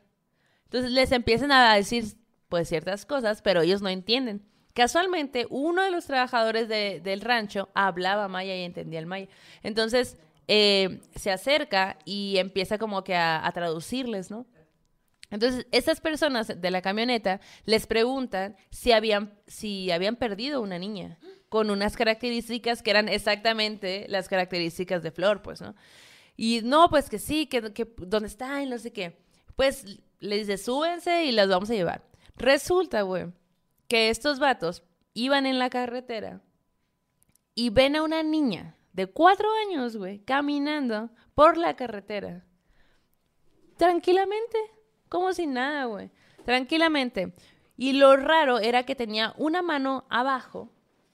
Entonces 0.64 0.90
les 0.90 1.12
empiezan 1.12 1.52
a 1.52 1.74
decir, 1.74 2.04
pues, 2.48 2.68
ciertas 2.68 3.06
cosas, 3.06 3.42
pero 3.42 3.62
ellos 3.62 3.82
no 3.82 3.88
entienden. 3.88 4.42
Casualmente, 4.74 5.46
uno 5.48 5.82
de 5.82 5.90
los 5.90 6.06
trabajadores 6.06 6.68
de- 6.68 7.00
del 7.00 7.20
rancho 7.20 7.68
hablaba 7.74 8.28
maya 8.28 8.54
y 8.56 8.62
entendía 8.62 8.98
el 8.98 9.06
maya. 9.06 9.28
Entonces, 9.62 10.18
eh, 10.48 11.00
se 11.14 11.30
acerca 11.30 11.98
y 12.04 12.36
empieza 12.38 12.78
como 12.78 13.02
que 13.04 13.14
a, 13.16 13.44
a 13.46 13.52
traducirles, 13.52 14.30
¿no? 14.30 14.46
Entonces, 15.30 15.66
estas 15.72 16.00
personas 16.00 16.60
de 16.60 16.70
la 16.70 16.82
camioneta 16.82 17.40
les 17.64 17.86
preguntan 17.86 18.56
si 18.70 18.92
habían, 18.92 19.38
si 19.46 19.90
habían 19.90 20.16
perdido 20.16 20.60
una 20.60 20.78
niña 20.78 21.18
con 21.48 21.70
unas 21.70 21.96
características 21.96 22.82
que 22.82 22.90
eran 22.90 23.08
exactamente 23.08 24.06
las 24.08 24.28
características 24.28 25.02
de 25.02 25.10
Flor, 25.10 25.42
pues, 25.42 25.60
¿no? 25.60 25.74
Y 26.36 26.60
no, 26.62 26.88
pues 26.90 27.08
que 27.08 27.18
sí, 27.18 27.46
que, 27.46 27.72
que 27.72 27.92
¿dónde 27.98 28.28
está? 28.28 28.62
Y 28.62 28.66
no 28.66 28.78
sé 28.78 28.92
qué. 28.92 29.18
Pues 29.56 30.00
le 30.20 30.38
dice, 30.38 30.58
súbense 30.58 31.24
y 31.24 31.32
las 31.32 31.48
vamos 31.48 31.70
a 31.70 31.74
llevar. 31.74 32.04
Resulta, 32.36 33.02
güey, 33.02 33.26
que 33.88 34.10
estos 34.10 34.38
vatos 34.38 34.82
iban 35.14 35.46
en 35.46 35.58
la 35.58 35.70
carretera 35.70 36.42
y 37.54 37.70
ven 37.70 37.96
a 37.96 38.02
una 38.02 38.22
niña 38.22 38.76
de 38.92 39.06
cuatro 39.06 39.48
años, 39.66 39.96
güey, 39.96 40.20
caminando 40.20 41.10
por 41.34 41.56
la 41.56 41.74
carretera. 41.76 42.44
Tranquilamente, 43.76 44.58
como 45.08 45.32
si 45.32 45.46
nada, 45.46 45.84
güey. 45.84 46.10
Tranquilamente. 46.44 47.34
Y 47.76 47.92
lo 47.92 48.16
raro 48.16 48.58
era 48.58 48.84
que 48.84 48.94
tenía 48.94 49.34
una 49.36 49.62
mano 49.62 50.04
abajo 50.08 50.70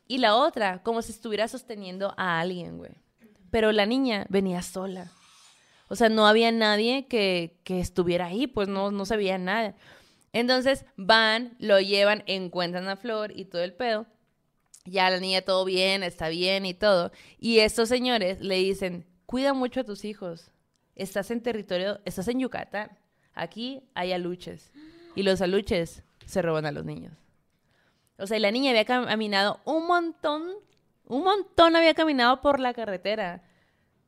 y 0.07 0.19
la 0.19 0.37
otra 0.37 0.83
como 0.83 1.03
si 1.03 1.13
estuviera 1.13 1.49
sosteniendo 1.49 2.15
a 2.17 2.41
alguien, 2.41 2.79
güey. 2.79 2.93
Pero 3.51 3.73
la 3.73 3.87
niña 3.87 4.27
venía 4.29 4.63
sola. 4.63 5.11
O 5.89 5.97
sea, 5.97 6.09
no 6.09 6.27
había 6.27 6.53
nadie 6.53 7.07
que, 7.07 7.59
que 7.65 7.81
estuviera 7.81 8.27
ahí, 8.27 8.47
pues 8.47 8.69
no, 8.69 8.91
no 8.91 9.05
se 9.05 9.17
veía 9.17 9.39
nada. 9.39 9.75
Entonces 10.33 10.87
van, 10.97 11.55
lo 11.59 11.81
llevan, 11.81 12.23
encuentran 12.27 12.89
a 12.89 12.97
Flor 12.97 13.33
y 13.37 13.45
todo 13.45 13.63
el 13.63 13.75
pedo. 13.75 14.07
Ya 14.85 15.11
la 15.11 15.21
niña 15.21 15.43
todo 15.43 15.65
bien, 15.65 16.03
está 16.03 16.29
bien 16.29 16.67
y 16.67 16.75
todo. 16.75 17.13
Y 17.39 17.59
estos 17.59 17.89
señores 17.89 18.41
le 18.41 18.57
dicen, 18.57 19.07
cuida 19.27 19.53
mucho 19.53 19.81
a 19.81 19.85
tus 19.85 20.05
hijos. 20.05 20.51
Estás 20.95 21.31
en 21.31 21.43
territorio, 21.43 22.01
estás 22.05 22.29
en 22.29 22.41
Yucatán. 22.41 22.99
Aquí 23.35 23.83
hay 23.95 24.13
aluches. 24.13 24.73
Y 25.15 25.23
los 25.23 25.41
aluches 25.43 26.03
se 26.27 26.43
roban 26.43 26.67
a 26.67 26.73
los 26.73 26.85
niños. 26.85 27.13
O 28.19 28.27
sea, 28.27 28.37
y 28.37 28.41
la 28.41 28.51
niña 28.51 28.71
había 28.71 28.87
cam- 28.87 29.07
caminado 29.07 29.61
un 29.65 29.87
montón, 29.87 30.43
un 31.07 31.25
montón 31.25 31.77
había 31.77 31.95
caminado 31.95 32.41
por 32.41 32.61
la 32.61 32.73
carretera 32.75 33.43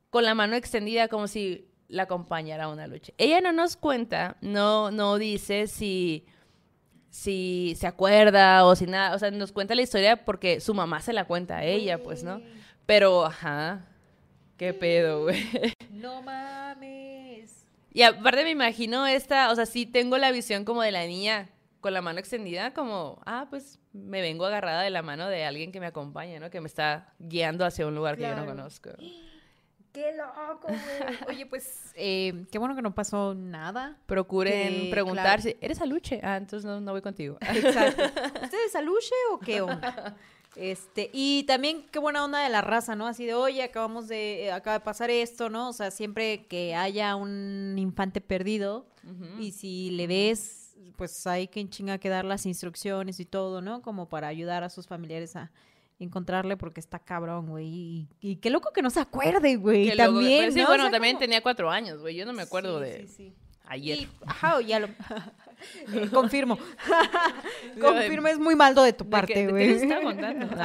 con 0.09 0.23
la 0.23 0.33
mano 0.35 0.55
extendida 0.55 1.07
como 1.07 1.27
si 1.27 1.67
la 1.87 2.03
acompañara 2.03 2.65
a 2.65 2.69
una 2.69 2.87
lucha. 2.87 3.13
Ella 3.17 3.41
no 3.41 3.51
nos 3.51 3.75
cuenta, 3.75 4.37
no, 4.41 4.89
no 4.91 5.17
dice 5.17 5.67
si, 5.67 6.25
si 7.09 7.73
se 7.77 7.87
acuerda 7.87 8.65
o 8.65 8.75
si 8.75 8.85
nada, 8.85 9.15
o 9.15 9.19
sea, 9.19 9.31
nos 9.31 9.51
cuenta 9.51 9.75
la 9.75 9.81
historia 9.81 10.23
porque 10.23 10.59
su 10.61 10.73
mamá 10.73 11.01
se 11.01 11.13
la 11.13 11.25
cuenta 11.25 11.57
a 11.57 11.63
ella, 11.65 12.01
pues, 12.01 12.23
¿no? 12.23 12.41
Pero, 12.85 13.25
ajá, 13.25 13.85
qué 14.57 14.73
pedo, 14.73 15.23
güey. 15.23 15.43
No 15.91 16.21
mames. 16.21 17.64
Y 17.95 18.01
aparte 18.01 18.43
me 18.43 18.49
imagino 18.49 19.07
esta, 19.07 19.49
o 19.51 19.55
sea, 19.55 19.65
sí 19.65 19.85
tengo 19.85 20.17
la 20.17 20.29
visión 20.31 20.65
como 20.65 20.81
de 20.81 20.91
la 20.91 21.05
niña 21.05 21.49
con 21.79 21.93
la 21.93 22.01
mano 22.01 22.19
extendida, 22.19 22.73
como, 22.73 23.21
ah, 23.25 23.47
pues 23.49 23.79
me 23.93 24.19
vengo 24.19 24.45
agarrada 24.45 24.81
de 24.81 24.89
la 24.89 25.01
mano 25.01 25.29
de 25.29 25.45
alguien 25.45 25.71
que 25.71 25.79
me 25.79 25.85
acompaña, 25.85 26.41
¿no? 26.41 26.49
Que 26.49 26.59
me 26.59 26.67
está 26.67 27.13
guiando 27.19 27.63
hacia 27.65 27.87
un 27.87 27.95
lugar 27.95 28.17
que 28.17 28.23
yo 28.23 28.35
no 28.35 28.45
conozco. 28.45 28.89
Qué 29.93 30.11
loco, 30.11 30.67
güey. 30.67 31.17
Oye, 31.29 31.45
pues, 31.45 31.93
eh, 31.95 32.43
qué 32.51 32.57
bueno 32.59 32.75
que 32.75 32.81
no 32.81 32.93
pasó 32.93 33.33
nada. 33.33 33.97
Procuren 34.07 34.73
Que, 34.73 34.87
preguntar 34.91 35.39
claro. 35.39 35.41
si, 35.43 35.55
¿eres 35.61 35.79
aluche? 35.79 36.19
Ah, 36.21 36.35
entonces 36.35 36.65
no, 36.65 36.81
no 36.81 36.91
voy 36.91 37.01
contigo. 37.01 37.37
Exacto. 37.39 38.03
¿Usted 38.43 38.57
es 38.65 38.75
aluche 38.75 39.15
o 39.31 39.39
qué 39.39 39.61
onda? 39.61 40.17
Este, 40.55 41.09
y 41.13 41.43
también 41.43 41.85
qué 41.91 41.99
buena 41.99 42.23
onda 42.23 42.39
de 42.41 42.49
la 42.49 42.61
raza, 42.61 42.95
¿no? 42.95 43.07
Así 43.07 43.25
de, 43.25 43.33
oye, 43.33 43.61
acabamos 43.63 44.07
de, 44.07 44.45
eh, 44.45 44.51
acaba 44.51 44.79
de 44.79 44.85
pasar 44.85 45.09
esto, 45.09 45.49
¿no? 45.49 45.69
O 45.69 45.73
sea, 45.73 45.91
siempre 45.91 46.45
que 46.47 46.73
haya 46.75 47.15
un 47.17 47.75
infante 47.77 48.21
perdido 48.21 48.87
y 49.39 49.51
si 49.51 49.89
le 49.91 50.07
ves, 50.07 50.73
pues 50.95 51.27
hay 51.27 51.47
que 51.47 51.59
en 51.59 51.69
chinga 51.69 51.97
que 51.97 52.09
dar 52.09 52.23
las 52.25 52.45
instrucciones 52.45 53.19
y 53.19 53.25
todo, 53.25 53.61
¿no? 53.61 53.81
Como 53.81 54.07
para 54.07 54.27
ayudar 54.29 54.63
a 54.63 54.69
sus 54.69 54.87
familiares 54.87 55.35
a 55.35 55.51
encontrarle 55.99 56.57
porque 56.57 56.79
está 56.79 56.99
cabrón, 56.99 57.47
güey. 57.49 57.67
Y, 57.67 58.07
y 58.21 58.35
qué 58.37 58.49
loco 58.49 58.71
que 58.73 58.81
no 58.81 58.89
se 58.89 58.99
acuerde, 59.01 59.57
güey. 59.57 59.95
También, 59.95 60.39
pero 60.39 60.51
sí, 60.53 60.59
¿no? 60.59 60.65
O 60.65 60.67
bueno, 60.69 60.83
sea, 60.85 60.91
también 60.91 61.15
como- 61.15 61.19
tenía 61.21 61.41
cuatro 61.41 61.69
años, 61.69 61.99
güey. 62.01 62.15
Yo 62.15 62.25
no 62.25 62.33
me 62.33 62.41
acuerdo 62.43 62.79
Sí, 62.79 62.85
de 62.85 63.07
sí, 63.07 63.13
sí. 63.15 63.33
ayer. 63.65 63.99
Y, 63.99 64.09
ajá, 64.25 64.61
ya 64.61 64.79
lo... 64.79 64.87
Eh, 65.93 66.09
confirmo. 66.11 66.57
confirmo, 67.81 68.27
es 68.27 68.39
muy 68.39 68.55
maldo 68.55 68.83
de 68.83 68.93
tu 68.93 69.03
¿De 69.03 69.09
parte, 69.09 69.47
güey. 69.47 69.87
contando? 70.03 70.47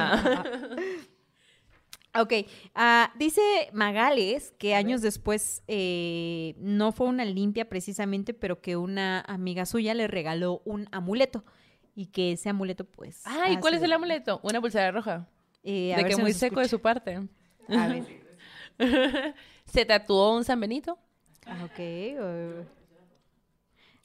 Ah. 2.13 2.23
Ok, 2.23 2.33
ah, 2.75 3.13
dice 3.15 3.41
Magales 3.71 4.53
que 4.57 4.75
años 4.75 5.01
después 5.01 5.63
eh, 5.67 6.55
no 6.57 6.91
fue 6.91 7.07
una 7.07 7.23
limpia 7.23 7.69
precisamente, 7.69 8.33
pero 8.33 8.59
que 8.59 8.75
una 8.75 9.21
amiga 9.21 9.65
suya 9.65 9.93
le 9.93 10.07
regaló 10.07 10.61
un 10.65 10.89
amuleto 10.91 11.45
y 11.95 12.07
que 12.07 12.33
ese 12.33 12.49
amuleto 12.49 12.83
pues... 12.83 13.21
Ah, 13.23 13.49
¿y 13.49 13.55
ha 13.55 13.59
cuál 13.61 13.75
es 13.75 13.81
el 13.81 13.93
amuleto? 13.93 14.41
Una 14.43 14.59
pulsera 14.59 14.91
roja. 14.91 15.29
Eh, 15.63 15.93
de 15.95 16.03
que 16.03 16.15
si 16.15 16.21
muy 16.21 16.33
seco 16.33 16.59
de 16.59 16.67
su 16.67 16.81
parte. 16.81 17.21
A 17.69 17.87
ver. 17.87 19.35
Se 19.65 19.85
tatuó 19.85 20.35
un 20.35 20.43
San 20.43 20.59
Benito. 20.59 20.99
Ah, 21.45 21.65
ok. 21.65 22.67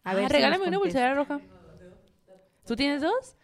A 0.06 0.12
A 0.12 0.14
ver 0.14 0.28
si 0.28 0.32
regálame 0.34 0.68
una 0.68 0.78
pulsera 0.78 1.14
roja. 1.14 1.40
¿Tú 2.66 2.76
tienes 2.76 3.02
dos? 3.02 3.36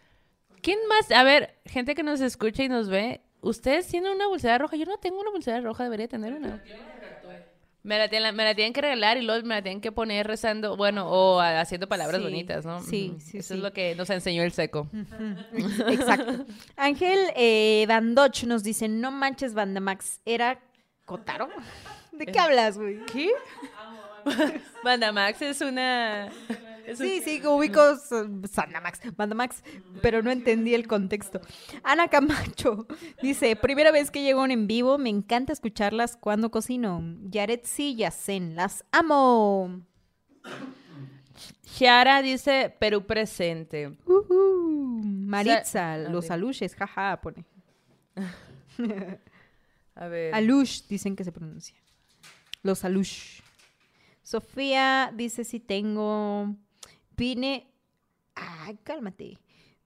¿Quién 0.62 0.78
más? 0.88 1.10
A 1.10 1.24
ver, 1.24 1.58
gente 1.66 1.94
que 1.96 2.02
nos 2.04 2.20
escucha 2.20 2.62
y 2.62 2.68
nos 2.68 2.88
ve, 2.88 3.20
¿ustedes 3.40 3.88
tienen 3.88 4.12
una 4.12 4.26
pulsera 4.26 4.58
roja? 4.58 4.76
Yo 4.76 4.86
no 4.86 4.96
tengo 4.98 5.20
una 5.20 5.32
pulsera 5.32 5.60
roja, 5.60 5.82
debería 5.84 6.06
tener 6.08 6.32
una. 6.34 6.62
Me 7.84 7.98
la, 7.98 8.08
tienen, 8.08 8.36
me 8.36 8.44
la 8.44 8.54
tienen 8.54 8.72
que 8.72 8.80
regalar 8.80 9.16
y 9.16 9.22
luego 9.22 9.44
me 9.44 9.56
la 9.56 9.62
tienen 9.62 9.80
que 9.80 9.90
poner 9.90 10.24
rezando, 10.24 10.76
bueno, 10.76 11.08
o 11.10 11.40
haciendo 11.40 11.88
palabras 11.88 12.18
Sí, 12.18 12.22
bonitas, 12.22 12.64
¿no? 12.64 12.80
sí, 12.80 13.16
sí, 13.18 13.38
Eso 13.38 13.48
sí. 13.48 13.54
es 13.54 13.60
lo 13.60 13.72
que 13.72 13.96
nos 13.96 14.08
enseñó 14.08 14.44
el 14.44 14.52
seco. 14.52 14.88
Exacto. 15.88 16.46
Ángel 16.76 17.18
eh, 17.34 17.84
Bandoch 17.88 18.44
nos 18.44 18.62
dice, 18.62 18.86
no 18.86 19.10
manches, 19.10 19.54
Bandamax, 19.54 20.20
¿era 20.24 20.60
Kotaro? 21.06 21.48
¿De 22.12 22.26
qué 22.26 22.38
hablas, 22.38 22.78
güey? 22.78 23.04
¿Qué? 23.06 23.30
Banda 24.84 25.12
Max 25.12 25.40
es 25.42 25.60
una... 25.60 26.26
es 26.86 27.00
un- 27.00 27.06
Sí, 27.06 27.22
sí, 27.24 27.40
ubico 27.46 27.80
uh, 27.92 28.46
Sandamax, 28.46 29.00
Bandamax, 29.16 29.62
pero 30.00 30.22
no 30.22 30.30
entendí 30.30 30.74
el 30.74 30.86
contexto. 30.86 31.40
Ana 31.82 32.08
Camacho 32.08 32.86
dice, 33.22 33.54
primera 33.56 33.90
vez 33.92 34.10
que 34.10 34.22
llego 34.22 34.44
en 34.46 34.66
vivo, 34.66 34.98
me 34.98 35.08
encanta 35.10 35.52
escucharlas 35.52 36.16
cuando 36.16 36.50
cocino. 36.50 37.02
Yaretsi 37.30 37.90
y 37.90 37.96
Yacen, 37.96 38.56
las 38.56 38.84
amo. 38.92 39.82
Chiara 41.76 42.20
dice 42.22 42.74
Perú 42.78 43.06
presente. 43.06 43.88
Ujú. 44.04 45.00
Maritza, 45.04 45.64
Sa- 45.64 45.96
los 45.98 46.30
aluches, 46.30 46.74
jaja, 46.74 47.20
pone. 47.22 47.44
A 49.94 50.06
ver. 50.08 50.34
Alush, 50.34 50.82
dicen 50.88 51.16
que 51.16 51.24
se 51.24 51.32
pronuncia. 51.32 51.76
Los 52.62 52.84
alush. 52.84 53.40
Sofía 54.22 55.12
dice 55.14 55.44
si 55.44 55.60
tengo. 55.60 56.54
Vine. 57.16 57.68
Ay, 58.34 58.78
cálmate. 58.82 59.38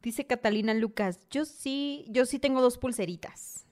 Dice 0.02 0.26
Catalina 0.26 0.74
Lucas. 0.74 1.18
Yo 1.30 1.44
sí, 1.44 2.04
yo 2.08 2.26
sí 2.26 2.38
tengo 2.38 2.60
dos 2.60 2.78
pulseritas. 2.78 3.66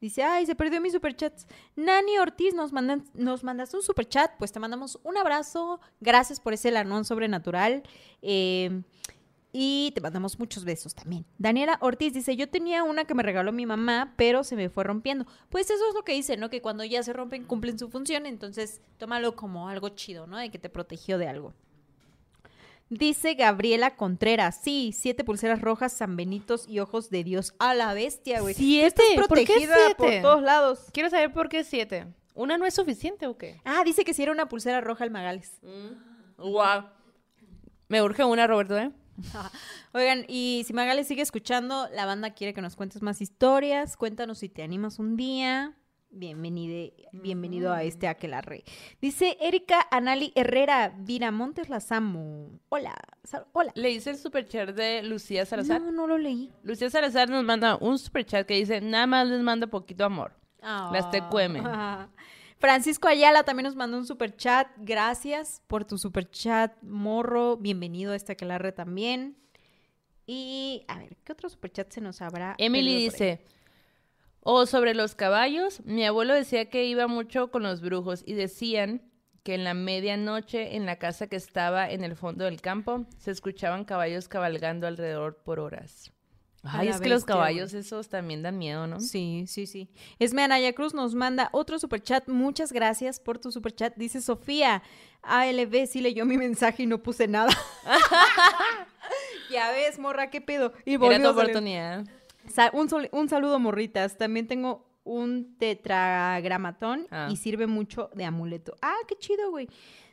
Dice, 0.00 0.22
ay, 0.22 0.44
se 0.44 0.54
perdió 0.54 0.80
mi 0.82 0.90
superchat. 0.90 1.32
Nani 1.76 2.18
Ortiz 2.18 2.52
nos, 2.52 2.72
mandan, 2.72 3.04
nos 3.14 3.42
un 3.42 3.82
superchat. 3.82 4.32
Pues 4.38 4.52
te 4.52 4.60
mandamos 4.60 4.98
un 5.02 5.16
abrazo. 5.16 5.80
Gracias 6.00 6.40
por 6.40 6.52
ese 6.52 6.70
lanón 6.70 7.04
sobrenatural. 7.04 7.82
Eh, 8.20 8.82
y 9.56 9.92
te 9.94 10.00
mandamos 10.00 10.36
muchos 10.40 10.64
besos 10.64 10.96
también. 10.96 11.24
Daniela 11.38 11.78
Ortiz 11.80 12.12
dice, 12.12 12.34
yo 12.34 12.48
tenía 12.48 12.82
una 12.82 13.04
que 13.04 13.14
me 13.14 13.22
regaló 13.22 13.52
mi 13.52 13.66
mamá, 13.66 14.12
pero 14.16 14.42
se 14.42 14.56
me 14.56 14.68
fue 14.68 14.82
rompiendo. 14.82 15.26
Pues 15.48 15.70
eso 15.70 15.88
es 15.88 15.94
lo 15.94 16.02
que 16.02 16.12
dice, 16.12 16.36
¿no? 16.36 16.50
Que 16.50 16.60
cuando 16.60 16.82
ya 16.82 17.04
se 17.04 17.12
rompen, 17.12 17.44
cumplen 17.44 17.78
su 17.78 17.88
función. 17.88 18.26
Entonces, 18.26 18.80
tómalo 18.98 19.36
como 19.36 19.68
algo 19.68 19.90
chido, 19.90 20.26
¿no? 20.26 20.38
De 20.38 20.50
que 20.50 20.58
te 20.58 20.68
protegió 20.68 21.18
de 21.18 21.28
algo. 21.28 21.54
Dice 22.90 23.34
Gabriela 23.34 23.94
Contreras, 23.94 24.58
sí, 24.60 24.92
siete 24.92 25.22
pulseras 25.22 25.60
rojas, 25.60 25.92
San 25.92 26.16
Benitos 26.16 26.68
y 26.68 26.80
ojos 26.80 27.08
de 27.08 27.22
Dios. 27.22 27.54
A 27.60 27.74
la 27.74 27.94
bestia, 27.94 28.40
güey. 28.40 28.54
Siete. 28.54 29.02
Estás 29.14 29.28
¿Por 29.28 29.38
qué 29.38 29.46
protegida 29.46 29.76
por 29.96 30.20
todos 30.20 30.42
lados. 30.42 30.80
Quiero 30.92 31.10
saber 31.10 31.32
por 31.32 31.48
qué 31.48 31.62
siete. 31.62 32.08
¿Una 32.34 32.58
no 32.58 32.66
es 32.66 32.74
suficiente 32.74 33.28
o 33.28 33.38
qué? 33.38 33.60
Ah, 33.64 33.84
dice 33.84 34.04
que 34.04 34.14
si 34.14 34.24
era 34.24 34.32
una 34.32 34.48
pulsera 34.48 34.80
roja 34.80 35.04
el 35.04 35.12
Magales. 35.12 35.60
Wow. 36.38 36.86
Me 37.86 38.02
urge 38.02 38.24
una, 38.24 38.48
Roberto, 38.48 38.76
¿eh? 38.76 38.90
Oigan, 39.92 40.24
y 40.28 40.62
si 40.66 40.72
Magales 40.72 41.06
sigue 41.06 41.22
escuchando, 41.22 41.88
la 41.94 42.06
banda 42.06 42.30
quiere 42.30 42.54
que 42.54 42.62
nos 42.62 42.76
cuentes 42.76 43.02
más 43.02 43.20
historias. 43.20 43.96
Cuéntanos 43.96 44.38
si 44.38 44.48
te 44.48 44.62
animas 44.62 44.98
un 44.98 45.16
día. 45.16 45.74
Bienvenide, 46.16 46.94
bienvenido 47.12 47.72
a 47.72 47.82
este 47.82 48.06
Aquelarre. 48.06 48.62
Dice 49.00 49.36
Erika 49.40 49.84
Anali 49.90 50.32
Herrera, 50.36 50.94
Viramontes 50.96 51.68
las 51.68 51.90
amo. 51.90 52.60
Hola, 52.68 52.94
sal- 53.24 53.46
hola. 53.52 53.72
Le 53.74 53.90
hice 53.90 54.10
el 54.10 54.16
superchat 54.16 54.70
de 54.70 55.02
Lucía 55.02 55.44
Salazar. 55.44 55.80
No, 55.80 55.90
no 55.90 56.06
lo 56.06 56.16
leí. 56.16 56.52
Lucía 56.62 56.88
Salazar 56.88 57.28
nos 57.28 57.42
manda 57.42 57.76
un 57.80 57.98
superchat 57.98 58.46
que 58.46 58.54
dice, 58.54 58.80
nada 58.80 59.08
más 59.08 59.26
les 59.26 59.40
mando 59.42 59.68
poquito 59.68 60.04
amor. 60.04 60.32
Las 60.62 61.10
TQM. 61.10 61.56
Francisco 62.64 63.08
Ayala 63.08 63.42
también 63.42 63.64
nos 63.64 63.76
mandó 63.76 63.98
un 63.98 64.06
super 64.06 64.34
chat. 64.34 64.66
Gracias 64.78 65.60
por 65.66 65.84
tu 65.84 65.98
super 65.98 66.30
chat, 66.30 66.72
morro. 66.80 67.58
Bienvenido 67.58 68.12
a 68.12 68.16
este 68.16 68.32
Aquelarre 68.32 68.72
también. 68.72 69.36
Y 70.24 70.82
a 70.88 70.98
ver, 70.98 71.18
¿qué 71.24 71.32
otro 71.32 71.50
super 71.50 71.70
chat 71.70 71.92
se 71.92 72.00
nos 72.00 72.22
habrá? 72.22 72.54
Emily 72.56 72.96
dice, 72.96 73.44
o 74.40 74.64
sobre 74.64 74.94
los 74.94 75.14
caballos, 75.14 75.84
mi 75.84 76.06
abuelo 76.06 76.32
decía 76.32 76.70
que 76.70 76.86
iba 76.86 77.06
mucho 77.06 77.50
con 77.50 77.64
los 77.64 77.82
brujos 77.82 78.22
y 78.26 78.32
decían 78.32 79.02
que 79.42 79.52
en 79.52 79.64
la 79.64 79.74
medianoche 79.74 80.74
en 80.74 80.86
la 80.86 80.96
casa 80.96 81.26
que 81.26 81.36
estaba 81.36 81.90
en 81.90 82.02
el 82.02 82.16
fondo 82.16 82.46
del 82.46 82.62
campo 82.62 83.04
se 83.18 83.30
escuchaban 83.30 83.84
caballos 83.84 84.26
cabalgando 84.26 84.86
alrededor 84.86 85.36
por 85.44 85.60
horas. 85.60 86.13
Ay, 86.64 86.88
es 86.88 87.00
que 87.00 87.08
los 87.10 87.24
caballos 87.24 87.74
esos 87.74 88.08
también 88.08 88.42
dan 88.42 88.56
miedo, 88.58 88.86
¿no? 88.86 88.98
Sí, 89.00 89.44
sí, 89.46 89.66
sí. 89.66 89.88
Esme 90.18 90.42
Anaya 90.42 90.72
Cruz 90.72 90.94
nos 90.94 91.14
manda 91.14 91.50
otro 91.52 91.78
superchat. 91.78 92.26
Muchas 92.28 92.72
gracias 92.72 93.20
por 93.20 93.38
tu 93.38 93.52
superchat. 93.52 93.94
Dice 93.96 94.20
Sofía, 94.22 94.82
ALB 95.22 95.86
sí 95.86 96.00
leyó 96.00 96.24
mi 96.24 96.38
mensaje 96.38 96.84
y 96.84 96.86
no 96.86 97.02
puse 97.02 97.28
nada. 97.28 97.52
ya 99.50 99.70
ves, 99.72 99.98
morra, 99.98 100.30
qué 100.30 100.40
pedo. 100.40 100.72
Y 100.84 100.94
Era 100.94 100.98
tu 100.98 101.04
volvió 101.04 101.16
a 101.16 101.20
salir. 101.34 101.40
oportunidad. 101.40 102.04
Sa- 102.48 102.70
un, 102.72 103.28
saludo, 103.28 103.58
morritas. 103.58 104.16
También 104.16 104.46
tengo 104.46 104.86
un 105.04 105.56
tetragramatón 105.58 107.06
Ah. 107.10 107.28
y 107.30 107.36
sirve 107.36 107.66
mucho 107.66 108.10
de 108.14 108.24
amuleto. 108.24 108.74
Ah, 108.82 108.96
qué 109.06 109.16
chido, 109.16 109.50
güey. 109.50 109.68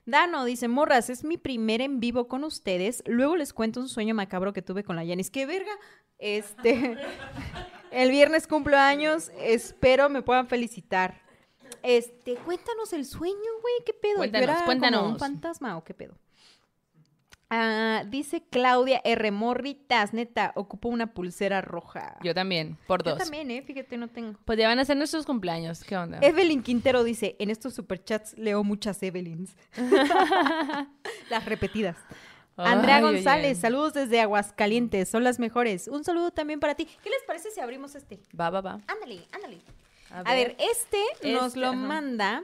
Dano 0.06 0.46
dice, 0.46 0.68
morras, 0.68 1.10
es 1.10 1.24
mi 1.24 1.38
primer 1.38 1.82
en 1.82 2.00
vivo 2.00 2.28
con 2.28 2.44
ustedes. 2.44 3.04
Luego 3.06 3.36
les 3.36 3.54
cuento 3.54 3.80
un 3.80 3.88
sueño 3.90 4.16
macabro 4.16 4.54
que 4.54 4.62
tuve 4.62 4.84
con 4.84 4.96
la 4.96 5.04
Yanis. 5.04 5.30
¡Qué 5.30 5.46
verga! 5.46 5.72
Este, 6.18 6.98
el 7.92 8.10
viernes 8.12 8.48
cumplo 8.48 8.78
años. 8.78 9.32
Espero 9.38 10.10
me 10.10 10.22
puedan 10.22 10.48
felicitar. 10.48 11.22
Este, 11.84 12.36
cuéntanos 12.36 12.94
el 12.94 13.06
sueño, 13.06 13.36
güey. 13.62 13.74
¿Qué 13.86 13.94
pedo? 13.94 14.14
¿Yo 14.14 14.18
Cuéntanos, 14.32 14.56
como 14.56 14.66
cuéntanos. 14.66 15.12
un 15.12 15.20
fantasma 15.20 15.78
o 15.78 15.84
qué 15.84 15.94
pedo? 15.94 16.16
Ah, 17.54 18.04
dice 18.08 18.42
Claudia 18.50 19.02
R. 19.04 19.30
Morritas, 19.32 20.14
neta, 20.14 20.54
ocupo 20.56 20.88
una 20.88 21.14
pulsera 21.14 21.60
roja. 21.60 22.18
Yo 22.24 22.34
también, 22.34 22.78
por 22.88 23.04
Yo 23.04 23.12
dos. 23.12 23.20
también, 23.20 23.52
¿eh? 23.52 23.62
Fíjate, 23.62 23.98
no 23.98 24.08
tengo. 24.08 24.40
Pues 24.46 24.58
ya 24.58 24.70
van 24.70 24.80
a 24.80 24.86
ser 24.86 24.96
nuestros 24.96 25.26
cumpleaños. 25.26 25.84
¿Qué 25.84 25.98
onda? 25.98 26.20
Evelyn 26.22 26.64
Quintero 26.64 27.04
dice, 27.04 27.36
en 27.40 27.50
estos 27.50 27.74
superchats 27.74 28.38
leo 28.38 28.64
muchas 28.64 29.04
Evelyns. 29.04 29.54
las 31.30 31.46
repetidas. 31.46 31.98
Andrea 32.58 32.98
Ay, 32.98 33.04
oye. 33.04 33.14
González, 33.16 33.58
saludos 33.58 33.94
desde 33.94 34.22
Aguascalientes, 34.22 35.10
son 35.10 35.24
las 35.24 35.40
mejores. 35.40 35.88
Un 35.88 36.04
saludo 36.04 36.32
también 36.32 36.60
para 36.60 36.76
ti. 36.76 36.86
¿Qué 36.86 37.10
les 37.10 37.22
parece 37.26 37.50
si 37.52 37.60
abrimos 37.60 37.96
este? 37.96 38.20
Va, 38.40 38.50
va, 38.50 38.62
va. 38.62 38.80
Ándale, 38.88 39.22
ándale. 39.32 39.62
A 40.10 40.34
ver, 40.34 40.56
este, 40.60 40.98
nos 41.34 41.48
Este, 41.48 41.60
lo 41.60 41.68
ajá. 41.68 41.76
manda... 41.76 42.44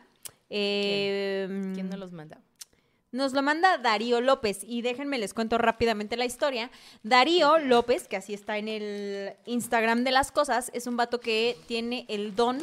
eh, 0.49 1.71
¿Quién 1.73 1.89
nos 1.89 1.99
los 1.99 2.11
manda? 2.13 2.39
Nos 3.11 3.31
lo 3.31 3.41
manda 3.41 3.77
Darío 3.77 4.19
López 4.19 4.59
y 4.63 4.81
déjenme 4.81 5.17
les 5.17 5.33
cuento 5.33 5.57
rápidamente 5.57 6.17
la 6.17 6.25
historia. 6.25 6.69
Darío 7.03 7.57
López, 7.57 8.07
que 8.07 8.17
así 8.17 8.33
está 8.33 8.57
en 8.57 8.67
el 8.67 9.33
Instagram 9.45 10.03
de 10.03 10.11
las 10.11 10.31
cosas, 10.31 10.69
es 10.73 10.87
un 10.87 10.97
vato 10.97 11.21
que 11.21 11.57
tiene 11.67 12.05
el 12.09 12.35
don 12.35 12.61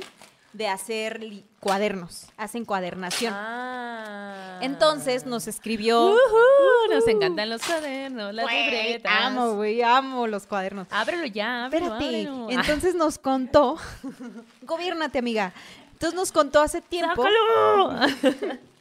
de 0.53 0.69
hacer 0.69 1.21
cuadernos, 1.61 2.27
hacen 2.37 2.67
cuadernación. 2.67 3.33
Ah. 3.35 4.59
Entonces 4.61 5.25
nos 5.27 5.49
escribió... 5.49 6.11
Ujú, 6.13 6.93
nos 6.95 7.09
encantan 7.09 7.49
los 7.49 7.63
cuadernos, 7.63 8.35
las 8.35 8.47
libretas. 8.47 9.13
amo, 9.25 9.55
güey, 9.55 9.83
amo 9.83 10.27
los 10.27 10.47
cuadernos. 10.47 10.87
Ábrelo 10.91 11.25
ya, 11.27 11.65
ábrelo, 11.65 11.87
Espérate. 11.87 12.05
ábrelo. 12.05 12.51
Entonces 12.51 12.95
nos 12.95 13.19
contó. 13.19 13.79
Gobiérnate, 14.63 15.19
amiga. 15.19 15.55
Entonces 15.93 16.15
nos 16.15 16.31
contó 16.33 16.61
hace 16.61 16.83
tiempo. 16.83 17.25
¡Sácalo! 17.25 18.59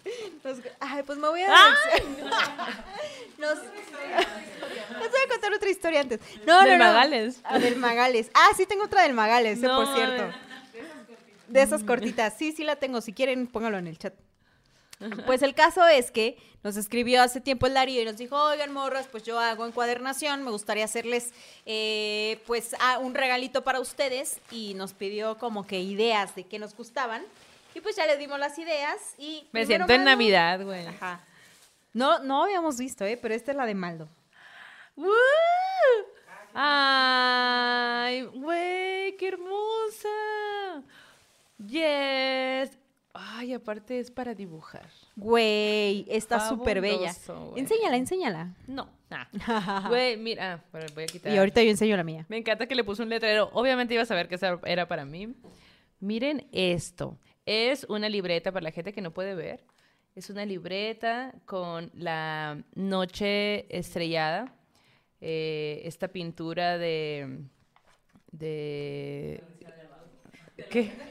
nos- 0.43 0.57
ay, 0.79 1.03
pues 1.03 1.17
me 1.17 1.27
voy 1.27 1.41
a. 1.41 1.47
nos, 3.37 3.57
les 3.57 5.11
voy 5.11 5.19
a 5.25 5.29
contar 5.29 5.53
otra 5.53 5.69
historia 5.69 6.01
antes. 6.01 6.19
No, 6.45 6.61
Del 6.63 6.77
no, 6.77 6.85
no. 6.85 6.91
Magales. 6.93 7.39
Ah, 7.43 7.59
del 7.59 7.75
Magales. 7.77 8.29
Ah, 8.33 8.49
sí, 8.55 8.65
tengo 8.65 8.85
otra 8.85 9.03
del 9.03 9.13
Magales, 9.13 9.61
eh, 9.61 9.67
por 9.67 9.93
cierto. 9.93 10.31
De 11.47 11.61
esas 11.61 11.83
cortitas. 11.83 12.33
Sí, 12.37 12.51
sí 12.51 12.63
la 12.63 12.75
tengo. 12.77 13.01
Si 13.01 13.13
quieren, 13.13 13.47
póngalo 13.47 13.77
en 13.77 13.87
el 13.87 13.97
chat. 13.97 14.13
Pues 15.25 15.41
el 15.41 15.53
caso 15.53 15.85
es 15.85 16.11
que 16.11 16.37
nos 16.63 16.77
escribió 16.77 17.21
hace 17.21 17.41
tiempo 17.41 17.67
el 17.67 17.73
Darío 17.73 18.01
y 18.01 18.05
nos 18.05 18.15
dijo, 18.15 18.41
oigan, 18.41 18.71
morras, 18.71 19.07
pues 19.11 19.23
yo 19.23 19.37
hago 19.37 19.65
encuadernación, 19.65 20.43
me 20.43 20.51
gustaría 20.51 20.85
hacerles 20.85 21.31
eh, 21.65 22.39
pues 22.47 22.73
ah, 22.79 22.99
un 22.99 23.13
regalito 23.13 23.65
para 23.65 23.81
ustedes 23.81 24.39
y 24.49 24.75
nos 24.75 24.93
pidió 24.93 25.37
como 25.37 25.67
que 25.67 25.81
ideas 25.81 26.35
de 26.35 26.45
qué 26.45 26.57
nos 26.57 26.73
gustaban 26.73 27.21
y 27.75 27.81
pues 27.81 27.95
ya 27.95 28.05
les 28.05 28.19
dimos 28.19 28.39
las 28.39 28.57
ideas 28.57 29.15
y... 29.17 29.47
Me 29.51 29.65
siento 29.65 29.91
en 29.93 30.03
Navidad, 30.03 30.63
güey. 30.63 30.85
Ajá. 30.87 31.21
No, 31.93 32.19
no 32.19 32.43
habíamos 32.43 32.77
visto, 32.77 33.05
¿eh? 33.05 33.17
Pero 33.21 33.33
esta 33.33 33.51
es 33.51 33.57
la 33.57 33.65
de 33.65 33.75
Maldo. 33.75 34.07
¡Woo! 34.95 35.11
¡Ay, 36.53 38.23
güey! 38.23 39.15
¡Qué 39.17 39.27
hermosa! 39.27 40.83
¡Yes! 41.57 42.77
Ay, 43.13 43.53
aparte 43.53 43.99
es 43.99 44.09
para 44.09 44.33
dibujar. 44.33 44.89
Güey, 45.15 46.05
está 46.09 46.49
súper 46.49 46.81
bella. 46.81 47.13
Güey. 47.27 47.59
Enséñala, 47.61 47.97
enséñala. 47.97 48.55
No. 48.65 48.89
Ah. 49.11 49.85
Güey, 49.87 50.17
mira. 50.17 50.53
ah, 50.53 50.63
bueno, 50.71 50.87
voy 50.95 51.03
a 51.03 51.07
quitar. 51.07 51.31
Y 51.31 51.37
ahorita 51.37 51.61
yo 51.61 51.69
enseño 51.69 51.95
la 51.95 52.03
mía. 52.03 52.25
Me 52.27 52.37
encanta 52.37 52.65
que 52.65 52.73
le 52.73 52.83
puso 52.83 53.03
un 53.03 53.09
letrero. 53.09 53.51
Obviamente 53.53 53.93
iba 53.93 54.01
a 54.01 54.07
saber 54.07 54.27
que 54.27 54.35
esa 54.35 54.59
era 54.65 54.87
para 54.87 55.05
mí. 55.05 55.35
Miren 55.99 56.47
esto. 56.51 57.17
Es 57.45 57.85
una 57.89 58.09
libreta 58.09 58.51
para 58.51 58.63
la 58.63 58.71
gente 58.71 58.93
que 58.93 59.01
no 59.01 59.11
puede 59.11 59.35
ver. 59.35 59.63
Es 60.15 60.29
una 60.29 60.45
libreta 60.45 61.33
con 61.45 61.91
la 61.93 62.63
noche 62.75 63.65
estrellada. 63.75 64.53
Eh, 65.21 65.81
esta 65.85 66.07
pintura 66.07 66.77
de... 66.77 67.39
de... 68.31 69.43
¿Qué? 70.69 70.91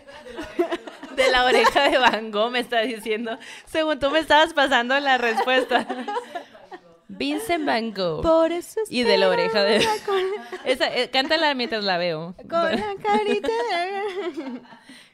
De 1.17 1.31
la 1.31 1.45
oreja 1.45 1.91
de 1.91 1.99
Van 1.99 2.31
Gogh 2.31 2.51
me 2.51 2.61
está 2.61 2.81
diciendo. 2.81 3.39
Según 3.67 3.99
tú 3.99 4.11
me 4.11 4.19
estabas 4.21 4.55
pasando 4.55 4.99
la 4.99 5.19
respuesta. 5.19 5.87
Vincent 7.09 7.67
Van 7.67 7.93
Gogh. 7.93 8.23
Por 8.23 8.51
eso 8.51 8.81
Y 8.89 9.03
de 9.03 9.19
la 9.19 9.29
oreja 9.29 9.63
de... 9.63 9.87
Esa, 10.65 10.95
eh, 10.97 11.11
cántala 11.11 11.55
mientras 11.55 11.85
la 11.85 11.99
veo. 11.99 12.35
con 12.49 12.71
la 12.71 12.95
carita. 13.03 13.49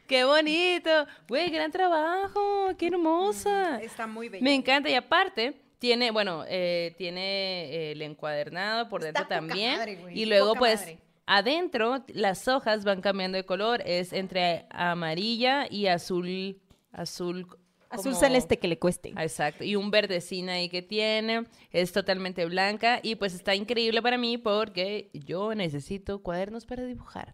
¡Qué 0.09 0.25
bonito! 0.25 1.07
Güey, 1.29 1.51
gran 1.51 1.71
trabajo. 1.71 2.71
¡Qué 2.79 2.87
hermosa! 2.87 3.79
Está 3.83 4.07
muy 4.07 4.31
bella. 4.31 4.43
Me 4.43 4.55
encanta. 4.55 4.89
Y 4.89 4.95
aparte, 4.95 5.61
tiene, 5.79 6.11
bueno, 6.11 6.45
eh, 6.49 6.95
tiene 6.97 7.67
eh, 7.67 7.93
el 7.93 8.01
encuadernado 8.01 8.89
por 8.89 9.05
Está 9.05 9.21
dentro 9.21 9.25
poca 9.25 9.35
también. 9.35 9.77
madre, 9.77 9.99
y 10.15 10.25
luego, 10.25 10.49
poca 10.49 10.59
pues, 10.61 10.81
madre. 10.81 10.99
adentro 11.27 12.05
las 12.09 12.49
hojas 12.49 12.85
van 12.85 13.03
cambiando 13.03 13.37
de 13.37 13.45
color. 13.45 13.83
Es 13.85 14.15
entre 14.15 14.65
amarilla 14.71 15.67
y 15.71 15.89
azul. 15.89 16.59
Azul. 16.91 17.47
Azul 17.91 18.13
como- 18.13 18.21
celeste 18.21 18.59
que 18.59 18.69
le 18.69 18.79
cueste. 18.79 19.13
Ah, 19.17 19.23
Exacto, 19.25 19.65
y 19.65 19.75
un 19.77 19.91
verdecín 19.91 20.49
ahí 20.51 20.69
que 20.69 20.83
tiene, 20.83 21.45
es 21.71 21.93
totalmente 21.93 22.45
blanca 22.45 23.01
y 23.03 23.15
pues 23.17 23.33
está 23.35 23.55
increíble 23.55 24.03
para 24.03 24.19
mí 24.19 24.37
porque 24.39 25.09
yo 25.15 25.55
necesito 25.55 26.23
cuadernos 26.23 26.67
para 26.67 26.85
dibujar. 26.85 27.33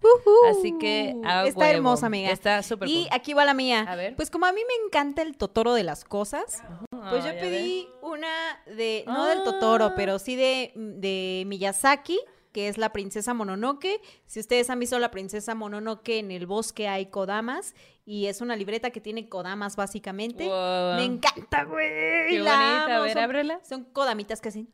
Así 0.51 0.77
que 0.79 1.17
a 1.25 1.47
Está 1.47 1.59
huevo. 1.61 1.73
hermosa, 1.73 2.07
amiga. 2.07 2.31
Está 2.31 2.63
súper 2.63 2.89
Y 2.89 3.03
cool. 3.05 3.09
aquí 3.11 3.33
va 3.35 3.45
la 3.45 3.55
mía. 3.55 3.85
A 3.89 3.97
ver. 3.97 4.15
Pues 4.17 4.31
como 4.31 4.47
a 4.47 4.53
mí 4.53 4.61
me 4.67 4.87
encanta 4.87 5.23
el 5.23 5.37
Totoro 5.37 5.75
de 5.75 5.83
las 5.83 6.05
cosas, 6.05 6.63
pues 7.11 7.25
yo 7.25 7.33
pedí 7.41 7.89
una 8.03 8.29
de, 8.77 9.05
no 9.07 9.27
del 9.27 9.43
Totoro, 9.43 9.87
Ah. 9.87 9.95
pero 9.97 10.19
sí 10.19 10.37
de, 10.37 10.73
de 10.77 11.43
Miyazaki, 11.47 12.21
que 12.53 12.69
es 12.69 12.79
la 12.79 12.93
princesa 12.93 13.35
Mononoke. 13.35 14.01
Si 14.27 14.39
ustedes 14.39 14.71
han 14.71 14.79
visto 14.79 14.97
la 15.01 15.11
princesa 15.11 15.57
Mononoke, 15.57 16.19
en 16.21 16.31
el 16.31 16.47
bosque 16.47 16.87
hay 16.87 17.07
kodamas 17.07 17.75
y 18.07 18.27
es 18.27 18.41
una 18.41 18.57
libreta 18.57 18.91
que 18.91 19.01
tiene 19.01 19.29
kodamas 19.29 19.77
básicamente. 19.77 20.47
Wow. 20.47 20.97
Me 20.97 21.05
encanta, 21.05 21.65
güey. 21.65 22.29
Qué 22.29 22.39
la 22.41 22.51
bonita. 22.53 22.87
A 22.87 22.95
amo. 22.97 23.05
ver, 23.05 23.13
Son- 23.15 23.23
ábrela. 23.23 23.61
Son 23.65 23.85
kodamitas 23.85 24.41
que 24.41 24.49
hacen... 24.51 24.69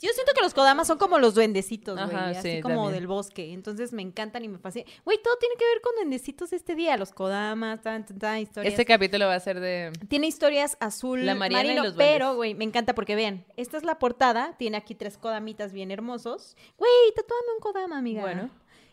Yo 0.00 0.10
siento 0.14 0.32
que 0.34 0.40
los 0.42 0.52
kodamas 0.52 0.88
son 0.88 0.98
como 0.98 1.18
los 1.20 1.34
duendecitos, 1.34 1.96
güey, 1.96 2.16
así 2.16 2.56
sí, 2.56 2.60
como 2.60 2.74
también. 2.74 2.94
del 2.94 3.06
bosque. 3.06 3.52
Entonces 3.52 3.92
me 3.92 4.02
encantan 4.02 4.44
y 4.44 4.48
me 4.48 4.58
fascinan. 4.58 4.88
Güey, 5.04 5.18
todo 5.22 5.36
tiene 5.36 5.54
que 5.56 5.64
ver 5.64 5.80
con 5.80 5.94
duendecitos 5.94 6.52
este 6.52 6.74
día. 6.74 6.96
Los 6.96 7.12
kodamas, 7.12 7.82
tan, 7.82 8.04
tan, 8.04 8.18
tan, 8.18 8.38
historias. 8.40 8.72
Este 8.72 8.84
capítulo 8.84 9.26
va 9.26 9.36
a 9.36 9.40
ser 9.40 9.60
de... 9.60 9.92
Tiene 10.08 10.26
historias 10.26 10.76
azul 10.80 11.24
La 11.24 11.36
Mariana 11.36 11.62
y 11.62 11.66
marino, 11.68 11.84
los 11.84 11.94
duendes. 11.94 12.14
pero, 12.14 12.34
güey, 12.34 12.54
me 12.54 12.64
encanta 12.64 12.94
porque 12.96 13.14
vean, 13.14 13.44
esta 13.56 13.76
es 13.76 13.84
la 13.84 14.00
portada, 14.00 14.56
tiene 14.58 14.76
aquí 14.76 14.96
tres 14.96 15.18
kodamitas 15.18 15.72
bien 15.72 15.92
hermosos. 15.92 16.56
Güey, 16.78 16.90
tatúame 17.14 17.52
un 17.54 17.60
kodama, 17.60 17.98
amiga. 17.98 18.22
Bueno. 18.22 18.50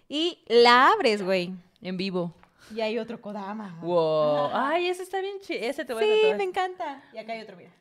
Y 0.09 0.43
la 0.47 0.91
abres, 0.91 1.23
güey. 1.23 1.53
En 1.81 1.97
vivo. 1.97 2.34
Y 2.76 2.81
hay 2.81 2.99
otro 2.99 3.19
kodama. 3.22 3.80
Wow. 3.81 4.49
Ay, 4.53 4.88
ese 4.89 5.03
está 5.03 5.22
bien 5.22 5.39
chido. 5.41 5.60
Ese 5.61 5.85
te 5.85 5.93
voy 5.93 6.03
a 6.03 6.07
Sí, 6.07 6.14
tatuar. 6.22 6.38
me 6.38 6.43
encanta. 6.43 7.03
Y 7.14 7.18
acá 7.18 7.34
hay 7.34 7.41
otro, 7.41 7.56
mira. 7.57 7.72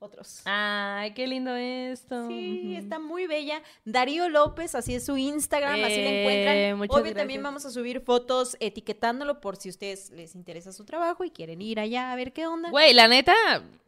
Otros. 0.00 0.42
Ay, 0.44 1.12
qué 1.14 1.26
lindo 1.26 1.54
esto. 1.56 2.28
Sí, 2.28 2.76
está 2.76 2.98
muy 2.98 3.26
bella. 3.26 3.62
Darío 3.86 4.28
López, 4.28 4.74
así 4.74 4.94
es 4.94 5.06
su 5.06 5.16
Instagram, 5.16 5.72
así 5.72 5.80
la 5.80 5.86
Eh, 6.10 6.20
encuentran. 6.68 6.78
muchas 6.78 7.00
Obvio, 7.02 7.14
también 7.14 7.42
vamos 7.42 7.64
a 7.64 7.70
subir 7.70 8.02
fotos 8.02 8.56
etiquetándolo 8.60 9.40
por 9.40 9.56
si 9.56 9.68
a 9.68 9.70
ustedes 9.70 10.10
les 10.10 10.34
interesa 10.34 10.72
su 10.72 10.84
trabajo 10.84 11.24
y 11.24 11.30
quieren 11.30 11.62
ir 11.62 11.80
allá 11.80 12.12
a 12.12 12.16
ver 12.16 12.32
qué 12.34 12.46
onda. 12.46 12.68
Güey, 12.70 12.92
la 12.92 13.08
neta, 13.08 13.32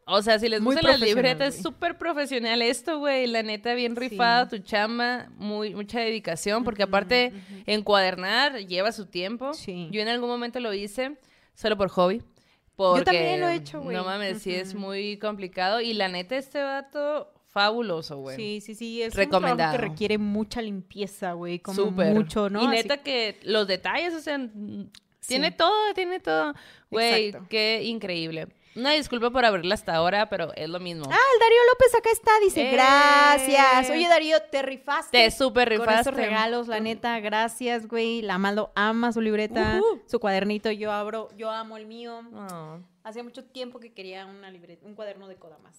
o 0.07 0.23
sea, 0.23 0.39
si 0.39 0.49
les 0.49 0.63
Muy 0.63 0.75
gusta 0.77 0.89
la 0.89 0.95
profesional, 0.95 1.25
libreta, 1.25 1.47
es 1.49 1.61
súper 1.61 1.99
profesional 1.99 2.63
esto, 2.63 2.99
güey. 2.99 3.27
La 3.27 3.43
neta, 3.43 3.75
bien 3.75 3.95
rifada 3.95 4.49
tu 4.49 4.59
chamba, 4.59 5.29
muy, 5.37 5.75
mucha 5.75 6.01
dedicación, 6.01 6.65
porque 6.65 6.85
aparte, 6.85 7.35
encuadernar 7.67 8.57
lleva 8.67 8.91
su 8.93 9.05
tiempo. 9.07 9.53
Sí. 9.53 9.89
Yo 9.91 10.01
en 10.01 10.09
algún 10.09 10.31
momento 10.31 10.61
lo 10.61 10.73
hice, 10.73 11.19
solo 11.55 11.77
por 11.77 11.89
hobby. 11.91 12.23
Porque, 12.77 13.05
también 13.05 13.41
lo 13.41 13.49
he 13.49 13.55
hecho, 13.57 13.81
güey. 13.81 13.97
No 13.97 14.05
mames, 14.05 14.43
sí 14.43 14.55
es 14.55 14.75
muy 14.75 15.17
complicado. 15.19 15.81
Y 15.81 15.95
la 15.95 16.09
neta, 16.09 16.37
este 16.37 16.63
vato, 16.63 17.33
fabuloso, 17.49 18.19
güey. 18.19 18.37
Sí, 18.37 18.61
sí, 18.61 18.75
sí, 18.75 19.03
es 19.03 19.15
un 19.15 19.19
Recomendado. 19.19 19.57
trabajo 19.57 19.79
que 19.83 19.89
requiere 19.89 20.19
mucha 20.19 20.61
limpieza, 20.61 21.33
güey, 21.33 21.59
como 21.59 21.77
Súper. 21.77 22.13
mucho, 22.13 22.51
¿no? 22.51 22.63
Y 22.63 22.67
Así- 22.67 22.77
neta 22.77 22.99
que 22.99 23.41
los 23.45 23.67
detalles, 23.67 24.13
o 24.15 24.21
sea, 24.21 24.39
Sí. 24.39 25.29
tiene 25.29 25.51
todo, 25.53 25.95
tiene 25.95 26.21
todo. 26.21 26.55
Güey, 26.91 27.33
qué 27.49 27.83
increíble. 27.85 28.49
Una 28.77 28.91
disculpa 28.93 29.31
por 29.31 29.45
abrirla 29.45 29.75
hasta 29.75 29.95
ahora, 29.95 30.29
pero 30.29 30.53
es 30.55 30.69
lo 30.69 30.79
mismo. 30.81 31.05
Ah, 31.11 31.17
el 31.35 31.41
Darío 31.41 31.59
López 31.73 31.95
acá 31.95 32.11
está, 32.13 32.31
dice, 32.43 32.69
¡Eh! 32.69 32.73
gracias. 32.73 33.91
Oye, 33.91 34.07
Darío, 34.07 34.39
te 34.51 34.61
rifaste. 34.61 35.17
Te 35.17 35.31
súper 35.31 35.69
Con 35.71 35.87
rifaste. 35.87 36.11
esos 36.11 36.15
regalos, 36.15 36.69
la 36.69 36.79
neta, 36.81 37.19
gracias, 37.21 37.89
güey. 37.89 38.21
La 38.21 38.37
Maldo 38.37 38.73
ama 38.75 39.13
su 39.13 39.23
libreta, 39.23 39.81
su 40.07 40.21
cuadernito, 40.21 40.71
yo 40.71 40.93
abro, 40.93 41.31
yo 41.39 41.51
amo 41.51 41.79
el 41.79 41.87
mío. 41.87 42.21
Oh. 42.35 42.79
Hacía 43.03 43.23
mucho 43.23 43.45
tiempo 43.45 43.81
que 43.81 43.95
quería 43.95 44.27
una 44.27 44.51
libreta, 44.51 44.87
un 44.87 44.95
cuaderno 44.95 45.27
de 45.27 45.37
Kodamas. 45.37 45.79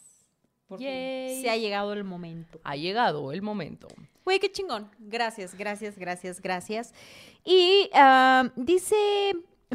Por 0.67 0.79
fin, 0.79 0.87
Yay. 0.87 1.41
se 1.41 1.49
ha 1.49 1.55
llegado 1.55 1.93
el 1.93 2.03
momento. 2.03 2.59
Ha 2.63 2.75
llegado 2.75 3.31
el 3.31 3.41
momento. 3.41 3.87
Güey, 4.25 4.39
qué 4.39 4.51
chingón. 4.51 4.91
Gracias, 4.97 5.55
gracias, 5.55 5.97
gracias, 5.97 6.41
gracias. 6.41 6.93
Y 7.45 7.89
ah, 7.93 8.49
dice 8.55 9.33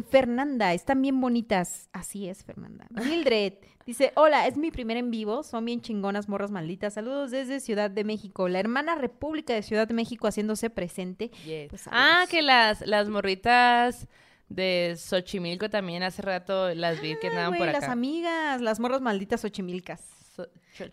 Fernanda, 0.09 0.73
están 0.73 1.01
bien 1.01 1.19
bonitas. 1.21 1.89
Así 1.93 2.27
es, 2.27 2.43
Fernanda. 2.43 2.87
Mildred 2.89 3.53
dice, 3.85 4.11
hola, 4.15 4.47
es 4.47 4.57
mi 4.57 4.71
primer 4.71 4.97
en 4.97 5.11
vivo. 5.11 5.43
Son 5.43 5.63
bien 5.65 5.81
chingonas, 5.81 6.27
morras 6.27 6.49
malditas. 6.51 6.93
Saludos 6.95 7.31
desde 7.31 7.59
Ciudad 7.59 7.91
de 7.91 8.03
México. 8.03 8.49
La 8.49 8.59
hermana 8.59 8.95
República 8.95 9.53
de 9.53 9.61
Ciudad 9.61 9.87
de 9.87 9.93
México 9.93 10.27
haciéndose 10.27 10.69
presente. 10.69 11.29
Pues, 11.69 11.83
ah, 11.91 12.25
que 12.29 12.41
las, 12.41 12.81
las 12.87 13.07
morritas 13.09 14.07
de 14.49 14.95
Xochimilco 14.97 15.69
también 15.69 16.03
hace 16.03 16.21
rato 16.21 16.73
las 16.73 17.01
vi 17.01 17.15
que 17.19 17.27
Ah, 17.27 17.29
andaban 17.31 17.49
güey, 17.51 17.59
por 17.59 17.67
las 17.67 17.83
acá. 17.83 17.91
amigas, 17.91 18.61
las 18.61 18.79
morras 18.79 19.01
malditas 19.01 19.43
ochimilcas. 19.45 20.01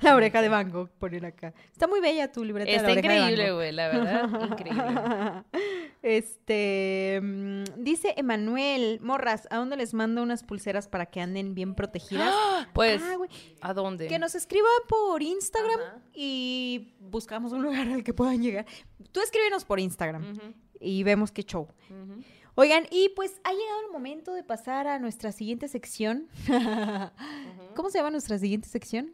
La 0.00 0.14
oreja 0.14 0.42
de 0.42 0.48
Van 0.50 0.70
Gogh, 0.70 0.90
poner 0.98 1.24
acá. 1.24 1.54
Está 1.72 1.86
muy 1.86 2.00
bella 2.00 2.30
tu 2.30 2.44
libreta 2.44 2.70
de 2.70 2.76
Está 2.76 2.88
la 2.88 2.92
oreja 2.92 3.08
de 3.08 3.18
increíble, 3.20 3.52
güey, 3.52 3.72
la 3.72 3.88
verdad, 3.88 4.46
increíble. 4.50 5.44
Este 6.02 7.20
mm, 7.22 7.64
dice 7.82 8.14
Emanuel, 8.16 9.00
morras, 9.02 9.46
¿a 9.50 9.56
dónde 9.58 9.76
les 9.76 9.92
mando 9.92 10.22
unas 10.22 10.42
pulseras 10.44 10.88
para 10.88 11.06
que 11.06 11.20
anden 11.20 11.54
bien 11.54 11.74
protegidas? 11.74 12.34
Pues, 12.72 13.02
Ah, 13.02 13.70
¿a 13.70 13.74
dónde? 13.74 14.06
que 14.06 14.18
nos 14.18 14.34
escriban 14.34 14.70
por 14.88 15.22
Instagram 15.22 15.80
Ajá. 15.80 15.98
y 16.14 16.94
buscamos 17.00 17.52
un 17.52 17.62
lugar 17.62 17.88
al 17.88 18.04
que 18.04 18.14
puedan 18.14 18.42
llegar. 18.42 18.66
Tú 19.12 19.20
escríbenos 19.20 19.64
por 19.64 19.80
Instagram 19.80 20.38
y 20.80 21.02
vemos 21.02 21.32
qué 21.32 21.42
show. 21.42 21.68
Oigan, 22.54 22.84
y 22.90 23.10
pues 23.10 23.40
ha 23.44 23.52
llegado 23.52 23.80
el 23.86 23.92
momento 23.92 24.32
de 24.34 24.42
pasar 24.42 24.86
a 24.86 24.98
nuestra 24.98 25.32
siguiente 25.32 25.68
sección. 25.68 26.28
¿Cómo 27.74 27.90
se 27.90 27.98
llama 27.98 28.10
nuestra 28.10 28.38
siguiente 28.38 28.68
sección? 28.68 29.12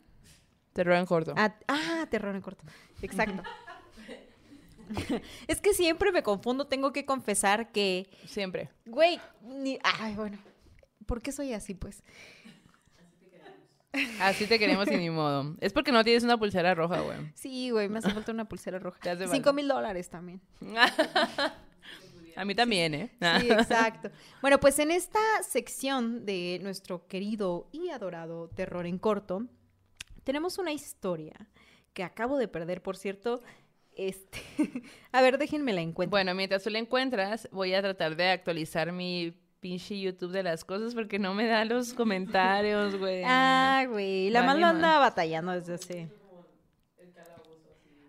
Terror 0.76 0.96
en 0.96 1.06
corto. 1.06 1.32
Ah, 1.38 1.54
ah, 1.68 2.06
terror 2.10 2.36
en 2.36 2.42
corto. 2.42 2.62
Exacto. 3.00 3.42
es 5.48 5.60
que 5.62 5.72
siempre 5.72 6.12
me 6.12 6.22
confundo, 6.22 6.66
tengo 6.66 6.92
que 6.92 7.06
confesar 7.06 7.72
que, 7.72 8.06
Siempre. 8.26 8.68
güey, 8.84 9.18
ni, 9.42 9.78
ay, 9.82 10.14
bueno, 10.16 10.36
¿por 11.06 11.22
qué 11.22 11.32
soy 11.32 11.54
así, 11.54 11.72
pues? 11.72 12.02
Así 14.20 14.46
te 14.46 14.58
queremos 14.58 14.86
y 14.88 14.98
ni 14.98 15.08
modo. 15.08 15.56
Es 15.62 15.72
porque 15.72 15.92
no 15.92 16.04
tienes 16.04 16.22
una 16.24 16.36
pulsera 16.36 16.74
roja, 16.74 17.00
güey. 17.00 17.16
Sí, 17.34 17.70
güey, 17.70 17.88
me 17.88 18.00
hace 18.00 18.10
falta 18.10 18.30
una 18.30 18.44
pulsera 18.44 18.78
roja. 18.78 18.98
Cinco 19.32 19.54
mil 19.54 19.66
dólares 19.66 20.10
también. 20.10 20.42
A 22.36 22.44
mí 22.44 22.54
también, 22.54 22.92
¿eh? 22.92 23.10
Sí, 23.40 23.50
exacto. 23.50 24.10
Bueno, 24.42 24.60
pues 24.60 24.78
en 24.78 24.90
esta 24.90 25.18
sección 25.42 26.26
de 26.26 26.60
nuestro 26.62 27.06
querido 27.06 27.66
y 27.72 27.88
adorado 27.88 28.48
terror 28.48 28.84
en 28.84 28.98
corto, 28.98 29.46
tenemos 30.26 30.58
una 30.58 30.72
historia 30.72 31.34
que 31.94 32.02
acabo 32.02 32.36
de 32.36 32.48
perder, 32.48 32.82
por 32.82 32.96
cierto. 32.96 33.40
Este, 33.94 34.40
a 35.12 35.22
ver, 35.22 35.38
déjenme 35.38 35.72
la 35.72 35.80
encuentro. 35.80 36.10
Bueno, 36.10 36.34
mientras 36.34 36.64
tú 36.64 36.70
la 36.70 36.80
encuentras, 36.80 37.48
voy 37.52 37.74
a 37.74 37.80
tratar 37.80 38.16
de 38.16 38.30
actualizar 38.30 38.90
mi 38.90 39.32
pinche 39.60 39.98
YouTube 39.98 40.32
de 40.32 40.42
las 40.42 40.64
cosas 40.64 40.94
porque 40.94 41.20
no 41.20 41.32
me 41.32 41.46
da 41.46 41.64
los 41.64 41.94
comentarios, 41.94 42.96
güey. 42.96 43.22
Ah, 43.24 43.86
güey, 43.88 44.28
la 44.30 44.42
más 44.42 44.56
lo 44.56 44.62
más. 44.62 44.74
anda 44.74 44.98
batallando 44.98 45.52
desde 45.52 45.74
hace. 45.74 46.08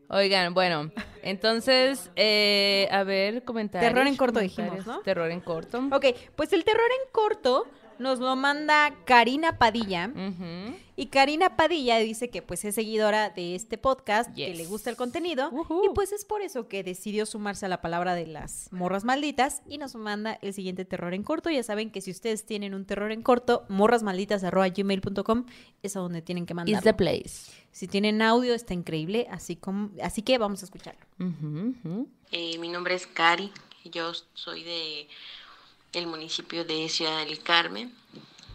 Oigan, 0.10 0.54
bueno, 0.56 0.90
entonces, 1.22 2.10
eh, 2.16 2.88
a 2.92 3.04
ver, 3.04 3.44
comentarios. 3.44 3.92
Terror 3.92 4.08
en 4.08 4.16
corto 4.16 4.40
dijimos, 4.40 4.88
¿no? 4.88 5.02
Terror 5.02 5.30
en 5.30 5.42
corto. 5.42 5.88
Ok, 5.92 6.06
pues 6.36 6.52
el 6.54 6.64
terror 6.64 6.90
en 7.04 7.12
corto 7.12 7.68
nos 8.00 8.20
lo 8.20 8.36
manda 8.36 8.94
Karina 9.06 9.58
Padilla. 9.58 10.12
Y 11.00 11.08
Karina 11.08 11.56
Padilla 11.56 11.98
dice 12.00 12.30
que 12.32 12.42
pues 12.42 12.66
es 12.66 12.74
seguidora 12.74 13.30
de 13.30 13.54
este 13.54 13.78
podcast, 13.78 14.34
que 14.36 14.54
le 14.56 14.66
gusta 14.66 14.90
el 14.90 14.96
contenido. 14.96 15.52
Y 15.86 15.90
pues 15.94 16.12
es 16.12 16.26
por 16.26 16.42
eso 16.42 16.68
que 16.68 16.84
decidió 16.84 17.26
sumarse 17.28 17.68
a 17.68 17.70
la 17.70 17.82
palabra 17.82 18.16
de 18.16 18.26
las 18.26 18.72
morras 18.72 19.04
malditas 19.04 19.62
y 19.68 19.78
nos 19.78 19.94
manda 19.96 20.40
el 20.42 20.54
siguiente 20.54 20.86
terror 20.86 21.14
en 21.14 21.22
corto. 21.24 21.50
Ya 21.52 21.62
saben 21.62 21.92
que 21.92 22.02
si 22.02 22.10
ustedes 22.12 22.46
tienen 22.46 22.74
un 22.74 22.86
terror 22.86 23.12
en 23.12 23.22
corto, 23.22 23.66
morrasmalditas.gmail.com 23.70 25.46
es 25.84 25.96
a 25.96 26.00
donde 26.00 26.22
tienen 26.22 26.46
que 26.46 26.54
Is 26.54 26.56
mandarlo. 26.56 26.82
the 26.82 26.94
place. 26.94 27.52
Si 27.72 27.88
tienen 27.88 28.22
audio 28.24 28.56
está 28.56 28.74
increíble, 28.74 29.28
así, 29.30 29.56
como, 29.56 29.92
así 30.02 30.24
que 30.24 30.38
vamos 30.40 30.64
a 30.64 30.66
escucharlo. 30.66 31.06
Eh, 32.32 32.58
mi 32.58 32.70
nombre 32.70 32.96
es 32.96 33.06
Cari, 33.06 33.52
yo 33.86 34.12
soy 34.34 34.64
de 34.64 35.08
el 35.94 36.08
municipio 36.08 36.66
de 36.66 36.88
Ciudad 36.90 37.26
del 37.26 37.42
Carmen, 37.42 37.94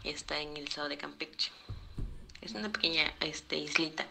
está 0.04 0.40
en 0.40 0.56
el 0.56 0.64
estado 0.64 0.88
de 0.88 0.98
Campeche. 0.98 1.50
Es 2.40 2.52
una 2.52 2.70
pequeña 2.70 3.12
este, 3.20 3.56
islita. 3.56 4.06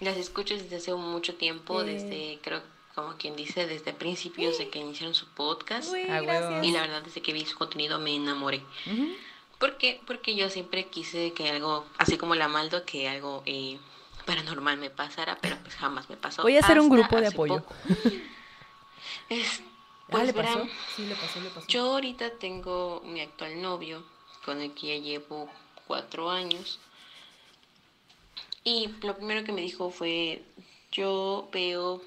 Las 0.00 0.16
escucho 0.16 0.54
desde 0.56 0.76
hace 0.76 0.94
mucho 0.94 1.34
tiempo, 1.34 1.82
desde, 1.82 2.38
creo, 2.42 2.62
como 2.94 3.16
quien 3.16 3.34
dice, 3.34 3.66
desde 3.66 3.92
principios 3.92 4.58
de 4.58 4.68
que 4.68 4.78
iniciaron 4.78 5.14
su 5.14 5.26
podcast. 5.28 5.92
Ah. 5.92 6.60
Y 6.62 6.70
la 6.70 6.82
verdad, 6.82 7.02
desde 7.02 7.20
que 7.20 7.32
vi 7.32 7.44
su 7.44 7.58
contenido 7.58 7.98
me 7.98 8.14
enamoré. 8.14 8.62
Ujú. 8.86 9.16
¿Por 9.58 9.76
qué? 9.76 10.00
Porque 10.06 10.36
yo 10.36 10.48
siempre 10.50 10.86
quise 10.86 11.32
que 11.32 11.50
algo, 11.50 11.84
así 11.98 12.16
como 12.16 12.36
la 12.36 12.46
Maldo, 12.46 12.84
que 12.84 13.08
algo 13.08 13.42
eh, 13.44 13.78
paranormal 14.24 14.78
me 14.78 14.90
pasara, 14.90 15.36
pero 15.40 15.56
pues 15.62 15.74
jamás 15.74 16.08
me 16.08 16.16
pasó. 16.16 16.42
Voy 16.42 16.56
a 16.56 16.60
hacer 16.60 16.78
un 16.78 16.88
grupo 16.88 17.20
de 17.20 17.26
apoyo. 17.26 17.62
poco. 17.62 17.74
Es- 20.08 20.14
Ah, 20.14 20.18
pues 20.22 20.26
¿le 20.26 20.32
pasó? 20.32 20.58
verán, 20.58 20.70
Sí, 20.96 21.02
le 21.06 21.14
pasó, 21.14 21.40
le 21.40 21.50
pasó. 21.50 21.66
yo 21.68 21.82
ahorita 21.92 22.38
tengo 22.38 23.02
mi 23.04 23.20
actual 23.20 23.60
novio, 23.60 24.04
con 24.44 24.60
el 24.62 24.72
que 24.74 24.86
ya 24.98 25.02
llevo 25.04 25.50
cuatro 25.86 26.30
años. 26.30 26.78
Y 28.64 28.88
lo 29.02 29.16
primero 29.16 29.44
que 29.44 29.52
me 29.52 29.60
dijo 29.60 29.90
fue, 29.90 30.42
yo 30.92 31.48
veo 31.52 32.02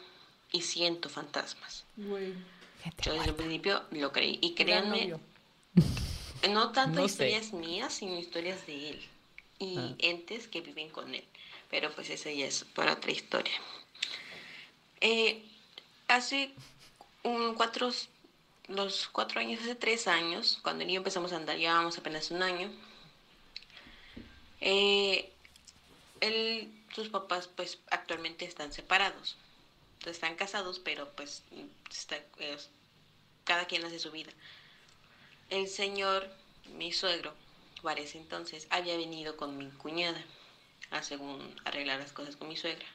y 0.51 0.61
siento 0.61 1.09
fantasmas. 1.09 1.83
Yo 1.97 3.13
desde 3.13 3.29
el 3.29 3.35
principio 3.35 3.83
lo 3.91 4.11
creí. 4.11 4.39
Y 4.41 4.53
créanme, 4.55 5.15
no 6.49 6.71
tanto 6.71 7.01
No 7.01 7.07
sé. 7.07 7.29
historias 7.29 7.53
mías, 7.53 7.93
sino 7.93 8.17
historias 8.17 8.65
de 8.65 8.89
él 8.89 9.01
y 9.59 9.77
Ah. 9.77 9.93
entes 9.99 10.47
que 10.47 10.61
viven 10.61 10.89
con 10.89 11.13
él. 11.13 11.23
Pero 11.69 11.91
pues 11.91 12.09
esa 12.09 12.31
ya 12.31 12.45
es 12.47 12.63
para 12.75 12.93
otra 12.93 13.11
historia. 13.11 13.53
Eh, 15.01 15.43
hace 16.07 16.51
un 17.23 17.55
cuatro, 17.55 17.91
los 18.67 19.07
cuatro 19.11 19.39
años, 19.39 19.61
hace 19.61 19.75
tres 19.75 20.07
años, 20.07 20.59
cuando 20.61 20.83
y 20.83 20.93
yo 20.93 20.97
empezamos 20.97 21.33
a 21.33 21.37
andar, 21.37 21.57
llevábamos 21.57 21.97
apenas 21.97 22.31
un 22.31 22.43
año. 22.43 22.71
eh, 24.61 25.31
él, 26.21 26.71
sus 26.93 27.09
papás 27.09 27.47
pues 27.47 27.79
actualmente 27.89 28.45
están 28.45 28.71
separados. 28.71 29.37
Están 30.05 30.35
casados, 30.35 30.79
pero 30.79 31.11
pues 31.15 31.43
cada 33.43 33.65
quien 33.65 33.85
hace 33.85 33.99
su 33.99 34.11
vida. 34.11 34.31
El 35.49 35.67
señor, 35.67 36.29
mi 36.73 36.91
suegro, 36.91 37.35
para 37.83 38.01
ese 38.01 38.17
entonces, 38.17 38.67
había 38.69 38.97
venido 38.97 39.37
con 39.37 39.57
mi 39.57 39.69
cuñada 39.69 40.23
a 40.91 41.03
según 41.03 41.55
arreglar 41.65 41.99
las 41.99 42.13
cosas 42.13 42.35
con 42.35 42.47
mi 42.47 42.57
suegra. 42.57 42.85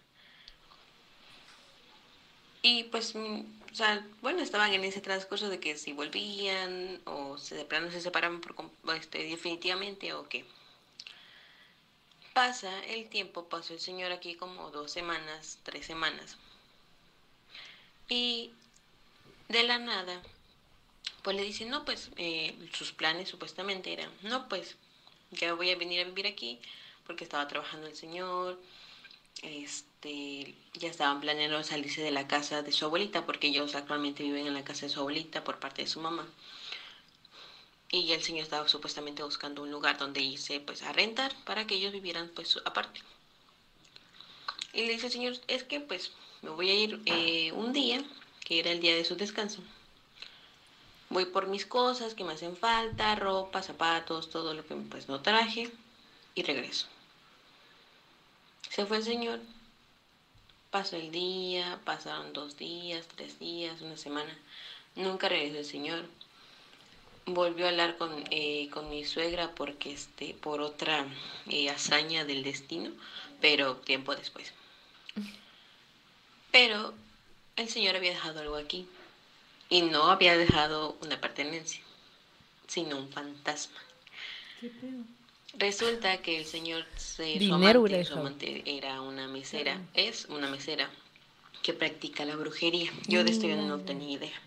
Y 2.62 2.84
pues, 2.84 3.14
o 3.76 3.78
sea, 3.78 4.02
bueno, 4.22 4.40
estaban 4.40 4.72
en 4.72 4.84
ese 4.84 5.02
transcurso 5.02 5.50
de 5.50 5.60
que 5.60 5.76
si 5.76 5.92
volvían 5.92 6.98
o 7.04 7.36
se 7.36 7.56
de 7.56 7.66
plano 7.66 7.90
se 7.90 8.00
separaban 8.00 8.40
por, 8.40 8.70
este, 8.96 9.18
definitivamente 9.24 10.14
o 10.14 10.26
qué. 10.30 10.46
Pasa 12.32 12.72
el 12.86 13.10
tiempo, 13.10 13.50
pasó 13.50 13.74
el 13.74 13.80
señor 13.80 14.12
aquí 14.12 14.34
como 14.34 14.70
dos 14.70 14.90
semanas, 14.90 15.58
tres 15.62 15.84
semanas. 15.84 16.38
Y 18.08 18.50
de 19.48 19.62
la 19.64 19.76
nada, 19.76 20.22
pues 21.22 21.36
le 21.36 21.42
dicen, 21.42 21.68
no, 21.68 21.84
pues 21.84 22.08
eh, 22.16 22.56
sus 22.72 22.92
planes 22.92 23.28
supuestamente 23.28 23.92
eran, 23.92 24.10
no, 24.22 24.48
pues 24.48 24.76
ya 25.32 25.52
voy 25.52 25.68
a 25.68 25.76
venir 25.76 26.00
a 26.00 26.04
vivir 26.04 26.26
aquí 26.26 26.60
porque 27.06 27.24
estaba 27.24 27.46
trabajando 27.46 27.88
el 27.88 27.94
señor, 27.94 28.58
este, 29.42 29.95
ya 30.74 30.88
estaban 30.88 31.20
planeando 31.20 31.62
salirse 31.62 32.02
de 32.02 32.10
la 32.10 32.26
casa 32.26 32.62
de 32.62 32.72
su 32.72 32.84
abuelita 32.84 33.24
porque 33.24 33.48
ellos 33.48 33.74
actualmente 33.74 34.22
viven 34.22 34.46
en 34.46 34.54
la 34.54 34.64
casa 34.64 34.86
de 34.86 34.92
su 34.92 35.00
abuelita 35.00 35.44
por 35.44 35.58
parte 35.58 35.82
de 35.82 35.88
su 35.88 36.00
mamá. 36.00 36.28
Y 37.90 38.12
el 38.12 38.22
señor 38.22 38.42
estaba 38.42 38.68
supuestamente 38.68 39.22
buscando 39.22 39.62
un 39.62 39.70
lugar 39.70 39.96
donde 39.96 40.20
irse 40.20 40.60
pues 40.60 40.82
a 40.82 40.92
rentar 40.92 41.34
para 41.44 41.66
que 41.66 41.76
ellos 41.76 41.92
vivieran 41.92 42.30
pues 42.34 42.58
aparte. 42.64 43.00
Y 44.72 44.82
le 44.82 44.92
dice 44.92 45.10
señor, 45.10 45.36
es 45.46 45.62
que 45.64 45.80
pues 45.80 46.10
me 46.42 46.50
voy 46.50 46.70
a 46.70 46.74
ir 46.74 47.00
eh, 47.06 47.52
un 47.52 47.72
día, 47.72 48.04
que 48.44 48.58
era 48.58 48.70
el 48.70 48.80
día 48.80 48.94
de 48.94 49.04
su 49.04 49.16
descanso. 49.16 49.62
Voy 51.08 51.24
por 51.24 51.46
mis 51.46 51.64
cosas 51.64 52.14
que 52.14 52.24
me 52.24 52.32
hacen 52.32 52.56
falta, 52.56 53.14
ropa, 53.14 53.62
zapatos, 53.62 54.28
todo 54.28 54.54
lo 54.54 54.66
que 54.66 54.74
pues 54.74 55.08
no 55.08 55.20
traje 55.20 55.70
y 56.34 56.42
regreso. 56.42 56.86
Se 58.70 58.84
fue 58.84 58.98
el 58.98 59.04
señor. 59.04 59.40
Pasó 60.76 60.96
el 60.96 61.10
día, 61.10 61.78
pasaron 61.84 62.34
dos 62.34 62.54
días, 62.58 63.06
tres 63.16 63.38
días, 63.38 63.80
una 63.80 63.96
semana. 63.96 64.36
Nunca 64.94 65.26
regresó 65.26 65.56
el 65.56 65.64
señor. 65.64 66.04
Volvió 67.24 67.64
a 67.64 67.70
hablar 67.70 67.96
con, 67.96 68.24
eh, 68.30 68.68
con 68.70 68.90
mi 68.90 69.02
suegra 69.02 69.48
porque 69.48 69.92
este, 69.92 70.34
por 70.34 70.60
otra 70.60 71.06
eh, 71.48 71.70
hazaña 71.70 72.26
del 72.26 72.42
destino, 72.42 72.92
pero 73.40 73.76
tiempo 73.76 74.14
después. 74.14 74.52
Pero 76.52 76.92
el 77.56 77.70
señor 77.70 77.96
había 77.96 78.10
dejado 78.10 78.40
algo 78.40 78.56
aquí. 78.56 78.84
Y 79.70 79.80
no 79.80 80.10
había 80.10 80.36
dejado 80.36 80.94
una 81.00 81.16
pertenencia, 81.16 81.80
sino 82.66 82.98
un 82.98 83.08
fantasma. 83.08 83.80
Resulta 85.58 86.18
que 86.18 86.38
el 86.38 86.44
señor 86.44 86.84
se, 86.96 87.38
su 87.38 87.54
amante, 87.54 88.04
su 88.04 88.14
amante 88.14 88.62
era 88.66 89.00
una 89.00 89.26
mesera, 89.26 89.80
es 89.94 90.26
una 90.26 90.48
mesera 90.48 90.90
que 91.62 91.72
practica 91.72 92.24
la 92.24 92.36
brujería. 92.36 92.92
Yo 93.08 93.24
de 93.24 93.30
esto 93.30 93.46
yo 93.46 93.56
no 93.56 93.80
tenía 93.80 94.18
idea. 94.18 94.42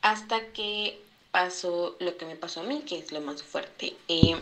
Hasta 0.00 0.52
que 0.52 0.98
pasó 1.30 1.96
lo 2.00 2.16
que 2.16 2.24
me 2.24 2.36
pasó 2.36 2.60
a 2.60 2.64
mí, 2.64 2.82
que 2.86 2.98
es 2.98 3.12
lo 3.12 3.20
más 3.20 3.42
fuerte. 3.42 3.94
Eh, 4.08 4.40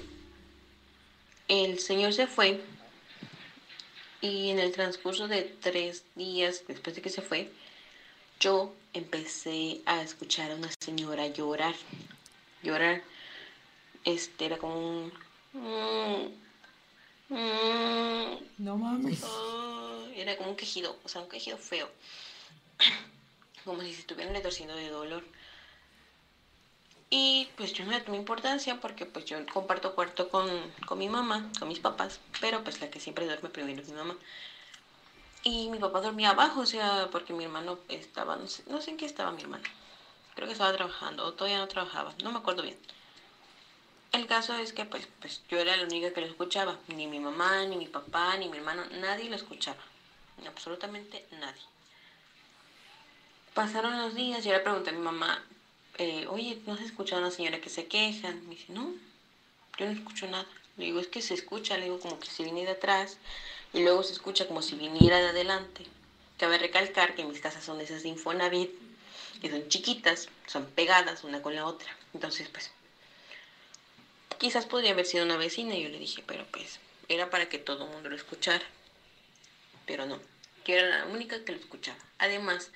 el 1.49 1.81
señor 1.81 2.13
se 2.13 2.27
fue 2.27 2.61
y 4.21 4.51
en 4.51 4.59
el 4.59 4.73
transcurso 4.73 5.29
de 5.29 5.43
tres 5.61 6.05
días 6.15 6.63
después 6.69 6.95
de 6.95 7.03
que 7.03 7.11
se 7.11 7.23
fue, 7.23 7.51
yo 8.39 8.73
empecé 8.93 9.81
a 9.87 10.03
escuchar 10.03 10.53
a 10.53 10.55
una 10.55 10.71
señora 10.81 11.27
llorar. 11.27 11.75
Llorar. 12.63 13.03
Este 14.05 14.47
era 14.47 14.59
como 14.59 14.77
un... 14.79 15.13
mm, 15.53 17.35
mm, 17.35 18.39
No 18.59 18.77
mames. 18.77 19.23
oh, 19.25 20.07
era 20.15 20.37
como 20.37 20.51
un 20.51 20.57
quejido, 20.57 20.97
o 21.05 21.09
sea, 21.09 21.23
un 21.23 21.29
quejido 21.29 21.59
feo. 21.59 21.89
Como 23.65 23.83
si 23.83 23.93
se 23.93 24.01
estuvieran 24.01 24.35
retorciendo 24.35 24.75
de 24.75 24.89
dolor. 24.89 25.23
Y 27.11 27.49
pues 27.57 27.73
yo 27.73 27.85
no 27.85 27.91
le 27.91 28.01
tomé 28.01 28.17
importancia 28.19 28.81
porque 28.81 29.05
pues 29.05 29.25
yo 29.27 29.37
comparto 29.53 29.95
cuarto 29.95 30.29
con, 30.31 30.49
con 30.87 30.99
mi 30.99 31.09
mamá, 31.09 31.51
con 31.59 31.69
mis 31.69 31.81
papás, 31.81 32.21
pero 32.41 32.63
pues 32.65 32.81
la 32.81 32.89
que 32.91 33.01
siempre 33.01 33.27
duerme 33.27 33.49
primero 33.51 33.83
es 33.83 33.89
mi 33.89 33.95
mamá. 33.97 34.17
Y 35.43 35.69
mi 35.71 35.79
papá 35.79 36.01
dormía 36.01 36.31
abajo, 36.31 36.61
o 36.61 36.67
sea, 36.67 37.09
porque 37.11 37.33
mi 37.33 37.45
hermano 37.45 37.79
estaba, 37.89 38.37
no 38.37 38.47
sé, 38.47 38.63
no 38.69 38.81
sé 38.81 38.91
en 38.93 38.97
qué 38.97 39.07
estaba 39.07 39.33
mi 39.33 39.43
hermano. 39.43 39.65
Creo 40.35 40.47
que 40.47 40.53
estaba 40.53 40.73
trabajando 40.73 41.25
o 41.27 41.33
todavía 41.35 41.59
no 41.59 41.69
trabajaba, 41.69 42.15
no 42.23 42.33
me 42.33 42.39
acuerdo 42.39 42.63
bien. 42.63 42.79
El 44.13 44.27
caso 44.27 44.55
es 44.55 44.73
que 44.73 44.85
pues, 44.85 45.07
pues 45.21 45.41
yo 45.49 45.59
era 45.59 45.77
la 45.77 45.85
única 45.85 46.13
que 46.13 46.21
lo 46.21 46.27
escuchaba. 46.27 46.79
Ni 46.89 47.07
mi 47.07 47.21
mamá, 47.21 47.65
ni 47.67 47.77
mi 47.77 47.87
papá, 47.87 48.37
ni 48.37 48.49
mi 48.49 48.57
hermano, 48.57 48.85
nadie 49.01 49.31
lo 49.31 49.37
escuchaba. 49.37 49.81
Absolutamente 50.47 51.25
nadie. 51.33 51.63
Pasaron 53.55 54.01
los 54.01 54.15
días 54.15 54.45
yo 54.45 54.53
le 54.53 54.61
pregunté 54.61 54.91
a 54.91 54.93
mi 54.93 55.01
mamá, 55.01 55.45
eh, 55.99 56.27
oye, 56.29 56.61
¿no 56.67 56.75
has 56.75 56.81
escuchado 56.81 57.23
a 57.23 57.27
una 57.27 57.35
señora 57.35 57.61
que 57.61 57.69
se 57.69 57.87
queja? 57.87 58.33
Me 58.33 58.55
dice, 58.55 58.73
no, 58.73 58.95
yo 59.79 59.87
no 59.87 59.93
escucho 59.93 60.27
nada. 60.27 60.47
Le 60.77 60.87
digo, 60.87 61.01
es 61.01 61.09
que 61.09 61.21
se 61.21 61.35
escucha, 61.35 61.77
le 61.77 61.85
digo, 61.85 62.01
como 62.01 62.19
que 62.19 62.29
se 62.29 62.43
viene 62.43 62.65
de 62.65 62.73
atrás 62.73 63.19
y 63.73 63.83
luego 63.83 64.03
se 64.03 64.13
escucha 64.13 64.49
como 64.49 64.63
si 64.63 64.75
viniera 64.77 65.21
de 65.21 65.29
adelante. 65.29 65.85
Cabe 66.39 66.59
recalcar 66.59 67.15
que 67.15 67.25
mis 67.25 67.41
casas 67.41 67.65
son 67.65 67.79
de 67.79 67.85
esas 67.85 68.03
de 68.03 68.09
Infonavit, 68.09 68.71
que 69.41 69.51
son 69.51 69.69
chiquitas, 69.69 70.29
son 70.47 70.67
pegadas 70.67 71.23
una 71.23 71.43
con 71.43 71.55
la 71.55 71.67
otra. 71.67 71.95
Entonces, 72.15 72.49
pues, 72.49 72.71
quizás 74.41 74.67
podría 74.67 74.91
haber 74.91 75.07
sido 75.07 75.25
una 75.25 75.37
vecina, 75.37 75.77
y 75.77 75.85
yo 75.85 75.89
le 75.91 76.01
dije, 76.01 76.25
pero 76.27 76.45
pues, 76.51 76.81
era 77.09 77.31
para 77.31 77.49
que 77.49 77.59
todo 77.59 77.85
el 77.85 77.91
mundo 77.93 78.09
lo 78.09 78.17
escuchara. 78.17 78.65
Pero 79.87 80.07
no, 80.07 80.19
yo 80.65 80.75
era 80.75 80.99
la 80.99 81.07
única 81.07 81.45
que 81.45 81.53
lo 81.53 81.59
escuchaba. 81.59 81.99
Además, 82.19 82.71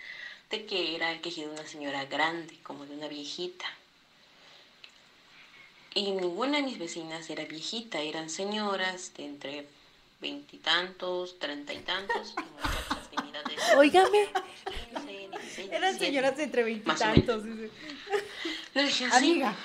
que 0.68 0.94
era 0.94 1.10
el 1.10 1.20
quejido 1.20 1.48
de 1.48 1.60
una 1.60 1.68
señora 1.68 2.04
grande, 2.04 2.56
como 2.62 2.86
de 2.86 2.94
una 2.94 3.08
viejita. 3.08 3.64
Y 5.94 6.12
ninguna 6.12 6.58
de 6.58 6.62
mis 6.62 6.78
vecinas 6.78 7.28
era 7.28 7.44
viejita, 7.44 8.00
eran 8.00 8.30
señoras 8.30 9.12
de 9.14 9.24
entre 9.24 9.66
veintitantos, 10.20 11.38
treinta 11.40 11.72
y 11.72 11.78
tantos, 11.80 12.34
y 13.10 13.76
Óigame. 13.76 14.28
eran 15.70 15.98
señoras 15.98 16.36
de 16.36 16.44
entre 16.44 16.62
veintitantos. 16.62 17.42
Amiga. 19.12 19.56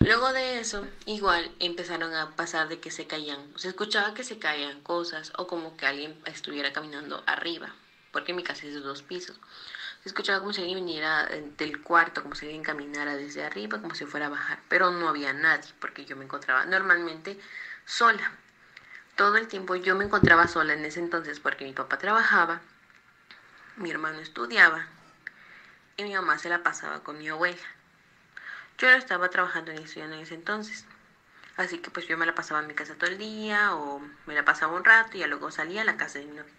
Luego 0.00 0.32
de 0.32 0.60
eso, 0.60 0.86
igual 1.04 1.50
empezaron 1.58 2.14
a 2.14 2.36
pasar 2.36 2.68
de 2.68 2.78
que 2.78 2.90
se 2.90 3.06
caían, 3.06 3.52
se 3.56 3.68
escuchaba 3.68 4.14
que 4.14 4.24
se 4.24 4.38
caían 4.38 4.80
cosas 4.82 5.32
o 5.36 5.46
como 5.46 5.76
que 5.76 5.86
alguien 5.86 6.20
estuviera 6.26 6.72
caminando 6.72 7.22
arriba, 7.26 7.74
porque 8.12 8.32
mi 8.32 8.42
casa 8.42 8.66
es 8.66 8.74
de 8.74 8.80
dos 8.80 9.02
pisos 9.02 9.36
escuchaba 10.08 10.40
como 10.40 10.52
si 10.52 10.60
alguien 10.60 10.78
viniera 10.78 11.26
eh, 11.30 11.50
del 11.58 11.82
cuarto, 11.82 12.22
como 12.22 12.34
si 12.34 12.46
alguien 12.46 12.62
caminara 12.62 13.16
desde 13.16 13.44
arriba, 13.44 13.80
como 13.80 13.94
si 13.94 14.06
fuera 14.06 14.26
a 14.26 14.30
bajar, 14.30 14.58
pero 14.68 14.90
no 14.90 15.08
había 15.08 15.32
nadie, 15.32 15.68
porque 15.80 16.04
yo 16.04 16.16
me 16.16 16.24
encontraba 16.24 16.64
normalmente 16.64 17.38
sola. 17.84 18.32
Todo 19.16 19.36
el 19.36 19.48
tiempo 19.48 19.74
yo 19.76 19.96
me 19.96 20.04
encontraba 20.04 20.46
sola 20.46 20.74
en 20.74 20.84
ese 20.84 21.00
entonces 21.00 21.40
porque 21.40 21.64
mi 21.64 21.72
papá 21.72 21.98
trabajaba, 21.98 22.60
mi 23.76 23.90
hermano 23.90 24.20
estudiaba 24.20 24.86
y 25.96 26.04
mi 26.04 26.14
mamá 26.14 26.38
se 26.38 26.48
la 26.48 26.62
pasaba 26.62 27.00
con 27.02 27.18
mi 27.18 27.28
abuela. 27.28 27.75
Yo 28.78 28.90
no 28.90 28.96
estaba 28.96 29.30
trabajando 29.30 29.72
ni 29.72 29.82
estudiando 29.82 30.16
en 30.16 30.22
ese 30.22 30.34
entonces. 30.34 30.84
Así 31.56 31.78
que 31.78 31.90
pues 31.90 32.06
yo 32.06 32.18
me 32.18 32.26
la 32.26 32.34
pasaba 32.34 32.60
en 32.60 32.66
mi 32.66 32.74
casa 32.74 32.94
todo 32.94 33.08
el 33.10 33.16
día 33.16 33.74
o 33.74 34.00
me 34.26 34.34
la 34.34 34.44
pasaba 34.44 34.74
un 34.74 34.84
rato 34.84 35.16
y 35.16 35.24
luego 35.24 35.50
salía 35.50 35.82
a 35.82 35.84
la 35.84 35.96
casa 35.96 36.18
de 36.18 36.26
mi 36.26 36.36
novio. 36.36 36.52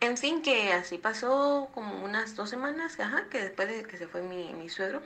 En 0.00 0.16
fin, 0.16 0.42
que 0.42 0.72
así 0.72 0.96
pasó 0.96 1.70
como 1.74 2.04
unas 2.04 2.36
dos 2.36 2.50
semanas, 2.50 3.00
ajá, 3.00 3.24
que 3.28 3.42
después 3.42 3.66
de 3.68 3.82
que 3.82 3.98
se 3.98 4.06
fue 4.06 4.22
mi, 4.22 4.68
suegro. 4.68 5.02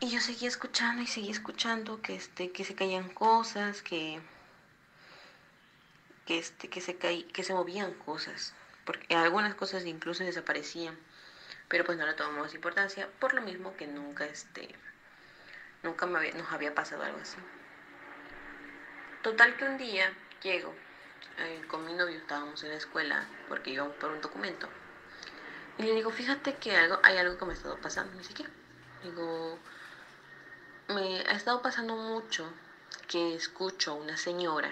Y 0.00 0.10
yo 0.10 0.20
seguía 0.20 0.48
escuchando 0.48 1.02
y 1.02 1.06
seguía 1.06 1.32
escuchando 1.32 2.02
que, 2.02 2.14
este, 2.16 2.52
que 2.52 2.64
se 2.64 2.74
caían 2.74 3.08
cosas, 3.08 3.80
que, 3.80 4.20
que, 6.26 6.38
este, 6.38 6.68
que, 6.68 6.82
se 6.82 6.96
caí, 6.96 7.22
que 7.22 7.42
se 7.42 7.54
movían 7.54 7.94
cosas. 7.94 8.52
Porque 8.84 9.16
algunas 9.16 9.54
cosas 9.54 9.86
incluso 9.86 10.22
desaparecían. 10.22 10.98
Pero 11.68 11.84
pues 11.84 11.98
no 11.98 12.06
le 12.06 12.14
tomamos 12.14 12.54
importancia, 12.54 13.08
por 13.18 13.34
lo 13.34 13.42
mismo 13.42 13.76
que 13.76 13.86
nunca, 13.86 14.24
este, 14.24 14.74
nunca 15.82 16.06
me 16.06 16.18
había, 16.18 16.32
nos 16.34 16.52
había 16.52 16.74
pasado 16.74 17.02
algo 17.02 17.18
así. 17.20 17.36
Total 19.22 19.56
que 19.56 19.64
un 19.64 19.76
día 19.76 20.12
llego 20.42 20.72
eh, 21.38 21.62
con 21.68 21.84
mi 21.84 21.92
novio 21.92 22.16
estábamos 22.16 22.62
en 22.62 22.70
la 22.70 22.76
escuela 22.76 23.26
porque 23.48 23.70
íbamos 23.70 23.96
por 23.96 24.10
un 24.10 24.20
documento. 24.20 24.68
Y 25.78 25.82
le 25.82 25.94
digo, 25.94 26.10
fíjate 26.10 26.54
que 26.54 26.74
algo, 26.76 26.98
hay 27.02 27.18
algo 27.18 27.36
que 27.36 27.44
me 27.44 27.52
ha 27.52 27.56
estado 27.56 27.76
pasando. 27.78 28.12
Me 28.12 28.18
dice, 28.18 28.34
¿qué? 28.34 28.46
Digo, 29.02 29.58
me 30.88 31.20
ha 31.20 31.32
estado 31.32 31.60
pasando 31.60 31.94
mucho 31.96 32.50
que 33.08 33.34
escucho 33.34 33.92
a 33.92 33.94
una 33.94 34.16
señora 34.16 34.70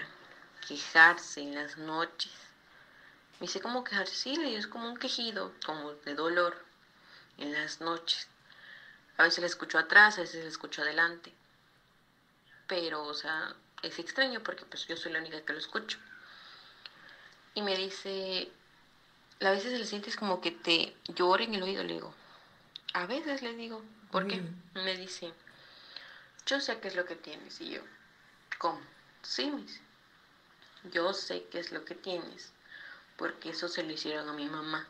quejarse 0.67 1.41
en 1.41 1.53
las 1.55 1.77
noches. 1.77 2.33
Me 3.39 3.47
dice, 3.47 3.61
¿cómo 3.61 3.83
quejarse? 3.83 4.15
Sí, 4.15 4.35
le 4.35 4.45
digo, 4.45 4.57
es 4.57 4.67
como 4.67 4.89
un 4.89 4.97
quejido, 4.97 5.53
como 5.65 5.91
de 5.91 6.15
dolor 6.15 6.64
en 7.37 7.53
las 7.53 7.81
noches. 7.81 8.27
A 9.17 9.23
veces 9.23 9.39
la 9.39 9.47
escucho 9.47 9.77
atrás, 9.77 10.17
a 10.17 10.21
veces 10.21 10.43
la 10.43 10.49
escucho 10.49 10.81
adelante. 10.81 11.33
Pero, 12.67 13.03
o 13.03 13.13
sea, 13.13 13.55
es 13.81 13.99
extraño 13.99 14.41
porque 14.41 14.65
pues 14.65 14.87
yo 14.87 14.97
soy 14.97 15.11
la 15.11 15.19
única 15.19 15.41
que 15.41 15.53
lo 15.53 15.59
escucho 15.59 15.97
y 17.55 17.61
me 17.61 17.75
dice, 17.75 18.49
a 19.41 19.49
veces 19.49 19.79
le 19.79 19.85
sientes 19.85 20.17
como 20.17 20.41
que 20.41 20.51
te 20.51 20.93
llora 21.07 21.45
en 21.45 21.55
el 21.55 21.63
oído, 21.63 21.83
le 21.83 21.93
digo, 21.93 22.13
a 22.93 23.05
veces 23.07 23.41
le 23.41 23.55
digo, 23.55 23.81
¿por 24.11 24.27
qué? 24.27 24.41
Me 24.73 24.97
dice, 24.97 25.33
yo 26.45 26.59
sé 26.59 26.79
qué 26.79 26.89
es 26.89 26.95
lo 26.95 27.05
que 27.05 27.15
tienes 27.15 27.59
y 27.61 27.69
yo, 27.69 27.81
¿cómo? 28.59 28.81
Sí, 29.23 29.49
me 29.49 29.61
dice, 29.61 29.79
yo 30.91 31.13
sé 31.13 31.45
qué 31.49 31.59
es 31.59 31.71
lo 31.71 31.85
que 31.85 31.95
tienes, 31.95 32.51
porque 33.15 33.49
eso 33.49 33.69
se 33.69 33.83
lo 33.83 33.93
hicieron 33.93 34.27
a 34.27 34.33
mi 34.33 34.47
mamá. 34.47 34.85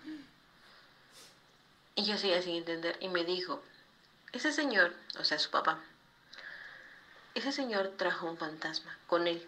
Y 1.96 2.04
yo 2.04 2.18
seguía 2.18 2.42
sin 2.42 2.56
entender 2.56 2.98
y 3.00 3.08
me 3.08 3.24
dijo, 3.24 3.64
ese 4.34 4.52
señor, 4.52 4.94
o 5.18 5.24
sea, 5.24 5.40
su 5.40 5.50
papá, 5.50 5.80
ese 7.34 7.52
señor 7.52 7.94
trajo 7.98 8.30
un 8.30 8.38
fantasma 8.38 8.98
con 9.08 9.28
él, 9.28 9.48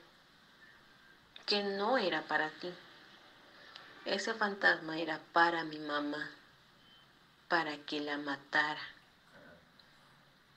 que 1.45 1.63
no 1.63 1.97
era 1.97 2.21
para 2.23 2.49
ti 2.51 2.73
ese 4.07 4.33
fantasma 4.33 4.97
era 4.97 5.19
para 5.33 5.65
mi 5.65 5.79
mamá, 5.79 6.31
para 7.49 7.77
que 7.77 7.99
la 7.99 8.17
matara. 8.17 8.81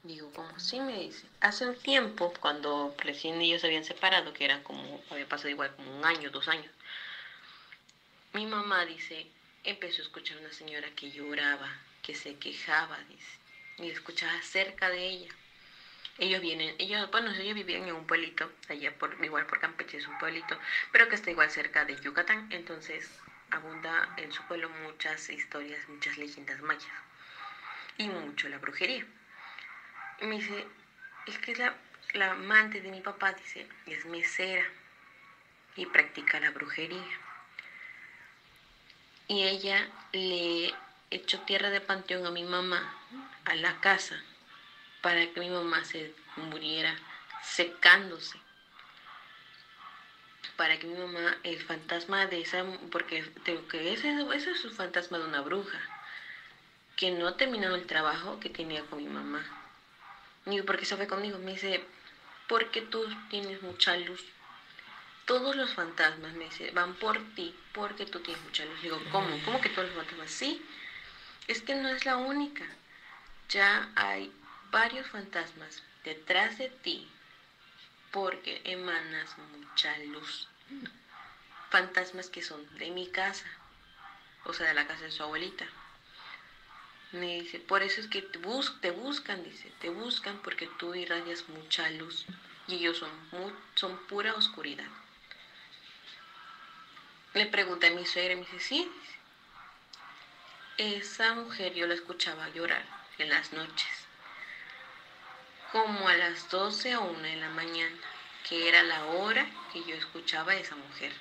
Digo, 0.04 0.30
¿cómo 0.32 0.58
sí 0.60 0.80
me 0.80 1.00
dice? 1.00 1.26
Hace 1.40 1.66
un 1.66 1.76
tiempo, 1.76 2.32
cuando 2.40 2.94
recién 2.98 3.40
ellos 3.40 3.60
se 3.60 3.66
habían 3.66 3.84
separado, 3.84 4.32
que 4.32 4.44
eran 4.44 4.62
como, 4.62 5.02
había 5.10 5.28
pasado 5.28 5.50
igual 5.50 5.72
como 5.74 5.98
un 5.98 6.04
año, 6.04 6.30
dos 6.30 6.48
años, 6.48 6.72
mi 8.32 8.46
mamá 8.46 8.84
dice, 8.84 9.26
empezó 9.64 10.02
a 10.02 10.04
escuchar 10.04 10.38
a 10.38 10.40
una 10.40 10.52
señora 10.52 10.90
que 10.94 11.10
lloraba, 11.10 11.78
que 12.02 12.14
se 12.14 12.36
quejaba, 12.36 12.98
dice, 13.08 13.38
y 13.78 13.90
escuchaba 13.90 14.40
cerca 14.42 14.90
de 14.90 15.06
ella. 15.06 15.34
Ellos 16.18 16.40
vienen, 16.40 16.74
ellos, 16.78 17.10
bueno, 17.10 17.32
ellos 17.32 17.54
vivían 17.54 17.88
en 17.88 17.94
un 17.94 18.06
pueblito, 18.06 18.50
allá 18.68 18.92
por, 18.92 19.16
igual 19.24 19.46
por 19.46 19.60
Campeche 19.60 19.98
es 19.98 20.06
un 20.06 20.18
pueblito, 20.18 20.58
pero 20.92 21.08
que 21.08 21.14
está 21.14 21.30
igual 21.30 21.50
cerca 21.50 21.84
de 21.84 21.98
Yucatán, 22.00 22.46
entonces 22.50 23.08
abunda 23.50 24.14
en 24.16 24.32
su 24.32 24.42
pueblo 24.44 24.68
muchas 24.68 25.28
historias, 25.30 25.88
muchas 25.88 26.18
leyendas 26.18 26.60
mayas 26.60 26.92
y 27.96 28.08
mucho 28.08 28.48
la 28.48 28.58
brujería. 28.58 29.06
Me 30.20 30.36
dice, 30.36 30.66
es 31.26 31.38
que 31.38 31.54
la, 31.56 31.74
la 32.12 32.32
amante 32.32 32.80
de 32.80 32.90
mi 32.90 33.00
papá, 33.00 33.32
dice, 33.32 33.66
es 33.86 34.04
mesera 34.04 34.66
y 35.76 35.86
practica 35.86 36.38
la 36.40 36.50
brujería. 36.50 37.29
Y 39.30 39.44
ella 39.44 39.88
le 40.12 40.74
echó 41.10 41.38
tierra 41.46 41.70
de 41.70 41.80
panteón 41.80 42.26
a 42.26 42.30
mi 42.30 42.42
mamá, 42.42 42.82
a 43.44 43.54
la 43.54 43.80
casa, 43.80 44.20
para 45.00 45.24
que 45.32 45.40
mi 45.40 45.48
mamá 45.48 45.84
se 45.84 46.12
muriera 46.36 46.94
secándose 47.42 48.38
para 50.60 50.78
que 50.78 50.86
mi 50.86 50.98
mamá, 50.98 51.38
el 51.42 51.58
fantasma 51.62 52.26
de 52.26 52.42
esa, 52.42 52.62
porque 52.92 53.24
que 53.70 53.92
ese, 53.94 54.10
es 54.34 54.64
un 54.66 54.72
fantasma 54.72 55.16
de 55.16 55.24
una 55.24 55.40
bruja, 55.40 55.80
que 56.96 57.10
no 57.10 57.28
ha 57.28 57.38
terminado 57.38 57.76
el 57.76 57.86
trabajo 57.86 58.38
que 58.40 58.50
tenía 58.50 58.82
con 58.82 58.98
mi 58.98 59.08
mamá. 59.08 59.42
Digo, 60.44 60.66
¿por 60.66 60.78
qué 60.78 60.84
se 60.84 60.96
fue 60.96 61.06
conmigo? 61.06 61.38
Me 61.38 61.52
dice, 61.52 61.82
porque 62.46 62.82
tú 62.82 63.08
tienes 63.30 63.62
mucha 63.62 63.96
luz. 63.96 64.22
Todos 65.30 65.54
los 65.54 65.72
fantasmas, 65.72 66.32
me 66.32 66.46
dice, 66.46 66.72
van 66.72 66.92
por 66.92 67.20
ti 67.36 67.54
porque 67.72 68.04
tú 68.04 68.18
tienes 68.18 68.42
mucha 68.42 68.64
luz. 68.64 68.82
Digo, 68.82 69.00
¿cómo? 69.12 69.40
¿Cómo 69.44 69.60
que 69.60 69.68
todos 69.68 69.86
los 69.86 69.96
fantasmas? 69.96 70.28
Sí, 70.28 70.60
es 71.46 71.62
que 71.62 71.76
no 71.76 71.88
es 71.88 72.04
la 72.04 72.16
única. 72.16 72.66
Ya 73.48 73.88
hay 73.94 74.28
varios 74.72 75.06
fantasmas 75.06 75.84
detrás 76.02 76.58
de 76.58 76.68
ti 76.68 77.06
porque 78.10 78.60
emanas 78.64 79.30
mucha 79.52 79.96
luz 79.98 80.48
fantasmas 81.70 82.28
que 82.28 82.42
son 82.42 82.66
de 82.76 82.90
mi 82.90 83.06
casa, 83.06 83.46
o 84.46 84.52
sea, 84.52 84.66
de 84.66 84.74
la 84.74 84.88
casa 84.88 85.04
de 85.04 85.12
su 85.12 85.22
abuelita. 85.22 85.68
Me 87.12 87.40
dice, 87.42 87.60
por 87.60 87.84
eso 87.84 88.00
es 88.00 88.08
que 88.08 88.22
te, 88.22 88.38
bus 88.40 88.74
te 88.80 88.90
buscan, 88.90 89.44
dice, 89.44 89.72
te 89.78 89.90
buscan 89.90 90.38
porque 90.38 90.68
tú 90.80 90.92
irradias 90.96 91.48
mucha 91.48 91.88
luz 91.88 92.26
y 92.66 92.74
ellos 92.74 92.98
son, 92.98 93.10
son 93.76 93.96
pura 94.08 94.34
oscuridad. 94.34 94.88
Le 97.32 97.46
pregunté 97.46 97.86
a 97.86 97.90
mi 97.92 98.04
suegra 98.04 98.32
y 98.32 98.36
me 98.36 98.42
dice, 98.42 98.58
sí, 98.58 98.92
esa 100.78 101.32
mujer 101.34 101.74
yo 101.74 101.86
la 101.86 101.94
escuchaba 101.94 102.48
llorar 102.48 102.84
en 103.18 103.28
las 103.28 103.52
noches, 103.52 103.86
como 105.70 106.08
a 106.08 106.16
las 106.16 106.48
12 106.48 106.96
o 106.96 107.02
1 107.02 107.22
de 107.22 107.36
la 107.36 107.50
mañana, 107.50 107.96
que 108.48 108.68
era 108.68 108.82
la 108.82 109.04
hora 109.04 109.46
que 109.72 109.84
yo 109.84 109.94
escuchaba 109.94 110.52
a 110.52 110.56
esa 110.56 110.74
mujer. 110.74 111.12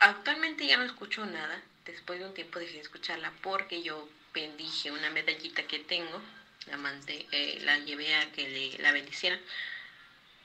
Actualmente 0.00 0.66
ya 0.66 0.76
no 0.76 0.82
escucho 0.82 1.24
nada, 1.24 1.62
después 1.84 2.18
de 2.18 2.26
un 2.26 2.34
tiempo 2.34 2.58
dejé 2.58 2.74
de 2.74 2.80
escucharla 2.80 3.32
porque 3.42 3.82
yo 3.84 4.08
bendije 4.32 4.90
una 4.90 5.10
medallita 5.10 5.68
que 5.68 5.78
tengo, 5.78 6.20
la, 6.66 6.78
mandé, 6.78 7.28
eh, 7.30 7.60
la 7.60 7.78
llevé 7.78 8.16
a 8.16 8.32
que 8.32 8.48
le, 8.48 8.82
la 8.82 8.90
bendicieran 8.90 9.40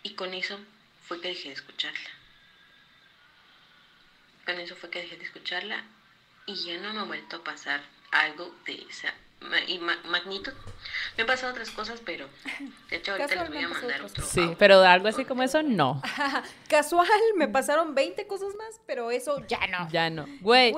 y 0.04 0.14
con 0.14 0.36
eso 0.36 0.60
fue 1.08 1.20
que 1.20 1.30
dejé 1.30 1.48
de 1.48 1.56
escucharla. 1.56 2.19
Con 4.50 4.60
eso 4.60 4.76
fue 4.76 4.90
que 4.90 5.02
dejé 5.04 5.16
de 5.16 5.26
escucharla 5.26 5.84
y 6.48 6.56
ya 6.56 6.80
no 6.80 6.92
me 6.92 7.02
ha 7.02 7.04
vuelto 7.04 7.36
a 7.36 7.44
pasar 7.44 7.82
algo 8.10 8.52
de 8.66 8.84
esa 8.90 9.14
y 9.68 9.78
magnitud. 9.78 10.54
Me 11.16 11.22
han 11.22 11.28
pasado 11.28 11.52
otras 11.52 11.70
cosas, 11.70 12.02
pero 12.04 12.28
de 12.90 12.96
hecho 12.96 13.12
ahorita 13.12 13.44
les 13.44 13.50
voy 13.50 13.64
a 13.64 13.70
mandar 13.70 14.02
otro. 14.02 14.26
Sí, 14.26 14.56
pero 14.58 14.82
algo 14.82 15.08
así 15.08 15.24
como 15.24 15.44
eso, 15.44 15.62
no. 15.62 16.02
Casual, 16.68 17.08
me 17.36 17.48
pasaron 17.48 17.94
20 17.94 18.26
cosas 18.26 18.56
más, 18.56 18.82
pero 18.88 19.12
eso 19.12 19.46
ya 19.48 19.68
no. 19.68 19.88
Ya 19.92 20.10
no. 20.10 20.26
Güey. 20.42 20.74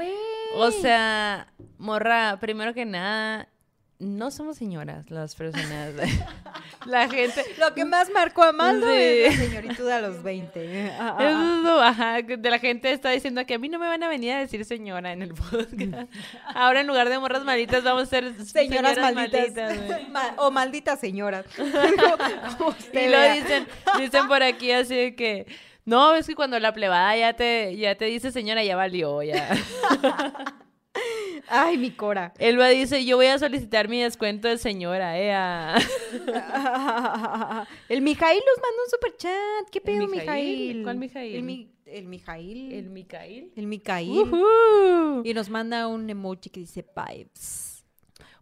O 0.56 0.69
sea, 0.72 1.48
morra, 1.77 2.39
primero 2.41 2.73
que 2.73 2.84
nada, 2.84 3.48
no 4.02 4.32
somos 4.32 4.57
señoras 4.57 5.10
las 5.11 5.36
personas. 5.36 5.94
la 6.86 7.07
gente. 7.07 7.45
Lo 7.60 7.73
que 7.73 7.86
más 7.86 8.10
marcó 8.10 8.44
a 8.44 8.52
Maldo 8.52 8.90
es 8.90 9.38
la 9.38 9.45
señoritud 9.45 9.88
a 9.88 10.02
los 10.02 10.23
20. 10.23 10.91
ajá, 10.99 12.22
de 12.22 12.49
la 12.49 12.60
gente 12.60 12.91
está 12.91 13.11
diciendo 13.11 13.45
que 13.45 13.53
a 13.53 13.60
mí 13.60 13.69
no 13.69 13.78
me 13.78 13.88
van 13.88 14.02
a 14.02 14.10
venir 14.10 14.34
a 14.34 14.40
decir 14.40 14.65
señora 14.65 15.14
en 15.14 15.22
el 15.22 15.34
podcast. 15.34 16.11
Ahora 16.56 16.82
en 16.82 16.88
lugar 16.88 17.10
de 17.10 17.19
morras 17.19 17.44
malditas 17.45 17.84
vamos 17.84 18.03
a 18.03 18.06
ser 18.07 18.44
señoras, 18.44 18.98
malditas. 18.98 19.53
o 20.38 20.49
malditas 20.49 20.99
señoras. 20.99 21.45
y 21.57 23.07
lo 23.07 23.34
dicen, 23.34 23.68
dicen 23.99 24.28
por 24.28 24.41
aquí 24.41 24.72
así 24.72 25.14
que. 25.15 25.45
No, 25.84 26.14
es 26.14 26.28
que 26.28 26.36
cuando 26.36 26.60
la 26.60 26.73
plebada 26.73 27.15
ya 27.18 27.34
te, 27.34 27.76
ya 27.76 27.95
te 27.95 28.06
dice 28.06 28.32
señora, 28.32 28.64
ya 28.64 28.76
valió, 28.76 29.23
ya. 29.23 29.49
Ay, 31.53 31.78
mi 31.78 31.91
cora. 31.91 32.34
Elba 32.40 32.69
dice, 32.69 33.03
yo 33.03 33.18
voy 33.18 33.26
a 33.26 33.38
solicitar 33.38 33.90
mi 33.90 34.02
descuento 34.02 34.48
de 34.48 34.57
señora, 34.57 35.19
eh. 35.19 35.32
el 37.90 38.02
Mijail 38.02 38.40
nos 38.40 38.61
mandó 38.61 38.84
un 38.86 38.90
super 38.90 39.18
chat. 39.18 39.69
¿Qué 39.69 39.82
pedo, 39.82 40.07
Mijail? 40.07 40.84
¿Cuál 40.84 40.98
Mijail? 40.98 41.36
El, 41.36 41.44
mi, 41.44 41.69
el 41.86 42.07
Mijail. 42.07 42.73
¿El 42.73 42.90
Mijail? 42.90 43.52
El 43.56 43.68
Mijail. 43.68 44.32
Y 45.26 45.34
nos 45.34 45.49
manda 45.49 45.88
un 45.88 46.10
emoji 46.10 46.49
que 46.49 46.61
dice 46.61 46.84
pipes. 46.84 47.84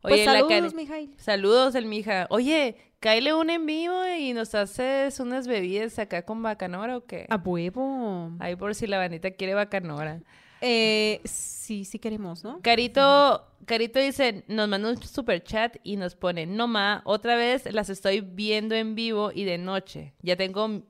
Pues 0.01 0.13
Oye, 0.13 0.25
saludos, 0.25 0.75
Mijail. 0.75 1.15
Saludos, 1.17 1.75
el 1.75 1.85
Mija. 1.85 2.27
Oye, 2.29 2.77
cáele 2.99 3.33
un 3.33 3.49
en 3.49 3.65
vivo 3.65 4.01
y 4.17 4.33
nos 4.33 4.55
haces 4.55 5.19
unas 5.19 5.47
bebidas 5.47 5.99
acá 5.99 6.23
con 6.23 6.41
bacanora 6.41 6.95
o 6.95 7.05
qué? 7.05 7.25
A 7.29 7.35
huevo. 7.37 8.31
Ahí 8.39 8.55
por 8.55 8.75
si 8.75 8.87
la 8.87 8.97
bandita 8.97 9.31
quiere 9.31 9.55
bacanora. 9.55 10.21
Eh, 10.61 11.21
sí, 11.23 11.85
sí 11.85 11.99
queremos, 11.99 12.43
¿no? 12.43 12.61
Carito, 12.61 13.45
Carito 13.65 13.99
dice, 13.99 14.43
nos 14.47 14.67
manda 14.67 14.89
un 14.89 15.01
super 15.01 15.43
chat 15.43 15.77
y 15.83 15.95
nos 15.95 16.15
pone, 16.15 16.45
no 16.45 16.67
ma, 16.67 17.01
otra 17.05 17.35
vez 17.35 17.71
las 17.71 17.89
estoy 17.89 18.21
viendo 18.21 18.75
en 18.75 18.95
vivo 18.95 19.31
y 19.33 19.43
de 19.43 19.57
noche. 19.57 20.13
Ya 20.21 20.35
tengo 20.35 20.83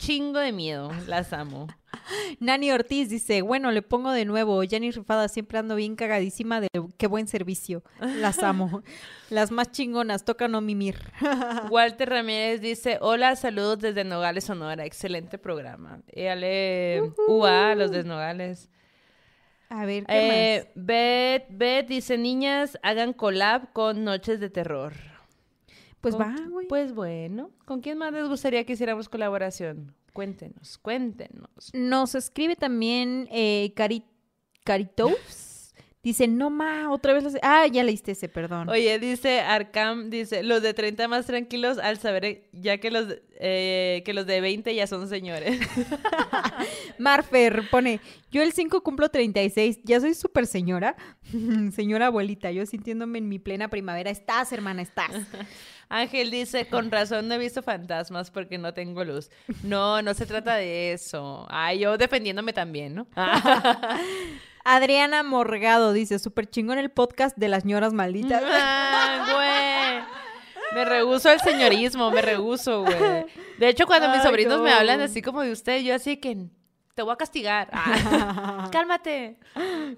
chingo 0.00 0.38
de 0.38 0.52
miedo, 0.52 0.90
las 1.06 1.32
amo. 1.32 1.66
Nani 2.38 2.70
Ortiz 2.70 3.10
dice, 3.10 3.42
bueno, 3.42 3.70
le 3.72 3.82
pongo 3.82 4.12
de 4.12 4.24
nuevo, 4.24 4.62
Jenny 4.62 4.90
Rifada 4.90 5.28
siempre 5.28 5.58
ando 5.58 5.74
bien 5.74 5.96
cagadísima 5.96 6.60
de 6.60 6.68
qué 6.96 7.06
buen 7.06 7.26
servicio, 7.26 7.82
las 8.00 8.38
amo. 8.42 8.82
Las 9.28 9.50
más 9.50 9.70
chingonas, 9.70 10.24
toca 10.24 10.48
no 10.48 10.60
mimir. 10.60 10.98
Walter 11.70 12.08
Ramírez 12.08 12.60
dice, 12.60 12.98
hola, 13.00 13.36
saludos 13.36 13.80
desde 13.80 14.04
Nogales, 14.04 14.44
Sonora, 14.44 14.84
excelente 14.86 15.38
programa. 15.38 16.00
Éale, 16.08 17.12
UA, 17.28 17.74
los 17.74 17.90
de 17.90 18.04
Nogales. 18.04 18.70
A 19.70 19.86
ver, 19.86 20.04
¿qué 20.04 20.56
eh, 20.56 20.70
Beth, 20.74 21.46
Beth 21.50 21.86
dice, 21.86 22.18
niñas, 22.18 22.76
hagan 22.82 23.12
collab 23.12 23.72
con 23.72 24.02
Noches 24.02 24.40
de 24.40 24.50
Terror. 24.50 24.92
Pues 26.00 26.18
va, 26.18 26.34
güey. 26.48 26.66
Pues 26.66 26.92
bueno. 26.92 27.50
¿Con 27.66 27.80
quién 27.80 27.96
más 27.96 28.12
les 28.12 28.26
gustaría 28.26 28.64
que 28.64 28.72
hiciéramos 28.72 29.08
colaboración? 29.08 29.94
Cuéntenos, 30.12 30.76
cuéntenos. 30.78 31.70
Nos 31.72 32.16
escribe 32.16 32.56
también 32.56 33.28
eh, 33.30 33.72
Cari 33.76 34.04
Caritos. 34.64 35.49
Dice, 36.02 36.28
no 36.28 36.48
ma, 36.48 36.90
otra 36.90 37.12
vez 37.12 37.24
Ah, 37.42 37.66
ya 37.66 37.84
leíste 37.84 38.12
ese, 38.12 38.26
perdón. 38.30 38.70
Oye, 38.70 38.98
dice 38.98 39.40
Arcam, 39.40 40.08
dice, 40.08 40.42
los 40.42 40.62
de 40.62 40.72
30 40.72 41.08
más 41.08 41.26
tranquilos 41.26 41.76
al 41.76 41.98
saber 41.98 42.48
ya 42.52 42.78
que 42.78 42.90
los, 42.90 43.18
eh, 43.38 44.02
que 44.06 44.14
los 44.14 44.26
de 44.26 44.40
20 44.40 44.74
ya 44.74 44.86
son 44.86 45.08
señores. 45.08 45.60
Marfer 46.98 47.68
pone, 47.70 48.00
yo 48.30 48.42
el 48.42 48.52
5 48.52 48.82
cumplo 48.82 49.10
36, 49.10 49.80
ya 49.84 50.00
soy 50.00 50.14
súper 50.14 50.46
señora. 50.46 50.96
señora 51.74 52.06
abuelita, 52.06 52.50
yo 52.50 52.64
sintiéndome 52.64 53.18
en 53.18 53.28
mi 53.28 53.38
plena 53.38 53.68
primavera. 53.68 54.08
Estás, 54.10 54.54
hermana, 54.54 54.80
estás. 54.80 55.10
Ángel 55.90 56.30
dice, 56.30 56.66
con 56.66 56.90
razón 56.90 57.28
no 57.28 57.34
he 57.34 57.38
visto 57.38 57.62
fantasmas 57.62 58.30
porque 58.30 58.56
no 58.56 58.72
tengo 58.72 59.04
luz. 59.04 59.28
No, 59.64 60.00
no 60.00 60.14
se 60.14 60.24
trata 60.24 60.54
de 60.54 60.92
eso. 60.92 61.46
Ay, 61.50 61.80
yo 61.80 61.98
defendiéndome 61.98 62.54
también, 62.54 62.94
¿no? 62.94 63.06
Adriana 64.64 65.22
Morgado 65.22 65.92
dice, 65.92 66.18
súper 66.18 66.48
chingón 66.48 66.78
el 66.78 66.90
podcast 66.90 67.36
de 67.36 67.48
las 67.48 67.64
ñoras 67.64 67.92
malditas. 67.92 68.42
Ah, 68.44 69.26
güey. 69.32 70.20
Me 70.74 70.84
rehuso 70.84 71.30
el 71.30 71.40
señorismo, 71.40 72.10
me 72.10 72.22
rehuso, 72.22 72.82
güey. 72.82 73.26
De 73.58 73.68
hecho, 73.68 73.86
cuando 73.86 74.08
mis 74.10 74.22
sobrinos 74.22 74.60
me 74.60 74.72
hablan 74.72 75.00
así 75.00 75.20
como 75.22 75.42
de 75.42 75.52
usted, 75.52 75.80
yo 75.80 75.94
así 75.94 76.18
que 76.18 76.46
te 76.94 77.02
voy 77.02 77.12
a 77.12 77.16
castigar. 77.16 77.68
Ah, 77.72 78.68
cálmate. 78.72 79.38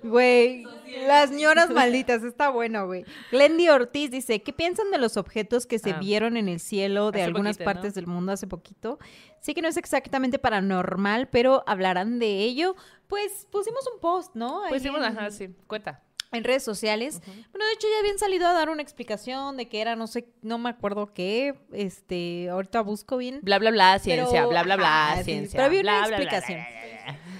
Güey, 0.03 0.65
las 1.07 1.31
ñoras 1.31 1.71
malditas, 1.71 2.23
está 2.23 2.51
bueno, 2.51 2.87
güey. 2.87 3.05
Glendy 3.31 3.69
Ortiz 3.69 4.11
dice, 4.11 4.43
¿qué 4.43 4.53
piensan 4.53 4.91
de 4.91 4.99
los 4.99 5.17
objetos 5.17 5.67
que 5.67 5.79
se 5.79 5.91
ah. 5.91 5.99
vieron 5.99 6.37
en 6.37 6.49
el 6.49 6.61
cielo 6.61 7.11
de 7.11 7.23
algunas 7.23 7.59
partes 7.59 7.95
del 7.95 8.07
mundo 8.07 8.33
hace 8.33 8.47
poquito? 8.47 8.99
Sí 9.41 9.55
que 9.55 9.63
no 9.63 9.69
es 9.69 9.77
exactamente 9.77 10.39
paranormal, 10.39 11.29
pero 11.29 11.65
hablarán 11.67 12.19
de 12.19 12.39
ello. 12.39 12.77
Pues 13.13 13.47
pusimos 13.51 13.87
un 13.93 14.01
post, 14.01 14.35
¿no? 14.35 14.63
Pusimos, 14.71 15.03
ajá, 15.03 15.31
sí, 15.31 15.55
cuenta 15.67 16.01
en 16.33 16.45
redes 16.45 16.63
sociales. 16.63 17.21
Bueno, 17.27 17.67
de 17.67 17.73
hecho 17.75 17.87
ya 17.93 18.01
habían 18.01 18.19
salido 18.19 18.47
a 18.47 18.55
dar 18.55 18.71
una 18.71 18.81
explicación 18.81 19.59
de 19.59 19.69
que 19.69 19.83
era, 19.83 19.97
no 19.97 20.07
sé, 20.07 20.31
no 20.41 20.57
me 20.57 20.71
acuerdo 20.71 21.13
qué, 21.13 21.55
este, 21.75 22.49
ahorita 22.49 22.81
busco 22.81 23.19
bien. 23.19 23.41
Bla, 23.43 23.59
bla, 23.59 23.71
bla, 23.71 23.99
ciencia, 23.99 24.47
bla, 24.47 24.63
bla, 24.63 24.77
bla, 24.77 25.21
ciencia. 25.25 25.59
Pero 25.59 25.67
había 25.67 25.83
una 25.83 26.07
explicación. 26.07 26.61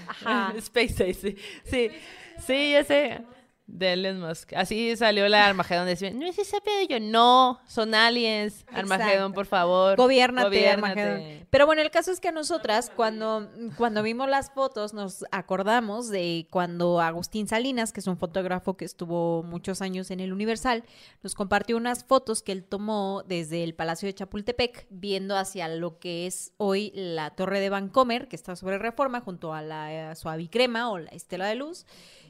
Ajá. 0.07 0.53
Space 0.57 1.15
sí. 1.15 1.37
Sí, 1.63 1.89
sí, 2.37 2.71
ya 2.73 2.83
sé 2.83 3.23
de 3.65 3.93
Elon 3.93 4.19
Musk. 4.19 4.53
Así 4.53 4.95
salió 4.95 5.27
la 5.29 5.47
Armagedón. 5.47 5.85
Decía, 5.85 6.11
no 6.11 6.25
es 6.25 6.37
ese 6.37 6.59
pedo. 6.61 6.87
Yo, 6.89 6.99
no, 6.99 7.59
son 7.65 7.95
aliens. 7.95 8.65
Armagedón, 8.71 9.33
por 9.33 9.45
favor. 9.45 9.95
Gobiernate, 9.97 10.69
Armagedón. 10.69 11.47
Pero 11.49 11.65
bueno, 11.65 11.81
el 11.81 11.91
caso 11.91 12.11
es 12.11 12.19
que 12.19 12.31
nosotras, 12.31 12.91
cuando, 12.95 13.49
cuando 13.77 14.03
vimos 14.03 14.29
las 14.29 14.51
fotos, 14.51 14.93
nos 14.93 15.25
acordamos 15.31 16.09
de 16.09 16.47
cuando 16.51 16.99
Agustín 16.99 17.47
Salinas, 17.47 17.93
que 17.93 17.99
es 17.99 18.07
un 18.07 18.17
fotógrafo 18.17 18.75
que 18.75 18.85
estuvo 18.85 19.43
muchos 19.43 19.81
años 19.81 20.11
en 20.11 20.19
el 20.19 20.33
Universal, 20.33 20.83
nos 21.21 21.33
compartió 21.35 21.77
unas 21.77 22.03
fotos 22.03 22.43
que 22.43 22.51
él 22.51 22.63
tomó 22.63 23.23
desde 23.25 23.63
el 23.63 23.75
Palacio 23.75 24.07
de 24.07 24.13
Chapultepec, 24.13 24.87
viendo 24.89 25.37
hacia 25.37 25.67
lo 25.67 25.99
que 25.99 26.27
es 26.27 26.51
hoy 26.57 26.91
la 26.95 27.31
Torre 27.31 27.59
de 27.59 27.69
Vancomer, 27.69 28.27
que 28.27 28.35
está 28.35 28.55
sobre 28.55 28.77
Reforma, 28.77 29.21
junto 29.21 29.53
a 29.53 29.61
la 29.61 30.15
Suavicrema 30.15 30.91
o 30.91 30.99
la 30.99 31.11
Estela 31.11 31.47
de 31.47 31.55
Luz. 31.55 31.85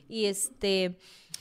Y 0.09 0.25
este, 0.25 0.97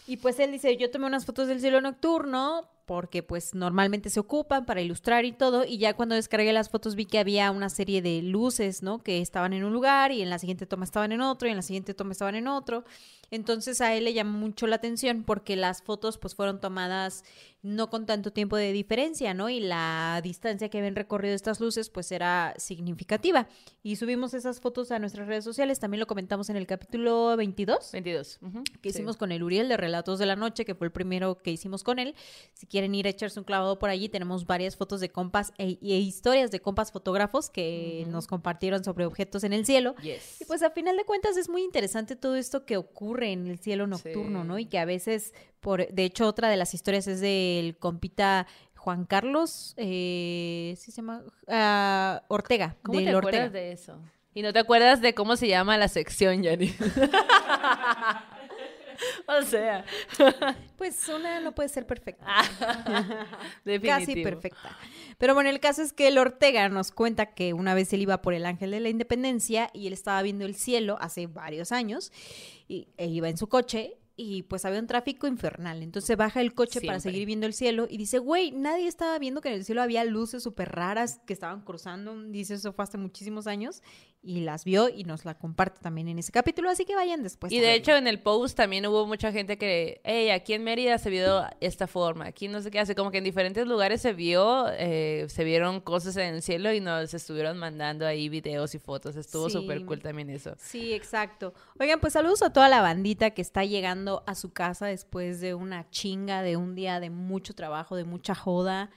y 0.06 0.16
pues 0.16 0.38
él 0.38 0.52
dice, 0.52 0.76
yo 0.76 0.90
tomé 0.90 1.06
unas 1.06 1.26
fotos 1.26 1.48
del 1.48 1.60
cielo 1.60 1.80
nocturno 1.80 2.68
porque 2.86 3.22
pues 3.22 3.54
normalmente 3.54 4.10
se 4.10 4.20
ocupan 4.20 4.66
para 4.66 4.80
ilustrar 4.82 5.24
y 5.24 5.32
todo, 5.32 5.64
y 5.64 5.78
ya 5.78 5.94
cuando 5.94 6.14
descargué 6.14 6.52
las 6.52 6.68
fotos 6.68 6.94
vi 6.94 7.06
que 7.06 7.18
había 7.18 7.50
una 7.50 7.68
serie 7.68 8.02
de 8.02 8.20
luces, 8.22 8.82
¿no? 8.82 8.98
Que 9.02 9.20
estaban 9.20 9.52
en 9.52 9.64
un 9.64 9.72
lugar 9.72 10.10
y 10.12 10.20
en 10.20 10.30
la 10.30 10.38
siguiente 10.38 10.66
toma 10.66 10.84
estaban 10.84 11.12
en 11.12 11.20
otro 11.20 11.48
y 11.48 11.52
en 11.52 11.56
la 11.56 11.62
siguiente 11.62 11.94
toma 11.94 12.12
estaban 12.12 12.34
en 12.34 12.48
otro. 12.48 12.84
Entonces 13.32 13.80
a 13.80 13.94
él 13.94 14.04
le 14.04 14.12
llamó 14.12 14.38
mucho 14.38 14.66
la 14.66 14.76
atención 14.76 15.24
porque 15.24 15.56
las 15.56 15.82
fotos 15.82 16.18
pues 16.18 16.34
fueron 16.34 16.60
tomadas 16.60 17.24
no 17.62 17.88
con 17.88 18.06
tanto 18.06 18.32
tiempo 18.32 18.56
de 18.56 18.72
diferencia, 18.72 19.34
¿no? 19.34 19.48
Y 19.48 19.60
la 19.60 20.20
distancia 20.22 20.68
que 20.68 20.78
habían 20.78 20.96
recorrido 20.96 21.34
estas 21.34 21.60
luces 21.60 21.88
pues 21.88 22.12
era 22.12 22.54
significativa. 22.58 23.48
Y 23.82 23.96
subimos 23.96 24.34
esas 24.34 24.60
fotos 24.60 24.90
a 24.90 24.98
nuestras 24.98 25.28
redes 25.28 25.44
sociales, 25.44 25.78
también 25.78 26.00
lo 26.00 26.06
comentamos 26.06 26.50
en 26.50 26.56
el 26.56 26.66
capítulo 26.66 27.34
22. 27.36 27.92
22. 27.92 28.38
ujú, 28.42 28.64
que 28.82 28.90
sí. 28.90 28.96
hicimos 28.98 29.16
con 29.16 29.32
el 29.32 29.42
Uriel 29.42 29.68
de 29.68 29.78
Relatos 29.78 30.18
de 30.18 30.26
la 30.26 30.36
Noche, 30.36 30.64
que 30.66 30.74
fue 30.74 30.88
el 30.88 30.92
primero 30.92 31.40
que 31.40 31.52
hicimos 31.52 31.84
con 31.84 31.98
él. 31.98 32.14
Si 32.52 32.66
quieren 32.66 32.94
ir 32.94 33.06
a 33.06 33.10
echarse 33.10 33.38
un 33.38 33.44
clavado 33.44 33.78
por 33.78 33.88
allí, 33.88 34.10
tenemos 34.10 34.46
varias 34.46 34.76
fotos 34.76 35.00
de 35.00 35.10
compas 35.10 35.52
e, 35.56 35.78
e 35.80 35.98
historias 35.98 36.50
de 36.50 36.60
compas 36.60 36.92
fotógrafos 36.92 37.48
que 37.48 38.04
nos 38.08 38.26
compartieron 38.26 38.84
sobre 38.84 39.06
objetos 39.06 39.42
en 39.44 39.54
el 39.54 39.64
cielo. 39.64 39.94
Yes. 40.02 40.42
Y 40.42 40.44
pues 40.44 40.62
a 40.62 40.70
final 40.70 40.98
de 40.98 41.04
cuentas 41.04 41.38
es 41.38 41.48
muy 41.48 41.62
interesante 41.62 42.16
todo 42.16 42.34
esto 42.34 42.66
que 42.66 42.76
ocurre 42.76 43.21
en 43.22 43.46
el 43.46 43.58
cielo 43.58 43.86
nocturno, 43.86 44.42
Sí. 44.42 44.48
¿no? 44.48 44.58
Y 44.58 44.66
que 44.66 44.78
a 44.78 44.84
veces, 44.84 45.32
por, 45.60 45.86
de 45.86 46.04
hecho, 46.04 46.26
otra 46.26 46.48
de 46.48 46.56
las 46.56 46.74
historias 46.74 47.06
es 47.06 47.20
del 47.20 47.76
compita 47.78 48.46
Juan 48.76 49.04
Carlos, 49.04 49.74
eh, 49.76 50.74
¿sí 50.76 50.90
se 50.90 50.96
llama? 51.02 51.22
Ah, 51.48 52.22
Ortega, 52.28 52.76
¿Cómo 52.82 52.98
del 52.98 53.08
te 53.08 53.14
Ortega. 53.14 53.44
acuerdas 53.44 53.52
de 53.52 53.72
eso? 53.72 53.98
Y 54.34 54.42
no 54.42 54.52
te 54.52 54.58
acuerdas 54.58 55.00
de 55.00 55.14
cómo 55.14 55.36
se 55.36 55.46
llama 55.46 55.76
la 55.78 55.88
sección, 55.88 56.42
Yanni. 56.42 56.74
o 59.28 59.42
sea, 59.42 59.84
Pues 60.76 61.08
una 61.08 61.40
no 61.40 61.54
puede 61.54 61.68
ser 61.68 61.86
perfecta. 61.86 62.26
definitivo. 63.64 63.98
Casi 63.98 64.22
perfecta. 64.22 64.76
Pero 65.18 65.34
bueno, 65.34 65.50
el 65.50 65.60
caso 65.60 65.82
es 65.82 65.92
que 65.92 66.08
el 66.08 66.18
Ortega 66.18 66.68
nos 66.68 66.90
cuenta 66.90 67.34
que 67.34 67.52
una 67.52 67.74
vez 67.74 67.92
él 67.92 68.02
iba 68.02 68.22
por 68.22 68.34
el 68.34 68.46
Ángel 68.46 68.70
de 68.70 68.80
la 68.80 68.88
Independencia 68.88 69.70
y 69.72 69.86
él 69.86 69.92
estaba 69.92 70.22
viendo 70.22 70.44
el 70.44 70.54
cielo 70.54 70.96
hace 71.00 71.26
varios 71.26 71.72
años 71.72 72.12
y, 72.68 72.88
e 72.96 73.06
iba 73.06 73.28
en 73.28 73.36
su 73.36 73.48
coche 73.48 73.98
y 74.16 74.42
pues 74.42 74.64
había 74.64 74.80
un 74.80 74.86
tráfico 74.86 75.26
infernal. 75.26 75.82
Entonces 75.82 76.16
baja 76.16 76.40
el 76.40 76.54
coche 76.54 76.80
para 76.80 77.00
seguir 77.00 77.26
viendo 77.26 77.46
el 77.46 77.54
cielo 77.54 77.86
y 77.88 77.96
dice, 77.96 78.18
güey, 78.18 78.50
nadie 78.52 78.86
estaba 78.86 79.18
viendo 79.18 79.40
que 79.40 79.48
en 79.48 79.54
el 79.54 79.64
cielo 79.64 79.82
había 79.82 80.04
luces 80.04 80.42
súper 80.42 80.70
raras 80.70 81.20
que 81.26 81.32
estaban 81.32 81.62
cruzando. 81.62 82.20
Dice, 82.24 82.54
eso 82.54 82.72
fue 82.72 82.84
hace 82.84 82.98
muchísimos 82.98 83.46
años 83.46 83.82
y 84.24 84.40
las 84.42 84.64
vio 84.64 84.88
y 84.88 85.02
nos 85.02 85.24
la 85.24 85.34
comparte 85.34 85.80
también 85.80 86.06
en 86.08 86.18
ese 86.18 86.30
capítulo, 86.30 86.70
así 86.70 86.84
que 86.84 86.94
vayan 86.94 87.24
después. 87.24 87.52
y 87.52 87.58
de 87.58 87.74
hecho 87.74 87.96
en 87.96 88.06
el 88.06 88.20
post 88.20 88.56
también 88.56 88.86
hubo 88.86 89.04
mucha 89.06 89.32
gente 89.32 89.58
que, 89.58 90.00
hey, 90.04 90.30
aquí 90.30 90.52
en 90.52 90.62
Mérida 90.62 90.96
se 90.98 91.10
vio 91.10 91.42
esta 91.60 91.88
forma, 91.88 92.26
aquí 92.26 92.46
no 92.46 92.60
sé 92.62 92.70
qué 92.70 92.78
hace, 92.78 92.94
como 92.94 93.10
que 93.10 93.18
en 93.18 93.24
diferentes 93.24 93.66
lugares 93.66 94.00
se 94.00 94.12
vio, 94.12 94.66
eh, 94.78 95.26
se 95.28 95.42
vieron 95.42 95.80
cosas 95.80 96.16
en 96.18 96.34
el 96.36 96.42
cielo 96.42 96.72
y 96.72 96.78
nos 96.80 97.12
estuvieron 97.14 97.58
mandando 97.58 98.06
ahí 98.06 98.28
videos 98.28 98.74
y 98.76 98.78
fotos, 98.78 99.16
estuvo 99.16 99.48
Sí. 99.50 99.58
súper 99.58 99.84
cool 99.84 100.00
también 100.00 100.30
eso. 100.30 100.54
Sí, 100.58 100.92
exacto. 100.92 101.52
Oigan, 101.80 101.98
pues 101.98 102.12
saludos 102.12 102.42
a 102.42 102.52
toda 102.52 102.68
la 102.68 102.80
bandita 102.80 103.30
que 103.30 103.42
está 103.42 103.64
llegando 103.64 104.22
a 104.28 104.36
su 104.36 104.52
casa 104.52 104.86
después 104.86 105.40
de 105.40 105.54
una 105.54 105.90
chinga, 105.90 106.42
de 106.42 106.56
un 106.56 106.76
día 106.76 107.00
de 107.00 107.10
mucho 107.10 107.54
trabajo, 107.54 107.96
de 107.96 108.04
mucha 108.04 108.36
joda. 108.36 108.90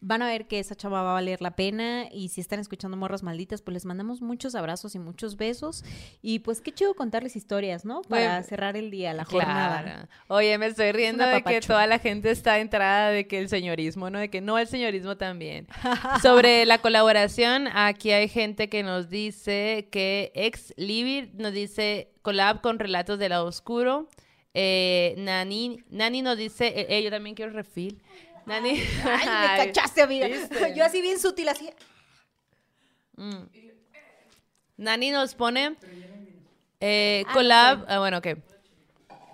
Van 0.00 0.22
a 0.22 0.26
ver 0.26 0.46
que 0.46 0.58
esa 0.58 0.74
chava 0.74 1.02
va 1.02 1.10
a 1.10 1.14
valer 1.14 1.40
la 1.42 1.52
pena 1.52 2.06
y 2.10 2.28
si 2.28 2.40
están 2.40 2.60
escuchando 2.60 2.96
Morras 2.96 3.22
Malditas, 3.22 3.62
pues 3.62 3.74
les 3.74 3.84
mandamos 3.84 4.20
muchos 4.20 4.54
abrazos 4.54 4.94
y 4.94 4.98
muchos 4.98 5.36
besos 5.36 5.84
y 6.22 6.40
pues 6.40 6.60
qué 6.60 6.72
chido 6.72 6.94
contarles 6.94 7.36
historias, 7.36 7.84
¿no? 7.84 8.02
Para 8.02 8.42
cerrar 8.42 8.76
el 8.76 8.90
día, 8.90 9.12
la 9.12 9.24
jornada. 9.24 9.82
Claro. 9.82 10.08
Oye, 10.28 10.58
me 10.58 10.66
estoy 10.66 10.92
riendo 10.92 11.24
una 11.24 11.34
de 11.34 11.42
que 11.42 11.60
toda 11.60 11.86
la 11.86 11.98
gente 11.98 12.30
está 12.30 12.58
entrada 12.58 13.10
de 13.10 13.26
que 13.26 13.38
el 13.38 13.48
señorismo, 13.48 14.10
¿no? 14.10 14.18
De 14.18 14.30
que 14.30 14.40
no, 14.40 14.58
el 14.58 14.66
señorismo 14.66 15.16
también. 15.16 15.66
Sobre 16.22 16.66
la 16.66 16.78
colaboración, 16.78 17.68
aquí 17.68 18.10
hay 18.12 18.28
gente 18.28 18.68
que 18.68 18.82
nos 18.82 19.08
dice 19.10 19.88
que 19.90 20.32
ex 20.34 20.74
Libby 20.76 21.30
nos 21.34 21.52
dice 21.52 22.12
collab 22.22 22.60
con 22.60 22.78
relatos 22.78 23.18
del 23.18 23.30
lado 23.30 23.46
oscuro. 23.46 24.08
Eh, 24.54 25.14
Nani, 25.18 25.78
Nani 25.90 26.22
nos 26.22 26.36
dice, 26.36 26.66
eh, 26.68 26.86
eh, 26.90 27.02
yo 27.02 27.10
también 27.10 27.34
quiero 27.34 27.52
refil. 27.52 28.02
Nani. 28.46 28.70
Ay, 29.04 29.28
me 29.58 29.66
cachaste, 29.66 30.02
amiga. 30.02 30.26
¿viste? 30.26 30.74
Yo 30.74 30.84
así 30.84 31.00
bien 31.00 31.18
sutil, 31.18 31.48
así. 31.48 31.70
Mm. 33.16 33.44
Nani 34.76 35.10
nos 35.10 35.34
pone 35.34 35.76
eh, 36.80 37.24
collab. 37.32 37.84
Ah, 37.88 37.98
bueno, 38.00 38.18
ok. 38.18 38.28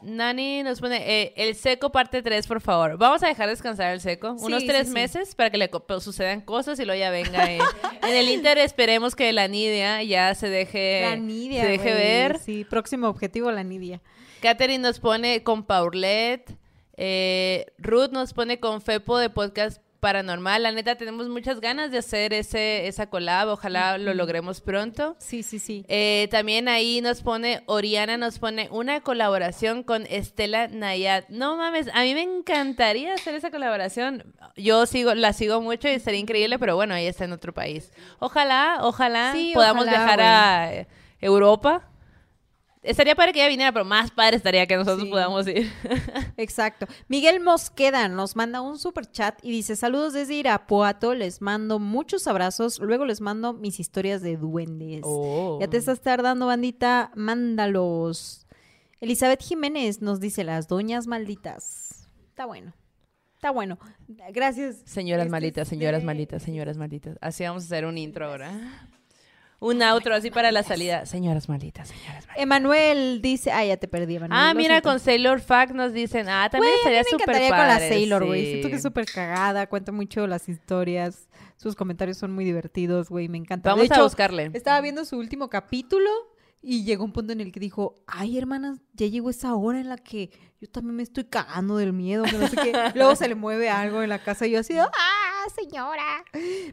Nani 0.03 0.63
nos 0.63 0.81
pone 0.81 0.99
eh, 1.23 1.33
el 1.37 1.57
seco 1.57 1.91
parte 1.91 2.23
3, 2.23 2.47
por 2.47 2.61
favor. 2.61 2.97
Vamos 2.99 3.23
a 3.23 3.29
dejar 3.29 3.49
descansar 3.49 3.93
el 3.93 4.01
seco. 4.01 4.37
Sí, 4.39 4.45
Unos 4.45 4.65
tres 4.65 4.89
sí. 4.89 4.93
meses 4.95 5.35
para 5.35 5.51
que 5.51 5.59
le 5.59 5.69
pues, 5.69 6.05
sucedan 6.05 6.41
cosas 6.41 6.79
y 6.79 6.85
luego 6.85 7.01
ya 7.01 7.11
venga. 7.11 7.51
eh. 7.51 7.59
en 8.03 8.15
el 8.15 8.29
Inter 8.29 8.59
esperemos 8.59 9.17
que 9.17 9.33
la 9.33 9.49
Nidia 9.49 10.03
ya 10.05 10.35
se 10.37 10.49
deje, 10.51 11.01
La 11.03 11.17
Nidia. 11.17 11.63
se 11.63 11.69
deje 11.71 11.95
ver. 11.95 12.39
Sí, 12.39 12.65
próximo 12.65 13.09
objetivo, 13.09 13.51
la 13.51 13.65
Nidia. 13.65 14.01
Catherine 14.41 14.79
nos 14.83 15.01
pone 15.01 15.43
con 15.43 15.65
Paulette. 15.65 16.57
Eh, 17.01 17.67
Ruth 17.79 18.11
nos 18.11 18.35
pone 18.35 18.59
con 18.59 18.83
Fepo 18.83 19.19
de 19.19 19.31
Podcast 19.31 19.81
Paranormal. 20.01 20.63
La 20.65 20.73
neta, 20.73 20.97
tenemos 20.97 21.29
muchas 21.29 21.61
ganas 21.61 21.91
de 21.93 21.99
hacer 21.99 22.33
ese, 22.33 22.87
esa 22.89 23.09
collab. 23.09 23.49
Ojalá 23.49 23.99
lo 23.99 24.15
logremos 24.15 24.61
pronto. 24.61 25.17
Sí, 25.19 25.43
sí, 25.45 25.59
sí. 25.61 25.85
Eh, 25.89 26.27
también 26.31 26.69
ahí 26.69 27.01
nos 27.01 27.23
pone, 27.23 27.63
Oriana 27.67 28.17
nos 28.17 28.39
pone 28.41 28.69
una 28.73 29.01
colaboración 29.01 29.83
con 29.85 30.07
Estela 30.07 30.67
Nayat. 30.69 31.29
No 31.29 31.57
mames, 31.57 31.89
a 31.95 32.03
mí 32.03 32.15
me 32.15 32.23
encantaría 32.23 33.15
hacer 33.15 33.35
esa 33.35 33.51
colaboración. 33.51 34.35
Yo 34.57 34.87
sigo, 34.87 35.15
la 35.15 35.33
sigo 35.33 35.61
mucho 35.61 35.89
y 35.89 35.99
sería 36.01 36.21
increíble, 36.21 36.59
pero 36.59 36.75
bueno, 36.77 36.95
ella 36.97 37.11
está 37.11 37.25
en 37.25 37.33
otro 37.33 37.53
país. 37.55 37.93
Ojalá, 38.19 38.79
ojalá 38.83 39.33
Sí, 39.35 39.53
podamos 39.55 39.85
ojalá, 39.85 39.99
viajar 39.99 40.21
a 40.21 40.87
Europa. 41.21 41.88
Estaría 42.83 43.15
padre 43.17 43.33
que 43.33 43.41
ella 43.41 43.49
viniera, 43.49 43.73
pero 43.73 43.85
más 43.85 44.11
padre 44.13 44.37
estaría 44.37 44.67
que 44.67 44.77
nosotros 44.77 45.03
Sí. 45.05 45.11
podamos 45.11 45.47
ir. 45.49 45.71
Exacto. 46.37 46.87
Miguel 47.09 47.41
Mosqueda 47.41 48.09
nos 48.09 48.37
manda 48.37 48.61
un 48.61 48.79
super 48.79 49.05
chat 49.11 49.39
y 49.43 49.51
dice: 49.51 49.75
Saludos 49.77 50.13
desde 50.13 50.35
Irapuato, 50.35 51.15
les 51.15 51.43
mando 51.43 51.79
muchos 51.81 52.27
abrazos. 52.29 52.79
Luego 52.79 53.05
les 53.05 53.21
mando 53.21 53.53
mis 53.53 53.81
historias 53.81 54.23
de 54.23 54.37
duendes. 54.37 55.01
Oh. 55.05 55.59
Ya 55.61 55.69
te 55.69 55.77
estás 55.77 56.01
tardando, 56.01 56.47
bandita. 56.47 57.11
Mándalos. 57.15 58.47
Elizabeth 59.01 59.43
Jiménez 59.43 60.01
nos 60.01 60.21
dice: 60.21 60.45
Las 60.45 60.69
doñas 60.69 61.07
malditas. 61.07 62.09
Está 62.29 62.47
bueno. 62.47 62.73
Está 63.35 63.51
bueno. 63.51 63.79
Gracias. 64.33 64.83
Señoras 64.85 65.27
Este 65.27 65.31
malditas, 65.31 65.63
es 65.63 65.69
señoras 65.69 66.01
de- 66.03 66.07
malditas, 66.07 66.43
señoras 66.43 66.77
malditas. 66.77 67.17
Así 67.21 67.45
vamos 67.45 67.65
a 67.65 67.67
hacer 67.67 67.85
un 67.87 67.97
intro 67.99 68.27
ahora. 68.27 68.89
Un 69.61 69.83
outro 69.83 70.15
así 70.15 70.31
para 70.31 70.53
la 70.53 70.63
salida. 70.63 71.05
Señoras 71.05 71.49
malditas, 71.49 71.89
señoras 71.89 72.27
malditas. 72.27 72.37
Emanuel 72.37 73.21
dice: 73.21 73.51
Ah, 73.51 73.65
ya 73.65 73.77
te 73.77 73.89
perdí, 73.89 74.17
Emanuel. 74.17 74.41
Ah, 74.41 74.55
mira, 74.55 74.81
con 74.83 75.01
Sailor 75.01 75.41
Fact 75.41 75.73
nos 75.73 75.93
dicen, 75.93 76.29
ah, 76.29 76.49
también 76.51 76.75
estaría 76.77 77.03
súper 77.03 77.27
padre. 77.27 77.49
con 77.49 77.59
la 77.59 77.79
Sailor, 77.79 78.25
güey. 78.27 78.45
sí. 78.45 78.51
Siento 78.53 78.69
que 78.69 78.77
es 78.77 78.83
súper 78.83 79.07
cagada, 79.07 79.67
cuenta 79.67 79.91
mucho 79.91 80.27
las 80.29 80.49
historias. 80.49 81.29
Sus 81.57 81.75
comentarios 81.75 82.19
son 82.19 82.33
muy 82.33 82.45
divertidos, 82.45 83.09
güey. 83.09 83.29
Me 83.29 83.39
encanta. 83.39 83.71
Vamos 83.71 83.89
de 83.89 83.95
a 83.95 83.97
hecho, 83.97 84.05
buscarle. 84.05 84.51
Estaba 84.55 84.81
viendo 84.81 85.05
su 85.05 85.19
último 85.19 85.49
capítulo 85.51 86.09
y 86.63 86.85
llegó 86.85 87.05
un 87.05 87.13
punto 87.13 87.33
en 87.33 87.41
el 87.41 87.51
que 87.53 87.61
dijo, 87.61 87.97
ay, 88.07 88.39
hermanas, 88.39 88.79
ya 88.93 89.07
llegó 89.07 89.31
esa 89.31 89.55
hora 89.55 89.81
en 89.81 89.89
la 89.89 89.97
que 89.97 90.31
yo 90.61 90.69
también 90.69 90.97
me 90.97 91.03
estoy 91.03 91.25
cagando 91.25 91.77
del 91.77 91.93
miedo, 91.93 92.25
que 92.25 92.39
no 92.39 92.49
sé 92.49 92.57
qué. 92.57 92.73
Luego 92.95 93.15
se 93.17 93.29
le 93.29 93.35
mueve 93.35 93.71
algo 93.71 94.03
en 94.03 94.09
la 94.09 94.19
casa 94.19 94.47
y 94.47 94.53
yo 94.53 94.61
así, 94.61 94.77
ah, 94.79 94.89
señora. 95.55 96.25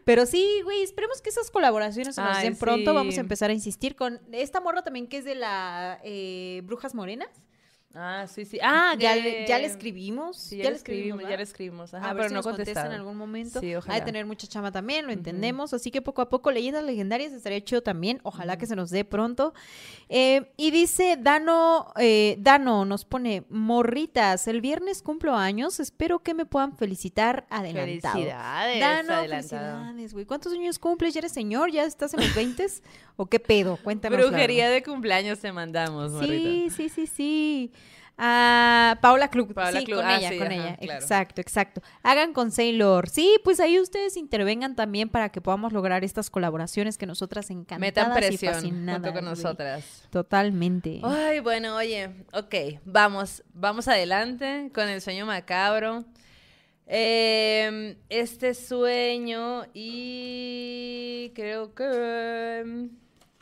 Pero 0.04 0.26
sí, 0.26 0.62
güey, 0.64 0.82
esperemos 0.84 1.22
que 1.22 1.30
esas 1.30 1.52
colaboraciones 1.52 2.16
se 2.16 2.22
nos 2.22 2.42
den 2.42 2.58
pronto. 2.58 2.92
sí. 2.92 2.96
Vamos 2.96 3.18
a 3.18 3.22
empezar 3.22 3.50
a 3.50 3.54
insistir 3.54 3.96
con 3.96 4.22
esta 4.32 4.62
morra 4.62 4.84
también 4.84 5.08
que 5.08 5.18
es 5.18 5.26
de 5.26 5.36
la 5.36 6.00
eh, 6.04 6.62
Brujas 6.64 6.96
Morenas. 6.96 7.30
Ah, 7.98 8.26
sí, 8.28 8.44
sí. 8.44 8.60
Ah, 8.62 8.94
Ya, 9.00 9.14
que- 9.14 9.22
le, 9.22 9.48
ya 9.48 9.58
le 9.58 9.66
escribimos. 9.68 10.36
Sí, 10.38 10.58
ya, 10.58 10.70
le 10.70 10.76
escribimos, 10.76 11.22
ya 11.22 11.38
le 11.38 11.44
escribimos. 11.44 11.94
A 11.94 11.98
Ajá, 11.98 12.08
ver 12.10 12.18
pero 12.18 12.28
si 12.30 12.34
no 12.34 12.38
nos 12.40 12.46
contesta 12.46 12.86
en 12.88 12.92
algún 12.92 13.16
momento. 13.16 13.62
Sí, 13.62 13.74
ojalá. 13.74 13.96
de 14.00 14.02
tener 14.06 14.26
mucha 14.26 14.48
chama 14.48 14.72
también, 14.72 15.06
lo 15.06 15.14
entendemos. 15.14 15.74
Así 15.74 15.92
que 15.92 16.02
poco 16.02 16.22
a 16.22 16.28
poco, 16.30 16.52
leyendas 16.52 16.84
legendarias 16.84 17.32
estaría 17.32 17.64
chido 17.64 17.82
también. 17.84 18.20
Ojalá 18.24 18.58
que 18.58 18.66
se 18.66 18.76
nos 18.76 18.90
dé 18.90 19.06
pronto. 19.06 19.54
Eh, 20.10 20.52
y 20.58 20.72
dice 20.72 21.18
Dano, 21.20 21.94
eh, 21.98 22.36
Dano 22.40 22.84
nos 22.84 23.06
pone, 23.06 23.46
morritas, 23.50 24.48
el 24.48 24.60
viernes 24.62 25.02
cumplo 25.02 25.36
años. 25.36 25.80
Espero 25.80 26.20
que 26.20 26.34
me 26.34 26.46
puedan 26.46 26.76
felicitar 26.76 27.46
adelantado. 27.50 28.14
Felicidades, 28.16 28.80
Dano, 28.82 29.14
adelantado. 29.14 29.78
felicidades, 29.78 30.14
güey. 30.14 30.26
¿Cuántos 30.26 30.52
años 30.54 30.80
cumples? 30.80 31.14
¿Ya 31.14 31.20
eres 31.20 31.32
señor? 31.32 31.72
¿Ya 31.72 31.86
estás 31.86 32.14
en 32.14 32.20
los 32.22 32.36
20? 32.36 32.66
¿O 33.16 33.28
qué 33.28 33.40
pedo? 33.40 33.78
Cuéntanos. 33.84 34.20
Brujería 34.20 34.70
de 34.70 34.84
cumpleaños 34.84 35.40
te 35.40 35.52
mandamos, 35.54 36.12
Sí, 36.12 36.18
morrita. 36.18 36.76
sí, 36.76 36.90
sí, 36.90 37.08
sí. 37.08 37.72
Ah, 38.18 38.98
Paula 39.02 39.28
Klug. 39.30 39.54
Paula 39.54 39.80
sí, 39.80 39.86
Klug, 39.86 39.98
con 39.98 40.06
ah, 40.08 40.18
ella, 40.18 40.30
sí, 40.30 40.38
con 40.38 40.48
ajá, 40.48 40.56
ella. 40.56 40.78
claro. 40.78 41.02
Exacto, 41.02 41.42
exacto. 41.42 41.82
Hagan 42.02 42.34
con 42.34 42.52
Sailor. 42.52 43.10
Sí, 43.10 43.38
pues 43.44 43.60
ahí 43.60 43.80
ustedes 43.80 44.16
intervengan 44.16 44.76
también 44.76 45.10
para 45.10 45.30
que 45.30 45.42
podamos 45.42 45.74
lograr 45.74 46.04
estas 46.04 46.30
colaboraciones 46.30 46.98
que 46.98 47.06
nosotras 47.06 47.50
encantadas 47.50 47.80
Metan 47.82 48.12
y 48.12 48.16
presión 48.16 48.54
fascinadas, 48.54 49.02
junto 49.02 49.14
con 49.14 49.26
nosotras. 49.26 50.08
Totalmente. 50.12 51.02
Ay, 51.04 51.40
bueno, 51.42 51.76
oye, 51.76 52.10
ok, 52.34 52.56
vamos, 52.86 53.44
vamos 53.54 53.88
adelante 53.88 54.72
con 54.74 54.88
el 54.88 55.02
sueño 55.02 55.26
macabro. 55.26 56.06
Eh, 56.88 57.98
este 58.10 58.54
sueño 58.54 59.66
y 59.74 61.32
creo 61.34 61.74
que 61.74 62.90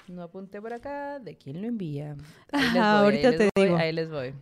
No 0.08 0.24
apunté 0.24 0.62
por 0.62 0.74
acá. 0.74 1.20
¿De 1.20 1.36
quién 1.36 1.62
lo 1.62 1.68
envía? 1.68 2.16
Ahorita 2.80 3.32
les 3.32 3.38
te 3.38 3.50
voy, 3.56 3.66
digo. 3.66 3.78
Ahí 3.78 3.92
les 3.92 4.10
voy. 4.10 4.34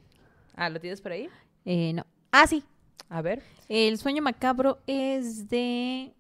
Ah, 0.55 0.69
¿lo 0.69 0.79
tienes 0.79 1.01
por 1.01 1.11
ahí? 1.11 1.29
Eh, 1.65 1.93
no. 1.93 2.05
Ah, 2.31 2.47
sí. 2.47 2.63
A 3.09 3.21
ver. 3.21 3.41
El 3.69 3.97
sueño 3.97 4.21
macabro 4.21 4.79
es 4.87 5.49
de 5.49 6.13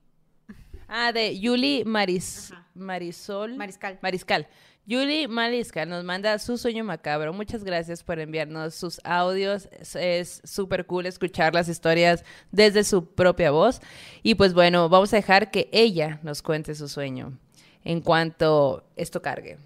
Ah, 0.87 1.11
de 1.13 1.39
Yuli 1.39 1.83
Maris, 1.85 2.53
Marisol. 2.75 3.55
Mariscal. 3.55 3.97
Mariscal. 4.01 4.47
Yuli 4.85 5.27
Mariscal 5.27 5.87
nos 5.87 6.03
manda 6.03 6.37
su 6.39 6.57
sueño 6.57 6.83
macabro. 6.83 7.31
Muchas 7.33 7.63
gracias 7.63 8.03
por 8.03 8.19
enviarnos 8.19 8.75
sus 8.75 8.99
audios. 9.05 9.69
Es- 9.95 10.41
súper 10.43 10.85
cool 10.85 11.05
escuchar 11.05 11.53
las 11.53 11.69
historias 11.69 12.25
desde 12.51 12.83
su 12.83 13.05
propia 13.05 13.51
voz. 13.51 13.79
Y 14.23 14.35
pues 14.35 14.53
bueno, 14.53 14.89
vamos 14.89 15.13
a 15.13 15.17
dejar 15.17 15.49
que 15.51 15.69
ella 15.71 16.19
nos 16.23 16.41
cuente 16.41 16.75
su 16.75 16.89
sueño 16.89 17.37
en 17.83 18.01
cuanto 18.01 18.83
esto 18.97 19.21
cargue. 19.21 19.59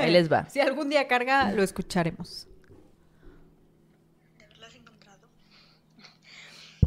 Ahí 0.00 0.10
les 0.12 0.32
va. 0.32 0.46
Si 0.50 0.60
algún 0.60 0.88
día 0.88 1.06
carga, 1.06 1.52
lo 1.52 1.62
escucharemos. 1.62 2.46
de 4.38 4.44
haberlas 4.44 4.74
encontrado. 4.74 5.28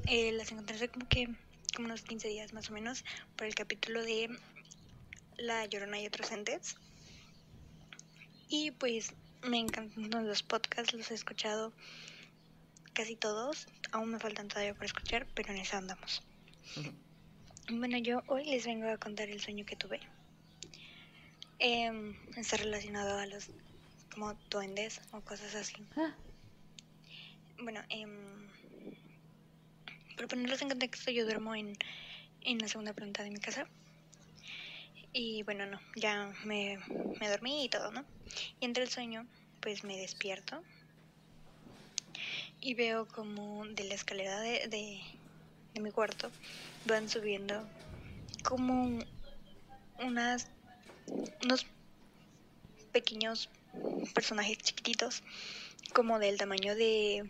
Eh, 0.08 0.32
las 0.34 0.52
encontré 0.52 0.76
hace 0.76 0.90
como 0.90 1.08
que 1.08 1.30
como 1.76 1.88
unos 1.88 2.04
15 2.04 2.28
días 2.28 2.54
más 2.54 2.70
o 2.70 2.74
menos 2.74 3.04
por 3.36 3.48
el 3.48 3.56
capítulo 3.56 4.04
de 4.04 4.30
La 5.38 5.66
Llorona 5.66 6.00
y 6.00 6.08
otros 6.08 6.32
entes. 6.32 6.76
Y 8.48 8.72
pues 8.72 9.14
me 9.44 9.60
encantan 9.60 10.28
los 10.28 10.44
podcasts, 10.44 10.94
los 10.94 11.10
he 11.10 11.16
escuchado 11.16 11.74
casi 12.94 13.16
todos. 13.16 13.68
Aún 13.92 14.10
me 14.10 14.20
faltan 14.20 14.48
todavía 14.48 14.76
por 14.76 14.86
escuchar, 14.86 15.28
pero 15.34 15.52
en 15.52 15.58
eso 15.58 15.78
andamos. 15.78 16.22
Bueno, 17.72 17.98
yo 17.98 18.22
hoy 18.28 18.46
les 18.46 18.66
vengo 18.66 18.90
a 18.90 18.98
contar 18.98 19.30
el 19.30 19.42
sueño 19.42 19.66
que 19.66 19.76
tuve. 19.76 20.00
Em, 21.60 22.16
está 22.36 22.58
relacionado 22.58 23.18
a 23.18 23.26
los 23.26 23.50
como 24.14 24.34
duendes 24.50 25.02
o 25.12 25.22
cosas 25.22 25.56
así. 25.56 25.76
Bueno, 27.58 27.82
em, 27.90 28.50
para 30.16 30.28
ponerlos 30.28 30.62
en 30.62 30.70
contexto, 30.70 31.12
yo 31.12 31.26
duermo 31.26 31.56
en, 31.56 31.78
en 32.42 32.60
la 32.60 32.68
segunda 32.68 32.94
planta 32.94 33.24
de 33.24 33.32
mi 33.32 33.40
casa. 33.40 33.68
Y 35.12 35.44
bueno, 35.44 35.66
no, 35.66 35.80
ya 35.96 36.34
me, 36.44 36.80
me 37.20 37.30
dormí 37.30 37.66
y 37.66 37.70
todo, 37.70 37.92
¿no? 37.92 38.04
Y 38.60 38.66
entre 38.66 38.84
el 38.84 38.90
sueño, 38.90 39.28
pues 39.62 39.84
me 39.84 39.98
despierto. 39.98 40.64
Y 42.60 42.74
veo 42.74 43.08
como 43.08 43.66
de 43.66 43.84
la 43.84 43.96
escalera 43.96 44.40
de, 44.40 44.68
de, 44.68 45.02
de 45.74 45.82
mi 45.82 45.92
cuarto 45.92 46.32
van 46.86 47.08
subiendo 47.10 47.68
como 48.44 49.00
unas, 50.00 50.48
unos 51.44 51.66
pequeños 52.92 53.50
personajes 54.14 54.58
chiquititos, 54.60 55.24
como 55.94 56.20
del 56.20 56.38
tamaño 56.38 56.76
de 56.76 57.30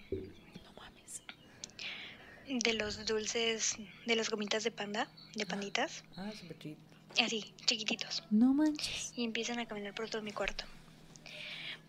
de 2.47 2.73
los 2.73 3.05
dulces, 3.05 3.77
de 4.05 4.15
las 4.15 4.29
gomitas 4.29 4.63
de 4.63 4.71
panda, 4.71 5.07
de 5.35 5.45
panditas, 5.45 6.03
Ah, 6.17 6.31
súper 6.37 6.57
chido. 6.59 6.77
así, 7.23 7.53
chiquititos. 7.65 8.23
No 8.31 8.53
manches. 8.53 9.13
Y 9.15 9.23
empiezan 9.23 9.59
a 9.59 9.65
caminar 9.65 9.93
por 9.93 10.09
todo 10.09 10.21
mi 10.21 10.31
cuarto. 10.31 10.65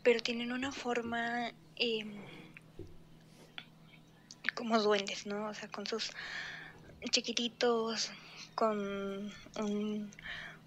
Pero 0.03 0.21
tienen 0.21 0.53
una 0.53 0.71
forma 0.71 1.51
em, 1.77 2.15
como 4.55 4.81
duendes, 4.81 5.27
¿no? 5.27 5.47
O 5.49 5.55
sea, 5.55 5.69
con 5.69 5.87
sus 5.87 6.11
chiquititos, 7.11 8.11
con 8.55 8.79
un, 9.59 10.11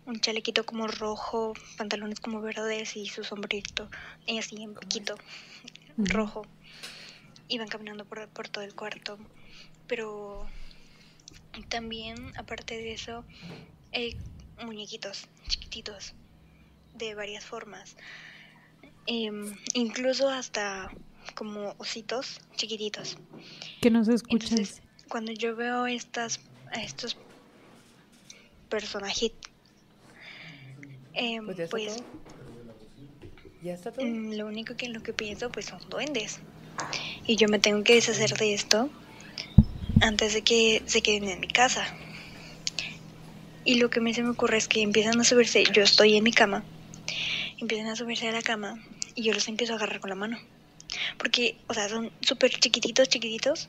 un 0.05 0.19
chalequito 0.19 0.65
como 0.65 0.87
rojo, 0.87 1.53
pantalones 1.77 2.19
como 2.19 2.41
verdes 2.41 2.95
y 2.97 3.07
su 3.07 3.23
sombrerito, 3.23 3.89
y 4.25 4.37
así 4.39 4.61
en 4.61 4.75
piquito 4.75 5.15
rojo. 5.97 6.45
Y 7.47 7.57
van 7.59 7.69
caminando 7.69 8.03
por, 8.05 8.27
por 8.29 8.49
todo 8.49 8.63
el 8.63 8.75
cuarto. 8.75 9.17
Pero 9.87 10.47
también, 11.69 12.33
aparte 12.37 12.77
de 12.77 12.93
eso, 12.93 13.23
hay 13.93 14.17
muñequitos 14.63 15.27
chiquititos 15.47 16.13
de 16.95 17.15
varias 17.15 17.45
formas. 17.45 17.95
Em, 19.05 19.55
incluso 19.73 20.29
hasta 20.29 20.91
como 21.35 21.75
ositos 21.77 22.41
chiquititos. 22.55 23.17
Que 23.81 23.89
no 23.89 24.03
se 24.03 24.13
escucha. 24.13 24.47
Entonces, 24.49 24.81
cuando 25.07 25.31
yo 25.31 25.55
veo 25.55 25.87
estas, 25.87 26.39
a 26.71 26.81
estos 26.83 27.17
personajes, 28.69 29.31
em, 31.13 31.45
Pues 31.45 31.57
ya 31.57 31.67
pues 31.69 31.95
todo. 31.95 32.05
Ya 33.63 33.73
está 33.73 33.91
todo. 33.91 34.05
mm, 34.05 34.33
lo 34.33 34.47
único 34.47 34.75
que 34.75 34.85
en 34.85 34.93
lo 34.93 35.01
que 35.01 35.13
pienso 35.13 35.49
pues 35.49 35.67
son 35.67 35.79
duendes. 35.89 36.39
Y 37.25 37.35
yo 37.35 37.47
me 37.47 37.59
tengo 37.59 37.83
que 37.83 37.95
deshacer 37.95 38.31
de 38.37 38.53
esto 38.53 38.89
antes 40.01 40.33
de 40.33 40.41
que 40.43 40.83
se 40.85 41.01
queden 41.01 41.29
en 41.29 41.39
mi 41.39 41.47
casa. 41.47 41.85
Y 43.65 43.75
lo 43.75 43.89
que 43.89 43.99
a 43.99 44.01
mí 44.01 44.13
se 44.13 44.23
me 44.23 44.29
ocurre 44.29 44.57
es 44.57 44.67
que 44.67 44.81
empiezan 44.81 45.19
a 45.19 45.23
subirse, 45.23 45.63
yo 45.73 45.83
estoy 45.83 46.15
en 46.15 46.23
mi 46.23 46.31
cama, 46.31 46.63
empiezan 47.57 47.87
a 47.87 47.95
subirse 47.95 48.27
a 48.27 48.31
la 48.31 48.41
cama 48.41 48.79
y 49.13 49.23
yo 49.23 49.33
los 49.33 49.47
empiezo 49.47 49.73
a 49.73 49.75
agarrar 49.75 49.99
con 49.99 50.09
la 50.09 50.15
mano. 50.15 50.39
Porque, 51.17 51.57
o 51.67 51.73
sea, 51.73 51.89
son 51.89 52.11
súper 52.21 52.51
chiquititos, 52.51 53.09
chiquititos. 53.09 53.67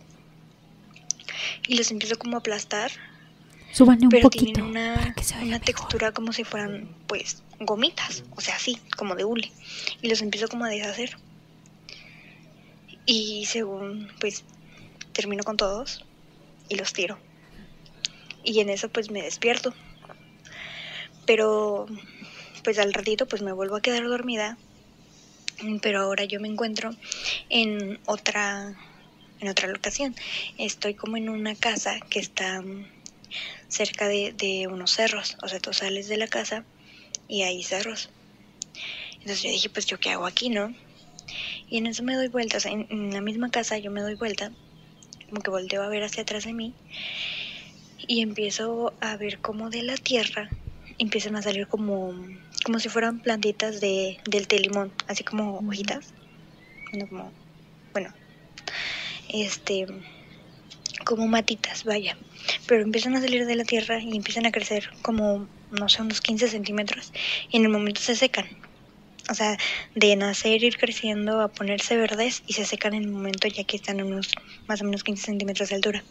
Y 1.67 1.77
los 1.77 1.91
empiezo 1.91 2.17
como 2.19 2.37
a 2.37 2.41
aplastar, 2.41 2.93
Súbanle 3.73 4.05
un 4.05 4.11
pero 4.11 4.23
poquito. 4.23 4.45
tienen 4.45 4.65
una, 4.65 5.15
una 5.43 5.61
textura 5.61 6.13
como 6.13 6.33
si 6.33 6.45
fueran, 6.45 6.89
pues, 7.07 7.43
gomitas, 7.61 8.25
o 8.37 8.41
sea, 8.41 8.57
así, 8.57 8.79
como 8.97 9.15
de 9.15 9.25
hule. 9.25 9.51
Y 10.01 10.09
los 10.09 10.23
empiezo 10.23 10.49
como 10.49 10.65
a 10.65 10.69
deshacer. 10.69 11.17
Y 13.05 13.47
según, 13.47 14.11
pues, 14.21 14.45
termino 15.13 15.43
con 15.43 15.57
todos 15.57 16.05
y 16.69 16.77
los 16.77 16.93
tiro. 16.93 17.19
Y 18.45 18.61
en 18.61 18.71
eso, 18.71 18.89
pues, 18.89 19.11
me 19.11 19.23
despierto. 19.23 19.75
Pero, 21.27 21.87
pues, 22.65 22.79
al 22.79 22.95
ratito, 22.95 23.27
pues, 23.27 23.43
me 23.43 23.53
vuelvo 23.53 23.77
a 23.77 23.83
quedar 23.83 24.07
dormida. 24.09 24.57
Pero 25.83 26.01
ahora 26.01 26.25
yo 26.25 26.39
me 26.41 26.49
encuentro 26.49 26.95
en 27.49 27.99
otra, 28.07 28.77
en 29.41 29.49
otra 29.49 29.69
locación. 29.69 30.15
Estoy 30.57 30.95
como 30.95 31.17
en 31.17 31.29
una 31.29 31.57
casa 31.57 31.99
que 32.09 32.21
está 32.21 32.63
cerca 33.69 34.09
de, 34.09 34.69
unos 34.71 34.93
cerros. 34.93 35.37
O 35.43 35.49
sea, 35.49 35.61
tú 35.61 35.73
sales 35.73 36.09
de 36.09 36.17
la 36.17 36.29
casa 36.29 36.65
y 37.27 37.43
hay 37.43 37.63
cerros. 37.63 38.11
Entonces 39.15 39.43
yo 39.43 39.51
dije, 39.51 39.69
pues 39.69 39.87
yo 39.87 39.99
qué 39.99 40.11
hago 40.11 40.27
aquí, 40.27 40.49
¿no? 40.49 40.75
Y 41.69 41.79
en 41.79 41.87
eso 41.87 42.03
me 42.03 42.15
doy 42.15 42.29
vueltas, 42.29 42.65
en, 42.65 42.87
en 42.89 43.13
la 43.13 43.21
misma 43.21 43.51
casa 43.51 43.77
yo 43.77 43.91
me 43.91 44.01
doy 44.01 44.15
vuelta, 44.15 44.53
como 45.29 45.43
que 45.43 45.51
volteo 45.51 45.83
a 45.83 45.89
ver 45.89 46.03
hacia 46.03 46.23
atrás 46.23 46.45
de 46.45 46.53
mí 46.53 46.75
y 48.07 48.23
empiezo 48.23 48.95
a 49.01 49.17
ver 49.17 49.41
como 49.41 49.71
de 49.71 49.83
la 49.83 49.97
tierra 49.97 50.49
empiezan 50.99 51.37
a 51.37 51.43
salir 51.43 51.67
como, 51.69 52.13
como 52.65 52.79
si 52.79 52.89
fueran 52.89 53.21
plantitas 53.21 53.81
de, 53.81 54.19
del 54.27 54.49
té 54.49 54.59
limón, 54.59 54.93
así 55.07 55.25
como 55.25 55.59
hojitas. 55.59 56.13
Bueno, 56.91 57.09
como, 57.09 57.33
bueno, 57.93 58.15
este, 59.29 59.87
como 61.05 61.27
matitas, 61.29 61.85
vaya. 61.85 62.17
Pero 62.67 62.83
empiezan 62.83 63.17
a 63.17 63.21
salir 63.21 63.47
de 63.47 63.57
la 63.57 63.65
tierra 63.65 64.01
y 64.01 64.17
empiezan 64.17 64.47
a 64.47 64.53
crecer 64.53 64.89
como, 65.03 65.49
no 65.71 65.89
sé, 65.89 66.03
unos 66.03 66.21
15 66.21 66.49
centímetros 66.49 67.13
y 67.51 67.59
en 67.59 67.65
el 67.65 67.71
momento 67.71 68.01
se 68.01 68.17
secan. 68.17 68.47
O 69.31 69.35
sea, 69.35 69.59
de 69.95 70.17
nacer, 70.17 70.65
ir 70.65 70.79
creciendo, 70.79 71.41
a 71.41 71.49
ponerse 71.49 71.97
verdes 71.97 72.43
y 72.47 72.55
se 72.55 72.65
secan 72.65 72.95
en 72.95 73.05
el 73.05 73.11
momento 73.11 73.47
ya 73.49 73.65
que 73.65 73.77
están 73.77 74.01
a 74.01 74.05
unos 74.05 74.33
más 74.67 74.81
o 74.81 74.85
menos 74.85 75.05
15 75.05 75.27
centímetros 75.27 75.69
de 75.69 75.75
altura. 75.77 76.03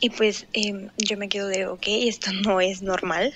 Y 0.00 0.10
pues 0.10 0.46
em, 0.52 0.90
yo 0.98 1.16
me 1.16 1.28
quedo 1.28 1.48
de, 1.48 1.66
ok, 1.66 1.84
esto 1.86 2.32
no 2.32 2.60
es 2.60 2.82
normal. 2.82 3.32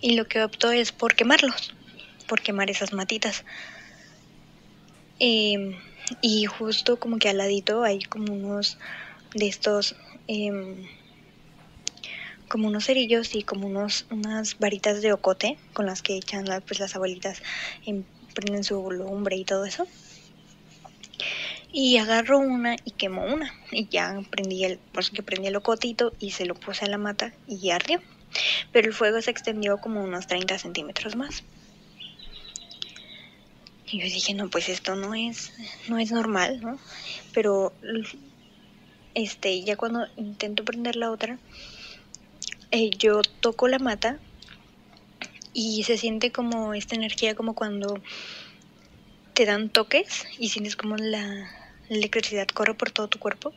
Y 0.00 0.14
lo 0.14 0.28
que 0.28 0.42
opto 0.42 0.70
es 0.70 0.92
por 0.92 1.14
quemarlos, 1.14 1.74
por 2.28 2.42
quemar 2.42 2.70
esas 2.70 2.92
matitas. 2.92 3.44
Em, 5.18 5.74
y 6.20 6.44
justo 6.44 6.98
como 6.98 7.18
que 7.18 7.28
al 7.28 7.38
ladito 7.38 7.82
hay 7.82 8.00
como 8.00 8.32
unos 8.34 8.78
de 9.34 9.48
estos, 9.48 9.96
em, 10.28 10.86
como 12.48 12.68
unos 12.68 12.86
cerillos 12.86 13.34
y 13.34 13.42
como 13.42 13.66
unos, 13.66 14.06
unas 14.10 14.58
varitas 14.58 15.02
de 15.02 15.12
ocote 15.12 15.58
con 15.72 15.86
las 15.86 16.02
que 16.02 16.16
echan 16.16 16.44
la- 16.46 16.60
pues 16.60 16.80
las 16.80 16.94
abuelitas, 16.96 17.42
em, 17.84 18.04
prenden 18.34 18.64
su 18.64 18.90
lumbre 18.90 19.36
y 19.36 19.44
todo 19.44 19.64
eso. 19.64 19.86
Y 21.72 21.98
agarro 21.98 22.38
una 22.38 22.76
y 22.84 22.92
quemo 22.92 23.24
una. 23.24 23.52
Y 23.70 23.88
ya 23.88 24.18
prendí 24.30 24.64
el, 24.64 24.78
pues 24.92 25.10
que 25.10 25.22
prendí 25.22 25.48
el 25.48 25.56
ocotito 25.56 26.14
y 26.18 26.30
se 26.30 26.46
lo 26.46 26.54
puse 26.54 26.84
a 26.84 26.88
la 26.88 26.98
mata 26.98 27.34
y 27.46 27.70
ardió. 27.70 28.00
Pero 28.72 28.88
el 28.88 28.94
fuego 28.94 29.20
se 29.20 29.30
extendió 29.30 29.78
como 29.78 30.02
unos 30.02 30.26
30 30.26 30.58
centímetros 30.58 31.16
más. 31.16 31.44
Y 33.88 33.98
yo 34.00 34.04
dije, 34.04 34.34
no, 34.34 34.48
pues 34.50 34.68
esto 34.68 34.96
no 34.96 35.14
es, 35.14 35.52
no 35.88 35.98
es 35.98 36.10
normal, 36.10 36.60
¿no? 36.60 36.78
Pero 37.32 37.72
este, 39.14 39.62
ya 39.62 39.76
cuando 39.76 40.06
intento 40.16 40.64
prender 40.64 40.96
la 40.96 41.10
otra, 41.10 41.38
eh, 42.70 42.90
yo 42.90 43.22
toco 43.40 43.68
la 43.68 43.78
mata 43.78 44.18
y 45.52 45.84
se 45.84 45.96
siente 45.96 46.32
como 46.32 46.74
esta 46.74 46.94
energía 46.94 47.34
como 47.34 47.54
cuando 47.54 48.02
te 49.34 49.46
dan 49.46 49.70
toques 49.70 50.26
y 50.38 50.48
sientes 50.48 50.76
como 50.76 50.96
la 50.96 51.50
electricidad 51.88 52.48
corre 52.48 52.74
por 52.74 52.90
todo 52.90 53.08
tu 53.08 53.18
cuerpo. 53.18 53.52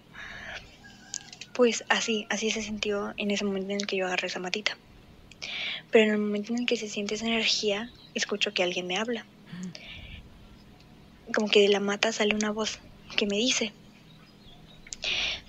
Pues 1.54 1.84
así, 1.90 2.26
así 2.30 2.52
se 2.52 2.62
sintió 2.62 3.14
en 3.18 3.32
ese 3.32 3.46
momento 3.46 3.72
en 3.72 3.82
el 3.82 3.88
que 3.88 3.98
yo 3.98 4.06
agarré 4.06 4.28
esa 4.28 4.40
matita. 4.40 4.78
Pero 5.92 6.06
en 6.06 6.12
el 6.12 6.18
momento 6.20 6.54
en 6.54 6.60
el 6.60 6.66
que 6.66 6.78
se 6.78 6.88
siente 6.88 7.16
esa 7.16 7.26
energía, 7.26 7.90
escucho 8.14 8.54
que 8.54 8.64
alguien 8.64 8.88
me 8.88 8.98
habla. 8.98 9.26
Como 11.34 11.50
que 11.50 11.62
de 11.62 11.70
la 11.70 11.80
mata 11.80 12.12
sale 12.12 12.36
una 12.36 12.52
voz 12.52 12.80
que 13.18 13.26
me 13.26 13.38
dice, 13.38 13.74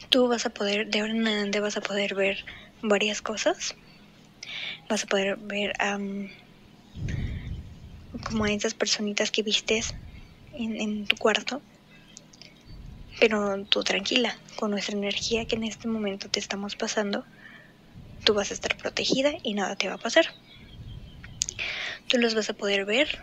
tú 0.09 0.28
vas 0.28 0.47
a 0.47 0.51
poder, 0.51 0.89
de 0.89 1.01
ahora 1.01 1.12
en 1.12 1.27
adelante 1.27 1.61
vas 1.61 1.77
a 1.77 1.81
poder 1.81 2.15
ver 2.15 2.45
varias 2.82 3.23
cosas. 3.23 3.74
Vas 4.89 5.05
a 5.05 5.07
poder 5.07 5.36
ver 5.36 5.73
como 8.24 8.44
a 8.44 8.51
esas 8.51 8.74
personitas 8.74 9.31
que 9.31 9.43
vistes 9.43 9.94
en, 10.52 10.81
en 10.81 11.07
tu 11.07 11.16
cuarto. 11.16 11.62
Pero 13.19 13.65
tú 13.66 13.82
tranquila, 13.82 14.36
con 14.57 14.70
nuestra 14.70 14.97
energía 14.97 15.44
que 15.44 15.57
en 15.57 15.65
este 15.65 15.89
momento 15.89 16.28
te 16.28 16.40
estamos 16.40 16.74
pasando, 16.74 17.24
tú 18.24 18.35
vas 18.35 18.51
a 18.51 18.55
estar 18.55 18.77
protegida 18.77 19.32
y 19.43 19.55
nada 19.55 19.77
te 19.77 19.89
va 19.89 19.94
a 19.94 19.98
pasar. 19.98 20.27
Tú 22.09 22.19
los 22.19 22.35
vas 22.35 22.51
a 22.51 22.55
poder 22.55 22.86
ver, 22.86 23.19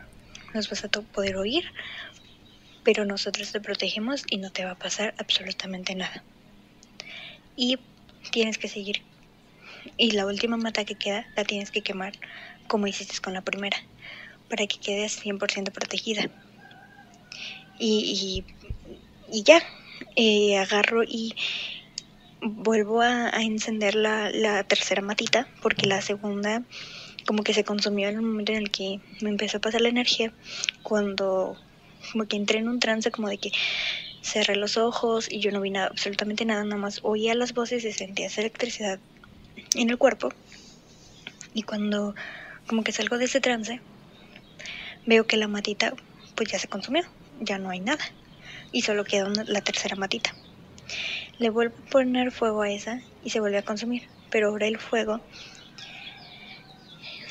los 0.54 0.70
vas 0.70 0.84
a 0.84 0.90
poder 0.90 1.36
oír, 1.36 1.66
pero 2.84 3.06
nosotros 3.06 3.52
te 3.52 3.60
protegemos 3.60 4.24
y 4.30 4.38
no 4.38 4.52
te 4.52 4.64
va 4.64 4.72
a 4.72 4.80
pasar 4.80 5.14
absolutamente 5.18 5.96
nada. 5.96 6.24
Y 7.56 7.80
tienes 8.32 8.58
que 8.58 8.68
seguir. 8.68 9.02
Y 9.98 10.12
la 10.12 10.26
última 10.26 10.58
mata 10.58 10.86
que 10.86 10.96
queda 10.96 11.26
la 11.36 11.44
tienes 11.44 11.72
que 11.72 11.82
quemar 11.82 12.14
como 12.68 12.88
hiciste 12.88 13.20
con 13.22 13.34
la 13.34 13.42
primera, 13.42 13.78
para 14.50 14.68
que 14.68 14.80
quedes 14.80 15.24
100% 15.24 15.72
protegida. 15.72 16.30
Y, 17.80 18.44
y, 19.32 19.44
ya, 19.44 19.62
eh, 20.16 20.58
agarro 20.58 21.04
y 21.04 21.36
vuelvo 22.42 23.02
a, 23.02 23.30
encender 23.42 23.96
la, 23.96 24.30
la, 24.32 24.64
tercera 24.64 25.02
matita 25.02 25.48
porque 25.62 25.88
la 25.88 26.02
segunda 26.02 26.64
como 27.26 27.44
que 27.44 27.54
se 27.54 27.64
consumió 27.64 28.10
en 28.10 28.16
el 28.16 28.22
momento 28.22 28.54
en 28.54 28.60
el 28.60 28.72
que 28.72 29.00
me 29.22 29.30
empezó 29.30 29.58
a 29.58 29.62
pasar 29.62 29.82
la 29.82 29.90
energía 29.90 30.32
cuando 30.82 31.58
como 32.12 32.26
que 32.26 32.38
entré 32.38 32.60
en 32.60 32.70
un 32.70 32.80
trance 32.80 33.12
como 33.12 33.28
de 33.28 33.38
que 33.38 33.52
cerré 34.22 34.56
los 34.56 34.78
ojos 34.78 35.28
y 35.30 35.40
yo 35.40 35.52
no 35.52 35.62
vi 35.62 35.72
nada, 35.72 35.88
absolutamente 35.88 36.46
nada, 36.46 36.64
nada 36.64 36.78
más 36.78 37.00
oía 37.04 37.36
las 37.36 37.54
voces 37.54 37.84
y 37.86 37.92
sentía 37.92 38.28
esa 38.28 38.42
electricidad 38.42 39.00
en 39.76 39.90
el 39.90 39.98
cuerpo 39.98 40.30
y 41.54 41.64
cuando 41.64 42.16
como 42.68 42.84
que 42.84 42.92
salgo 42.92 43.18
de 43.18 43.26
ese 43.26 43.42
trance 43.42 43.82
veo 45.06 45.26
que 45.26 45.38
la 45.38 45.48
matita 45.48 45.94
pues 46.36 46.52
ya 46.52 46.60
se 46.60 46.68
consumió, 46.68 47.04
ya 47.40 47.58
no 47.58 47.70
hay 47.70 47.80
nada 47.80 48.04
y 48.72 48.82
solo 48.82 49.06
queda 49.06 49.30
la 49.48 49.62
tercera 49.62 49.96
matita. 49.96 50.36
Le 51.40 51.50
vuelvo 51.50 51.76
a 51.76 51.90
poner 51.90 52.32
fuego 52.32 52.62
a 52.62 52.70
esa 52.70 53.02
y 53.24 53.30
se 53.30 53.40
vuelve 53.40 53.58
a 53.58 53.64
consumir, 53.64 54.08
pero 54.30 54.50
ahora 54.50 54.68
el 54.68 54.78
fuego 54.78 55.22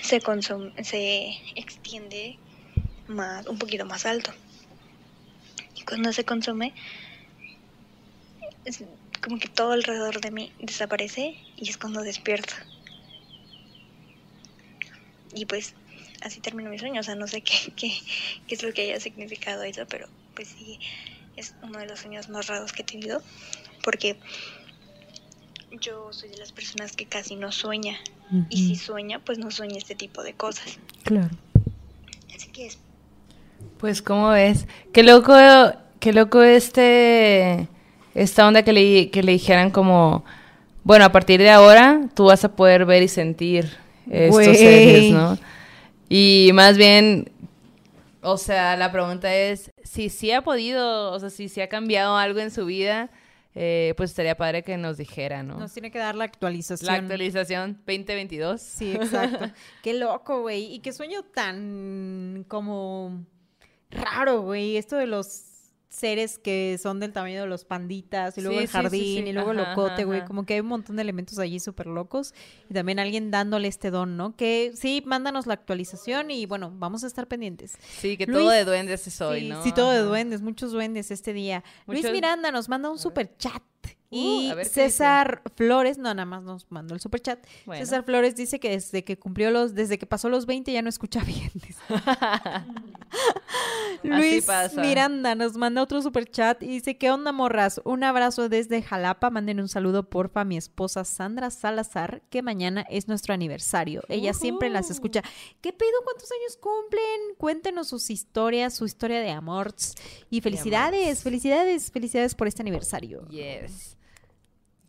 se, 0.02 0.20
consume, 0.20 0.72
se 0.84 1.36
extiende 1.54 2.38
más, 3.08 3.46
un 3.46 3.58
poquito 3.58 3.84
más 3.84 4.06
alto. 4.06 4.32
Y 5.74 5.82
cuando 5.82 6.12
se 6.12 6.24
consume, 6.24 6.72
como 9.20 9.38
que 9.38 9.48
todo 9.48 9.72
alrededor 9.72 10.20
de 10.20 10.30
mí 10.30 10.52
desaparece 10.58 11.36
y 11.56 11.68
es 11.68 11.76
cuando 11.76 12.02
despierto. 12.02 12.54
Y 15.34 15.46
pues 15.46 15.74
así 16.22 16.40
termino 16.40 16.70
mi 16.70 16.78
sueño, 16.78 17.00
o 17.00 17.04
sea, 17.04 17.14
no 17.14 17.26
sé 17.26 17.40
qué, 17.42 17.72
qué, 17.76 17.92
qué 18.46 18.54
es 18.54 18.62
lo 18.62 18.72
que 18.72 18.82
haya 18.82 19.00
significado 19.00 19.62
eso, 19.62 19.86
pero 19.88 20.08
pues 20.34 20.48
sí, 20.48 20.78
es 21.36 21.54
uno 21.62 21.78
de 21.78 21.86
los 21.86 22.00
sueños 22.00 22.28
más 22.28 22.46
raros 22.46 22.72
que 22.72 22.82
he 22.82 22.84
tenido 22.84 23.22
porque 23.82 24.18
yo 25.80 26.12
soy 26.12 26.30
de 26.30 26.38
las 26.38 26.52
personas 26.52 26.96
que 26.96 27.06
casi 27.06 27.36
no 27.36 27.52
sueña. 27.52 27.98
Y 28.50 28.66
si 28.66 28.74
sueña, 28.74 29.20
pues 29.20 29.38
no 29.38 29.52
sueña 29.52 29.76
este 29.78 29.94
tipo 29.94 30.24
de 30.24 30.34
cosas. 30.34 30.78
Claro. 31.04 31.30
Así 32.34 32.48
que 32.48 32.66
es. 32.66 32.78
Pues, 33.78 34.02
¿cómo 34.02 34.30
ves? 34.30 34.66
Qué 34.92 35.04
loco, 35.04 35.34
qué 36.00 36.12
loco 36.12 36.42
este. 36.42 37.68
Esta 38.16 38.48
onda 38.48 38.62
que 38.62 38.72
le, 38.72 39.10
que 39.10 39.22
le 39.22 39.32
dijeran 39.32 39.70
como. 39.70 40.24
Bueno, 40.84 41.04
a 41.04 41.12
partir 41.12 41.40
de 41.40 41.50
ahora 41.50 42.08
tú 42.14 42.26
vas 42.26 42.44
a 42.44 42.54
poder 42.54 42.84
ver 42.86 43.02
y 43.02 43.08
sentir 43.08 43.76
estos 44.10 44.56
seres, 44.56 45.12
¿no? 45.12 45.38
Y 46.08 46.50
más 46.54 46.76
bien, 46.76 47.30
o 48.22 48.38
sea, 48.38 48.76
la 48.76 48.92
pregunta 48.92 49.34
es 49.34 49.72
si 49.82 50.08
sí 50.08 50.30
ha 50.32 50.42
podido, 50.42 51.12
o 51.12 51.18
sea, 51.20 51.30
si 51.30 51.48
sí 51.48 51.60
ha 51.60 51.68
cambiado 51.68 52.16
algo 52.16 52.38
en 52.38 52.50
su 52.50 52.66
vida 52.66 53.10
eh, 53.58 53.94
pues 53.96 54.10
estaría 54.10 54.36
padre 54.36 54.62
que 54.62 54.76
nos 54.76 54.98
dijera, 54.98 55.42
¿no? 55.42 55.58
Nos 55.58 55.72
tiene 55.72 55.90
que 55.90 55.98
dar 55.98 56.14
la 56.14 56.24
actualización. 56.24 56.92
La 56.92 56.98
actualización 56.98 57.80
2022. 57.86 58.60
Sí, 58.60 58.92
exacto. 58.92 59.50
qué 59.82 59.94
loco, 59.94 60.42
güey. 60.42 60.74
Y 60.74 60.80
qué 60.80 60.92
sueño 60.92 61.22
tan 61.22 62.44
como 62.48 63.24
raro, 63.90 64.42
güey. 64.42 64.76
Esto 64.76 64.96
de 64.96 65.06
los 65.06 65.55
seres 65.88 66.38
que 66.38 66.78
son 66.82 67.00
del 67.00 67.12
tamaño 67.12 67.40
de 67.42 67.46
los 67.46 67.64
panditas 67.64 68.36
y 68.36 68.42
luego 68.42 68.60
el 68.60 68.68
jardín 68.68 69.26
y 69.26 69.32
luego 69.32 69.52
el 69.52 69.58
locote, 69.58 70.04
güey. 70.04 70.24
Como 70.24 70.44
que 70.44 70.54
hay 70.54 70.60
un 70.60 70.66
montón 70.66 70.96
de 70.96 71.02
elementos 71.02 71.38
allí 71.38 71.60
súper 71.60 71.86
locos. 71.86 72.34
Y 72.68 72.74
también 72.74 72.98
alguien 72.98 73.30
dándole 73.30 73.68
este 73.68 73.90
don, 73.90 74.16
¿no? 74.16 74.36
Que 74.36 74.72
sí, 74.74 75.02
mándanos 75.06 75.46
la 75.46 75.54
actualización 75.54 76.30
y 76.30 76.46
bueno, 76.46 76.72
vamos 76.74 77.04
a 77.04 77.06
estar 77.06 77.26
pendientes. 77.28 77.76
Sí, 77.98 78.16
que 78.16 78.26
todo 78.26 78.50
de 78.50 78.64
duendes 78.64 79.06
es 79.06 79.20
hoy, 79.20 79.48
¿no? 79.48 79.62
Sí, 79.62 79.72
todo 79.72 79.90
de 79.90 80.00
duendes, 80.00 80.42
muchos 80.42 80.72
duendes 80.72 81.10
este 81.10 81.32
día. 81.32 81.64
Luis 81.86 82.10
Miranda 82.10 82.50
nos 82.50 82.68
manda 82.68 82.90
un 82.90 82.98
super 82.98 83.36
chat. 83.36 83.62
Y 84.16 84.52
uh, 84.52 84.64
César 84.64 85.42
Flores, 85.56 85.98
no, 85.98 86.14
nada 86.14 86.24
más 86.24 86.42
nos 86.42 86.70
mandó 86.70 86.94
el 86.94 87.00
super 87.00 87.20
chat. 87.20 87.44
César 87.76 88.04
Flores 88.04 88.34
dice 88.34 88.58
que 88.58 88.70
desde 88.70 89.04
que 89.04 89.18
cumplió 89.18 89.50
los, 89.50 89.74
desde 89.74 89.98
que 89.98 90.06
pasó 90.06 90.28
los 90.28 90.46
20 90.46 90.72
ya 90.72 90.82
no 90.82 90.88
escucha 90.88 91.20
bien. 91.24 91.50
Luis 94.02 94.46
Miranda 94.76 95.34
nos 95.34 95.56
manda 95.56 95.82
otro 95.82 96.00
super 96.00 96.30
chat 96.30 96.62
y 96.62 96.66
dice, 96.66 96.96
¿qué 96.96 97.10
onda 97.10 97.32
morras? 97.32 97.80
Un 97.84 98.04
abrazo 98.04 98.48
desde 98.48 98.82
Jalapa, 98.82 99.30
manden 99.30 99.60
un 99.60 99.68
saludo 99.68 100.08
porfa 100.08 100.42
a 100.42 100.44
mi 100.44 100.56
esposa 100.56 101.04
Sandra 101.04 101.50
Salazar, 101.50 102.22
que 102.30 102.42
mañana 102.42 102.86
es 102.88 103.08
nuestro 103.08 103.34
aniversario. 103.34 104.02
Ella 104.08 104.32
siempre 104.32 104.70
las 104.70 104.90
escucha. 104.90 105.22
¿Qué 105.60 105.72
pedo? 105.72 106.02
¿Cuántos 106.04 106.30
años 106.30 106.56
cumplen? 106.56 107.34
Cuéntenos 107.38 107.88
sus 107.88 108.10
historias, 108.10 108.74
su 108.74 108.86
historia 108.86 109.20
de 109.20 109.30
amor. 109.30 109.74
Y 110.30 110.40
felicidades, 110.40 111.22
felicidades, 111.22 111.90
felicidades 111.90 112.34
por 112.34 112.46
este 112.46 112.62
aniversario. 112.62 113.26
Yes 113.28 113.96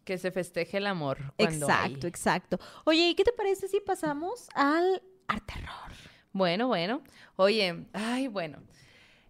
que 0.08 0.18
se 0.18 0.32
festeje 0.32 0.78
el 0.78 0.88
amor. 0.88 1.34
exacto, 1.38 2.08
exacto. 2.08 2.58
Oye, 2.86 3.10
¿y 3.10 3.14
qué 3.14 3.26
te 3.26 3.34
parece 3.34 3.68
si 3.68 3.82
pasamos 3.82 4.48
al 4.56 5.04
arte 5.28 5.54
terror? 5.54 5.92
Bueno, 6.32 6.68
bueno. 6.68 7.02
Oye, 7.36 7.86
ay, 7.92 8.30
bueno. 8.30 8.60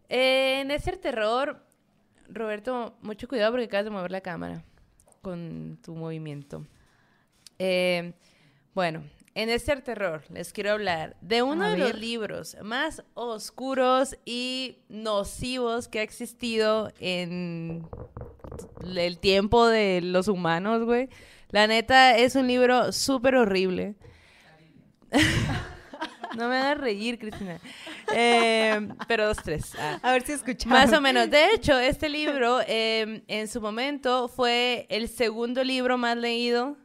en 0.08 0.70
ese 0.70 0.96
terror, 0.98 1.66
Roberto, 2.30 2.96
mucho 3.02 3.28
cuidado 3.28 3.54
porque 3.54 3.66
acabas 3.66 3.86
de 3.86 3.90
mover 3.90 4.12
la 4.12 4.22
cámara 4.22 4.64
con 5.24 5.80
tu 5.82 5.96
movimiento. 5.96 6.64
Eh, 7.58 8.14
bueno, 8.76 9.04
en 9.38 9.52
este 9.52 9.76
terror 9.78 10.24
les 10.30 10.52
quiero 10.52 10.72
hablar 10.72 11.16
de 11.22 11.44
uno 11.44 11.70
de 11.70 11.78
los 11.78 11.94
libros 11.94 12.58
más 12.64 13.04
oscuros 13.14 14.18
y 14.26 14.80
nocivos 14.90 15.88
que 15.88 16.00
ha 16.00 16.02
existido 16.02 16.92
en 17.00 17.88
el 18.84 19.20
tiempo 19.20 19.68
de 19.68 20.02
los 20.02 20.28
humanos, 20.28 20.86
güey. 20.86 21.10
La 21.52 21.68
neta 21.68 22.18
es 22.18 22.36
un 22.36 22.48
libro 22.48 22.92
súper 22.92 23.36
horrible. 23.36 23.94
no 26.36 26.50
me 26.50 26.58
hagas 26.58 26.80
reír, 26.80 27.20
Cristina. 27.20 27.60
Eh, 28.16 28.88
pero 29.08 29.28
dos, 29.28 29.38
tres. 29.44 29.76
Ah. 29.78 30.00
A 30.02 30.14
ver 30.14 30.24
si 30.24 30.32
escuchamos. 30.32 30.80
Más 30.80 30.92
o 30.94 31.00
menos. 31.00 31.30
De 31.30 31.54
hecho, 31.54 31.78
este 31.78 32.10
libro 32.10 32.60
em, 32.66 33.22
en 33.28 33.48
su 33.48 33.62
momento 33.62 34.30
fue 34.30 34.88
el 34.90 35.08
segundo 35.08 35.64
libro 35.64 35.96
más 36.00 36.18
leído 36.18 36.76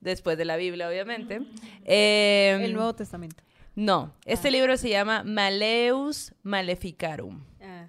después 0.00 0.38
de 0.38 0.44
la 0.44 0.56
Biblia, 0.56 0.88
obviamente. 0.88 1.40
Em, 1.84 2.62
el 2.62 2.72
Nuevo 2.72 2.94
Testamento. 2.94 3.42
No, 3.74 4.12
este 4.24 4.48
ah. 4.48 4.50
libro 4.50 4.76
se 4.76 4.88
llama 4.88 5.22
Maleus 5.24 6.32
Maleficarum. 6.42 7.44
Ah. 7.60 7.86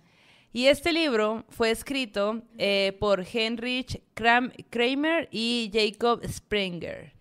Y 0.52 0.66
este 0.68 0.94
libro 0.94 1.46
fue 1.50 1.72
escrito 1.72 2.42
eh, 2.58 2.96
por 3.00 3.26
Heinrich 3.26 4.02
Kramer 4.14 5.30
y 5.32 5.72
Jacob 5.74 6.22
Springer. 6.28 7.14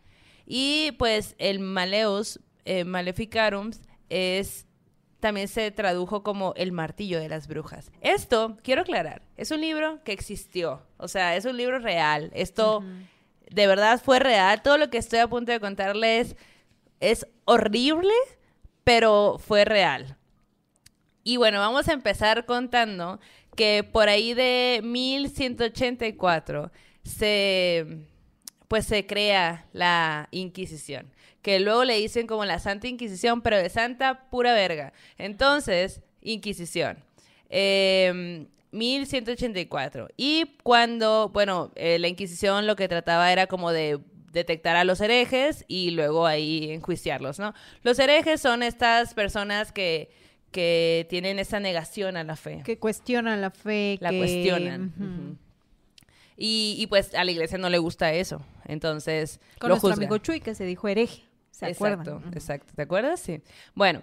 Y 0.47 0.93
pues 0.99 1.35
el 1.39 1.61
Maleus 1.61 2.41
eh, 2.65 2.85
Maleficarum 2.85 3.71
es 4.09 4.67
también 5.21 5.49
se 5.49 5.71
tradujo 5.71 6.23
como 6.23 6.55
El 6.57 6.73
martillo 6.73 7.19
de 7.19 7.29
las 7.29 7.49
brujas. 7.49 7.91
Esto, 8.01 8.57
quiero 8.63 8.83
aclarar, 8.83 9.23
es 9.37 9.51
un 9.51 9.61
libro 9.61 10.01
que 10.05 10.13
existió, 10.13 10.83
o 10.97 11.09
sea, 11.09 11.37
es 11.37 11.45
un 11.45 11.57
libro 11.57 11.79
real. 11.79 12.31
Esto 12.35 12.85
de 13.51 13.67
verdad 13.67 14.01
fue 14.03 14.19
real. 14.19 14.63
Todo 14.63 14.79
lo 14.79 14.91
que 14.91 14.99
estoy 14.99 15.19
a 15.21 15.29
punto 15.29 15.53
de 15.53 15.61
contarles 15.61 16.37
es 17.01 17.27
horrible, 17.45 18.13
pero 18.85 19.39
fue 19.39 19.65
real. 19.65 20.17
Y 21.25 21.37
bueno, 21.37 21.59
vamos 21.59 21.89
a 21.89 21.93
empezar 21.93 22.47
contando 22.47 23.21
que 23.57 23.85
por 23.85 24.09
ahí 24.09 24.35
de 24.35 24.81
1184 24.83 26.71
se 27.03 28.07
pues 28.69 28.85
se 28.85 29.07
crea 29.07 29.67
la 29.73 30.29
Inquisición, 30.31 31.11
que 31.43 31.59
luego 31.59 31.85
le 31.85 31.97
dicen 31.97 32.27
como 32.27 32.45
la 32.45 32.59
Santa 32.59 32.87
Inquisición, 32.87 33.41
pero 33.41 33.57
de 33.57 33.71
santa 33.71 34.29
pura 34.31 34.53
verga. 34.53 34.93
Entonces, 35.17 36.03
Inquisición. 36.21 36.99
1184. 38.73 40.05
Em, 40.05 40.09
y 40.17 40.57
cuando, 40.63 41.31
bueno, 41.31 41.73
eh, 41.75 41.99
la 41.99 42.09
Inquisición 42.09 42.67
lo 42.67 42.77
que 42.77 42.89
trataba 42.89 43.33
era 43.33 43.47
como 43.47 43.73
de 43.73 43.99
detectar 44.33 44.77
a 44.77 44.85
los 44.85 45.01
herejes 45.01 45.65
y 45.69 45.91
luego 45.93 46.27
ahí 46.27 46.71
enjuiciarlos, 46.71 47.39
¿no? 47.39 47.55
Los 47.83 47.99
herejes 47.99 48.41
son 48.41 48.63
estas 48.63 49.15
personas 49.15 49.73
que, 49.73 50.11
que 50.51 51.07
tienen 51.09 51.39
esa 51.39 51.61
negación 51.61 52.17
a 52.17 52.25
la 52.25 52.37
fe. 52.37 52.63
Que 52.65 52.79
cuestionan 52.79 53.41
la 53.41 53.51
fe. 53.51 53.97
La 54.01 54.11
que... 54.11 54.19
cuestionan. 54.19 55.39
y, 56.37 56.77
y, 56.79 56.87
pues 56.89 57.15
a 57.15 57.25
la 57.25 57.31
iglesia 57.33 57.59
no 57.59 57.71
le 57.71 57.79
gusta 57.79 58.13
eso. 58.13 58.43
Entonces, 58.67 59.41
Con 59.59 59.71
lo 59.71 59.75
nuestro 59.75 59.91
juzga. 59.91 60.05
amigo 60.05 60.19
Chuy 60.19 60.41
que 60.41 60.55
se 60.55 60.65
dijo 60.65 60.89
hereje. 60.89 61.25
¿Se 61.51 61.67
exacto, 61.69 62.13
acuerdan? 62.13 62.33
exacto. 62.35 62.73
¿Te 62.77 62.83
acuerdas? 62.83 63.19
Sí. 63.21 63.41
Bueno, 63.75 64.03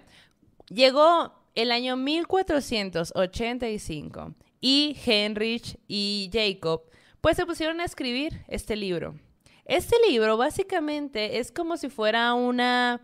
llegó 0.68 1.32
el 1.54 1.70
año 1.72 1.96
1485 1.96 4.34
y 4.60 4.96
Heinrich 5.04 5.78
y 5.88 6.30
Jacob 6.32 6.82
pues 7.20 7.36
se 7.36 7.46
pusieron 7.46 7.80
a 7.80 7.84
escribir 7.84 8.44
este 8.46 8.76
libro. 8.76 9.18
Este 9.64 9.96
libro 10.08 10.36
básicamente 10.36 11.38
es 11.38 11.50
como 11.50 11.76
si 11.76 11.88
fuera 11.88 12.34
una 12.34 13.00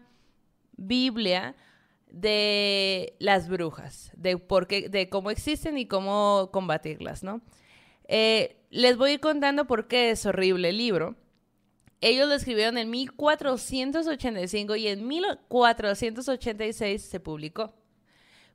Biblia 0.76 1.56
de 2.08 3.16
las 3.18 3.48
brujas, 3.48 4.12
de, 4.14 4.38
por 4.38 4.68
qué, 4.68 4.88
de 4.88 5.08
cómo 5.08 5.32
existen 5.32 5.76
y 5.76 5.86
cómo 5.86 6.50
combatirlas, 6.52 7.24
¿no? 7.24 7.40
Eh, 8.06 8.62
les 8.70 8.96
voy 8.96 9.18
contando 9.18 9.66
por 9.66 9.88
qué 9.88 10.10
es 10.10 10.24
horrible 10.24 10.68
el 10.68 10.76
libro. 10.76 11.16
Ellos 12.00 12.28
lo 12.28 12.34
escribieron 12.34 12.78
en 12.78 12.90
1485 12.90 14.76
y 14.76 14.88
en 14.88 15.08
1486 15.08 17.02
se 17.02 17.20
publicó. 17.20 17.74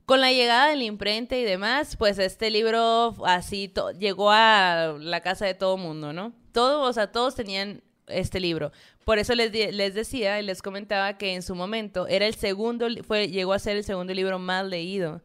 Con 0.08 0.22
la 0.22 0.32
llegada 0.32 0.70
de 0.70 0.76
la 0.76 0.84
imprenta 0.84 1.36
y 1.36 1.44
demás, 1.44 1.94
pues 1.94 2.18
este 2.18 2.50
libro 2.50 3.14
así 3.26 3.70
llegó 3.98 4.30
a 4.30 4.96
la 4.98 5.20
casa 5.20 5.44
de 5.44 5.52
todo 5.52 5.76
mundo, 5.76 6.14
¿no? 6.14 6.32
Todos, 6.52 6.88
o 6.88 6.92
sea, 6.94 7.12
todos 7.12 7.34
tenían 7.34 7.82
este 8.06 8.40
libro. 8.40 8.72
Por 9.04 9.18
eso 9.18 9.34
les, 9.34 9.52
les 9.52 9.92
decía 9.92 10.40
y 10.40 10.44
les 10.44 10.62
comentaba 10.62 11.18
que 11.18 11.34
en 11.34 11.42
su 11.42 11.54
momento 11.54 12.08
era 12.08 12.26
el 12.26 12.34
segundo, 12.36 12.86
fue, 13.06 13.28
llegó 13.28 13.52
a 13.52 13.58
ser 13.58 13.76
el 13.76 13.84
segundo 13.84 14.14
libro 14.14 14.38
más 14.38 14.64
leído 14.64 15.20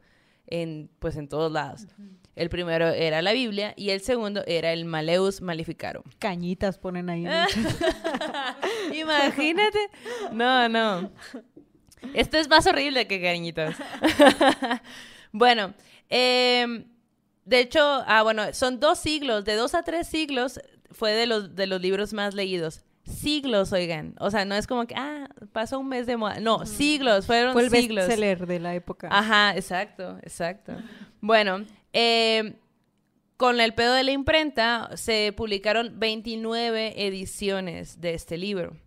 en, 0.47 0.89
pues 0.99 1.15
en 1.15 1.29
todos 1.29 1.49
lados. 1.49 1.83
Uh 1.97 2.01
-huh. 2.01 2.17
El 2.35 2.49
primero 2.49 2.87
era 2.89 3.21
la 3.21 3.31
Biblia 3.31 3.73
y 3.77 3.91
el 3.91 4.01
segundo 4.01 4.43
era 4.47 4.73
el 4.73 4.85
Maleus 4.85 5.41
Maleficarum. 5.41 6.03
Cañitas 6.17 6.79
ponen 6.79 7.09
ahí. 7.09 7.25
Imagínate. 8.93 9.79
No, 10.31 10.67
no. 10.67 11.11
Esto 12.13 12.37
es 12.37 12.47
más 12.49 12.65
horrible 12.67 13.07
que 13.07 13.21
cariñitos. 13.21 13.75
bueno, 15.31 15.73
eh, 16.09 16.85
de 17.45 17.59
hecho, 17.59 17.81
ah, 18.07 18.23
bueno, 18.23 18.53
son 18.53 18.79
dos 18.79 18.99
siglos, 18.99 19.45
de 19.45 19.55
dos 19.55 19.73
a 19.73 19.83
tres 19.83 20.07
siglos 20.07 20.59
fue 20.91 21.11
de 21.11 21.25
los, 21.25 21.55
de 21.55 21.67
los 21.67 21.81
libros 21.81 22.13
más 22.13 22.33
leídos. 22.33 22.85
Siglos, 23.03 23.73
oigan. 23.73 24.15
O 24.19 24.31
sea, 24.31 24.45
no 24.45 24.55
es 24.55 24.65
como 24.65 24.87
que, 24.87 24.95
ah, 24.95 25.27
pasó 25.51 25.79
un 25.79 25.89
mes 25.89 26.05
de 26.05 26.15
moda. 26.15 26.39
No, 26.39 26.65
siglos, 26.65 27.25
fueron 27.25 27.51
fue 27.53 27.63
el 27.63 27.69
siglos. 27.69 28.07
bestseller 28.07 28.47
de 28.47 28.59
la 28.59 28.75
época. 28.75 29.09
Ajá, 29.11 29.55
exacto, 29.55 30.17
exacto. 30.21 30.73
Bueno, 31.19 31.65
eh, 31.91 32.55
con 33.35 33.59
el 33.59 33.73
pedo 33.73 33.93
de 33.93 34.03
la 34.03 34.11
imprenta 34.11 34.91
se 34.95 35.33
publicaron 35.35 35.99
29 35.99 37.05
ediciones 37.05 37.99
de 37.99 38.13
este 38.13 38.37
libro. 38.37 38.77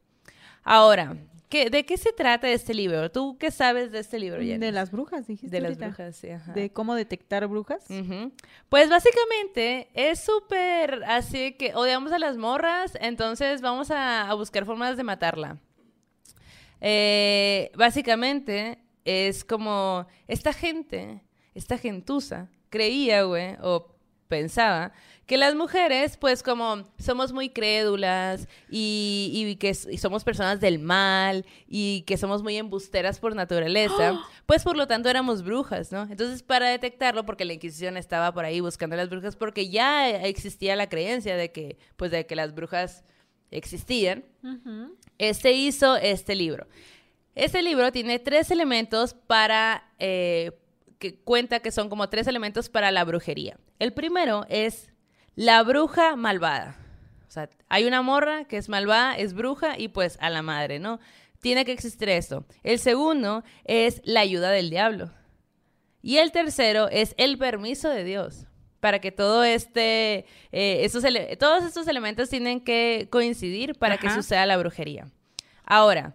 Ahora, 0.62 1.16
¿qué, 1.48 1.70
¿de 1.70 1.84
qué 1.84 1.96
se 1.96 2.12
trata 2.12 2.48
este 2.50 2.74
libro? 2.74 3.10
¿Tú 3.10 3.36
qué 3.38 3.50
sabes 3.50 3.92
de 3.92 3.98
este 4.00 4.18
libro, 4.18 4.40
Jenny? 4.40 4.58
De 4.58 4.72
las 4.72 4.90
brujas, 4.90 5.26
dijiste. 5.26 5.60
De 5.60 5.66
ahorita. 5.66 5.86
las 5.86 5.96
brujas, 5.96 6.16
sí. 6.16 6.30
Ajá. 6.30 6.52
De 6.52 6.70
cómo 6.70 6.94
detectar 6.94 7.46
brujas. 7.46 7.84
Uh 7.88 7.94
-huh. 7.94 8.32
Pues 8.68 8.88
básicamente 8.88 9.88
es 9.94 10.20
súper 10.20 11.04
así 11.04 11.52
que 11.52 11.74
odiamos 11.74 12.12
a 12.12 12.18
las 12.18 12.36
morras, 12.36 12.96
entonces 13.00 13.60
vamos 13.60 13.90
a, 13.90 14.28
a 14.28 14.34
buscar 14.34 14.64
formas 14.64 14.96
de 14.96 15.04
matarla. 15.04 15.58
Eh, 16.80 17.70
básicamente 17.74 18.78
es 19.04 19.44
como 19.44 20.06
esta 20.26 20.52
gente, 20.52 21.22
esta 21.54 21.78
gentuza, 21.78 22.48
creía, 22.68 23.22
güey, 23.22 23.56
o 23.62 23.94
pensaba 24.28 24.92
que 25.26 25.36
las 25.36 25.56
mujeres, 25.56 26.16
pues 26.16 26.44
como 26.44 26.88
somos 26.98 27.32
muy 27.32 27.50
crédulas 27.50 28.48
y, 28.70 29.32
y 29.34 29.56
que 29.56 29.70
y 29.90 29.98
somos 29.98 30.22
personas 30.22 30.60
del 30.60 30.78
mal 30.78 31.44
y 31.66 32.02
que 32.02 32.16
somos 32.16 32.44
muy 32.44 32.56
embusteras 32.56 33.18
por 33.18 33.34
naturaleza, 33.34 34.12
¡Oh! 34.12 34.20
pues 34.46 34.62
por 34.62 34.76
lo 34.76 34.86
tanto 34.86 35.08
éramos 35.08 35.42
brujas, 35.42 35.90
¿no? 35.90 36.02
Entonces 36.02 36.44
para 36.44 36.68
detectarlo, 36.68 37.26
porque 37.26 37.44
la 37.44 37.54
Inquisición 37.54 37.96
estaba 37.96 38.32
por 38.32 38.44
ahí 38.44 38.60
buscando 38.60 38.94
a 38.94 38.98
las 38.98 39.10
brujas, 39.10 39.34
porque 39.34 39.68
ya 39.68 40.08
existía 40.08 40.76
la 40.76 40.88
creencia 40.88 41.36
de 41.36 41.50
que, 41.50 41.76
pues 41.96 42.12
de 42.12 42.24
que 42.24 42.36
las 42.36 42.54
brujas 42.54 43.04
existían, 43.50 44.24
uh 44.44 44.48
-huh. 44.48 44.92
este 45.18 45.52
hizo 45.52 45.96
este 45.96 46.36
libro. 46.36 46.68
Este 47.34 47.62
libro 47.62 47.90
tiene 47.92 48.18
tres 48.18 48.50
elementos 48.50 49.14
para... 49.14 49.90
Eh, 49.98 50.52
que 50.98 51.14
cuenta 51.14 51.60
que 51.60 51.70
son 51.70 51.90
como 51.90 52.08
tres 52.08 52.26
elementos 52.26 52.70
para 52.70 52.90
la 52.90 53.04
brujería. 53.04 53.58
El 53.78 53.92
primero 53.92 54.46
es 54.48 54.90
la 55.36 55.62
bruja 55.62 56.16
malvada. 56.16 56.76
O 57.28 57.30
sea, 57.30 57.48
hay 57.68 57.84
una 57.84 58.02
morra 58.02 58.44
que 58.44 58.56
es 58.56 58.68
malvada, 58.68 59.16
es 59.16 59.34
bruja 59.34 59.78
y 59.78 59.88
pues 59.88 60.18
a 60.20 60.30
la 60.30 60.42
madre, 60.42 60.78
¿no? 60.78 60.98
Tiene 61.40 61.64
que 61.64 61.72
existir 61.72 62.08
esto. 62.08 62.44
El 62.64 62.78
segundo 62.78 63.44
es 63.64 64.00
la 64.04 64.20
ayuda 64.20 64.50
del 64.50 64.70
diablo. 64.70 65.12
Y 66.02 66.18
el 66.18 66.32
tercero 66.32 66.88
es 66.88 67.14
el 67.18 67.36
permiso 67.36 67.90
de 67.90 68.04
Dios. 68.04 68.46
Para 68.80 69.00
que 69.00 69.12
todo 69.12 69.44
este, 69.44 70.26
eh, 70.52 70.84
estos 70.84 71.04
todos 71.38 71.64
estos 71.64 71.88
elementos 71.88 72.28
tienen 72.28 72.60
que 72.60 73.08
coincidir 73.10 73.74
para 73.74 73.94
Ajá. 73.94 74.02
que 74.02 74.14
suceda 74.14 74.46
la 74.46 74.56
brujería. 74.56 75.10
Ahora, 75.64 76.14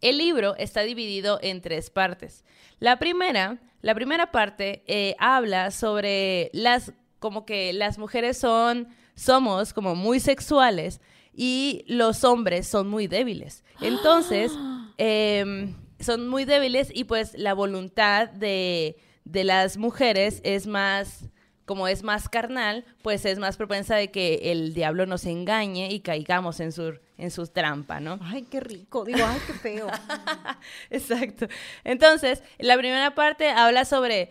el 0.00 0.18
libro 0.18 0.54
está 0.56 0.82
dividido 0.82 1.38
en 1.42 1.60
tres 1.60 1.90
partes. 1.90 2.44
La 2.78 2.98
primera, 2.98 3.58
la 3.82 3.94
primera 3.94 4.30
parte 4.30 4.82
eh, 4.86 5.16
habla 5.18 5.70
sobre 5.70 6.50
las, 6.52 6.92
como 7.20 7.46
que 7.46 7.72
las 7.72 7.98
mujeres 7.98 8.36
son, 8.36 8.88
somos 9.14 9.72
como 9.72 9.94
muy 9.94 10.18
sexuales 10.18 11.00
y 11.32 11.84
los 11.86 12.24
hombres 12.24 12.66
son 12.66 12.88
muy 12.88 13.06
débiles. 13.06 13.62
Entonces, 13.80 14.50
eh, 14.98 15.72
son 16.00 16.28
muy 16.28 16.44
débiles 16.44 16.90
y 16.92 17.04
pues 17.04 17.38
la 17.38 17.54
voluntad 17.54 18.28
de, 18.28 18.96
de 19.24 19.44
las 19.44 19.76
mujeres 19.76 20.40
es 20.42 20.66
más 20.66 21.30
como 21.70 21.86
es 21.86 22.02
más 22.02 22.28
carnal, 22.28 22.84
pues 23.00 23.24
es 23.24 23.38
más 23.38 23.56
propensa 23.56 23.94
de 23.94 24.10
que 24.10 24.50
el 24.50 24.74
diablo 24.74 25.06
nos 25.06 25.24
engañe 25.24 25.92
y 25.92 26.00
caigamos 26.00 26.58
en 26.58 26.72
su, 26.72 26.98
en 27.16 27.30
su 27.30 27.46
trampa, 27.46 28.00
¿no? 28.00 28.18
Ay, 28.22 28.42
qué 28.50 28.58
rico. 28.58 29.04
Digo, 29.04 29.20
ay, 29.24 29.38
qué 29.46 29.52
feo. 29.52 29.86
Exacto. 30.90 31.46
Entonces, 31.84 32.42
la 32.58 32.76
primera 32.76 33.14
parte 33.14 33.50
habla 33.50 33.84
sobre 33.84 34.30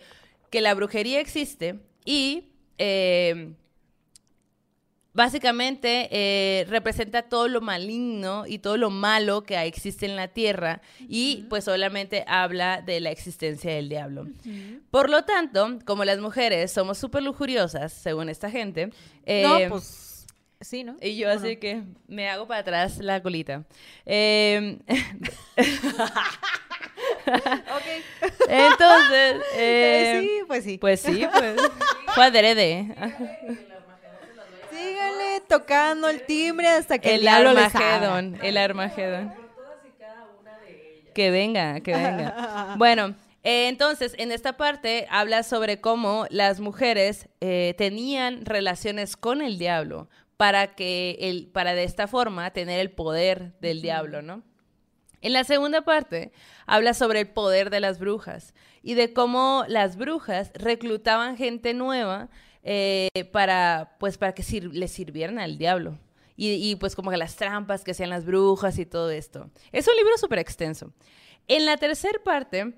que 0.50 0.60
la 0.60 0.74
brujería 0.74 1.18
existe 1.18 1.80
y 2.04 2.49
eh, 2.82 3.52
básicamente 5.12 6.08
eh, 6.10 6.64
representa 6.68 7.20
todo 7.22 7.46
lo 7.46 7.60
maligno 7.60 8.46
y 8.46 8.58
todo 8.58 8.78
lo 8.78 8.88
malo 8.88 9.42
que 9.42 9.60
existe 9.62 10.06
en 10.06 10.16
la 10.16 10.28
tierra 10.28 10.80
uh 10.80 11.02
-huh. 11.02 11.06
y 11.08 11.46
pues 11.50 11.64
solamente 11.64 12.24
habla 12.26 12.80
de 12.80 13.00
la 13.00 13.10
existencia 13.10 13.74
del 13.74 13.90
diablo. 13.90 14.22
Uh 14.22 14.26
-huh. 14.26 14.80
Por 14.90 15.10
lo 15.10 15.24
tanto, 15.24 15.78
como 15.84 16.06
las 16.06 16.20
mujeres 16.20 16.72
somos 16.72 16.96
súper 16.96 17.22
lujuriosas, 17.22 17.92
según 17.92 18.30
esta 18.30 18.50
gente... 18.50 18.90
Eh, 19.26 19.42
no, 19.42 19.58
pues... 19.68 20.06
Sí, 20.62 20.84
¿no? 20.84 20.96
Y 21.00 21.16
yo 21.16 21.30
así 21.30 21.56
que 21.56 21.84
me 22.06 22.28
hago 22.28 22.46
para 22.46 22.60
atrás 22.60 22.98
la 22.98 23.22
colita. 23.22 23.64
Eh, 27.26 27.32
ok. 27.32 28.48
Entonces... 28.48 29.42
Eh, 29.56 30.20
sí, 30.22 30.30
pues 30.46 30.64
sí. 30.64 30.78
Pues 30.78 31.00
sí, 31.00 31.26
pues. 31.32 31.56
Fue 32.14 32.24
adrede. 32.24 32.94
Síganle 34.70 35.40
tocando 35.48 36.08
el 36.08 36.24
timbre 36.26 36.68
hasta 36.68 36.98
que 36.98 37.14
el, 37.14 37.22
el 37.22 37.28
Armagedón. 37.28 38.38
El 38.42 38.56
Armagedón. 38.56 39.34
Que 41.14 41.30
venga, 41.30 41.80
que 41.80 41.92
venga. 41.92 42.74
bueno, 42.78 43.14
eh, 43.42 43.68
entonces, 43.68 44.14
en 44.18 44.32
esta 44.32 44.56
parte 44.56 45.06
habla 45.10 45.42
sobre 45.42 45.80
cómo 45.80 46.26
las 46.30 46.60
mujeres 46.60 47.28
eh, 47.40 47.74
tenían 47.78 48.44
relaciones 48.44 49.16
con 49.16 49.42
el 49.42 49.58
diablo 49.58 50.08
para 50.36 50.74
que 50.74 51.16
el, 51.20 51.48
para 51.48 51.74
de 51.74 51.84
esta 51.84 52.06
forma 52.06 52.50
tener 52.52 52.80
el 52.80 52.90
poder 52.90 53.52
del 53.60 53.82
diablo, 53.82 54.22
¿no? 54.22 54.42
En 55.20 55.32
la 55.32 55.44
segunda 55.44 55.82
parte 55.82 56.32
habla 56.66 56.94
sobre 56.94 57.20
el 57.20 57.28
poder 57.28 57.70
de 57.70 57.80
las 57.80 57.98
brujas 57.98 58.54
y 58.82 58.94
de 58.94 59.12
cómo 59.12 59.64
las 59.68 59.96
brujas 59.96 60.50
reclutaban 60.54 61.36
gente 61.36 61.74
nueva 61.74 62.30
eh, 62.62 63.08
para, 63.32 63.96
pues, 63.98 64.18
para 64.18 64.34
que 64.34 64.42
sir 64.42 64.74
le 64.74 64.88
sirvieran 64.88 65.38
al 65.38 65.58
diablo. 65.58 65.98
Y, 66.36 66.52
y, 66.52 66.76
pues 66.76 66.96
como 66.96 67.10
que 67.10 67.18
las 67.18 67.36
trampas 67.36 67.84
que 67.84 67.90
hacían 67.90 68.08
las 68.08 68.24
brujas 68.24 68.78
y 68.78 68.86
todo 68.86 69.10
esto. 69.10 69.50
Es 69.72 69.86
un 69.88 69.96
libro 69.96 70.16
súper 70.16 70.38
extenso. 70.38 70.90
En 71.48 71.66
la 71.66 71.76
tercera 71.76 72.18
parte, 72.24 72.72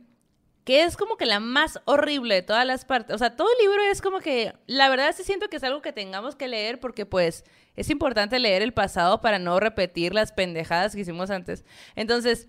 que 0.64 0.84
es 0.84 0.96
como 0.96 1.16
que 1.16 1.26
la 1.26 1.40
más 1.40 1.80
horrible 1.84 2.36
de 2.36 2.42
todas 2.42 2.66
las 2.66 2.84
partes, 2.84 3.14
o 3.14 3.18
sea, 3.18 3.36
todo 3.36 3.48
el 3.52 3.66
libro 3.66 3.82
es 3.82 4.00
como 4.00 4.20
que, 4.20 4.52
la 4.66 4.88
verdad 4.88 5.14
sí 5.16 5.24
siento 5.24 5.48
que 5.48 5.56
es 5.56 5.64
algo 5.64 5.82
que 5.82 5.92
tengamos 5.92 6.36
que 6.36 6.48
leer 6.48 6.80
porque 6.80 7.06
pues 7.06 7.44
es 7.76 7.90
importante 7.90 8.38
leer 8.38 8.62
el 8.62 8.72
pasado 8.72 9.20
para 9.20 9.38
no 9.38 9.58
repetir 9.60 10.14
las 10.14 10.32
pendejadas 10.32 10.94
que 10.94 11.00
hicimos 11.00 11.30
antes. 11.30 11.64
Entonces, 11.96 12.48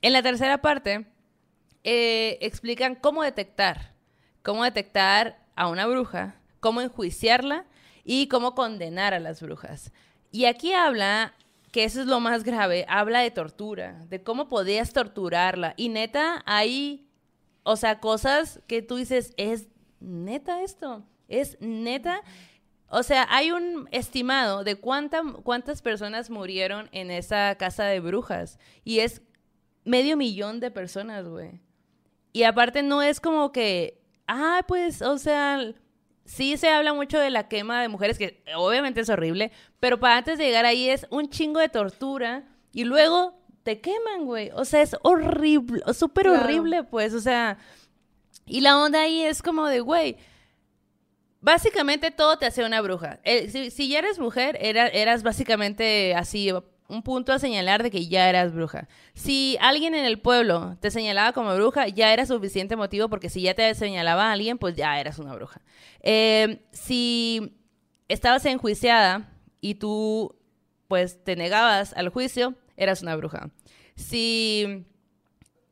en 0.00 0.12
la 0.12 0.22
tercera 0.22 0.62
parte, 0.62 1.06
eh, 1.84 2.38
explican 2.40 2.94
cómo 2.94 3.22
detectar, 3.22 3.94
cómo 4.42 4.64
detectar 4.64 5.44
a 5.56 5.68
una 5.68 5.86
bruja, 5.86 6.36
cómo 6.60 6.80
enjuiciarla 6.80 7.66
y 8.04 8.28
cómo 8.28 8.54
condenar 8.54 9.14
a 9.14 9.20
las 9.20 9.42
brujas. 9.42 9.92
Y 10.30 10.46
aquí 10.46 10.72
habla, 10.72 11.34
que 11.72 11.84
eso 11.84 12.00
es 12.00 12.06
lo 12.06 12.20
más 12.20 12.44
grave, 12.44 12.84
habla 12.88 13.20
de 13.20 13.30
tortura, 13.30 14.04
de 14.08 14.22
cómo 14.22 14.48
podías 14.48 14.92
torturarla. 14.92 15.74
Y 15.76 15.88
neta, 15.88 16.42
hay, 16.46 17.08
o 17.62 17.76
sea, 17.76 18.00
cosas 18.00 18.60
que 18.66 18.82
tú 18.82 18.96
dices, 18.96 19.34
es 19.36 19.68
neta 20.00 20.62
esto, 20.62 21.04
es 21.28 21.56
neta. 21.60 22.22
O 22.94 23.02
sea, 23.02 23.26
hay 23.30 23.50
un 23.52 23.88
estimado 23.90 24.64
de 24.64 24.76
cuánta, 24.76 25.22
cuántas 25.42 25.80
personas 25.80 26.28
murieron 26.28 26.90
en 26.92 27.10
esa 27.10 27.54
casa 27.56 27.84
de 27.84 28.00
brujas. 28.00 28.58
Y 28.84 28.98
es 29.00 29.22
medio 29.84 30.16
millón 30.18 30.60
de 30.60 30.70
personas, 30.70 31.26
güey. 31.26 31.60
Y 32.34 32.42
aparte 32.42 32.82
no 32.82 33.00
es 33.02 33.18
como 33.18 33.50
que, 33.50 33.98
ah, 34.28 34.62
pues, 34.68 35.00
o 35.00 35.16
sea, 35.16 35.72
sí 36.26 36.56
se 36.58 36.68
habla 36.68 36.92
mucho 36.92 37.18
de 37.18 37.30
la 37.30 37.48
quema 37.48 37.80
de 37.80 37.88
mujeres, 37.88 38.18
que 38.18 38.44
obviamente 38.54 39.00
es 39.00 39.08
horrible, 39.08 39.52
pero 39.80 39.98
para 39.98 40.18
antes 40.18 40.36
de 40.38 40.44
llegar 40.44 40.66
ahí 40.66 40.88
es 40.90 41.06
un 41.10 41.30
chingo 41.30 41.60
de 41.60 41.70
tortura 41.70 42.44
y 42.72 42.84
luego 42.84 43.38
te 43.62 43.80
queman, 43.80 44.26
güey. 44.26 44.50
O 44.54 44.64
sea, 44.66 44.82
es 44.82 44.94
horrible, 45.02 45.82
súper 45.94 46.26
Claro. 46.26 46.42
horrible, 46.44 46.84
pues, 46.84 47.14
o 47.14 47.20
sea, 47.20 47.56
y 48.44 48.60
la 48.60 48.78
onda 48.78 49.00
ahí 49.02 49.22
es 49.22 49.40
como 49.42 49.66
de, 49.66 49.80
güey, 49.80 50.16
básicamente 51.42 52.10
todo 52.10 52.38
te 52.38 52.46
hace 52.46 52.64
una 52.64 52.80
bruja. 52.80 53.20
Eh, 53.24 53.70
si, 53.70 53.88
ya 53.88 53.98
eres 53.98 54.18
mujer, 54.18 54.56
era- 54.60 54.88
eras 54.88 55.22
básicamente 55.22 56.14
así, 56.14 56.50
un 56.88 57.02
punto 57.02 57.32
a 57.32 57.38
señalar 57.38 57.82
de 57.82 57.90
que 57.90 58.06
ya 58.06 58.28
eras 58.28 58.54
bruja. 58.54 58.88
Si 59.14 59.56
alguien 59.60 59.94
en 59.94 60.04
el 60.04 60.20
pueblo 60.20 60.76
te 60.80 60.90
señalaba 60.90 61.32
como 61.32 61.54
bruja, 61.54 61.88
ya 61.88 62.12
era 62.12 62.24
suficiente 62.26 62.76
motivo 62.76 63.08
porque 63.08 63.28
si 63.28 63.42
ya 63.42 63.54
te 63.54 63.74
señalaba 63.74 64.28
a 64.28 64.32
alguien, 64.32 64.58
pues 64.58 64.74
ya 64.76 64.98
eras 65.00 65.18
una 65.18 65.34
bruja. 65.34 65.60
Eh, 66.00 66.62
si 66.72 67.56
estabas 68.08 68.44
enjuiciada 68.46 69.30
y 69.60 69.74
tú 69.76 70.36
pues 70.88 71.22
te 71.24 71.36
negabas 71.36 71.94
al 71.94 72.10
juicio, 72.10 72.54
eras 72.76 73.02
una 73.02 73.16
bruja. 73.16 73.50
Si 73.96 74.84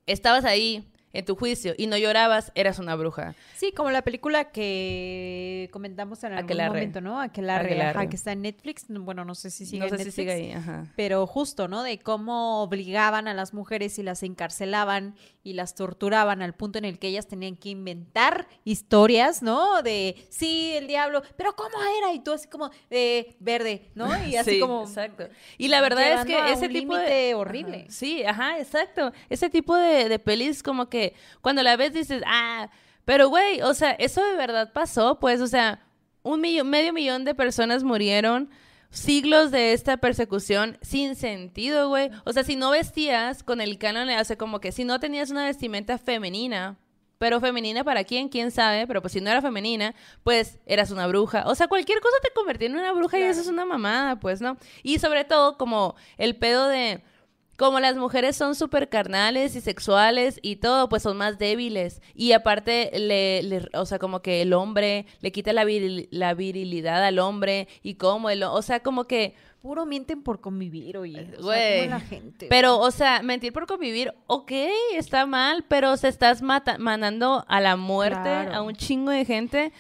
estabas 0.07 0.45
ahí 0.47 0.90
en 1.13 1.25
tu 1.25 1.35
juicio 1.37 1.75
y 1.77 1.87
no 1.87 1.97
llorabas, 1.97 2.53
eras 2.55 2.79
una 2.79 2.95
bruja. 2.97 3.35
Sí, 3.57 3.73
como 3.73 3.91
la 3.91 4.03
película 4.03 4.51
que 4.53 5.69
comentamos 5.73 6.23
en 6.25 6.33
algún 6.33 6.45
Aquelarre. 6.45 6.69
momento, 6.71 7.01
¿no? 7.01 7.21
Aquelarre, 7.21 7.73
ajá, 7.81 7.89
Aquelarre. 7.91 8.09
que 8.09 8.17
está 8.17 8.33
en 8.33 8.43
Netflix. 8.43 8.85
Bueno, 8.89 9.25
no 9.25 9.35
sé 9.35 9.51
si 9.51 9.67
sigue 9.67 9.81
no 9.81 9.85
en 9.87 9.91
sé 9.91 9.97
si 9.99 10.05
Netflix. 10.05 10.15
sigue 10.15 10.33
ahí, 10.33 10.53
ajá. 10.53 10.87
Pero 10.97 11.27
justo, 11.27 11.69
¿no? 11.69 11.83
De 11.83 11.99
cómo 11.99 12.63
obligaban 12.63 13.29
a 13.29 13.35
las 13.35 13.53
mujeres 13.55 13.99
y 13.99 14.03
las 14.03 14.23
encarcelaban 14.23 15.15
y 15.43 15.55
las 15.55 15.75
torturaban 15.75 16.43
al 16.43 16.55
punto 16.55 16.79
en 16.79 16.85
el 16.85 16.99
que 16.99 17.09
ellas 17.09 17.27
tenían 17.27 17.57
que 17.57 17.71
inventar 17.71 18.47
historias, 18.65 19.43
¿no? 19.43 19.83
De, 19.83 20.15
sí, 20.29 20.73
el 20.77 20.87
diablo, 20.87 21.23
pero 21.37 21.55
¿cómo 21.57 21.77
era? 21.99 22.13
Y 22.13 22.21
tú 22.21 22.33
así 22.33 22.47
como, 22.49 22.71
de 22.89 23.37
verde, 23.41 23.91
¿no? 23.95 24.07
Y 24.27 24.37
así 24.37 24.51
Sí, 24.53 24.61
como... 24.61 24.83
Exacto. 24.83 25.29
Y 25.59 25.69
la 25.69 25.81
verdad 25.81 26.21
es 26.21 26.27
que 26.27 26.53
ese 26.53 26.69
tipo 26.69 26.97
de... 26.97 27.35
horrible. 27.35 27.79
Ajá. 27.83 27.91
Sí, 27.91 28.25
ajá, 28.25 28.59
exacto. 28.59 29.13
Ese 29.29 29.49
tipo 29.51 29.77
de, 29.77 30.09
de 30.09 30.19
pelis 30.19 30.63
como 30.63 30.89
que 30.89 31.00
cuando 31.41 31.63
la 31.63 31.77
ves 31.77 31.93
dices, 31.93 32.23
ah, 32.27 32.71
pero 33.05 33.29
güey, 33.29 33.63
o 33.63 33.75
sea, 33.75 33.93
eso 33.93 34.25
de 34.25 34.37
verdad 34.37 34.73
pasó, 34.73 35.19
pues, 35.19 35.41
o 35.41 35.47
sea, 35.47 35.87
un 36.23 36.41
millón, 36.41 36.71
medio 36.71 36.93
millón 36.93 37.25
de 37.25 37.35
personas 37.35 37.83
murieron, 37.83 38.51
siglos 38.91 39.51
de 39.51 39.73
esta 39.73 39.97
persecución 39.97 40.79
sin 40.83 41.15
sentido, 41.15 41.89
güey. 41.89 42.11
O 42.25 42.33
sea, 42.33 42.45
si 42.45 42.57
no 42.57 42.71
vestías 42.71 43.43
con 43.43 43.61
el 43.61 43.79
canon, 43.79 44.07
le 44.07 44.15
hace 44.15 44.37
como 44.37 44.61
que 44.61 44.73
si 44.73 44.85
no 44.85 45.01
tenías 45.01 45.31
una 45.31 45.45
vestimenta 45.45 45.99
femenina, 45.99 46.77
pero 47.19 47.41
femenina 47.41 47.85
para 47.85 48.05
quién, 48.05 48.29
quién 48.29 48.51
sabe, 48.51 48.87
pero 48.87 49.03
pues 49.03 49.13
si 49.13 49.21
no 49.21 49.31
era 49.31 49.43
femenina, 49.43 49.95
pues 50.23 50.59
eras 50.67 50.91
una 50.91 51.07
bruja. 51.07 51.45
O 51.47 51.55
sea, 51.55 51.69
cualquier 51.69 52.01
cosa 52.01 52.17
te 52.23 52.31
convertía 52.33 52.69
en 52.69 52.77
una 52.77 52.93
bruja 52.93 53.19
y 53.19 53.23
eso 53.23 53.41
es 53.41 53.47
una 53.47 53.65
mamada, 53.65 54.19
pues, 54.19 54.41
¿no? 54.41 54.57
Y 54.83 54.99
sobre 54.99 55.25
todo 55.25 55.59
como 55.59 55.97
el 56.17 56.37
pedo 56.37 56.67
de 56.69 57.03
como 57.61 57.79
las 57.79 57.95
mujeres 57.97 58.37
son 58.37 58.55
súper 58.55 58.89
carnales 58.89 59.55
y 59.55 59.61
sexuales 59.61 60.39
y 60.41 60.57
todo, 60.57 60.89
pues 60.89 61.03
son 61.03 61.19
más 61.19 61.39
débiles. 61.39 62.01
Y 62.15 62.33
aparte, 62.33 62.91
le, 62.99 63.43
le- 63.43 63.69
o 63.75 63.85
sea, 63.85 63.99
como 63.99 64.23
que 64.23 64.41
el 64.41 64.55
hombre 64.55 65.05
le 65.21 65.31
quita 65.31 65.53
la, 65.53 65.65
viril- 65.67 66.09
la 66.11 66.33
virilidad 66.33 67.05
al 67.05 67.19
hombre 67.19 67.69
y 67.83 67.97
como 67.97 68.31
el, 68.31 68.43
o 68.45 68.63
sea, 68.63 68.81
como 68.81 69.05
que, 69.05 69.35
Puro 69.61 69.85
mienten 69.85 70.23
por 70.23 70.41
convivir, 70.41 70.97
oye. 70.97 71.35
O 71.39 71.53
sea, 71.53 71.87
la 71.87 72.01
gente. 72.01 72.47
pero, 72.49 72.79
o 72.79 72.91
sea, 72.91 73.21
mentir 73.23 73.53
por 73.53 73.67
convivir, 73.67 74.11
ok, 74.27 74.53
está 74.95 75.27
mal, 75.27 75.67
pero 75.69 75.99
se 75.99 76.09
estás 76.09 76.41
mata- 76.41 76.79
mandando 76.79 77.45
a 77.47 77.61
la 77.61 77.77
muerte 77.77 78.23
Claro. 78.23 78.55
a 78.55 78.63
un 78.63 78.75
chingo 78.75 79.11
de 79.11 79.27
gente 79.27 79.71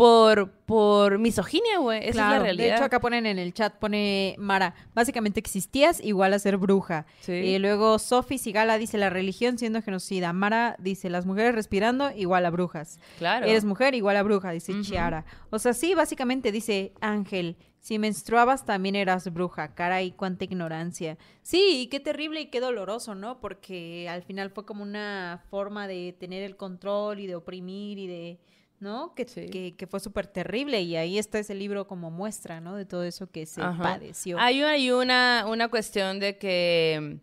por, 0.00 0.50
por 0.64 1.18
misoginia, 1.18 1.76
güey. 1.78 1.98
Esa 1.98 2.08
es 2.08 2.16
la 2.16 2.38
realidad. 2.38 2.68
De 2.68 2.74
hecho, 2.74 2.84
acá 2.84 3.00
ponen 3.00 3.26
en 3.26 3.38
el 3.38 3.52
chat, 3.52 3.74
pone 3.74 4.34
Mara, 4.38 4.74
básicamente 4.94 5.40
existías 5.40 6.00
igual 6.02 6.32
a 6.32 6.38
ser 6.38 6.56
bruja. 6.56 7.04
Sí. 7.20 7.32
Y 7.32 7.58
luego 7.58 7.98
Sofi 7.98 8.38
Sigala 8.38 8.78
dice 8.78 8.96
la 8.96 9.10
religión 9.10 9.58
siendo 9.58 9.82
genocida. 9.82 10.32
Mara 10.32 10.74
dice 10.78 11.10
las 11.10 11.26
mujeres 11.26 11.54
respirando 11.54 12.12
igual 12.12 12.46
a 12.46 12.50
brujas. 12.50 12.98
Claro. 13.18 13.44
Eres 13.44 13.66
mujer 13.66 13.94
igual 13.94 14.16
a 14.16 14.22
bruja, 14.22 14.52
dice. 14.52 14.72
Chiara. 14.80 15.26
O 15.50 15.58
sea, 15.58 15.74
sí, 15.74 15.94
básicamente 15.94 16.50
dice 16.50 16.94
Ángel, 17.02 17.58
si 17.78 17.98
menstruabas 17.98 18.64
también 18.64 18.96
eras 18.96 19.30
bruja. 19.30 19.74
Caray, 19.74 20.12
cuánta 20.12 20.44
ignorancia. 20.44 21.18
Sí, 21.42 21.82
y 21.82 21.86
qué 21.88 22.00
terrible 22.00 22.40
y 22.40 22.46
qué 22.46 22.60
doloroso, 22.60 23.14
¿no? 23.14 23.38
Porque 23.38 24.08
al 24.08 24.22
final 24.22 24.48
fue 24.48 24.64
como 24.64 24.82
una 24.82 25.44
forma 25.50 25.86
de 25.86 26.16
tener 26.18 26.42
el 26.42 26.56
control 26.56 27.20
y 27.20 27.26
de 27.26 27.34
oprimir 27.34 27.98
y 27.98 28.06
de... 28.06 28.38
¿No? 28.80 29.14
Que, 29.14 29.28
Sí. 29.28 29.46
que, 29.50 29.76
que 29.76 29.86
fue 29.86 30.00
súper 30.00 30.26
terrible 30.26 30.80
y 30.80 30.96
ahí 30.96 31.18
está 31.18 31.38
ese 31.38 31.54
libro 31.54 31.86
como 31.86 32.10
muestra, 32.10 32.60
¿no? 32.60 32.74
De 32.76 32.86
todo 32.86 33.04
eso 33.04 33.30
que 33.30 33.44
se 33.46 33.60
Ajá. 33.60 33.82
padeció. 33.82 34.38
Hay, 34.38 34.62
hay 34.62 34.90
una, 34.90 35.44
una 35.46 35.68
cuestión 35.68 36.18
de 36.18 36.38
que, 36.38 37.18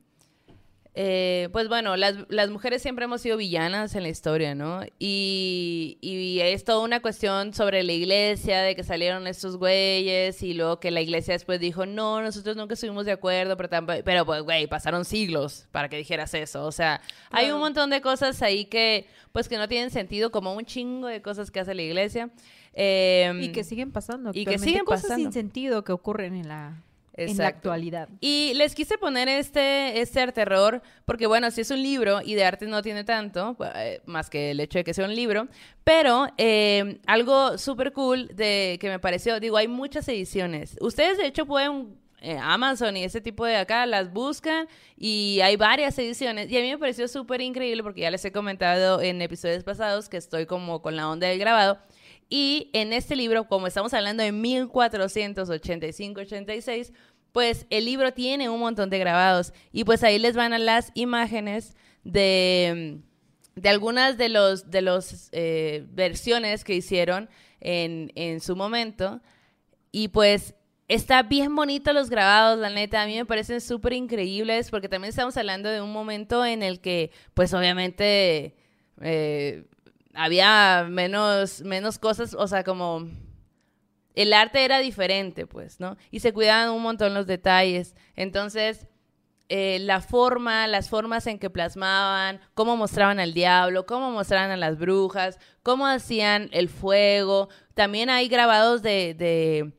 eh, 1.00 1.50
pues 1.52 1.68
bueno, 1.68 1.96
las, 1.96 2.16
las 2.30 2.50
mujeres 2.50 2.82
siempre 2.82 3.06
hemos 3.06 3.22
sido 3.22 3.38
villanas 3.38 3.94
en 3.94 4.02
la 4.02 4.10
historia, 4.10 4.56
¿no? 4.56 4.82
Y, 4.98 6.00
y 6.02 6.40
es 6.40 6.64
toda 6.64 6.80
una 6.84 7.02
cuestión 7.04 7.54
sobre 7.54 7.84
la 7.84 7.92
iglesia, 7.94 8.62
de 8.64 8.76
que 8.76 8.84
salieron 8.84 9.28
estos 9.28 9.58
güeyes 9.58 10.42
y 10.42 10.56
luego 10.56 10.80
que 10.80 10.90
la 10.90 11.02
iglesia 11.02 11.34
después 11.36 11.60
dijo, 11.60 11.86
no, 11.86 12.20
nosotros 12.24 12.58
nunca 12.58 12.74
estuvimos 12.74 13.06
de 13.06 13.12
acuerdo, 13.12 13.56
pero, 13.58 13.70
tampo- 13.70 14.02
pero 14.04 14.26
pues, 14.26 14.42
güey, 14.42 14.66
pasaron 14.66 15.06
siglos 15.06 15.68
para 15.72 15.88
que 15.88 15.98
dijeras 15.98 16.34
eso. 16.34 16.66
O 16.66 16.72
sea, 16.72 17.00
hay 17.30 17.52
un 17.52 17.60
montón 17.60 17.92
de 17.92 18.02
cosas 18.02 18.42
ahí 18.42 18.66
que, 18.66 19.06
pues 19.34 19.48
que 19.48 19.58
no 19.58 19.68
tienen 19.68 19.92
sentido, 19.92 20.32
como 20.32 20.54
un 20.56 20.66
chingo 20.66 21.06
de 21.06 21.22
cosas 21.22 21.52
que 21.52 21.60
hace 21.60 21.76
la 21.76 21.84
iglesia. 21.84 22.32
Em, 22.74 23.42
y 23.44 23.52
que 23.52 23.64
siguen 23.64 23.92
pasando. 23.92 24.32
y 24.34 24.46
que 24.46 24.58
siguen 24.58 24.84
cosas 24.86 25.04
pasando. 25.04 25.24
sin 25.26 25.34
sentido 25.34 25.84
que 25.84 25.92
ocurren 25.92 26.36
en 26.36 26.48
la, 26.48 26.84
en 27.18 27.26
la 27.26 27.32
Exacto. 27.32 27.58
actualidad. 27.58 28.10
Y 28.22 28.54
les 28.56 28.76
quise 28.76 28.98
poner 28.98 29.28
este, 29.28 30.00
este 30.00 30.32
terror, 30.32 30.82
porque 31.06 31.28
bueno, 31.28 31.50
si 31.52 31.62
es 31.62 31.72
un 31.72 31.82
libro 31.82 32.22
y 32.24 32.36
de 32.36 32.46
arte 32.46 32.68
no 32.68 32.82
tiene 32.82 33.04
tanto, 33.04 33.58
eh, 33.76 34.02
más 34.06 34.30
que 34.30 34.52
el 34.52 34.60
hecho 34.60 34.80
de 34.80 34.84
que 34.84 34.94
sea 34.94 35.06
un 35.06 35.16
libro, 35.16 35.48
pero 35.84 36.28
eh, 36.38 37.00
algo 37.08 37.58
súper 37.58 37.92
cool 37.92 38.28
de 38.36 38.78
que 38.80 38.90
me 38.90 39.00
pareció, 39.00 39.40
digo, 39.40 39.58
hay 39.58 39.68
muchas 39.68 40.08
ediciones. 40.08 40.78
Ustedes 40.80 41.18
de 41.18 41.26
hecho 41.26 41.46
pueden, 41.46 41.98
eh, 42.22 42.38
Amazon 42.42 42.98
y 42.98 43.04
ese 43.04 43.22
tipo 43.22 43.46
de 43.46 43.58
acá, 43.58 43.86
las 43.86 44.12
buscan 44.12 44.68
y 44.98 45.40
hay 45.42 45.56
varias 45.56 45.98
ediciones. 46.00 46.50
Y 46.50 46.58
a 46.58 46.62
mí 46.62 46.70
me 46.70 46.78
pareció 46.78 47.08
súper 47.08 47.42
increíble 47.42 47.84
porque 47.84 48.02
ya 48.02 48.12
les 48.12 48.24
he 48.26 48.32
comentado 48.32 49.02
en 49.02 49.22
episodios 49.22 49.64
pasados 49.64 50.10
que 50.10 50.18
estoy 50.18 50.46
como 50.46 50.82
con 50.82 50.96
la 50.96 51.10
onda 51.10 51.28
del 51.28 51.40
grabado. 51.40 51.80
Y 52.30 52.70
en 52.74 52.92
este 52.92 53.16
libro, 53.16 53.48
como 53.48 53.68
estamos 53.68 53.94
hablando 53.94 54.22
de 54.22 54.34
1485-86, 54.34 56.92
pues 57.38 57.68
el 57.70 57.86
libro 57.86 58.14
tiene 58.14 58.50
un 58.50 58.60
montón 58.60 58.90
de 58.90 58.98
grabados. 58.98 59.54
Y 59.72 59.84
pues 59.84 60.04
ahí 60.04 60.18
les 60.18 60.36
van 60.36 60.54
a 60.54 60.58
las 60.58 60.90
imágenes 60.96 61.76
de, 62.04 62.98
de 63.54 63.70
algunas 63.70 64.18
de 64.18 64.30
los 64.30 64.72
de 64.72 64.82
los 64.82 65.30
eh, 65.34 65.86
versiones 65.92 66.64
que 66.64 66.74
hicieron 66.74 67.30
en, 67.60 68.12
en 68.16 68.40
su 68.40 68.56
momento. 68.56 69.22
Y 69.92 70.08
pues 70.08 70.56
Está 70.88 71.22
bien 71.22 71.56
bonito 71.56 71.94
los 71.94 72.10
grabados, 72.10 72.58
la 72.58 72.72
neta. 72.72 73.04
A 73.04 73.06
mí 73.06 73.16
me 73.18 73.26
parecen 73.26 73.62
súper 73.62 73.94
increíbles 73.94 74.72
porque 74.72 74.90
también 74.90 75.10
estamos 75.10 75.38
hablando 75.38 75.70
de 75.70 75.80
un 75.80 75.92
momento 75.92 76.44
en 76.44 76.64
el 76.64 76.80
que, 76.80 77.12
pues 77.36 77.54
obviamente, 77.54 78.56
eh, 79.02 79.66
había 80.16 80.88
menos, 80.90 81.62
menos 81.62 82.00
cosas, 82.00 82.34
o 82.34 82.48
sea, 82.48 82.64
como 82.64 83.06
el 84.22 84.34
arte 84.34 84.64
era 84.66 84.80
diferente, 84.80 85.46
pues, 85.48 85.80
¿no? 85.80 85.96
Y 86.12 86.20
se 86.20 86.34
cuidaban 86.34 86.70
un 86.72 86.82
montón 86.82 87.14
los 87.14 87.28
detalles. 87.28 87.96
Entonces, 88.16 88.88
eh, 89.50 89.80
la 89.80 90.02
forma, 90.02 90.68
las 90.68 90.90
formas 90.90 91.26
en 91.28 91.40
que 91.40 91.50
plasmaban, 91.50 92.42
cómo 92.54 92.76
mostraban 92.76 93.20
al 93.20 93.34
diablo, 93.34 93.86
cómo 93.86 94.12
mostraban 94.12 94.52
a 94.52 94.58
las 94.58 94.78
brujas, 94.78 95.40
cómo 95.64 95.88
hacían 95.88 96.50
el 96.52 96.68
fuego. 96.68 97.48
También 97.74 98.10
hay 98.10 98.28
grabados 98.28 98.82
de, 98.82 99.14
de, 99.14 99.72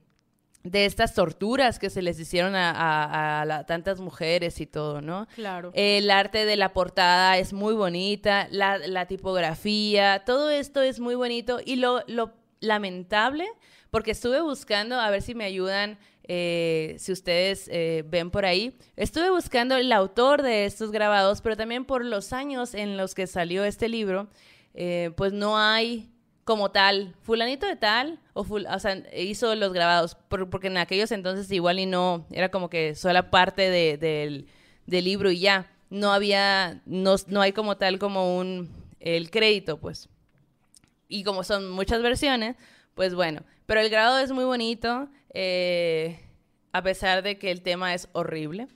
de 0.63 0.85
estas 0.87 1.13
torturas 1.15 1.79
que 1.79 1.91
se 1.91 2.01
les 2.01 2.19
hicieron 2.19 2.55
a, 2.57 2.71
a- 2.71 3.43
a 3.43 3.45
la- 3.45 3.67
tantas 3.67 4.01
mujeres 4.01 4.59
y 4.63 4.67
todo, 4.67 5.03
¿no? 5.03 5.27
Claro. 5.35 5.71
El 5.75 6.11
arte 6.11 6.47
de 6.47 6.57
la 6.57 6.73
portada 6.73 7.37
es 7.37 7.53
muy 7.53 7.75
bonita, 7.75 8.49
la, 8.51 8.79
la 8.79 9.05
tipografía, 9.07 10.23
todo 10.25 10.49
esto 10.49 10.81
es 10.81 10.99
muy 10.99 11.15
bonito 11.15 11.59
y 11.65 11.77
lo, 11.77 12.03
lo 12.07 12.33
lamentable, 12.61 13.47
porque 13.91 14.11
estuve 14.13 14.41
buscando, 14.41 14.97
a 15.01 15.11
ver 15.11 15.23
si 15.23 15.35
me 15.35 15.45
ayudan, 15.45 15.99
eh, 16.25 16.97
si 16.99 17.13
ustedes 17.13 17.69
eh, 17.73 18.05
ven 18.07 18.31
por 18.31 18.45
ahí, 18.45 18.77
estuve 18.97 19.31
buscando 19.31 19.77
el 19.77 19.91
autor 19.93 20.43
de 20.43 20.67
estos 20.67 20.91
grabados, 20.91 21.41
pero 21.41 21.57
también 21.57 21.85
por 21.85 22.05
los 22.05 22.33
años 22.33 22.75
en 22.75 22.97
los 22.97 23.15
que 23.15 23.27
salió 23.27 23.65
este 23.65 23.89
libro, 23.89 24.29
eh, 24.75 25.11
pues 25.17 25.33
no 25.33 25.59
hay 25.59 26.11
como 26.45 26.71
tal, 26.71 27.15
fulanito 27.23 27.67
de 27.67 27.77
tal, 27.77 28.21
o, 28.33 28.45
ful- 28.45 28.67
o 28.75 28.79
sea, 28.79 29.03
hizo 29.17 29.55
los 29.55 29.73
grabados, 29.73 30.15
por- 30.15 30.49
porque 30.51 30.69
en 30.69 30.79
aquellos 30.79 31.13
entonces 31.13 31.51
igual 31.51 31.79
y 31.79 31.87
no, 31.87 32.27
era 32.31 32.51
como 32.51 32.71
que 32.71 32.95
sola 32.95 33.31
parte 33.31 33.71
de- 33.71 33.97
del, 33.99 34.47
del 34.87 35.05
libro 35.05 35.31
y 35.31 35.41
ya, 35.41 35.71
no 35.91 36.13
había, 36.13 36.83
no, 36.87 37.17
no 37.29 37.41
hay 37.41 37.53
como 37.53 37.77
tal 37.79 37.99
como 37.99 38.39
un, 38.39 38.71
el 39.01 39.31
crédito, 39.31 39.79
pues. 39.79 40.09
Y 41.09 41.25
como 41.25 41.43
son 41.45 41.71
muchas 41.71 42.03
versiones, 42.03 42.57
pues 42.95 43.15
bueno, 43.15 43.43
pero 43.69 43.83
el 43.83 43.91
grabado 43.91 44.19
es 44.19 44.33
muy 44.33 44.45
bonito, 44.45 45.11
eh, 45.35 46.19
a 46.73 46.81
pesar 46.83 47.23
de 47.23 47.39
que 47.39 47.51
el 47.51 47.61
tema 47.61 47.93
es 47.93 48.09
horrible. 48.13 48.67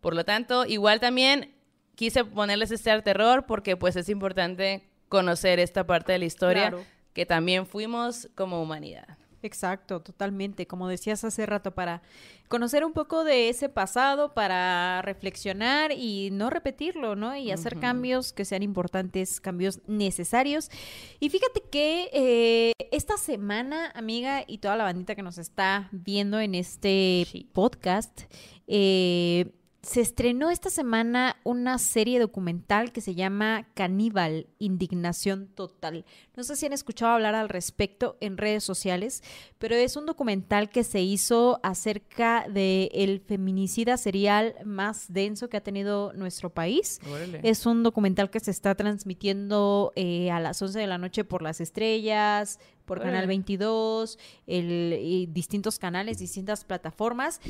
Por 0.00 0.16
lo 0.16 0.24
tanto, 0.24 0.66
igual 0.66 0.98
también 0.98 1.54
quise 1.94 2.24
ponerles 2.24 2.72
este 2.72 2.90
arte 2.90 3.04
terror 3.12 3.46
porque 3.46 3.76
pues 3.76 3.94
es 3.94 4.08
importante 4.08 4.82
conocer 5.08 5.60
esta 5.60 5.86
parte 5.86 6.10
de 6.10 6.18
la 6.18 6.24
historia 6.24 6.70
Claro. 6.70 6.84
que 7.12 7.24
también 7.24 7.66
fuimos 7.66 8.28
como 8.34 8.60
humanidad. 8.60 9.16
Exacto, 9.42 10.00
totalmente. 10.00 10.66
Como 10.66 10.86
decías 10.88 11.24
hace 11.24 11.46
rato, 11.46 11.72
para 11.72 12.02
conocer 12.48 12.84
un 12.84 12.92
poco 12.92 13.24
de 13.24 13.48
ese 13.48 13.68
pasado, 13.68 14.34
para 14.34 15.02
reflexionar 15.02 15.92
y 15.92 16.30
no 16.30 16.48
repetirlo, 16.50 17.16
¿no? 17.16 17.34
Y 17.36 17.50
hacer 17.50 17.78
cambios 17.80 18.32
que 18.32 18.44
sean 18.44 18.62
importantes, 18.62 19.40
cambios 19.40 19.80
necesarios. 19.86 20.70
Y 21.18 21.30
fíjate 21.30 21.62
que 21.70 22.08
eh, 22.12 22.72
esta 22.92 23.16
semana, 23.16 23.90
amiga, 23.94 24.44
y 24.46 24.58
toda 24.58 24.76
la 24.76 24.84
bandita 24.84 25.14
que 25.14 25.22
nos 25.22 25.38
está 25.38 25.88
viendo 25.92 26.38
en 26.40 26.54
este 26.54 27.26
Sí. 27.30 27.48
podcast, 27.52 28.22
eh, 28.68 29.52
se 29.82 30.00
estrenó 30.00 30.48
esta 30.50 30.70
semana 30.70 31.36
una 31.42 31.76
serie 31.76 32.20
documental 32.20 32.92
que 32.92 33.00
se 33.00 33.16
llama 33.16 33.66
Caníbal, 33.74 34.46
Indignación 34.60 35.48
Total. 35.48 36.04
No 36.36 36.44
sé 36.44 36.54
si 36.54 36.66
han 36.66 36.72
escuchado 36.72 37.12
hablar 37.12 37.34
al 37.34 37.48
respecto 37.48 38.16
en 38.20 38.36
redes 38.36 38.62
sociales, 38.62 39.24
pero 39.58 39.74
es 39.74 39.96
un 39.96 40.06
documental 40.06 40.70
que 40.70 40.84
se 40.84 41.00
hizo 41.00 41.58
acerca 41.64 42.46
del 42.48 43.20
feminicida 43.26 43.96
serial 43.96 44.54
más 44.64 45.12
denso 45.12 45.48
que 45.48 45.56
ha 45.56 45.62
tenido 45.64 46.12
nuestro 46.12 46.50
país. 46.50 47.00
Es 47.42 47.66
un 47.66 47.82
documental 47.82 48.30
que 48.30 48.38
se 48.38 48.52
está 48.52 48.76
transmitiendo 48.76 49.92
eh, 49.96 50.30
a 50.30 50.38
las 50.38 50.62
11 50.62 50.78
de 50.78 50.86
la 50.86 50.98
noche 50.98 51.24
por 51.24 51.42
las 51.42 51.60
estrellas, 51.60 52.60
por 52.84 52.98
Órale. 52.98 53.14
Canal 53.14 53.26
22, 53.26 54.16
el, 54.46 54.96
y 55.02 55.26
distintos 55.26 55.80
canales, 55.80 56.18
distintas 56.18 56.64
plataformas. 56.64 57.40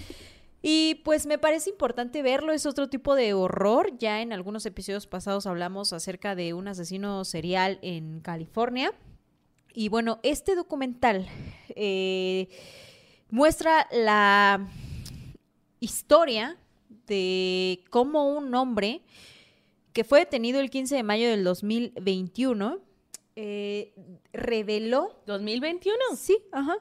Y 0.64 1.00
pues 1.04 1.26
me 1.26 1.38
parece 1.38 1.70
importante 1.70 2.22
verlo, 2.22 2.52
es 2.52 2.66
otro 2.66 2.88
tipo 2.88 3.16
de 3.16 3.34
horror. 3.34 3.98
Ya 3.98 4.22
en 4.22 4.32
algunos 4.32 4.64
episodios 4.64 5.08
pasados 5.08 5.46
hablamos 5.46 5.92
acerca 5.92 6.36
de 6.36 6.54
un 6.54 6.68
asesino 6.68 7.24
serial 7.24 7.80
en 7.82 8.20
California. 8.20 8.94
Y 9.74 9.88
bueno, 9.88 10.20
este 10.22 10.54
documental 10.54 11.26
eh, 11.70 12.48
muestra 13.28 13.88
la 13.90 14.68
historia 15.80 16.56
de 17.06 17.84
cómo 17.90 18.28
un 18.28 18.54
hombre 18.54 19.02
que 19.92 20.04
fue 20.04 20.20
detenido 20.20 20.60
el 20.60 20.70
15 20.70 20.94
de 20.94 21.02
mayo 21.02 21.28
del 21.28 21.42
2021 21.42 22.78
eh, 23.36 23.94
reveló 24.32 25.22
2021. 25.26 25.96
Sí, 26.16 26.38
ajá. 26.52 26.76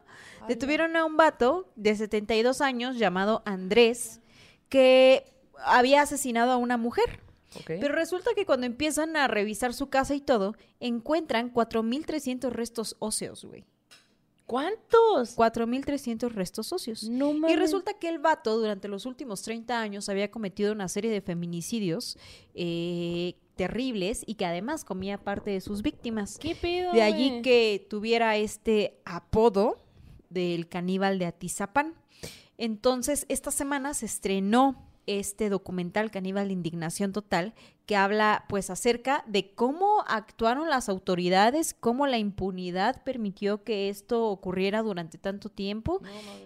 Detuvieron 0.48 0.95
a 0.95 1.06
un 1.06 1.18
vato 1.18 1.72
de 1.76 1.95
72 1.95 2.61
años 2.61 2.98
llamado 2.98 3.41
Andrés 3.45 4.22
que 4.69 5.26
había 5.64 6.02
asesinado 6.02 6.52
a 6.52 6.57
una 6.57 6.78
mujer. 6.78 7.19
Pero 7.68 7.94
resulta 7.94 8.32
que 8.34 8.45
cuando 8.45 8.65
empiezan 8.65 9.18
a 9.18 9.28
revisar 9.28 9.73
su 9.73 9.90
casa 9.90 10.15
y 10.15 10.22
todo, 10.22 10.56
encuentran 10.80 11.53
4.300 11.53 12.49
restos 12.49 12.95
óseos, 12.99 13.44
güey. 13.44 13.65
¿Cuántos? 14.45 15.38
4.300 15.38 16.30
restos 16.30 16.73
óseos. 16.73 17.10
No 17.10 17.34
Y 17.49 17.56
resulta 17.56 17.94
que 17.94 18.10
el 18.10 18.19
vato 18.19 18.57
durante 18.57 18.90
los 18.90 19.06
últimos 19.06 19.41
30 19.44 19.80
años 19.80 20.10
había 20.10 20.30
cometido 20.30 20.73
una 20.73 20.90
serie 20.90 21.10
de 21.11 21.22
feminicidios 21.22 22.18
eh, 22.53 23.36
terribles 23.62 24.24
y 24.26 24.34
que 24.36 24.46
además 24.48 24.84
comía 24.84 25.20
parte 25.20 25.52
de 25.52 25.62
sus 25.62 25.84
víctimas. 25.84 26.40
¿Qué 26.40 26.56
pedo? 26.56 26.94
De 26.94 27.04
allí 27.04 27.44
que 27.44 27.86
tuviera 27.92 28.36
este 28.36 29.00
apodo 29.06 29.86
del 30.32 30.68
caníbal 30.68 31.20
de 31.20 31.28
Atizapán. 31.28 31.94
Entonces, 32.58 33.28
esta 33.30 33.52
semana 33.52 33.94
se 33.94 34.08
estrenó 34.08 34.91
este 35.07 35.49
documental 35.49 36.11
Caníbal 36.11 36.52
Indignación 36.52 37.11
Total, 37.11 37.53
que 37.86 37.95
habla 37.95 38.45
pues 38.48 38.69
acerca 38.69 39.23
de 39.28 39.53
cómo 39.53 40.03
actuaron 40.07 40.69
las 40.69 40.88
autoridades, 40.88 41.73
cómo 41.73 42.07
la 42.07 42.18
impunidad 42.18 43.03
permitió 43.03 43.64
que 43.64 43.90
esto 43.90 44.28
ocurriera 44.28 44.82
durante 44.82 45.18
tanto 45.18 45.49
tiempo. 45.49 46.02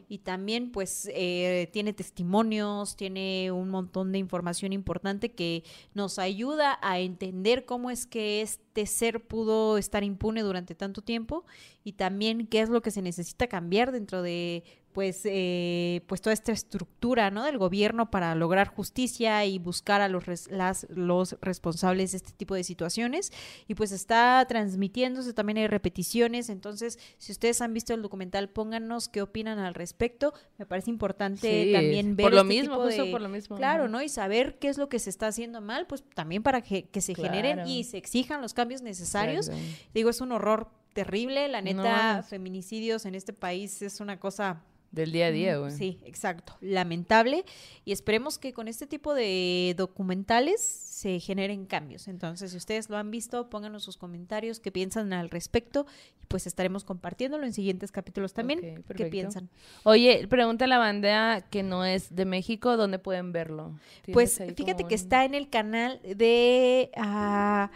Y 0.08 0.20
también 0.20 0.72
pues 0.72 1.10
eh, 1.14 1.70
tiene 1.72 1.94
testimonios, 1.94 2.96
tiene 2.96 3.52
un 3.52 3.70
montón 3.70 4.12
de 4.12 4.18
información 4.18 4.74
importante 4.74 5.34
que 5.34 5.64
nos 5.94 6.18
ayuda 6.18 6.80
a 6.82 7.00
entender 7.00 7.66
cómo 7.66 7.92
es 7.92 8.08
que 8.08 8.42
este 8.42 8.86
ser 8.86 9.28
pudo 9.28 9.78
estar 9.78 10.04
impune 10.04 10.42
durante 10.42 10.74
tanto 10.74 11.02
tiempo 11.02 11.46
y 11.84 11.94
también 11.94 12.48
qué 12.48 12.62
es 12.62 12.70
lo 12.70 12.82
que 12.82 12.92
se 12.92 13.02
necesita 13.02 13.48
cambiar 13.48 13.92
dentro 13.92 14.22
de 14.22 14.64
pues 14.96 15.22
eh, 15.26 16.02
pues 16.08 16.22
toda 16.22 16.34
esta 16.34 16.54
estructura 16.54 17.30
no 17.30 17.44
del 17.44 17.58
gobierno 17.58 18.10
para 18.10 18.34
lograr 18.34 18.70
justicia 18.70 19.44
y 19.44 19.60
buscar 19.60 20.00
a 20.00 20.08
los 20.08 20.26
res- 20.26 20.50
las 20.50 20.88
los 20.90 21.36
responsables 21.42 22.12
de 22.14 22.18
este 22.18 22.32
tipo 22.32 22.56
de 22.56 22.64
situaciones. 22.64 23.34
Y 23.68 23.76
pues 23.76 23.92
está 23.92 24.44
transmitiéndose 24.48 25.34
también 25.34 25.58
hay 25.58 25.68
repeticiones. 25.68 26.48
Entonces 26.50 26.98
si 27.18 27.34
ustedes 27.34 27.60
han 27.60 27.74
visto 27.74 27.94
el 27.94 28.02
documental 28.02 28.48
pónganos 28.50 29.10
qué 29.10 29.22
opinan 29.22 29.60
al 29.60 29.74
respecto. 29.74 30.34
Me 30.58 30.66
parece 30.66 30.90
importante 30.90 31.66
Sí, 31.66 31.74
también 31.74 32.16
ver 32.16 32.24
por 32.24 32.34
lo 32.34 32.42
este 32.42 32.48
mismo, 32.48 32.76
tipo 32.76 32.86
justo 32.86 33.12
por 33.12 33.22
lo 33.22 33.28
mismo. 33.30 33.58
claro 33.58 33.90
no 33.90 34.02
y 34.02 34.08
saber 34.08 34.58
qué 34.60 34.70
es 34.70 34.78
lo 34.78 34.88
que 34.88 35.00
se 35.00 35.10
está 35.10 35.28
haciendo 35.28 35.60
mal 35.60 35.88
pues 35.88 36.06
también 36.14 36.42
para 36.42 36.62
que, 36.62 36.86
que 36.88 37.02
se 37.02 37.14
generen 37.16 37.68
y 37.68 37.84
se 37.84 37.98
exijan 37.98 38.42
los 38.42 38.54
cambios 38.54 38.82
necesarios. 38.82 39.52
Digo 39.94 40.10
es 40.10 40.22
un 40.22 40.32
horror 40.32 40.70
terrible 40.96 41.48
la 41.50 41.62
neta 41.62 42.24
feminicidios 42.24 43.06
en 43.06 43.14
este 43.16 43.34
país 43.34 43.82
es 43.82 44.00
una 44.00 44.18
cosa 44.20 44.62
Del 44.92 45.12
día 45.12 45.26
a 45.26 45.32
día, 45.32 45.58
güey. 45.58 45.72
Sí, 45.72 46.00
exacto. 46.06 46.56
Lamentable. 46.62 47.44
Y 47.84 47.92
esperemos 47.92 48.38
que 48.38 48.54
con 48.54 48.70
este 48.70 48.88
tipo 48.88 49.14
de 49.14 49.74
documentales 49.78 50.62
se 50.62 51.20
generen 51.20 51.66
cambios. 51.66 52.08
Entonces, 52.08 52.52
si 52.52 52.58
ustedes 52.58 52.90
lo 52.90 52.96
han 52.96 53.12
visto, 53.12 53.50
pónganos 53.50 53.84
sus 53.84 53.98
comentarios, 53.98 54.62
qué 54.62 54.72
piensan 54.72 55.12
al 55.12 55.30
respecto. 55.30 55.86
Y 56.24 56.26
pues 56.28 56.48
estaremos 56.48 56.86
compartiéndolo 56.86 57.46
en 57.46 57.52
siguientes 57.52 57.92
capítulos 57.92 58.32
también. 58.32 58.84
¿Qué 58.96 59.08
piensan? 59.08 59.50
Oye, 59.84 60.28
pregunta 60.30 60.64
a 60.64 60.68
la 60.70 60.78
banda 60.78 61.42
que 61.50 61.62
no 61.62 61.84
es 61.84 62.16
de 62.16 62.24
México, 62.24 62.78
¿dónde 62.78 62.98
pueden 62.98 63.34
verlo? 63.34 63.78
¿Tienes 64.04 64.14
Pues 64.14 64.38
fíjate 64.56 64.84
que 64.86 64.96
un- 64.96 65.02
está 65.02 65.26
en 65.26 65.34
el 65.34 65.50
canal 65.50 66.00
de... 66.04 66.90
ah, 66.96 67.70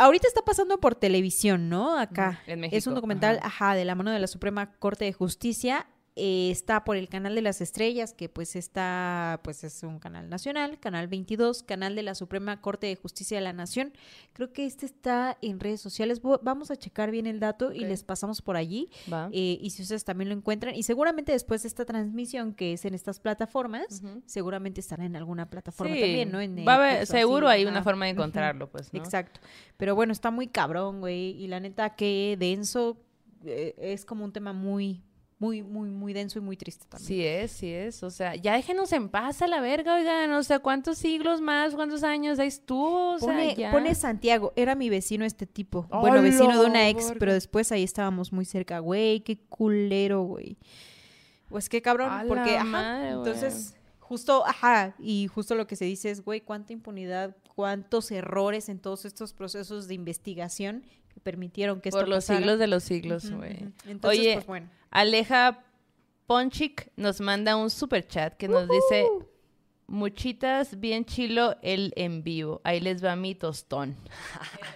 ahorita 0.00 0.26
está 0.28 0.42
pasando 0.42 0.78
por 0.78 0.94
televisión, 0.94 1.68
¿no? 1.68 1.98
Acá. 1.98 2.40
En 2.46 2.64
es 2.64 2.72
México, 2.72 2.90
un 2.90 2.94
documental, 2.94 3.38
ajá. 3.38 3.70
ajá. 3.70 3.74
de 3.74 3.84
la 3.84 3.94
mano 3.94 4.10
de 4.10 4.18
la 4.18 4.26
Suprema 4.26 4.72
Corte 4.78 5.04
de 5.04 5.12
Justicia. 5.12 5.86
Eh, 6.16 6.50
está 6.50 6.84
por 6.84 6.96
el 6.96 7.08
canal 7.08 7.34
de 7.34 7.40
las 7.42 7.60
estrellas, 7.60 8.12
que 8.12 8.28
pues 8.28 8.56
está, 8.56 9.40
pues 9.44 9.64
es 9.64 9.82
un 9.82 9.98
canal 9.98 10.28
nacional, 10.28 10.78
canal 10.80 11.06
22, 11.08 11.62
canal 11.62 11.94
de 11.94 12.02
la 12.02 12.14
Suprema 12.14 12.60
Corte 12.60 12.88
de 12.88 12.96
Justicia 12.96 13.38
de 13.38 13.42
la 13.44 13.52
Nación. 13.52 13.92
Creo 14.32 14.52
que 14.52 14.66
este 14.66 14.86
está 14.86 15.38
en 15.40 15.60
redes 15.60 15.80
sociales. 15.80 16.20
Vamos 16.42 16.70
a 16.70 16.76
checar 16.76 17.10
bien 17.10 17.26
el 17.26 17.40
dato 17.40 17.72
y 17.72 17.80
les 17.80 18.02
pasamos 18.04 18.42
por 18.42 18.56
allí. 18.56 18.90
Eh, 19.32 19.58
y 19.60 19.70
si 19.70 19.82
ustedes 19.82 20.04
también 20.04 20.28
lo 20.28 20.34
encuentran, 20.34 20.74
y 20.74 20.82
seguramente 20.82 21.32
después 21.32 21.62
de 21.62 21.68
esta 21.68 21.84
transmisión 21.84 22.54
que 22.54 22.72
es 22.72 22.84
en 22.84 22.94
estas 22.94 23.20
plataformas, 23.20 24.02
seguramente 24.26 24.80
estará 24.80 25.04
en 25.04 25.16
alguna 25.16 25.48
plataforma 25.48 25.94
Sí, 25.94 26.00
también, 26.00 26.32
¿no? 26.32 26.40
En 26.40 26.56
va 26.66 26.72
a 26.72 26.76
haber- 26.76 27.02
así, 27.02 27.12
seguro 27.12 27.48
hay 27.48 27.64
una 27.64 27.82
forma 27.82 28.04
de 28.06 28.10
encontrarlo, 28.12 28.68
pues, 28.70 28.92
¿no? 28.92 28.98
Exacto. 28.98 29.40
Pero 29.76 29.94
bueno, 29.94 30.12
está 30.12 30.30
muy 30.30 30.48
cabrón, 30.48 31.00
güey. 31.00 31.30
Y 31.42 31.46
la 31.48 31.60
neta, 31.60 31.94
que 31.96 32.36
denso. 32.38 32.98
eh, 33.44 33.74
es 33.78 34.04
como 34.04 34.24
un 34.24 34.32
tema 34.32 34.52
muy, 34.52 35.02
muy, 35.40 35.62
muy, 35.62 35.88
muy 35.88 36.12
denso 36.12 36.38
y 36.38 36.42
muy 36.42 36.54
triste 36.58 36.84
también. 36.86 37.08
Sí 37.08 37.24
es, 37.24 37.50
sí 37.50 37.72
es. 37.72 38.02
O 38.02 38.10
sea, 38.10 38.36
ya 38.36 38.52
déjenos 38.52 38.92
en 38.92 39.08
paz 39.08 39.40
a 39.40 39.46
la 39.46 39.62
verga, 39.62 39.94
oigan. 39.94 40.30
O 40.32 40.42
sea, 40.42 40.58
¿cuántos 40.58 40.98
siglos 40.98 41.40
más, 41.40 41.74
cuántos 41.74 42.02
años 42.04 42.38
ahí 42.38 42.48
estuvo? 42.48 43.14
O 43.14 43.18
sea, 43.18 43.28
Pone, 43.28 43.54
ya. 43.54 43.72
pone 43.72 43.94
Santiago, 43.94 44.52
era 44.54 44.74
mi 44.74 44.90
vecino 44.90 45.24
este 45.24 45.46
tipo. 45.46 45.86
¡A 45.90 46.00
Bueno, 46.00 46.20
vecino 46.20 46.60
de 46.60 46.66
una 46.66 46.90
ex, 46.90 47.14
pero 47.18 47.32
después 47.32 47.72
ahí 47.72 47.82
estábamos 47.82 48.34
muy 48.34 48.44
cerca. 48.44 48.80
Güey, 48.80 49.20
qué 49.20 49.38
culero, 49.38 50.24
güey. 50.24 50.58
Pues 51.48 51.70
qué 51.70 51.80
cabrón, 51.80 52.12
A 52.12 52.24
porque, 52.28 52.58
ajá, 52.58 52.64
madre, 52.64 53.16
güey. 53.16 53.18
entonces, 53.32 53.74
justo, 53.98 54.46
ajá, 54.46 54.94
y 54.98 55.26
justo 55.28 55.54
lo 55.54 55.66
que 55.66 55.74
se 55.74 55.86
dice 55.86 56.10
es, 56.10 56.22
güey, 56.22 56.42
cuánta 56.42 56.74
impunidad, 56.74 57.34
cuántos 57.56 58.10
errores 58.10 58.68
en 58.68 58.78
todos 58.78 59.06
estos 59.06 59.32
procesos 59.32 59.88
de 59.88 59.94
investigación 59.94 60.84
que 61.12 61.20
permitieron 61.20 61.80
que 61.80 61.90
esto 61.90 61.98
Por 62.00 62.08
los 62.08 62.24
pasara. 62.24 62.38
siglos 62.38 62.58
de 62.58 62.66
los 62.66 62.82
siglos, 62.82 63.30
güey. 63.30 63.68
Entonces, 63.86 64.20
Oye, 64.20 64.34
pues 64.34 64.46
bueno. 64.46 64.70
Aleja 64.90 65.64
Ponchik 66.26 66.90
nos 66.96 67.20
manda 67.20 67.56
un 67.56 67.70
super 67.70 68.06
chat 68.06 68.34
que 68.36 68.48
nos 68.48 68.68
dice 68.68 69.06
muchitas 69.86 70.78
bien 70.78 71.04
chilo 71.04 71.56
el 71.62 71.92
en 71.96 72.22
vivo. 72.22 72.60
Ahí 72.64 72.80
les 72.80 73.04
va 73.04 73.16
mi 73.16 73.34
tostón. 73.34 73.96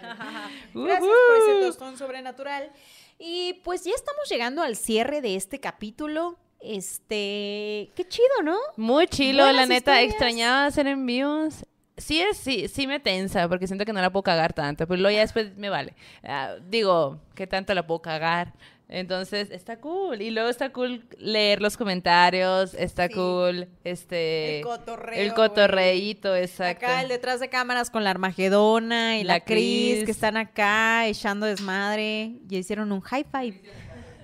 Gracias 0.74 1.00
por 1.00 1.36
ese 1.36 1.66
tostón 1.66 1.96
sobrenatural. 1.96 2.70
Y 3.18 3.54
pues 3.64 3.84
ya 3.84 3.92
estamos 3.94 4.28
llegando 4.28 4.62
al 4.62 4.76
cierre 4.76 5.20
de 5.20 5.36
este 5.36 5.60
capítulo. 5.60 6.36
Este, 6.60 7.92
qué 7.94 8.06
chido, 8.08 8.42
¿no? 8.42 8.56
Muy 8.76 9.06
chilo, 9.06 9.44
Buenas 9.44 9.68
la 9.68 9.74
neta, 9.74 9.92
historias. 10.02 10.10
extrañaba 10.12 10.66
hacer 10.66 10.86
envíos. 10.86 11.64
Sí, 11.96 12.20
es, 12.20 12.36
sí, 12.38 12.66
sí 12.68 12.86
me 12.86 12.98
tensa, 12.98 13.48
porque 13.48 13.66
siento 13.68 13.84
que 13.84 13.92
no 13.92 14.00
la 14.00 14.10
puedo 14.10 14.24
cagar 14.24 14.52
tanto, 14.52 14.86
pero 14.88 15.00
luego 15.00 15.14
ya 15.14 15.20
después 15.20 15.56
me 15.56 15.68
vale. 15.68 15.94
Ah, 16.24 16.54
digo, 16.68 17.20
¿qué 17.36 17.46
tanto 17.46 17.72
la 17.74 17.86
puedo 17.86 18.02
cagar? 18.02 18.52
Entonces, 18.88 19.50
está 19.50 19.78
cool. 19.78 20.20
Y 20.20 20.30
luego 20.30 20.48
está 20.50 20.70
cool 20.70 21.06
leer 21.18 21.62
los 21.62 21.76
comentarios, 21.76 22.74
está 22.74 23.06
Sí. 23.08 23.14
cool, 23.14 23.68
este... 23.82 24.58
El 24.58 24.64
cotorreo, 24.64 25.20
El 25.22 25.34
cotorreíto, 25.34 26.34
exacto. 26.36 26.84
Acá 26.84 27.00
el 27.02 27.08
detrás 27.08 27.40
de 27.40 27.48
cámaras 27.48 27.90
con 27.90 28.04
la 28.04 28.10
Armagedona 28.10 29.18
y 29.18 29.24
la, 29.24 29.34
La 29.34 29.40
Cris, 29.40 29.94
Cris. 29.94 30.04
que 30.04 30.10
están 30.10 30.36
acá 30.36 31.06
echando 31.06 31.46
desmadre. 31.46 32.32
Y 32.50 32.56
hicieron 32.58 32.92
un 32.92 33.00
high 33.00 33.24
five. 33.30 33.62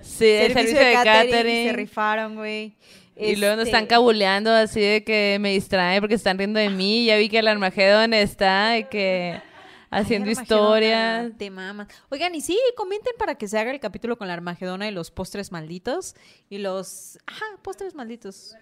Sí, 0.01 0.25
el 0.27 0.53
servicio 0.53 0.79
de 0.79 0.93
catering. 0.93 1.67
Se 1.69 1.73
rifaron, 1.73 2.35
güey. 2.35 2.75
Y 3.21 3.35
luego 3.37 3.55
nos 3.55 3.65
Este, 3.65 3.77
están 3.77 3.87
cabuleando 3.87 4.51
así 4.51 4.81
de 4.81 5.03
que 5.03 5.37
me 5.39 5.51
distrae 5.51 5.99
porque 5.99 6.15
están 6.15 6.37
riendo 6.37 6.59
de 6.59 6.69
mí. 6.69 7.05
Ya 7.05 7.17
vi 7.17 7.29
que 7.29 7.39
el 7.39 7.47
Armagedón 7.47 8.13
está 8.13 8.69
de 8.69 8.87
que 8.89 9.41
haciendo 9.89 10.27
Ay, 10.27 10.33
historias. 10.33 11.31
Te 11.37 11.49
mamas. 11.49 11.87
Oigan, 12.09 12.33
y 12.35 12.41
sí, 12.41 12.57
comenten 12.75 13.13
para 13.19 13.35
que 13.35 13.47
se 13.47 13.59
haga 13.59 13.71
el 13.71 13.79
capítulo 13.79 14.17
con 14.17 14.27
la 14.27 14.33
Armagedona 14.33 14.87
y 14.87 14.91
los 14.91 15.11
postres 15.11 15.51
malditos. 15.51 16.15
Y 16.49 16.57
los. 16.59 17.17
Ajá, 17.27 17.45
postres 17.61 17.93
malditos. 17.95 18.55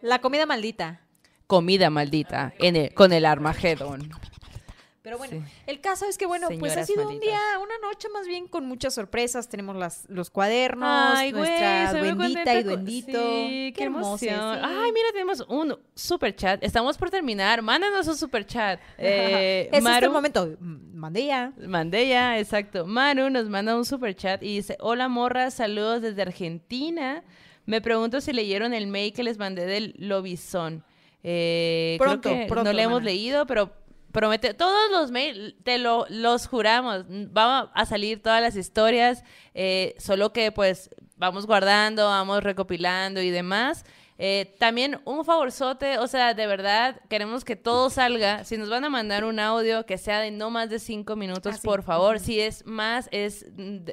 La 0.00 0.20
comida 0.20 0.46
maldita. 0.46 1.00
Comida 1.46 1.88
maldita 1.90 2.52
en 2.58 2.76
el- 2.76 2.94
con 2.94 3.12
el 3.12 3.24
Armagedón. 3.24 4.10
Pero 5.08 5.16
bueno, 5.16 5.42
Sí. 5.42 5.52
el 5.66 5.80
caso 5.80 6.04
es 6.04 6.18
que, 6.18 6.26
bueno, 6.26 6.48
pues 6.60 6.76
ha 6.76 6.84
sido 6.84 7.08
un 7.08 7.18
día, 7.18 7.40
una 7.62 7.78
noche 7.88 8.08
más 8.12 8.26
bien 8.26 8.46
con 8.46 8.66
muchas 8.66 8.92
sorpresas. 8.92 9.48
Tenemos 9.48 9.74
las, 9.74 10.04
los 10.10 10.28
cuadernos, 10.28 10.86
Ay, 11.16 11.32
nuestra 11.32 11.94
duendita 11.94 12.54
y 12.58 12.62
duendito. 12.62 13.18
Sí, 13.48 13.72
qué, 13.74 13.84
hermoso, 13.84 14.06
emoción. 14.26 14.54
sí. 14.58 14.60
Ay, 14.62 14.92
mira, 14.92 15.08
tenemos 15.12 15.40
un 15.48 15.78
super 15.94 16.36
chat. 16.36 16.62
Estamos 16.62 16.98
por 16.98 17.08
terminar. 17.08 17.62
Mándanos 17.62 18.06
un 18.06 18.16
super 18.18 18.44
chat. 18.44 18.78
Eh, 18.98 19.70
es 19.72 19.78
este 19.78 19.82
Maru- 19.90 20.04
el 20.04 20.10
momento. 20.10 20.56
Mandé 20.60 21.24
ya. 21.24 21.52
Mandé 21.66 22.06
ya, 22.08 22.38
exacto. 22.38 22.84
Maru 22.84 23.30
nos 23.30 23.48
manda 23.48 23.74
un 23.76 23.86
super 23.86 24.14
chat 24.14 24.42
y 24.42 24.56
dice, 24.56 24.76
hola 24.80 25.08
morra, 25.08 25.50
saludos 25.50 26.02
desde 26.02 26.20
Argentina. 26.20 27.24
Me 27.64 27.80
pregunto 27.80 28.20
si 28.20 28.34
leyeron 28.34 28.74
el 28.74 28.88
mail 28.88 29.14
que 29.14 29.22
les 29.22 29.38
mandé 29.38 29.64
del 29.64 29.94
Lobizón. 29.96 30.84
Eh, 31.22 31.96
creo 31.98 32.10
Pronto, 32.20 32.28
que 32.28 32.44
pronto, 32.46 32.64
no 32.64 32.72
le 32.74 32.82
hemos 32.82 33.02
leído, 33.02 33.46
pero 33.46 33.72
promete, 34.12 34.54
todos 34.54 34.90
los 34.90 35.10
mails, 35.10 35.54
te 35.62 35.78
lo, 35.78 36.06
los 36.08 36.46
juramos, 36.46 37.04
van 37.08 37.68
a 37.72 37.86
salir 37.86 38.22
todas 38.22 38.40
las 38.40 38.56
historias, 38.56 39.24
eh, 39.54 39.94
solo 39.98 40.32
que 40.32 40.52
pues 40.52 40.90
vamos 41.16 41.46
guardando, 41.46 42.06
vamos 42.06 42.42
recopilando 42.42 43.20
y 43.20 43.30
demás. 43.30 43.84
Eh, 44.20 44.56
también 44.58 45.00
un 45.04 45.24
favorzote, 45.24 45.98
o 45.98 46.08
sea, 46.08 46.34
de 46.34 46.48
verdad, 46.48 47.00
queremos 47.08 47.44
que 47.44 47.54
todo 47.54 47.88
salga. 47.88 48.44
Si 48.44 48.56
nos 48.56 48.68
van 48.68 48.84
a 48.84 48.90
mandar 48.90 49.24
un 49.24 49.38
audio 49.38 49.86
que 49.86 49.96
sea 49.96 50.18
de 50.18 50.32
no 50.32 50.50
más 50.50 50.70
de 50.70 50.80
cinco 50.80 51.14
minutos, 51.14 51.54
Ah, 51.56 51.60
por 51.62 51.84
favor. 51.84 52.18
Si 52.18 52.40
es 52.40 52.66
más, 52.66 53.08
es, 53.12 53.46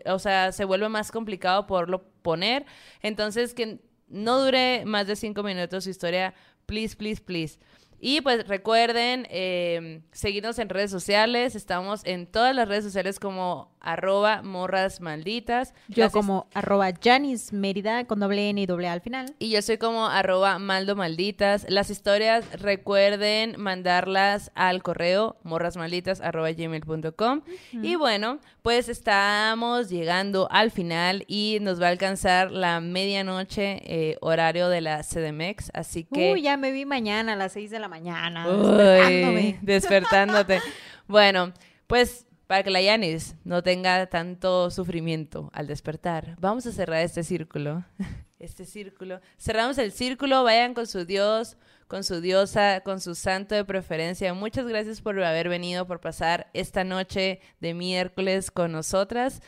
o 0.08 0.18
sea, 0.18 0.52
se 0.52 0.66
vuelve 0.66 0.90
más 0.90 1.12
complicado 1.12 1.68
poderlo 1.68 2.06
poner. 2.24 2.66
Entonces, 3.04 3.54
que 3.54 3.80
no 4.08 4.44
dure 4.44 4.84
más 4.86 5.06
de 5.06 5.16
cinco 5.16 5.44
minutos 5.44 5.84
su 5.84 5.92
historia, 5.92 6.34
please, 6.66 6.96
please, 6.96 7.22
please. 7.22 7.60
Y 8.00 8.22
pues 8.22 8.48
recuerden 8.48 9.28
eh, 9.30 10.02
seguirnos 10.12 10.60
en 10.60 10.70
redes 10.70 10.92
sociales. 10.92 11.56
Estamos 11.56 12.02
en 12.06 12.28
todas 12.28 12.56
las 12.56 12.68
redes 12.68 12.84
sociales 12.84 13.20
como 13.20 13.74
arroba 13.80 14.42
morras 14.42 15.00
malditas. 15.00 15.74
Yo 15.88 16.12
como 16.12 16.48
arroba 16.54 16.92
Janis 17.02 17.54
Mérida 17.54 18.06
con 18.06 18.20
doble 18.20 18.50
N 18.50 18.62
y 18.62 18.66
doble 18.66 18.88
A 18.88 18.94
al 18.94 19.02
final. 19.02 19.36
y 19.40 19.50
yo 19.50 19.62
soy 19.62 19.78
como 19.78 20.08
arroba 20.08 20.58
maldo 20.60 20.96
malditas. 20.96 21.66
Las 21.70 21.90
historias 21.90 22.46
recuerden 22.62 23.56
mandarlas 23.60 24.52
al 24.56 24.82
correo 24.84 25.38
morrasmalditas 25.44 26.22
arroba 26.22 26.52
gmail.com. 26.52 27.42
Y 27.74 27.96
bueno, 27.96 28.40
pues 28.62 28.90
estamos 28.90 29.90
llegando 29.90 30.48
al 30.52 30.72
final 30.72 31.24
y 31.28 31.60
nos 31.62 31.82
va 31.82 31.88
a 31.88 31.90
alcanzar 31.90 32.52
la 32.52 32.80
medianoche 32.80 33.82
eh, 33.86 34.18
horario 34.22 34.70
de 34.70 34.82
la 34.82 35.04
CDMX. 35.04 35.70
Así 35.74 36.06
que... 36.06 36.34
Uy, 36.34 36.42
ya 36.42 36.58
me 36.58 36.72
vi 36.72 36.86
mañana 36.86 37.34
a 37.34 37.36
las 37.36 37.54
6 37.54 37.70
de 37.70 37.80
la 37.80 37.85
mañana. 37.88 38.48
Uy, 38.48 38.64
despertándome. 38.72 39.60
despertándote. 39.62 40.62
bueno, 41.07 41.53
pues 41.88 42.26
para 42.48 42.64
que 42.64 42.70
la 42.70 42.82
Yanis 42.82 43.36
no 43.44 43.64
tenga 43.64 44.06
tanto 44.07 44.70
sufrimiento 44.70 45.49
al 45.53 45.68
despertar, 45.68 46.36
vamos 46.40 46.66
a 46.66 46.72
cerrar 46.72 47.02
este 47.02 47.24
círculo. 47.24 47.84
Este 48.38 48.66
círculo. 48.66 49.22
Cerramos 49.40 49.78
el 49.78 49.94
círculo, 49.94 50.44
vayan 50.44 50.74
con 50.74 50.88
su 50.88 51.06
Dios, 51.06 51.56
con 51.88 52.03
su 52.03 52.20
diosa, 52.20 52.82
con 52.82 52.99
su 52.99 53.16
santo 53.16 53.56
de 53.56 53.64
preferencia. 53.64 54.34
Muchas 54.34 54.68
gracias 54.68 55.02
por 55.02 55.24
haber 55.24 55.48
venido, 55.48 55.88
por 55.88 56.02
pasar 56.02 56.48
esta 56.53 56.84
noche 56.84 57.40
de 57.62 57.74
miércoles 57.74 58.52
con 58.52 58.74
nosotras. 58.74 59.41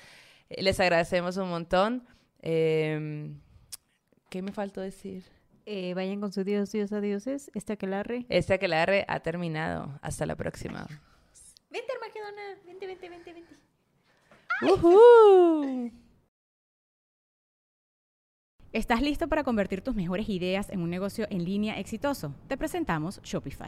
Eh, 0.50 0.64
Les 0.64 0.80
agradecemos 0.80 1.36
un 1.36 1.50
montón. 1.50 2.08
Eh, 2.42 3.30
¿Qué 4.30 4.42
me 4.42 4.54
faltó 4.54 4.80
decir? 4.80 5.26
Eh, 5.70 5.94
vayan 5.96 6.22
con 6.22 6.32
su 6.32 6.46
Dios, 6.46 6.72
Dios 6.72 6.94
a 6.94 7.02
dioses. 7.02 7.52
Este 7.54 7.74
aquelarre. 7.74 8.26
Este 8.30 8.54
aquelarre 8.54 9.04
ha 9.10 9.20
terminado. 9.20 10.00
Hasta 10.02 10.26
la 10.26 10.38
próxima. 10.38 10.88
Vente, 11.70 11.92
Armagedona. 11.92 12.42
Vente, 12.66 12.88
vente, 12.88 13.10
vente, 13.10 13.34
vente. 13.34 13.56
Ujú. 14.72 15.92
¿Estás 18.72 19.02
listo 19.02 19.28
para 19.28 19.44
convertir 19.44 19.82
tus 19.82 19.94
mejores 19.94 20.30
ideas 20.30 20.70
en 20.70 20.80
un 20.80 20.90
negocio 20.90 21.28
en 21.30 21.44
línea 21.44 21.78
exitoso? 21.78 22.34
Te 22.48 22.56
presentamos 22.56 23.22
Shopify. 23.24 23.68